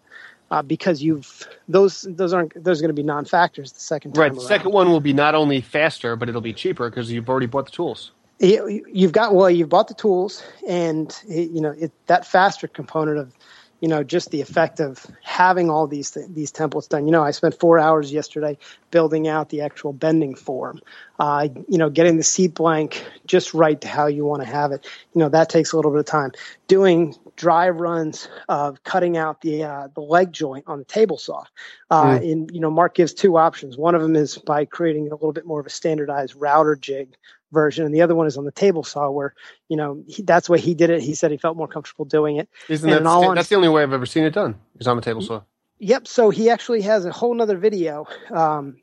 uh, 0.52 0.62
because 0.62 1.02
you've 1.02 1.48
those 1.68 2.02
those 2.10 2.34
aren't 2.34 2.54
those 2.64 2.80
are 2.80 2.84
going 2.84 2.96
to 2.96 3.02
be 3.02 3.04
non-factors 3.04 3.72
the 3.72 3.80
second 3.80 4.14
time 4.14 4.22
Right. 4.22 4.32
The 4.34 4.40
around. 4.40 4.48
second 4.48 4.72
one 4.72 4.90
will 4.90 5.00
be 5.00 5.14
not 5.14 5.36
only 5.36 5.62
faster, 5.62 6.16
but 6.16 6.30
it'll 6.30 6.42
be 6.42 6.54
cheaper 6.54 6.90
because 6.90 7.12
you've 7.12 7.30
already 7.30 7.48
bought 7.48 7.66
the 7.66 7.72
tools. 7.72 8.12
You- 8.40 8.86
you've 8.92 9.14
got 9.14 9.34
well 9.34 9.50
you've 9.50 9.70
bought 9.70 9.88
the 9.88 9.94
tools 9.94 10.44
and 10.68 11.16
it, 11.28 11.52
you 11.52 11.62
know 11.62 11.72
it, 11.72 11.92
that 12.08 12.26
faster 12.28 12.68
component 12.68 13.18
of 13.18 13.34
you 13.80 13.88
know 13.88 14.04
just 14.04 14.30
the 14.32 14.42
effect 14.42 14.80
of 14.82 15.06
having 15.24 15.70
all 15.70 15.88
these 15.88 16.12
th- 16.12 16.28
these 16.30 16.52
templates 16.52 16.90
done 16.90 17.06
you 17.06 17.12
know 17.12 17.24
i 17.24 17.32
spent 17.32 17.58
four 17.60 17.80
hours 17.80 18.12
yesterday 18.12 18.58
building 18.92 19.28
out 19.30 19.50
the 19.50 19.62
actual 19.62 19.94
bending 19.94 20.36
form 20.36 20.80
uh, 21.20 21.48
you 21.70 21.78
know 21.78 21.90
getting 21.90 22.18
the 22.18 22.24
seat 22.24 22.54
blank 22.56 23.06
just 23.26 23.54
right 23.54 23.80
to 23.82 23.88
how 23.88 24.08
you 24.08 24.26
want 24.26 24.42
to 24.42 24.48
have 24.48 24.72
it 24.74 24.86
you 25.14 25.20
know 25.20 25.30
that 25.30 25.48
takes 25.50 25.72
a 25.72 25.76
little 25.78 25.92
bit 25.92 26.00
of 26.02 26.06
time 26.06 26.32
doing 26.68 27.16
dry 27.36 27.70
runs 27.70 28.28
of 28.50 28.84
cutting 28.84 29.18
out 29.18 29.42
the 29.42 29.64
uh, 29.64 29.88
the 29.94 30.02
leg 30.02 30.32
joint 30.32 30.64
on 30.68 30.80
the 30.80 30.86
table 30.86 31.18
saw 31.18 31.44
uh, 31.92 32.20
in 32.22 32.48
you 32.52 32.60
know 32.60 32.70
mark 32.72 32.96
gives 32.96 33.14
two 33.14 33.38
options 33.38 33.78
one 33.78 33.96
of 33.96 34.02
them 34.02 34.16
is 34.16 34.38
by 34.38 34.66
creating 34.66 35.08
a 35.08 35.16
little 35.16 35.34
bit 35.34 35.46
more 35.46 35.60
of 35.60 35.66
a 35.66 35.70
standardized 35.70 36.34
router 36.36 36.76
jig 36.76 37.16
version, 37.52 37.86
and 37.86 37.96
the 37.96 38.02
other 38.02 38.16
one 38.16 38.28
is 38.28 38.38
on 38.38 38.46
the 38.46 38.52
table 38.52 38.84
saw 38.84 39.10
where 39.10 39.34
you 39.70 39.78
know 39.78 40.04
he, 40.08 40.22
that's 40.24 40.48
the 40.48 40.54
way 40.54 40.60
he 40.60 40.74
did 40.74 40.90
it. 40.90 41.02
He 41.02 41.14
said 41.16 41.32
he 41.32 41.38
felt 41.38 41.58
more 41.58 41.68
comfortable 41.68 42.06
doing 42.06 42.38
it. 42.38 42.50
Isn't 42.70 42.90
And 42.90 43.06
that 43.06 43.10
sta- 43.10 43.18
honest- 43.18 43.36
that's 43.36 43.50
the 43.50 43.56
only 43.56 43.70
way 43.70 43.84
I've 43.84 43.94
ever 43.94 44.06
seen 44.06 44.24
it 44.26 44.34
done? 44.34 44.56
Is 44.80 44.88
on 44.88 44.96
the 44.98 45.02
table 45.02 45.22
saw. 45.22 45.42
Yep. 45.80 46.08
So 46.08 46.30
he 46.30 46.50
actually 46.50 46.82
has 46.82 47.06
a 47.06 47.12
whole 47.12 47.34
nother 47.34 47.58
video. 47.58 48.08
Um, 48.32 48.78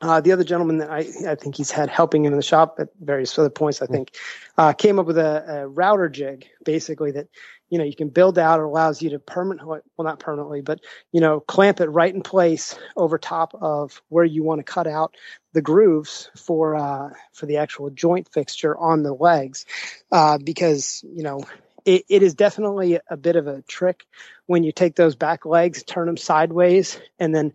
uh, 0.00 0.20
the 0.20 0.30
other 0.30 0.44
gentleman 0.44 0.78
that 0.78 0.90
I, 0.90 0.98
I 1.26 1.34
think 1.34 1.56
he's 1.56 1.72
had 1.72 1.88
helping 1.88 2.24
him 2.24 2.32
in 2.32 2.36
the 2.38 2.42
shop 2.42 2.76
at 2.78 2.88
various 3.00 3.36
other 3.36 3.50
points, 3.50 3.82
I 3.82 3.86
think, 3.86 4.16
uh, 4.56 4.72
came 4.72 5.00
up 5.00 5.06
with 5.06 5.18
a, 5.18 5.62
a 5.62 5.68
router 5.68 6.08
jig 6.08 6.46
basically 6.64 7.10
that, 7.12 7.26
you 7.70 7.78
know, 7.78 7.84
you 7.84 7.94
can 7.94 8.08
build 8.08 8.38
out. 8.38 8.60
It 8.60 8.64
allows 8.64 9.02
you 9.02 9.10
to 9.10 9.18
permanently, 9.18 9.80
well, 9.96 10.04
not 10.04 10.18
permanently, 10.18 10.60
but, 10.60 10.80
you 11.12 11.20
know, 11.20 11.40
clamp 11.40 11.80
it 11.80 11.88
right 11.88 12.14
in 12.14 12.22
place 12.22 12.78
over 12.96 13.18
top 13.18 13.54
of 13.54 14.02
where 14.08 14.24
you 14.24 14.42
want 14.42 14.60
to 14.60 14.64
cut 14.64 14.86
out 14.86 15.14
the 15.52 15.62
grooves 15.62 16.30
for, 16.36 16.76
uh, 16.76 17.10
for 17.32 17.46
the 17.46 17.58
actual 17.58 17.90
joint 17.90 18.28
fixture 18.32 18.76
on 18.76 19.02
the 19.02 19.12
legs. 19.12 19.66
Uh, 20.10 20.38
because, 20.38 21.04
you 21.12 21.22
know, 21.22 21.44
it, 21.84 22.04
it 22.08 22.22
is 22.22 22.34
definitely 22.34 22.98
a 23.08 23.16
bit 23.16 23.36
of 23.36 23.46
a 23.46 23.62
trick 23.62 24.06
when 24.46 24.62
you 24.62 24.72
take 24.72 24.96
those 24.96 25.16
back 25.16 25.46
legs, 25.46 25.82
turn 25.82 26.06
them 26.06 26.16
sideways, 26.16 27.00
and 27.18 27.34
then 27.34 27.52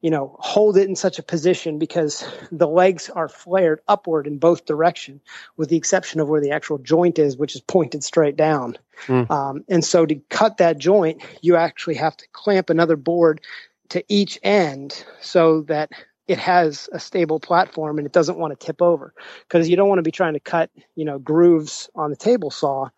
you 0.00 0.10
know 0.10 0.36
hold 0.38 0.76
it 0.76 0.88
in 0.88 0.96
such 0.96 1.18
a 1.18 1.22
position 1.22 1.78
because 1.78 2.26
the 2.50 2.68
legs 2.68 3.10
are 3.10 3.28
flared 3.28 3.80
upward 3.88 4.26
in 4.26 4.38
both 4.38 4.64
direction, 4.64 5.20
with 5.56 5.68
the 5.68 5.76
exception 5.76 6.20
of 6.20 6.28
where 6.28 6.40
the 6.40 6.50
actual 6.50 6.78
joint 6.78 7.18
is, 7.18 7.36
which 7.36 7.54
is 7.54 7.60
pointed 7.60 8.02
straight 8.04 8.36
down. 8.36 8.76
Mm. 9.06 9.30
Um, 9.30 9.64
and 9.68 9.84
so 9.84 10.06
to 10.06 10.16
cut 10.28 10.58
that 10.58 10.78
joint, 10.78 11.22
you 11.42 11.56
actually 11.56 11.94
have 11.94 12.16
to 12.16 12.26
clamp 12.32 12.70
another 12.70 12.96
board 12.96 13.40
to 13.90 14.04
each 14.08 14.38
end 14.42 15.04
so 15.20 15.62
that 15.62 15.90
it 16.30 16.38
has 16.38 16.88
a 16.92 17.00
stable 17.00 17.40
platform 17.40 17.98
and 17.98 18.06
it 18.06 18.12
doesn't 18.12 18.38
want 18.38 18.58
to 18.58 18.66
tip 18.66 18.80
over 18.80 19.12
because 19.48 19.68
you 19.68 19.74
don't 19.74 19.88
want 19.88 19.98
to 19.98 20.04
be 20.04 20.12
trying 20.12 20.34
to 20.34 20.40
cut 20.40 20.70
you 20.94 21.04
know 21.04 21.18
grooves 21.18 21.90
on 21.96 22.10
the 22.10 22.16
table 22.16 22.50
saw 22.50 22.88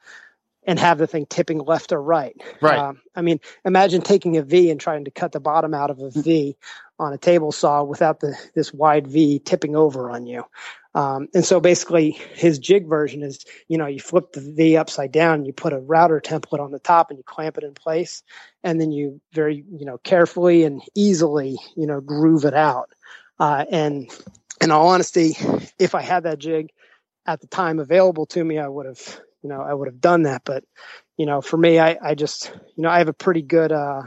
and 0.65 0.79
have 0.79 0.99
the 0.99 1.07
thing 1.07 1.27
tipping 1.27 1.59
left 1.59 1.93
or 1.93 2.01
right. 2.01 2.41
Right. 2.61 2.79
Um, 2.79 3.01
I 3.17 3.23
mean, 3.23 3.41
imagine 3.65 4.01
taking 4.03 4.37
a 4.37 4.43
V 4.43 4.71
and 4.71 4.81
trying 4.81 5.05
to 5.05 5.11
cut 5.11 5.33
the 5.33 5.41
bottom 5.41 5.75
out 5.75 5.91
of 5.91 6.01
a 6.01 6.11
V 6.11 6.57
on 6.99 7.13
a 7.13 7.19
table 7.19 7.51
saw 7.51 7.83
without 7.83 8.21
the 8.21 8.37
this 8.55 8.73
wide 8.73 9.07
V 9.07 9.39
tipping 9.41 9.75
over 9.75 10.11
on 10.11 10.27
you. 10.27 10.45
Um, 10.95 11.29
and 11.35 11.45
so 11.45 11.59
basically, 11.59 12.11
his 12.11 12.59
jig 12.59 12.87
version 12.87 13.23
is, 13.23 13.45
you 13.67 13.79
know, 13.79 13.87
you 13.87 13.99
flip 13.99 14.33
the 14.33 14.41
V 14.41 14.77
upside 14.77 15.11
down, 15.11 15.47
you 15.47 15.53
put 15.53 15.73
a 15.73 15.79
router 15.79 16.21
template 16.21 16.61
on 16.61 16.71
the 16.71 16.79
top, 16.79 17.11
and 17.11 17.19
you 17.19 17.25
clamp 17.25 17.57
it 17.57 17.65
in 17.65 17.73
place, 17.73 18.23
and 18.63 18.79
then 18.81 18.93
you 18.93 19.21
very, 19.33 19.65
you 19.73 19.87
know, 19.87 19.99
carefully 19.99 20.65
and 20.65 20.83
easily, 20.95 21.57
you 21.77 21.87
know, 21.87 22.01
groove 22.01 22.45
it 22.45 22.55
out. 22.55 22.91
Uh, 23.41 23.65
and 23.71 24.11
in 24.61 24.71
all 24.71 24.89
honesty, 24.89 25.35
if 25.79 25.95
I 25.95 26.03
had 26.03 26.25
that 26.25 26.39
jig 26.39 26.71
at 27.27 27.41
the 27.41 27.47
time 27.47 27.79
available 27.79 28.27
to 28.27 28.45
me, 28.45 28.59
I 28.59 28.69
would 28.69 28.87
have, 28.87 29.21
you 29.43 29.49
know, 29.49 29.61
I 29.61 29.72
would 29.72 29.88
have 29.88 30.01
done 30.01 30.22
that. 30.22 30.43
But, 30.45 30.64
you 31.16 31.26
know, 31.26 31.40
for 31.40 31.57
me, 31.57 31.78
I, 31.78 31.99
I 32.03 32.14
just, 32.14 32.53
you 32.76 32.82
know, 32.82 32.88
I 32.88 32.99
have 32.99 33.09
a 33.09 33.14
pretty 33.14 33.43
good, 33.43 33.72
uh, 33.72 34.03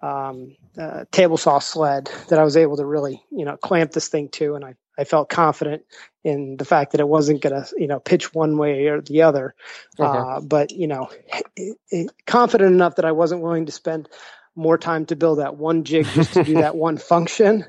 um, 0.00 0.56
uh, 0.76 1.04
table 1.12 1.36
saw 1.36 1.58
sled 1.58 2.10
that 2.28 2.38
I 2.38 2.44
was 2.44 2.56
able 2.56 2.76
to 2.76 2.84
really, 2.84 3.22
you 3.30 3.44
know, 3.44 3.56
clamp 3.56 3.92
this 3.92 4.08
thing 4.08 4.28
to. 4.30 4.54
And 4.54 4.64
I, 4.64 4.74
I 4.98 5.04
felt 5.04 5.28
confident 5.28 5.84
in 6.24 6.56
the 6.56 6.64
fact 6.64 6.92
that 6.92 7.00
it 7.00 7.08
wasn't 7.08 7.40
going 7.40 7.54
to, 7.54 7.68
you 7.76 7.86
know, 7.86 8.00
pitch 8.00 8.34
one 8.34 8.58
way 8.58 8.86
or 8.86 9.00
the 9.00 9.22
other. 9.22 9.54
Okay. 9.98 10.18
Uh, 10.18 10.40
but, 10.40 10.72
you 10.72 10.86
know, 10.86 11.10
it, 11.56 11.76
it, 11.90 12.10
confident 12.26 12.74
enough 12.74 12.96
that 12.96 13.04
I 13.04 13.12
wasn't 13.12 13.42
willing 13.42 13.66
to 13.66 13.72
spend 13.72 14.08
more 14.54 14.78
time 14.78 15.06
to 15.06 15.16
build 15.16 15.38
that 15.38 15.56
one 15.56 15.84
jig 15.84 16.06
just 16.06 16.34
to 16.34 16.44
do 16.44 16.54
that 16.60 16.76
one 16.76 16.98
function. 16.98 17.64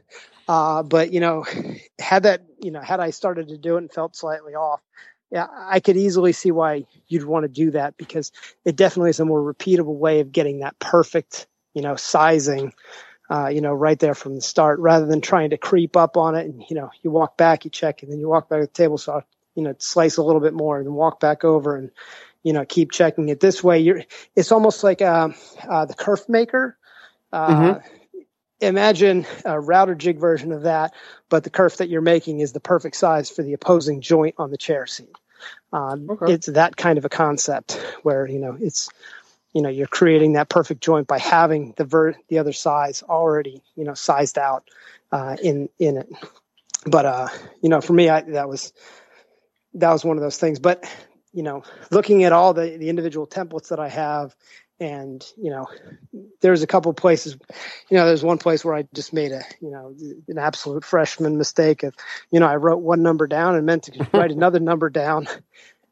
Uh, 0.48 0.84
but 0.84 1.14
you 1.14 1.20
know, 1.20 1.46
had 2.00 2.24
that, 2.24 2.42
you 2.62 2.72
know, 2.72 2.82
had 2.82 3.00
I 3.00 3.12
started 3.12 3.50
to 3.50 3.58
do 3.58 3.76
it 3.76 3.80
and 3.80 3.92
felt 3.92 4.16
slightly 4.16 4.56
off, 4.56 4.82
I 5.34 5.80
could 5.80 5.98
easily 5.98 6.32
see 6.32 6.52
why 6.52 6.86
you'd 7.08 7.26
want 7.26 7.44
to 7.44 7.50
do 7.50 7.72
that 7.72 7.98
because 7.98 8.32
it 8.66 8.76
definitely 8.76 9.10
is 9.10 9.20
a 9.20 9.26
more 9.26 9.42
repeatable 9.42 9.96
way 9.96 10.20
of 10.20 10.32
getting 10.32 10.60
that 10.60 10.78
perfect, 10.80 11.48
you 11.74 11.82
know, 11.82 11.96
sizing, 11.96 12.74
uh, 13.30 13.48
you 13.48 13.62
know, 13.62 13.74
right 13.74 13.98
there 13.98 14.14
from 14.14 14.36
the 14.36 14.42
start, 14.42 14.80
rather 14.80 15.06
than 15.06 15.22
trying 15.22 15.50
to 15.50 15.58
creep 15.58 15.98
up 15.98 16.18
on 16.18 16.36
it 16.36 16.46
and 16.46 16.64
you 16.70 16.76
know, 16.76 16.92
you 17.02 17.10
walk 17.10 17.38
back, 17.38 17.66
you 17.66 17.72
check, 17.72 18.04
and 18.04 18.12
then 18.12 18.20
you 18.20 18.28
walk 18.28 18.50
back 18.50 18.60
to 18.60 18.68
the 18.68 18.72
table 18.72 18.98
saw, 18.98 19.22
you 19.56 19.64
know, 19.64 19.74
slice 19.80 20.18
a 20.18 20.24
little 20.24 20.42
bit 20.42 20.54
more, 20.54 20.78
and 20.78 20.86
then 20.86 20.94
walk 20.94 21.20
back 21.20 21.44
over 21.44 21.76
and 21.76 21.90
you 22.44 22.54
know 22.54 22.66
keep 22.66 22.92
checking 22.92 23.30
it 23.30 23.40
this 23.40 23.64
way. 23.64 23.80
You're, 23.80 24.04
it's 24.36 24.52
almost 24.52 24.84
like 24.84 25.02
uh, 25.02 25.30
uh, 25.68 25.86
the 25.86 25.96
kerf 25.96 26.30
maker. 26.30 26.78
Uh, 27.32 27.80
Imagine 28.62 29.26
a 29.44 29.60
router 29.60 29.94
jig 29.94 30.20
version 30.20 30.54
of 30.54 30.62
that, 30.64 30.94
but 31.28 31.44
the 31.44 31.50
kerf 31.50 31.78
that 31.78 31.90
you're 31.90 32.02
making 32.02 32.40
is 32.40 32.54
the 32.54 32.62
perfect 32.62 32.96
size 32.96 33.30
for 33.30 33.44
the 33.44 33.52
opposing 33.52 34.00
joint 34.00 34.36
on 34.38 34.52
the 34.52 34.58
chair 34.58 34.88
seat. 34.88 35.14
Um, 35.72 36.10
Okay. 36.10 36.34
It's 36.34 36.48
that 36.48 36.78
kind 36.78 36.98
of 36.98 37.06
a 37.06 37.10
concept 37.10 37.74
where 38.04 38.28
you 38.28 38.40
know 38.40 38.58
it's 38.60 38.90
you 39.54 39.62
know 39.62 39.70
you're 39.70 39.88
creating 39.88 40.34
that 40.34 40.50
perfect 40.50 40.82
joint 40.82 41.08
by 41.08 41.20
having 41.20 41.74
the 41.78 41.86
ver- 41.86 42.16
the 42.30 42.40
other 42.40 42.54
size 42.54 43.04
already 43.04 43.62
you 43.76 43.84
know 43.84 43.94
sized 43.94 44.38
out 44.38 44.70
uh, 45.12 45.36
in 45.42 45.70
in 45.80 45.98
it. 45.98 46.10
But 46.86 47.06
uh, 47.06 47.28
you 47.62 47.70
know, 47.70 47.82
for 47.82 47.94
me, 47.94 48.10
I, 48.10 48.22
that 48.22 48.50
was 48.50 48.74
that 49.76 49.92
was 49.92 50.04
one 50.04 50.18
of 50.18 50.24
those 50.24 50.38
things. 50.38 50.60
But 50.60 50.84
you 51.32 51.44
know, 51.44 51.64
looking 51.92 52.24
at 52.24 52.34
all 52.34 52.54
the 52.54 52.78
the 52.78 52.90
individual 52.90 53.28
templates 53.28 53.70
that 53.70 53.80
I 53.80 53.90
have, 53.90 54.36
and 54.84 55.26
you 55.38 55.50
know, 55.50 55.68
there's 56.42 56.62
a 56.62 56.68
couple 56.68 56.94
places. 56.94 57.38
You 57.90 57.98
know, 57.98 58.06
there's 58.06 58.24
one 58.24 58.38
place 58.38 58.66
where 58.66 58.76
I 58.76 58.86
just 58.94 59.14
made 59.14 59.32
a 59.32 59.42
you 59.62 59.72
know 59.72 59.96
an 60.28 60.38
absolute 60.38 60.84
freshman 60.84 61.38
mistake 61.38 61.84
of 61.84 61.96
you 62.32 62.40
know 62.40 62.48
I 62.48 62.58
wrote 62.58 62.82
one 62.82 63.02
number 63.02 63.26
down 63.26 63.56
and 63.56 63.66
meant 63.66 63.84
to 63.84 64.08
write 64.14 64.32
another 64.32 64.60
number 64.60 64.90
down. 64.90 65.28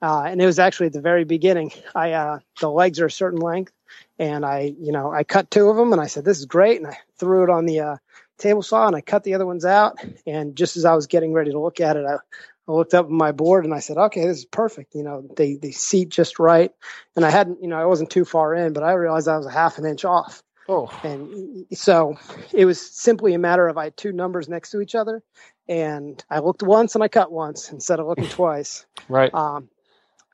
Uh, 0.02 0.24
and 0.24 0.42
it 0.42 0.46
was 0.46 0.60
actually 0.60 0.88
at 0.88 0.94
the 0.94 1.02
very 1.02 1.24
beginning. 1.24 1.72
I 1.96 2.12
uh, 2.12 2.40
the 2.60 2.70
legs 2.70 3.00
are 3.00 3.06
a 3.06 3.12
certain 3.12 3.40
length, 3.40 3.72
and 4.20 4.46
I 4.46 4.74
you 4.78 4.92
know 4.92 5.12
I 5.12 5.24
cut 5.24 5.50
two 5.50 5.70
of 5.70 5.78
them, 5.78 5.94
and 5.94 6.02
I 6.02 6.08
said 6.08 6.26
this 6.26 6.40
is 6.40 6.46
great, 6.46 6.82
and 6.82 6.88
I 6.88 6.98
threw 7.18 7.44
it 7.44 7.50
on 7.50 7.66
the 7.66 7.80
uh, 7.80 7.98
table 8.38 8.62
saw, 8.62 8.88
and 8.88 8.96
I 8.96 9.02
cut 9.02 9.24
the 9.24 9.36
other 9.36 9.46
ones 9.46 9.64
out. 9.64 10.04
And 10.28 10.56
just 10.56 10.76
as 10.76 10.84
I 10.84 10.96
was 10.96 11.08
getting 11.08 11.32
ready 11.32 11.52
to 11.52 11.60
look 11.60 11.80
at 11.80 11.96
it, 11.96 12.06
I, 12.06 12.18
I 12.68 12.72
looked 12.74 12.94
up 12.94 13.06
at 13.06 13.12
my 13.12 13.32
board 13.32 13.66
and 13.66 13.74
I 13.74 13.80
said, 13.80 13.98
okay, 13.98 14.26
this 14.26 14.40
is 14.40 14.46
perfect. 14.46 14.96
You 14.96 15.04
know, 15.04 15.28
they 15.36 15.56
they 15.56 15.72
seat 15.72 16.10
just 16.10 16.40
right, 16.40 16.72
and 17.16 17.26
I 17.26 17.30
hadn't 17.30 17.62
you 17.62 17.68
know 17.68 17.78
I 17.78 17.86
wasn't 17.86 18.10
too 18.10 18.26
far 18.26 18.54
in, 18.54 18.74
but 18.74 18.84
I 18.84 18.94
realized 18.94 19.28
I 19.28 19.38
was 19.38 19.48
a 19.48 19.52
half 19.52 19.78
an 19.78 19.86
inch 19.86 20.06
off. 20.06 20.44
Oh, 20.70 20.90
And 21.04 21.66
so 21.74 22.18
it 22.54 22.66
was 22.66 22.80
simply 22.80 23.34
a 23.34 23.40
matter 23.40 23.68
of 23.68 23.78
I 23.78 23.86
had 23.86 23.98
two 23.98 24.12
numbers 24.12 24.48
next 24.48 24.72
to 24.72 24.82
each 24.82 24.96
other, 24.96 25.24
and 25.68 26.24
I 26.30 26.40
looked 26.40 26.64
once 26.64 26.96
and 26.96 27.04
I 27.04 27.08
cut 27.08 27.32
once 27.32 27.72
instead 27.72 28.00
of 28.00 28.08
looking 28.08 28.30
twice. 28.30 28.86
right. 29.10 29.34
Um, 29.34 29.70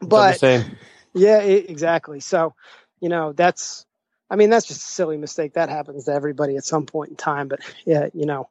but 0.02 0.40
same. 0.40 0.78
yeah, 1.14 1.44
e- 1.44 1.66
exactly. 1.68 2.20
So, 2.20 2.54
you 3.00 3.10
know, 3.10 3.34
that's, 3.34 3.86
I 4.30 4.36
mean, 4.36 4.50
that's 4.50 4.68
just 4.68 4.82
a 4.82 4.92
silly 4.92 5.18
mistake. 5.18 5.54
That 5.54 5.70
happens 5.70 6.06
to 6.06 6.14
everybody 6.14 6.58
at 6.58 6.66
some 6.66 6.86
point 6.86 7.12
in 7.12 7.16
time. 7.16 7.48
But 7.48 7.62
yeah, 7.86 8.08
you 8.14 8.26
know, 8.26 8.50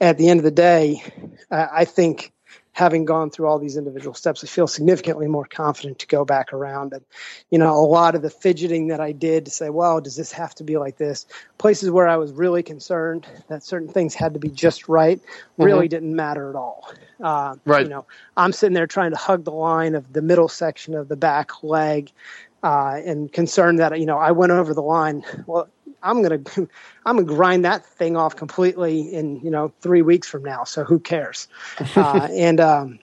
at 0.00 0.18
the 0.18 0.28
end 0.28 0.40
of 0.40 0.44
the 0.44 0.50
day, 0.50 1.02
I, 1.50 1.68
I 1.72 1.84
think 1.84 2.32
having 2.74 3.04
gone 3.04 3.30
through 3.30 3.46
all 3.46 3.58
these 3.58 3.76
individual 3.76 4.14
steps, 4.14 4.42
I 4.44 4.48
feel 4.48 4.66
significantly 4.66 5.28
more 5.28 5.46
confident 5.46 6.00
to 6.00 6.06
go 6.08 6.24
back 6.24 6.52
around. 6.52 6.92
And, 6.92 7.04
you 7.48 7.58
know, 7.58 7.72
a 7.72 7.86
lot 7.86 8.16
of 8.16 8.22
the 8.22 8.30
fidgeting 8.30 8.88
that 8.88 9.00
I 9.00 9.12
did 9.12 9.46
to 9.46 9.50
say, 9.50 9.70
well, 9.70 10.00
does 10.00 10.16
this 10.16 10.32
have 10.32 10.54
to 10.56 10.64
be 10.64 10.76
like 10.76 10.98
this? 10.98 11.24
Places 11.56 11.90
where 11.90 12.08
I 12.08 12.16
was 12.16 12.32
really 12.32 12.64
concerned 12.64 13.26
that 13.48 13.62
certain 13.62 13.88
things 13.88 14.14
had 14.14 14.34
to 14.34 14.40
be 14.40 14.50
just 14.50 14.88
right 14.88 15.20
really 15.56 15.88
didn't 15.88 16.14
matter 16.14 16.50
at 16.50 16.56
all. 16.56 16.92
Uh, 17.22 17.54
Right. 17.64 17.84
You 17.84 17.90
know, 17.90 18.06
I'm 18.36 18.52
sitting 18.52 18.74
there 18.74 18.88
trying 18.88 19.12
to 19.12 19.16
hug 19.16 19.44
the 19.44 19.52
line 19.52 19.94
of 19.94 20.12
the 20.12 20.20
middle 20.20 20.48
section 20.48 20.94
of 20.94 21.08
the 21.08 21.16
back 21.16 21.62
leg 21.62 22.10
uh, 22.62 23.00
and 23.04 23.32
concerned 23.32 23.78
that, 23.78 23.98
you 24.00 24.06
know, 24.06 24.18
I 24.18 24.32
went 24.32 24.50
over 24.50 24.74
the 24.74 24.82
line. 24.82 25.24
Well, 25.46 25.68
I'm 26.04 26.22
going 26.22 26.44
to, 26.54 26.68
I'm 27.04 27.16
to 27.16 27.24
grind 27.24 27.64
that 27.64 27.84
thing 27.84 28.16
off 28.16 28.36
completely 28.36 29.12
in, 29.12 29.40
you 29.40 29.50
know, 29.50 29.72
three 29.80 30.02
weeks 30.02 30.28
from 30.28 30.44
now. 30.44 30.64
So 30.64 30.84
who 30.84 31.00
cares? 31.00 31.48
uh, 31.96 32.28
and, 32.30 32.60
um, 32.60 32.98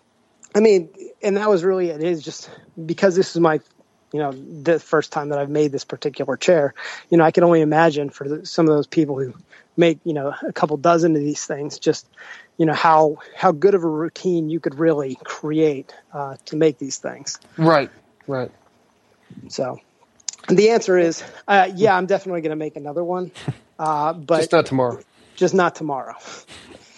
I 0.54 0.60
mean, 0.60 0.90
and 1.22 1.38
that 1.38 1.50
was 1.50 1.64
really, 1.64 1.90
it 1.90 2.04
is 2.04 2.22
just 2.22 2.50
because 2.86 3.16
this 3.16 3.36
is 3.36 3.40
my, 3.40 3.60
you 4.14 4.20
know, 4.20 4.32
the 4.32 4.80
first 4.80 5.14
time 5.14 5.30
that 5.30 5.40
I've 5.40 5.50
made 5.50 5.72
this 5.72 5.86
particular 5.86 6.36
chair, 6.36 6.74
you 7.10 7.18
know, 7.18 7.24
I 7.24 7.32
can 7.32 7.44
only 7.44 7.62
imagine 7.62 8.10
for 8.10 8.28
the, 8.28 8.46
some 8.46 8.68
of 8.68 8.76
those 8.76 8.88
people 8.88 9.18
who 9.18 9.34
make, 9.78 10.00
you 10.04 10.14
know, 10.14 10.34
a 10.46 10.52
couple 10.52 10.76
dozen 10.76 11.16
of 11.16 11.22
these 11.22 11.46
things, 11.46 11.80
just, 11.80 12.06
you 12.58 12.66
know, 12.66 12.74
how, 12.74 13.20
how 13.36 13.54
good 13.54 13.74
of 13.74 13.84
a 13.86 13.88
routine 13.88 14.50
you 14.50 14.60
could 14.60 14.76
really 14.76 15.18
create, 15.24 15.96
uh, 16.14 16.36
to 16.46 16.58
make 16.58 16.78
these 16.78 16.98
things. 16.98 17.40
Right. 17.58 17.90
Right. 18.28 18.52
So 19.48 19.80
the 20.48 20.70
answer 20.70 20.98
is, 20.98 21.24
uh, 21.48 21.70
yeah, 21.76 21.96
I'm 21.96 22.06
definitely 22.06 22.42
going 22.42 22.52
to 22.52 22.56
make 22.56 22.76
another 22.76 23.04
one, 23.04 23.32
uh, 23.80 24.14
but 24.14 24.38
Just 24.38 24.52
not 24.52 24.66
tomorrow. 24.66 25.00
just 25.36 25.54
not 25.54 25.76
tomorrow. 25.76 26.16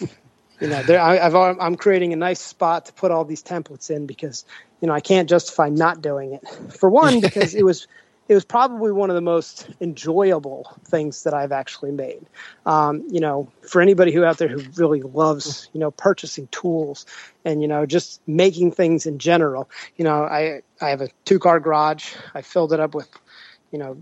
you 0.60 0.68
know, 0.68 0.82
there, 0.82 1.00
I, 1.00 1.18
I've, 1.18 1.34
I'm 1.34 1.76
creating 1.76 2.12
a 2.12 2.16
nice 2.16 2.40
spot 2.40 2.86
to 2.86 2.92
put 2.92 3.10
all 3.10 3.24
these 3.24 3.42
templates 3.42 3.90
in 3.90 4.06
because, 4.06 4.44
you 4.80 4.88
know, 4.88 4.94
I 4.94 5.00
can't 5.00 5.28
justify 5.28 5.68
not 5.68 6.02
doing 6.02 6.32
it. 6.34 6.48
For 6.78 6.88
one, 6.88 7.20
because 7.20 7.54
it 7.54 7.64
was, 7.64 7.86
it 8.26 8.34
was 8.34 8.44
probably 8.44 8.90
one 8.90 9.10
of 9.10 9.14
the 9.16 9.20
most 9.20 9.68
enjoyable 9.82 10.74
things 10.86 11.24
that 11.24 11.34
I've 11.34 11.52
actually 11.52 11.90
made. 11.92 12.24
Um, 12.64 13.04
you 13.10 13.20
know, 13.20 13.50
for 13.68 13.82
anybody 13.82 14.12
who 14.12 14.24
out 14.24 14.38
there 14.38 14.48
who 14.48 14.62
really 14.76 15.02
loves, 15.02 15.68
you 15.74 15.80
know, 15.80 15.90
purchasing 15.90 16.48
tools 16.50 17.04
and, 17.44 17.60
you 17.60 17.68
know, 17.68 17.84
just 17.84 18.22
making 18.26 18.72
things 18.72 19.04
in 19.04 19.18
general, 19.18 19.68
you 19.96 20.04
know, 20.04 20.24
I, 20.24 20.62
I 20.80 20.88
have 20.88 21.02
a 21.02 21.08
two 21.26 21.38
car 21.38 21.60
garage. 21.60 22.14
I 22.34 22.40
filled 22.40 22.72
it 22.72 22.80
up 22.80 22.94
with, 22.94 23.08
you 23.74 23.78
know, 23.78 23.96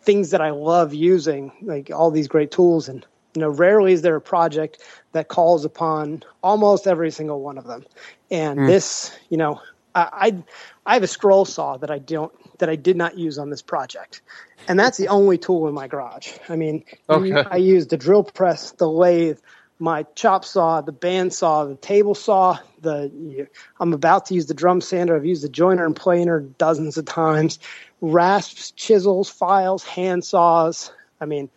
things 0.00 0.30
that 0.30 0.40
I 0.40 0.52
love 0.52 0.94
using, 0.94 1.52
like 1.60 1.90
all 1.90 2.10
these 2.10 2.28
great 2.28 2.50
tools. 2.50 2.88
And, 2.88 3.04
you 3.34 3.42
know, 3.42 3.50
rarely 3.50 3.92
is 3.92 4.00
there 4.00 4.16
a 4.16 4.22
project 4.22 4.82
that 5.12 5.28
calls 5.28 5.66
upon 5.66 6.22
almost 6.42 6.86
every 6.86 7.10
single 7.10 7.42
one 7.42 7.58
of 7.58 7.66
them. 7.66 7.84
And 8.30 8.60
hmm. 8.60 8.66
this, 8.66 9.14
you 9.28 9.36
know, 9.36 9.60
I, 9.94 10.08
I, 10.12 10.44
I 10.86 10.94
have 10.94 11.02
a 11.02 11.06
scroll 11.06 11.44
saw 11.44 11.76
that 11.76 11.90
I 11.90 11.98
don't, 11.98 12.32
that 12.58 12.70
I 12.70 12.76
did 12.76 12.96
not 12.96 13.18
use 13.18 13.36
on 13.36 13.50
this 13.50 13.60
project. 13.60 14.22
And 14.66 14.80
that's 14.80 14.96
the 14.96 15.08
only 15.08 15.36
tool 15.36 15.68
in 15.68 15.74
my 15.74 15.88
garage. 15.88 16.32
I 16.48 16.56
mean, 16.56 16.82
Okay. 17.10 17.44
I 17.50 17.56
used 17.56 17.90
the 17.90 17.98
drill 17.98 18.24
press, 18.24 18.70
the 18.72 18.88
lathe, 18.88 19.40
my 19.82 20.04
chop 20.14 20.44
saw, 20.44 20.80
the 20.80 20.92
band 20.92 21.34
saw, 21.34 21.64
the 21.64 21.74
table 21.74 22.14
saw, 22.14 22.56
the 22.82 23.48
I'm 23.80 23.92
about 23.92 24.26
to 24.26 24.34
use 24.34 24.46
the 24.46 24.54
drum 24.54 24.80
sander. 24.80 25.16
I've 25.16 25.26
used 25.26 25.42
the 25.42 25.48
joiner 25.48 25.84
and 25.84 25.96
planer 25.96 26.38
dozens 26.38 26.98
of 26.98 27.04
times. 27.04 27.58
Rasps, 28.00 28.70
chisels, 28.70 29.28
files, 29.28 29.82
hand 29.82 30.24
saws. 30.24 30.92
I 31.20 31.24
mean, 31.24 31.50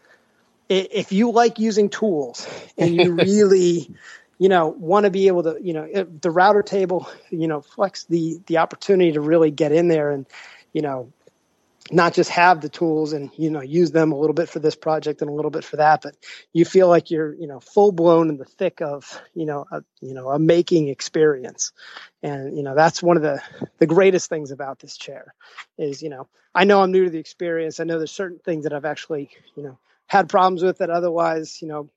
if 0.69 1.11
you 1.11 1.29
like 1.29 1.59
using 1.59 1.87
tools 1.87 2.47
and 2.79 2.95
you 2.95 3.13
really, 3.15 3.93
you 4.39 4.49
know, 4.49 4.69
want 4.69 5.03
to 5.03 5.11
be 5.11 5.27
able 5.27 5.43
to, 5.43 5.59
you 5.61 5.73
know, 5.73 5.85
the 6.19 6.31
router 6.31 6.63
table, 6.63 7.07
you 7.29 7.47
know, 7.47 7.61
flex 7.61 8.05
the 8.05 8.41
the 8.47 8.57
opportunity 8.57 9.11
to 9.11 9.21
really 9.21 9.51
get 9.51 9.71
in 9.71 9.87
there 9.87 10.09
and, 10.09 10.25
you 10.73 10.81
know, 10.81 11.13
not 11.91 12.13
just 12.13 12.31
have 12.31 12.61
the 12.61 12.69
tools 12.69 13.13
and 13.13 13.29
you 13.37 13.49
know 13.49 13.61
use 13.61 13.91
them 13.91 14.11
a 14.11 14.17
little 14.17 14.33
bit 14.33 14.49
for 14.49 14.59
this 14.59 14.75
project 14.75 15.21
and 15.21 15.29
a 15.29 15.33
little 15.33 15.51
bit 15.51 15.63
for 15.63 15.77
that 15.77 16.01
but 16.01 16.15
you 16.53 16.65
feel 16.65 16.87
like 16.87 17.11
you're 17.11 17.35
you 17.35 17.47
know 17.47 17.59
full 17.59 17.91
blown 17.91 18.29
in 18.29 18.37
the 18.37 18.45
thick 18.45 18.81
of 18.81 19.21
you 19.35 19.45
know 19.45 19.65
a 19.71 19.83
you 20.01 20.13
know 20.13 20.29
a 20.29 20.39
making 20.39 20.87
experience. 20.87 21.71
And 22.23 22.57
you 22.57 22.63
know 22.63 22.73
that's 22.75 23.03
one 23.03 23.17
of 23.17 23.23
the 23.23 23.41
the 23.77 23.85
greatest 23.87 24.29
things 24.29 24.51
about 24.51 24.79
this 24.79 24.97
chair 24.97 25.33
is 25.77 26.01
you 26.01 26.09
know 26.09 26.27
i 26.55 26.63
know 26.63 26.81
i'm 26.81 26.91
new 26.91 27.05
to 27.05 27.09
the 27.09 27.19
experience. 27.19 27.79
I 27.79 27.83
know 27.83 27.97
there's 27.99 28.11
certain 28.11 28.39
things 28.39 28.63
that 28.63 28.73
i've 28.73 28.85
actually 28.85 29.29
you 29.55 29.63
know 29.63 29.77
had 30.07 30.29
problems 30.29 30.63
with 30.63 30.79
that 30.79 30.89
otherwise 30.89 31.61
you 31.61 31.67
know 31.67 31.89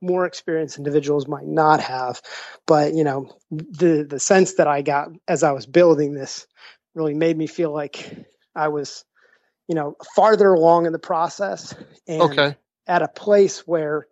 more 0.00 0.26
experienced 0.26 0.78
individuals 0.78 1.26
might 1.26 1.46
not 1.46 1.80
have. 1.80 2.20
But 2.66 2.94
you 2.94 3.04
know 3.04 3.36
the 3.50 4.06
the 4.08 4.20
sense 4.20 4.54
that 4.54 4.68
i 4.68 4.82
got 4.82 5.08
as 5.28 5.42
i 5.42 5.52
was 5.52 5.66
building 5.66 6.14
this 6.14 6.46
really 6.94 7.14
made 7.14 7.36
me 7.36 7.46
feel 7.46 7.72
like 7.72 8.26
i 8.54 8.68
was 8.68 9.04
you 9.68 9.74
know 9.74 9.96
farther 10.14 10.52
along 10.52 10.86
in 10.86 10.92
the 10.92 10.98
process 10.98 11.74
and 12.06 12.22
Okay. 12.22 12.56
at 12.86 13.02
a 13.02 13.08
place 13.08 13.60
where 13.66 14.06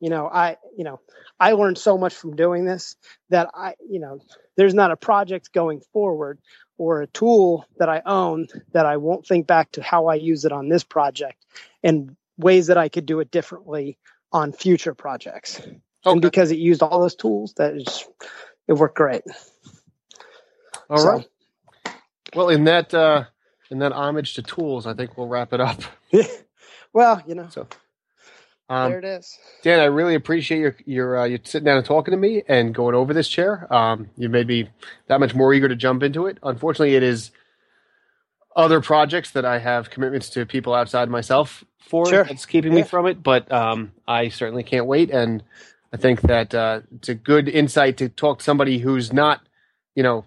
you 0.00 0.10
know 0.10 0.26
i 0.28 0.56
you 0.76 0.84
know 0.84 1.00
i 1.38 1.52
learned 1.52 1.78
so 1.78 1.96
much 1.98 2.14
from 2.14 2.36
doing 2.36 2.64
this 2.64 2.96
that 3.30 3.48
i 3.54 3.74
you 3.88 4.00
know 4.00 4.20
there's 4.56 4.74
not 4.74 4.90
a 4.90 4.96
project 4.96 5.52
going 5.52 5.80
forward 5.92 6.38
or 6.78 7.02
a 7.02 7.06
tool 7.08 7.64
that 7.78 7.88
i 7.88 8.02
own 8.04 8.46
that 8.72 8.86
i 8.86 8.96
won't 8.98 9.26
think 9.26 9.46
back 9.46 9.70
to 9.72 9.82
how 9.82 10.06
i 10.06 10.14
use 10.14 10.44
it 10.44 10.52
on 10.52 10.68
this 10.68 10.84
project 10.84 11.44
and 11.82 12.16
ways 12.38 12.66
that 12.68 12.78
i 12.78 12.88
could 12.88 13.06
do 13.06 13.20
it 13.20 13.30
differently 13.30 13.98
on 14.32 14.52
future 14.52 14.94
projects 14.94 15.60
and 16.04 16.22
because 16.22 16.50
it 16.50 16.58
used 16.58 16.82
all 16.82 17.00
those 17.00 17.14
tools 17.16 17.54
that 17.56 17.74
is 17.74 18.06
it 18.68 18.74
worked 18.74 18.96
great 18.96 19.22
All 20.88 20.98
So- 20.98 21.08
right. 21.08 21.28
Well, 22.34 22.48
in 22.48 22.64
that 22.64 22.94
uh, 22.94 23.24
in 23.70 23.78
that 23.80 23.92
homage 23.92 24.34
to 24.34 24.42
tools, 24.42 24.86
I 24.86 24.94
think 24.94 25.16
we'll 25.16 25.28
wrap 25.28 25.52
it 25.52 25.60
up. 25.60 25.82
well 26.92 27.22
you 27.26 27.34
know 27.36 27.48
So, 27.50 27.66
um, 28.68 28.90
there 28.90 28.98
it 28.98 29.04
is 29.04 29.38
Dan, 29.62 29.80
I 29.80 29.84
really 29.84 30.14
appreciate 30.14 30.58
your 30.60 30.76
your 30.86 31.18
uh, 31.20 31.24
you 31.24 31.38
sitting 31.42 31.64
down 31.66 31.76
and 31.76 31.86
talking 31.86 32.12
to 32.12 32.18
me 32.18 32.42
and 32.48 32.74
going 32.74 32.94
over 32.94 33.12
this 33.14 33.28
chair. 33.28 33.72
Um, 33.72 34.10
you 34.16 34.28
made 34.28 34.46
me 34.46 34.68
that 35.08 35.20
much 35.20 35.34
more 35.34 35.52
eager 35.54 35.68
to 35.68 35.76
jump 35.76 36.02
into 36.02 36.26
it. 36.26 36.38
Unfortunately, 36.42 36.94
it 36.96 37.02
is 37.02 37.30
other 38.56 38.80
projects 38.80 39.30
that 39.32 39.44
I 39.44 39.58
have 39.58 39.90
commitments 39.90 40.28
to 40.30 40.44
people 40.46 40.74
outside 40.74 41.08
myself 41.08 41.64
for 41.78 42.06
Sure. 42.06 42.24
that's 42.24 42.46
keeping 42.46 42.74
me 42.74 42.82
from 42.82 43.06
it. 43.06 43.22
But 43.22 43.50
um, 43.52 43.92
I 44.06 44.28
certainly 44.28 44.62
can't 44.62 44.86
wait, 44.86 45.10
and 45.10 45.42
I 45.92 45.96
think 45.96 46.22
that 46.22 46.54
uh, 46.54 46.80
it's 46.96 47.08
a 47.08 47.14
good 47.14 47.48
insight 47.48 47.96
to 47.98 48.08
talk 48.08 48.38
to 48.38 48.44
somebody 48.44 48.78
who's 48.78 49.12
not, 49.12 49.40
you 49.94 50.02
know, 50.02 50.24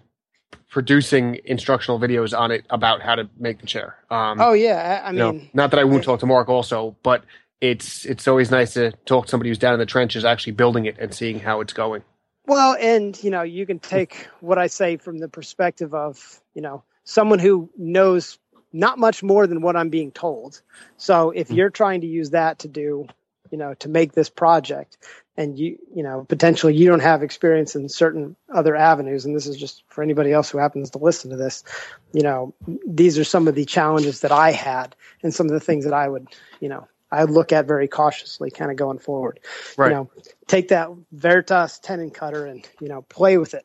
producing 0.74 1.38
instructional 1.44 2.00
videos 2.00 2.36
on 2.36 2.50
it 2.50 2.66
about 2.68 3.00
how 3.00 3.14
to 3.14 3.30
make 3.38 3.60
the 3.60 3.66
chair. 3.66 3.96
Um, 4.10 4.40
oh 4.40 4.54
yeah 4.54 5.02
i, 5.04 5.08
I 5.08 5.12
you 5.12 5.18
know, 5.18 5.32
mean 5.32 5.48
not 5.54 5.70
that 5.70 5.78
I 5.78 5.84
won't 5.84 6.02
talk 6.02 6.18
to 6.18 6.26
Mark 6.26 6.48
also, 6.48 6.96
but 7.04 7.22
it's 7.60 8.04
it's 8.04 8.26
always 8.26 8.50
nice 8.50 8.74
to 8.74 8.90
talk 9.06 9.26
to 9.26 9.30
somebody 9.30 9.50
who's 9.50 9.58
down 9.58 9.74
in 9.74 9.78
the 9.78 9.86
trenches, 9.86 10.24
actually 10.24 10.54
building 10.54 10.86
it 10.86 10.96
and 10.98 11.14
seeing 11.14 11.38
how 11.38 11.60
it's 11.60 11.72
going. 11.72 12.02
Well, 12.46 12.76
and 12.80 13.22
you 13.22 13.30
know, 13.30 13.42
you 13.42 13.66
can 13.66 13.78
take 13.78 14.26
what 14.40 14.58
I 14.58 14.66
say 14.66 14.96
from 14.96 15.18
the 15.18 15.28
perspective 15.28 15.94
of, 15.94 16.42
you 16.54 16.60
know, 16.60 16.82
someone 17.04 17.38
who 17.38 17.70
knows 17.78 18.40
not 18.72 18.98
much 18.98 19.22
more 19.22 19.46
than 19.46 19.62
what 19.62 19.76
I'm 19.76 19.90
being 19.90 20.10
told. 20.10 20.60
So 20.96 21.30
if 21.30 21.52
you're 21.52 21.70
trying 21.70 22.00
to 22.00 22.08
use 22.08 22.30
that 22.30 22.58
to 22.58 22.68
do, 22.68 23.06
you 23.50 23.58
know, 23.58 23.74
to 23.74 23.88
make 23.88 24.12
this 24.12 24.30
project 24.30 24.96
and 25.36 25.58
you, 25.58 25.78
you 25.94 26.02
know, 26.02 26.24
potentially 26.28 26.74
you 26.74 26.88
don't 26.88 27.00
have 27.00 27.22
experience 27.22 27.74
in 27.74 27.88
certain 27.88 28.36
other 28.52 28.76
avenues, 28.76 29.24
and 29.24 29.34
this 29.34 29.46
is 29.46 29.56
just 29.56 29.82
for 29.88 30.02
anybody 30.02 30.32
else 30.32 30.50
who 30.50 30.58
happens 30.58 30.90
to 30.90 30.98
listen 30.98 31.30
to 31.30 31.36
this, 31.36 31.64
you 32.12 32.22
know, 32.22 32.54
these 32.86 33.18
are 33.18 33.24
some 33.24 33.48
of 33.48 33.54
the 33.54 33.64
challenges 33.64 34.20
that 34.20 34.32
I 34.32 34.52
had 34.52 34.94
and 35.22 35.34
some 35.34 35.46
of 35.46 35.52
the 35.52 35.60
things 35.60 35.84
that 35.84 35.94
I 35.94 36.08
would, 36.08 36.28
you 36.60 36.68
know, 36.68 36.86
I 37.14 37.24
look 37.24 37.52
at 37.52 37.66
very 37.66 37.86
cautiously, 37.86 38.50
kind 38.50 38.70
of 38.70 38.76
going 38.76 38.98
forward. 38.98 39.38
Right. 39.76 39.90
You 39.90 39.94
know, 39.94 40.10
take 40.48 40.68
that 40.68 40.88
Veritas 41.12 41.78
tenon 41.78 42.10
cutter 42.10 42.46
and 42.46 42.66
you 42.80 42.88
know 42.88 43.02
play 43.02 43.38
with 43.38 43.54
it. 43.54 43.64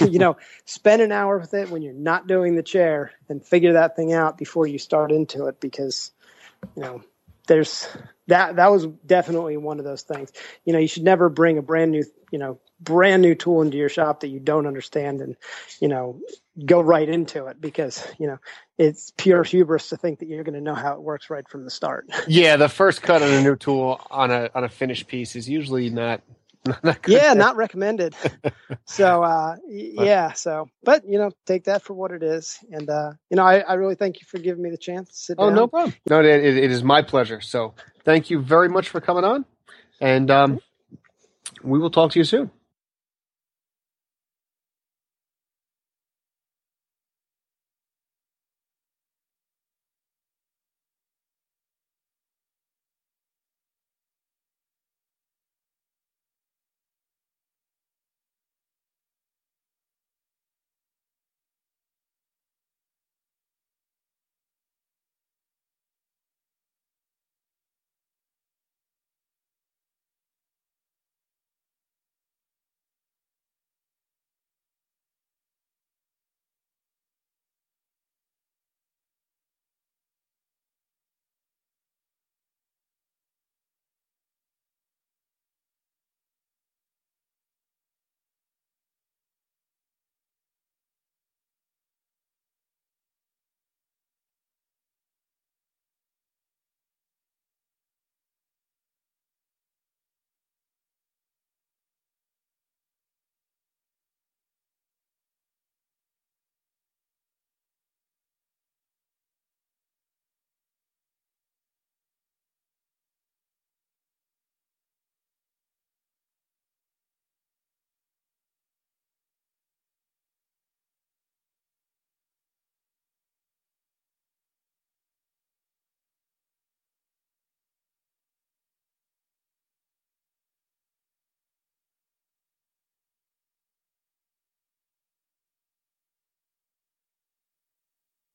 you 0.10 0.18
know, 0.18 0.36
spend 0.64 1.00
an 1.00 1.12
hour 1.12 1.38
with 1.38 1.54
it 1.54 1.70
when 1.70 1.82
you're 1.82 1.92
not 1.92 2.26
doing 2.26 2.56
the 2.56 2.62
chair, 2.62 3.12
and 3.28 3.44
figure 3.44 3.74
that 3.74 3.94
thing 3.94 4.12
out 4.12 4.36
before 4.36 4.66
you 4.66 4.78
start 4.78 5.12
into 5.12 5.46
it 5.46 5.60
because 5.60 6.10
you 6.74 6.82
know 6.82 7.02
there's 7.46 7.88
that 8.28 8.56
that 8.56 8.70
was 8.70 8.86
definitely 9.06 9.56
one 9.56 9.78
of 9.78 9.84
those 9.84 10.02
things. 10.02 10.32
You 10.64 10.72
know, 10.72 10.78
you 10.78 10.88
should 10.88 11.02
never 11.02 11.28
bring 11.28 11.58
a 11.58 11.62
brand 11.62 11.90
new 11.90 12.04
you 12.30 12.38
know 12.38 12.58
brand 12.80 13.22
new 13.22 13.34
tool 13.34 13.62
into 13.62 13.76
your 13.76 13.88
shop 13.88 14.20
that 14.20 14.28
you 14.28 14.40
don't 14.40 14.66
understand 14.66 15.20
and 15.20 15.36
you 15.80 15.88
know 15.88 16.20
go 16.66 16.80
right 16.80 17.08
into 17.08 17.46
it 17.46 17.60
because 17.60 18.04
you 18.18 18.26
know 18.26 18.38
it's 18.78 19.12
pure 19.16 19.44
hubris 19.44 19.90
to 19.90 19.96
think 19.96 20.18
that 20.18 20.28
you're 20.28 20.42
going 20.42 20.54
to 20.54 20.60
know 20.60 20.74
how 20.74 20.94
it 20.94 21.02
works 21.02 21.30
right 21.30 21.48
from 21.48 21.64
the 21.64 21.70
start. 21.70 22.06
Yeah, 22.26 22.56
the 22.56 22.68
first 22.68 23.02
cut 23.02 23.22
on 23.22 23.30
a 23.30 23.42
new 23.42 23.56
tool 23.56 24.00
on 24.10 24.30
a 24.30 24.50
on 24.54 24.64
a 24.64 24.68
finished 24.68 25.06
piece 25.06 25.36
is 25.36 25.48
usually 25.48 25.90
not. 25.90 26.22
not 26.84 26.98
yeah, 27.06 27.34
not 27.34 27.56
recommended. 27.56 28.16
so 28.86 29.22
uh, 29.24 29.56
yeah, 29.68 30.32
so 30.32 30.68
but 30.84 31.04
you 31.08 31.18
know, 31.18 31.32
take 31.46 31.64
that 31.64 31.82
for 31.82 31.94
what 31.94 32.12
it 32.12 32.22
is, 32.22 32.58
and 32.72 32.90
uh, 32.90 33.12
you 33.30 33.36
know, 33.36 33.44
I, 33.44 33.60
I 33.60 33.74
really 33.74 33.96
thank 33.96 34.20
you 34.20 34.26
for 34.28 34.38
giving 34.38 34.62
me 34.62 34.70
the 34.70 34.78
chance 34.78 35.10
to 35.10 35.16
sit 35.16 35.38
Oh, 35.38 35.48
down. 35.48 35.50
no 35.50 35.68
problem. 35.68 35.94
No, 36.08 36.20
it, 36.20 36.26
it 36.26 36.56
it 36.58 36.70
is 36.70 36.84
my 36.84 37.02
pleasure. 37.02 37.40
So 37.40 37.74
thank 38.04 38.30
you 38.30 38.40
very 38.40 38.68
much 38.68 38.88
for 38.88 39.00
coming 39.00 39.24
on, 39.24 39.44
and 40.00 40.30
um, 40.30 40.60
we 41.64 41.78
will 41.78 41.90
talk 41.90 42.12
to 42.12 42.20
you 42.20 42.24
soon. 42.24 42.50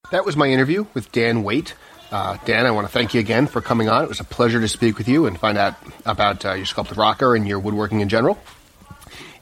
That 0.09 0.25
was 0.25 0.37
my 0.37 0.47
interview 0.47 0.85
with 0.93 1.11
Dan 1.11 1.43
Waite. 1.43 1.75
Uh, 2.11 2.37
Dan, 2.45 2.65
I 2.65 2.71
want 2.71 2.87
to 2.87 2.93
thank 2.93 3.13
you 3.13 3.19
again 3.19 3.45
for 3.45 3.59
coming 3.59 3.89
on. 3.89 4.05
It 4.05 4.07
was 4.07 4.21
a 4.21 4.23
pleasure 4.23 4.61
to 4.61 4.69
speak 4.69 4.97
with 4.97 5.09
you 5.09 5.25
and 5.25 5.37
find 5.37 5.57
out 5.57 5.73
about 6.05 6.45
uh, 6.45 6.53
your 6.53 6.65
sculpted 6.65 6.97
rocker 6.97 7.35
and 7.35 7.45
your 7.45 7.59
woodworking 7.59 7.99
in 7.99 8.07
general. 8.07 8.39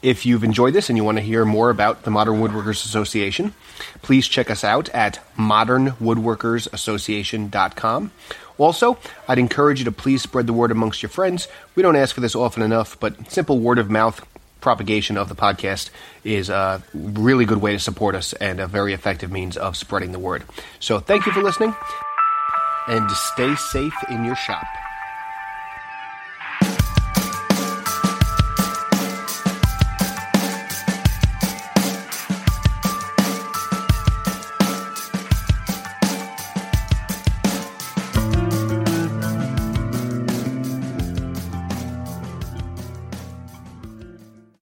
If 0.02 0.26
you've 0.26 0.42
enjoyed 0.42 0.74
this 0.74 0.88
and 0.88 0.96
you 0.96 1.04
want 1.04 1.18
to 1.18 1.22
hear 1.22 1.44
more 1.44 1.70
about 1.70 2.02
the 2.02 2.10
Modern 2.10 2.40
Woodworkers 2.40 2.84
Association, 2.84 3.54
please 4.02 4.26
check 4.26 4.50
us 4.50 4.64
out 4.64 4.88
at 4.88 5.20
modernwoodworkersassociation.com. 5.36 8.10
Also, 8.58 8.98
I'd 9.28 9.38
encourage 9.38 9.78
you 9.78 9.84
to 9.84 9.92
please 9.92 10.22
spread 10.22 10.48
the 10.48 10.52
word 10.52 10.72
amongst 10.72 11.00
your 11.00 11.10
friends. 11.10 11.46
We 11.76 11.84
don't 11.84 11.94
ask 11.94 12.12
for 12.12 12.20
this 12.20 12.34
often 12.34 12.64
enough, 12.64 12.98
but 12.98 13.30
simple 13.30 13.60
word 13.60 13.78
of 13.78 13.88
mouth 13.88 14.26
propagation 14.60 15.16
of 15.16 15.28
the 15.28 15.34
podcast 15.34 15.90
is 16.24 16.48
a 16.48 16.82
really 16.94 17.44
good 17.44 17.60
way 17.60 17.72
to 17.72 17.78
support 17.78 18.14
us 18.14 18.32
and 18.34 18.60
a 18.60 18.66
very 18.66 18.92
effective 18.92 19.30
means 19.30 19.56
of 19.56 19.76
spreading 19.76 20.12
the 20.12 20.18
word. 20.18 20.44
So 20.80 20.98
thank 20.98 21.26
you 21.26 21.32
for 21.32 21.42
listening 21.42 21.74
and 22.88 23.10
stay 23.10 23.54
safe 23.56 23.94
in 24.10 24.24
your 24.24 24.36
shop. 24.36 24.64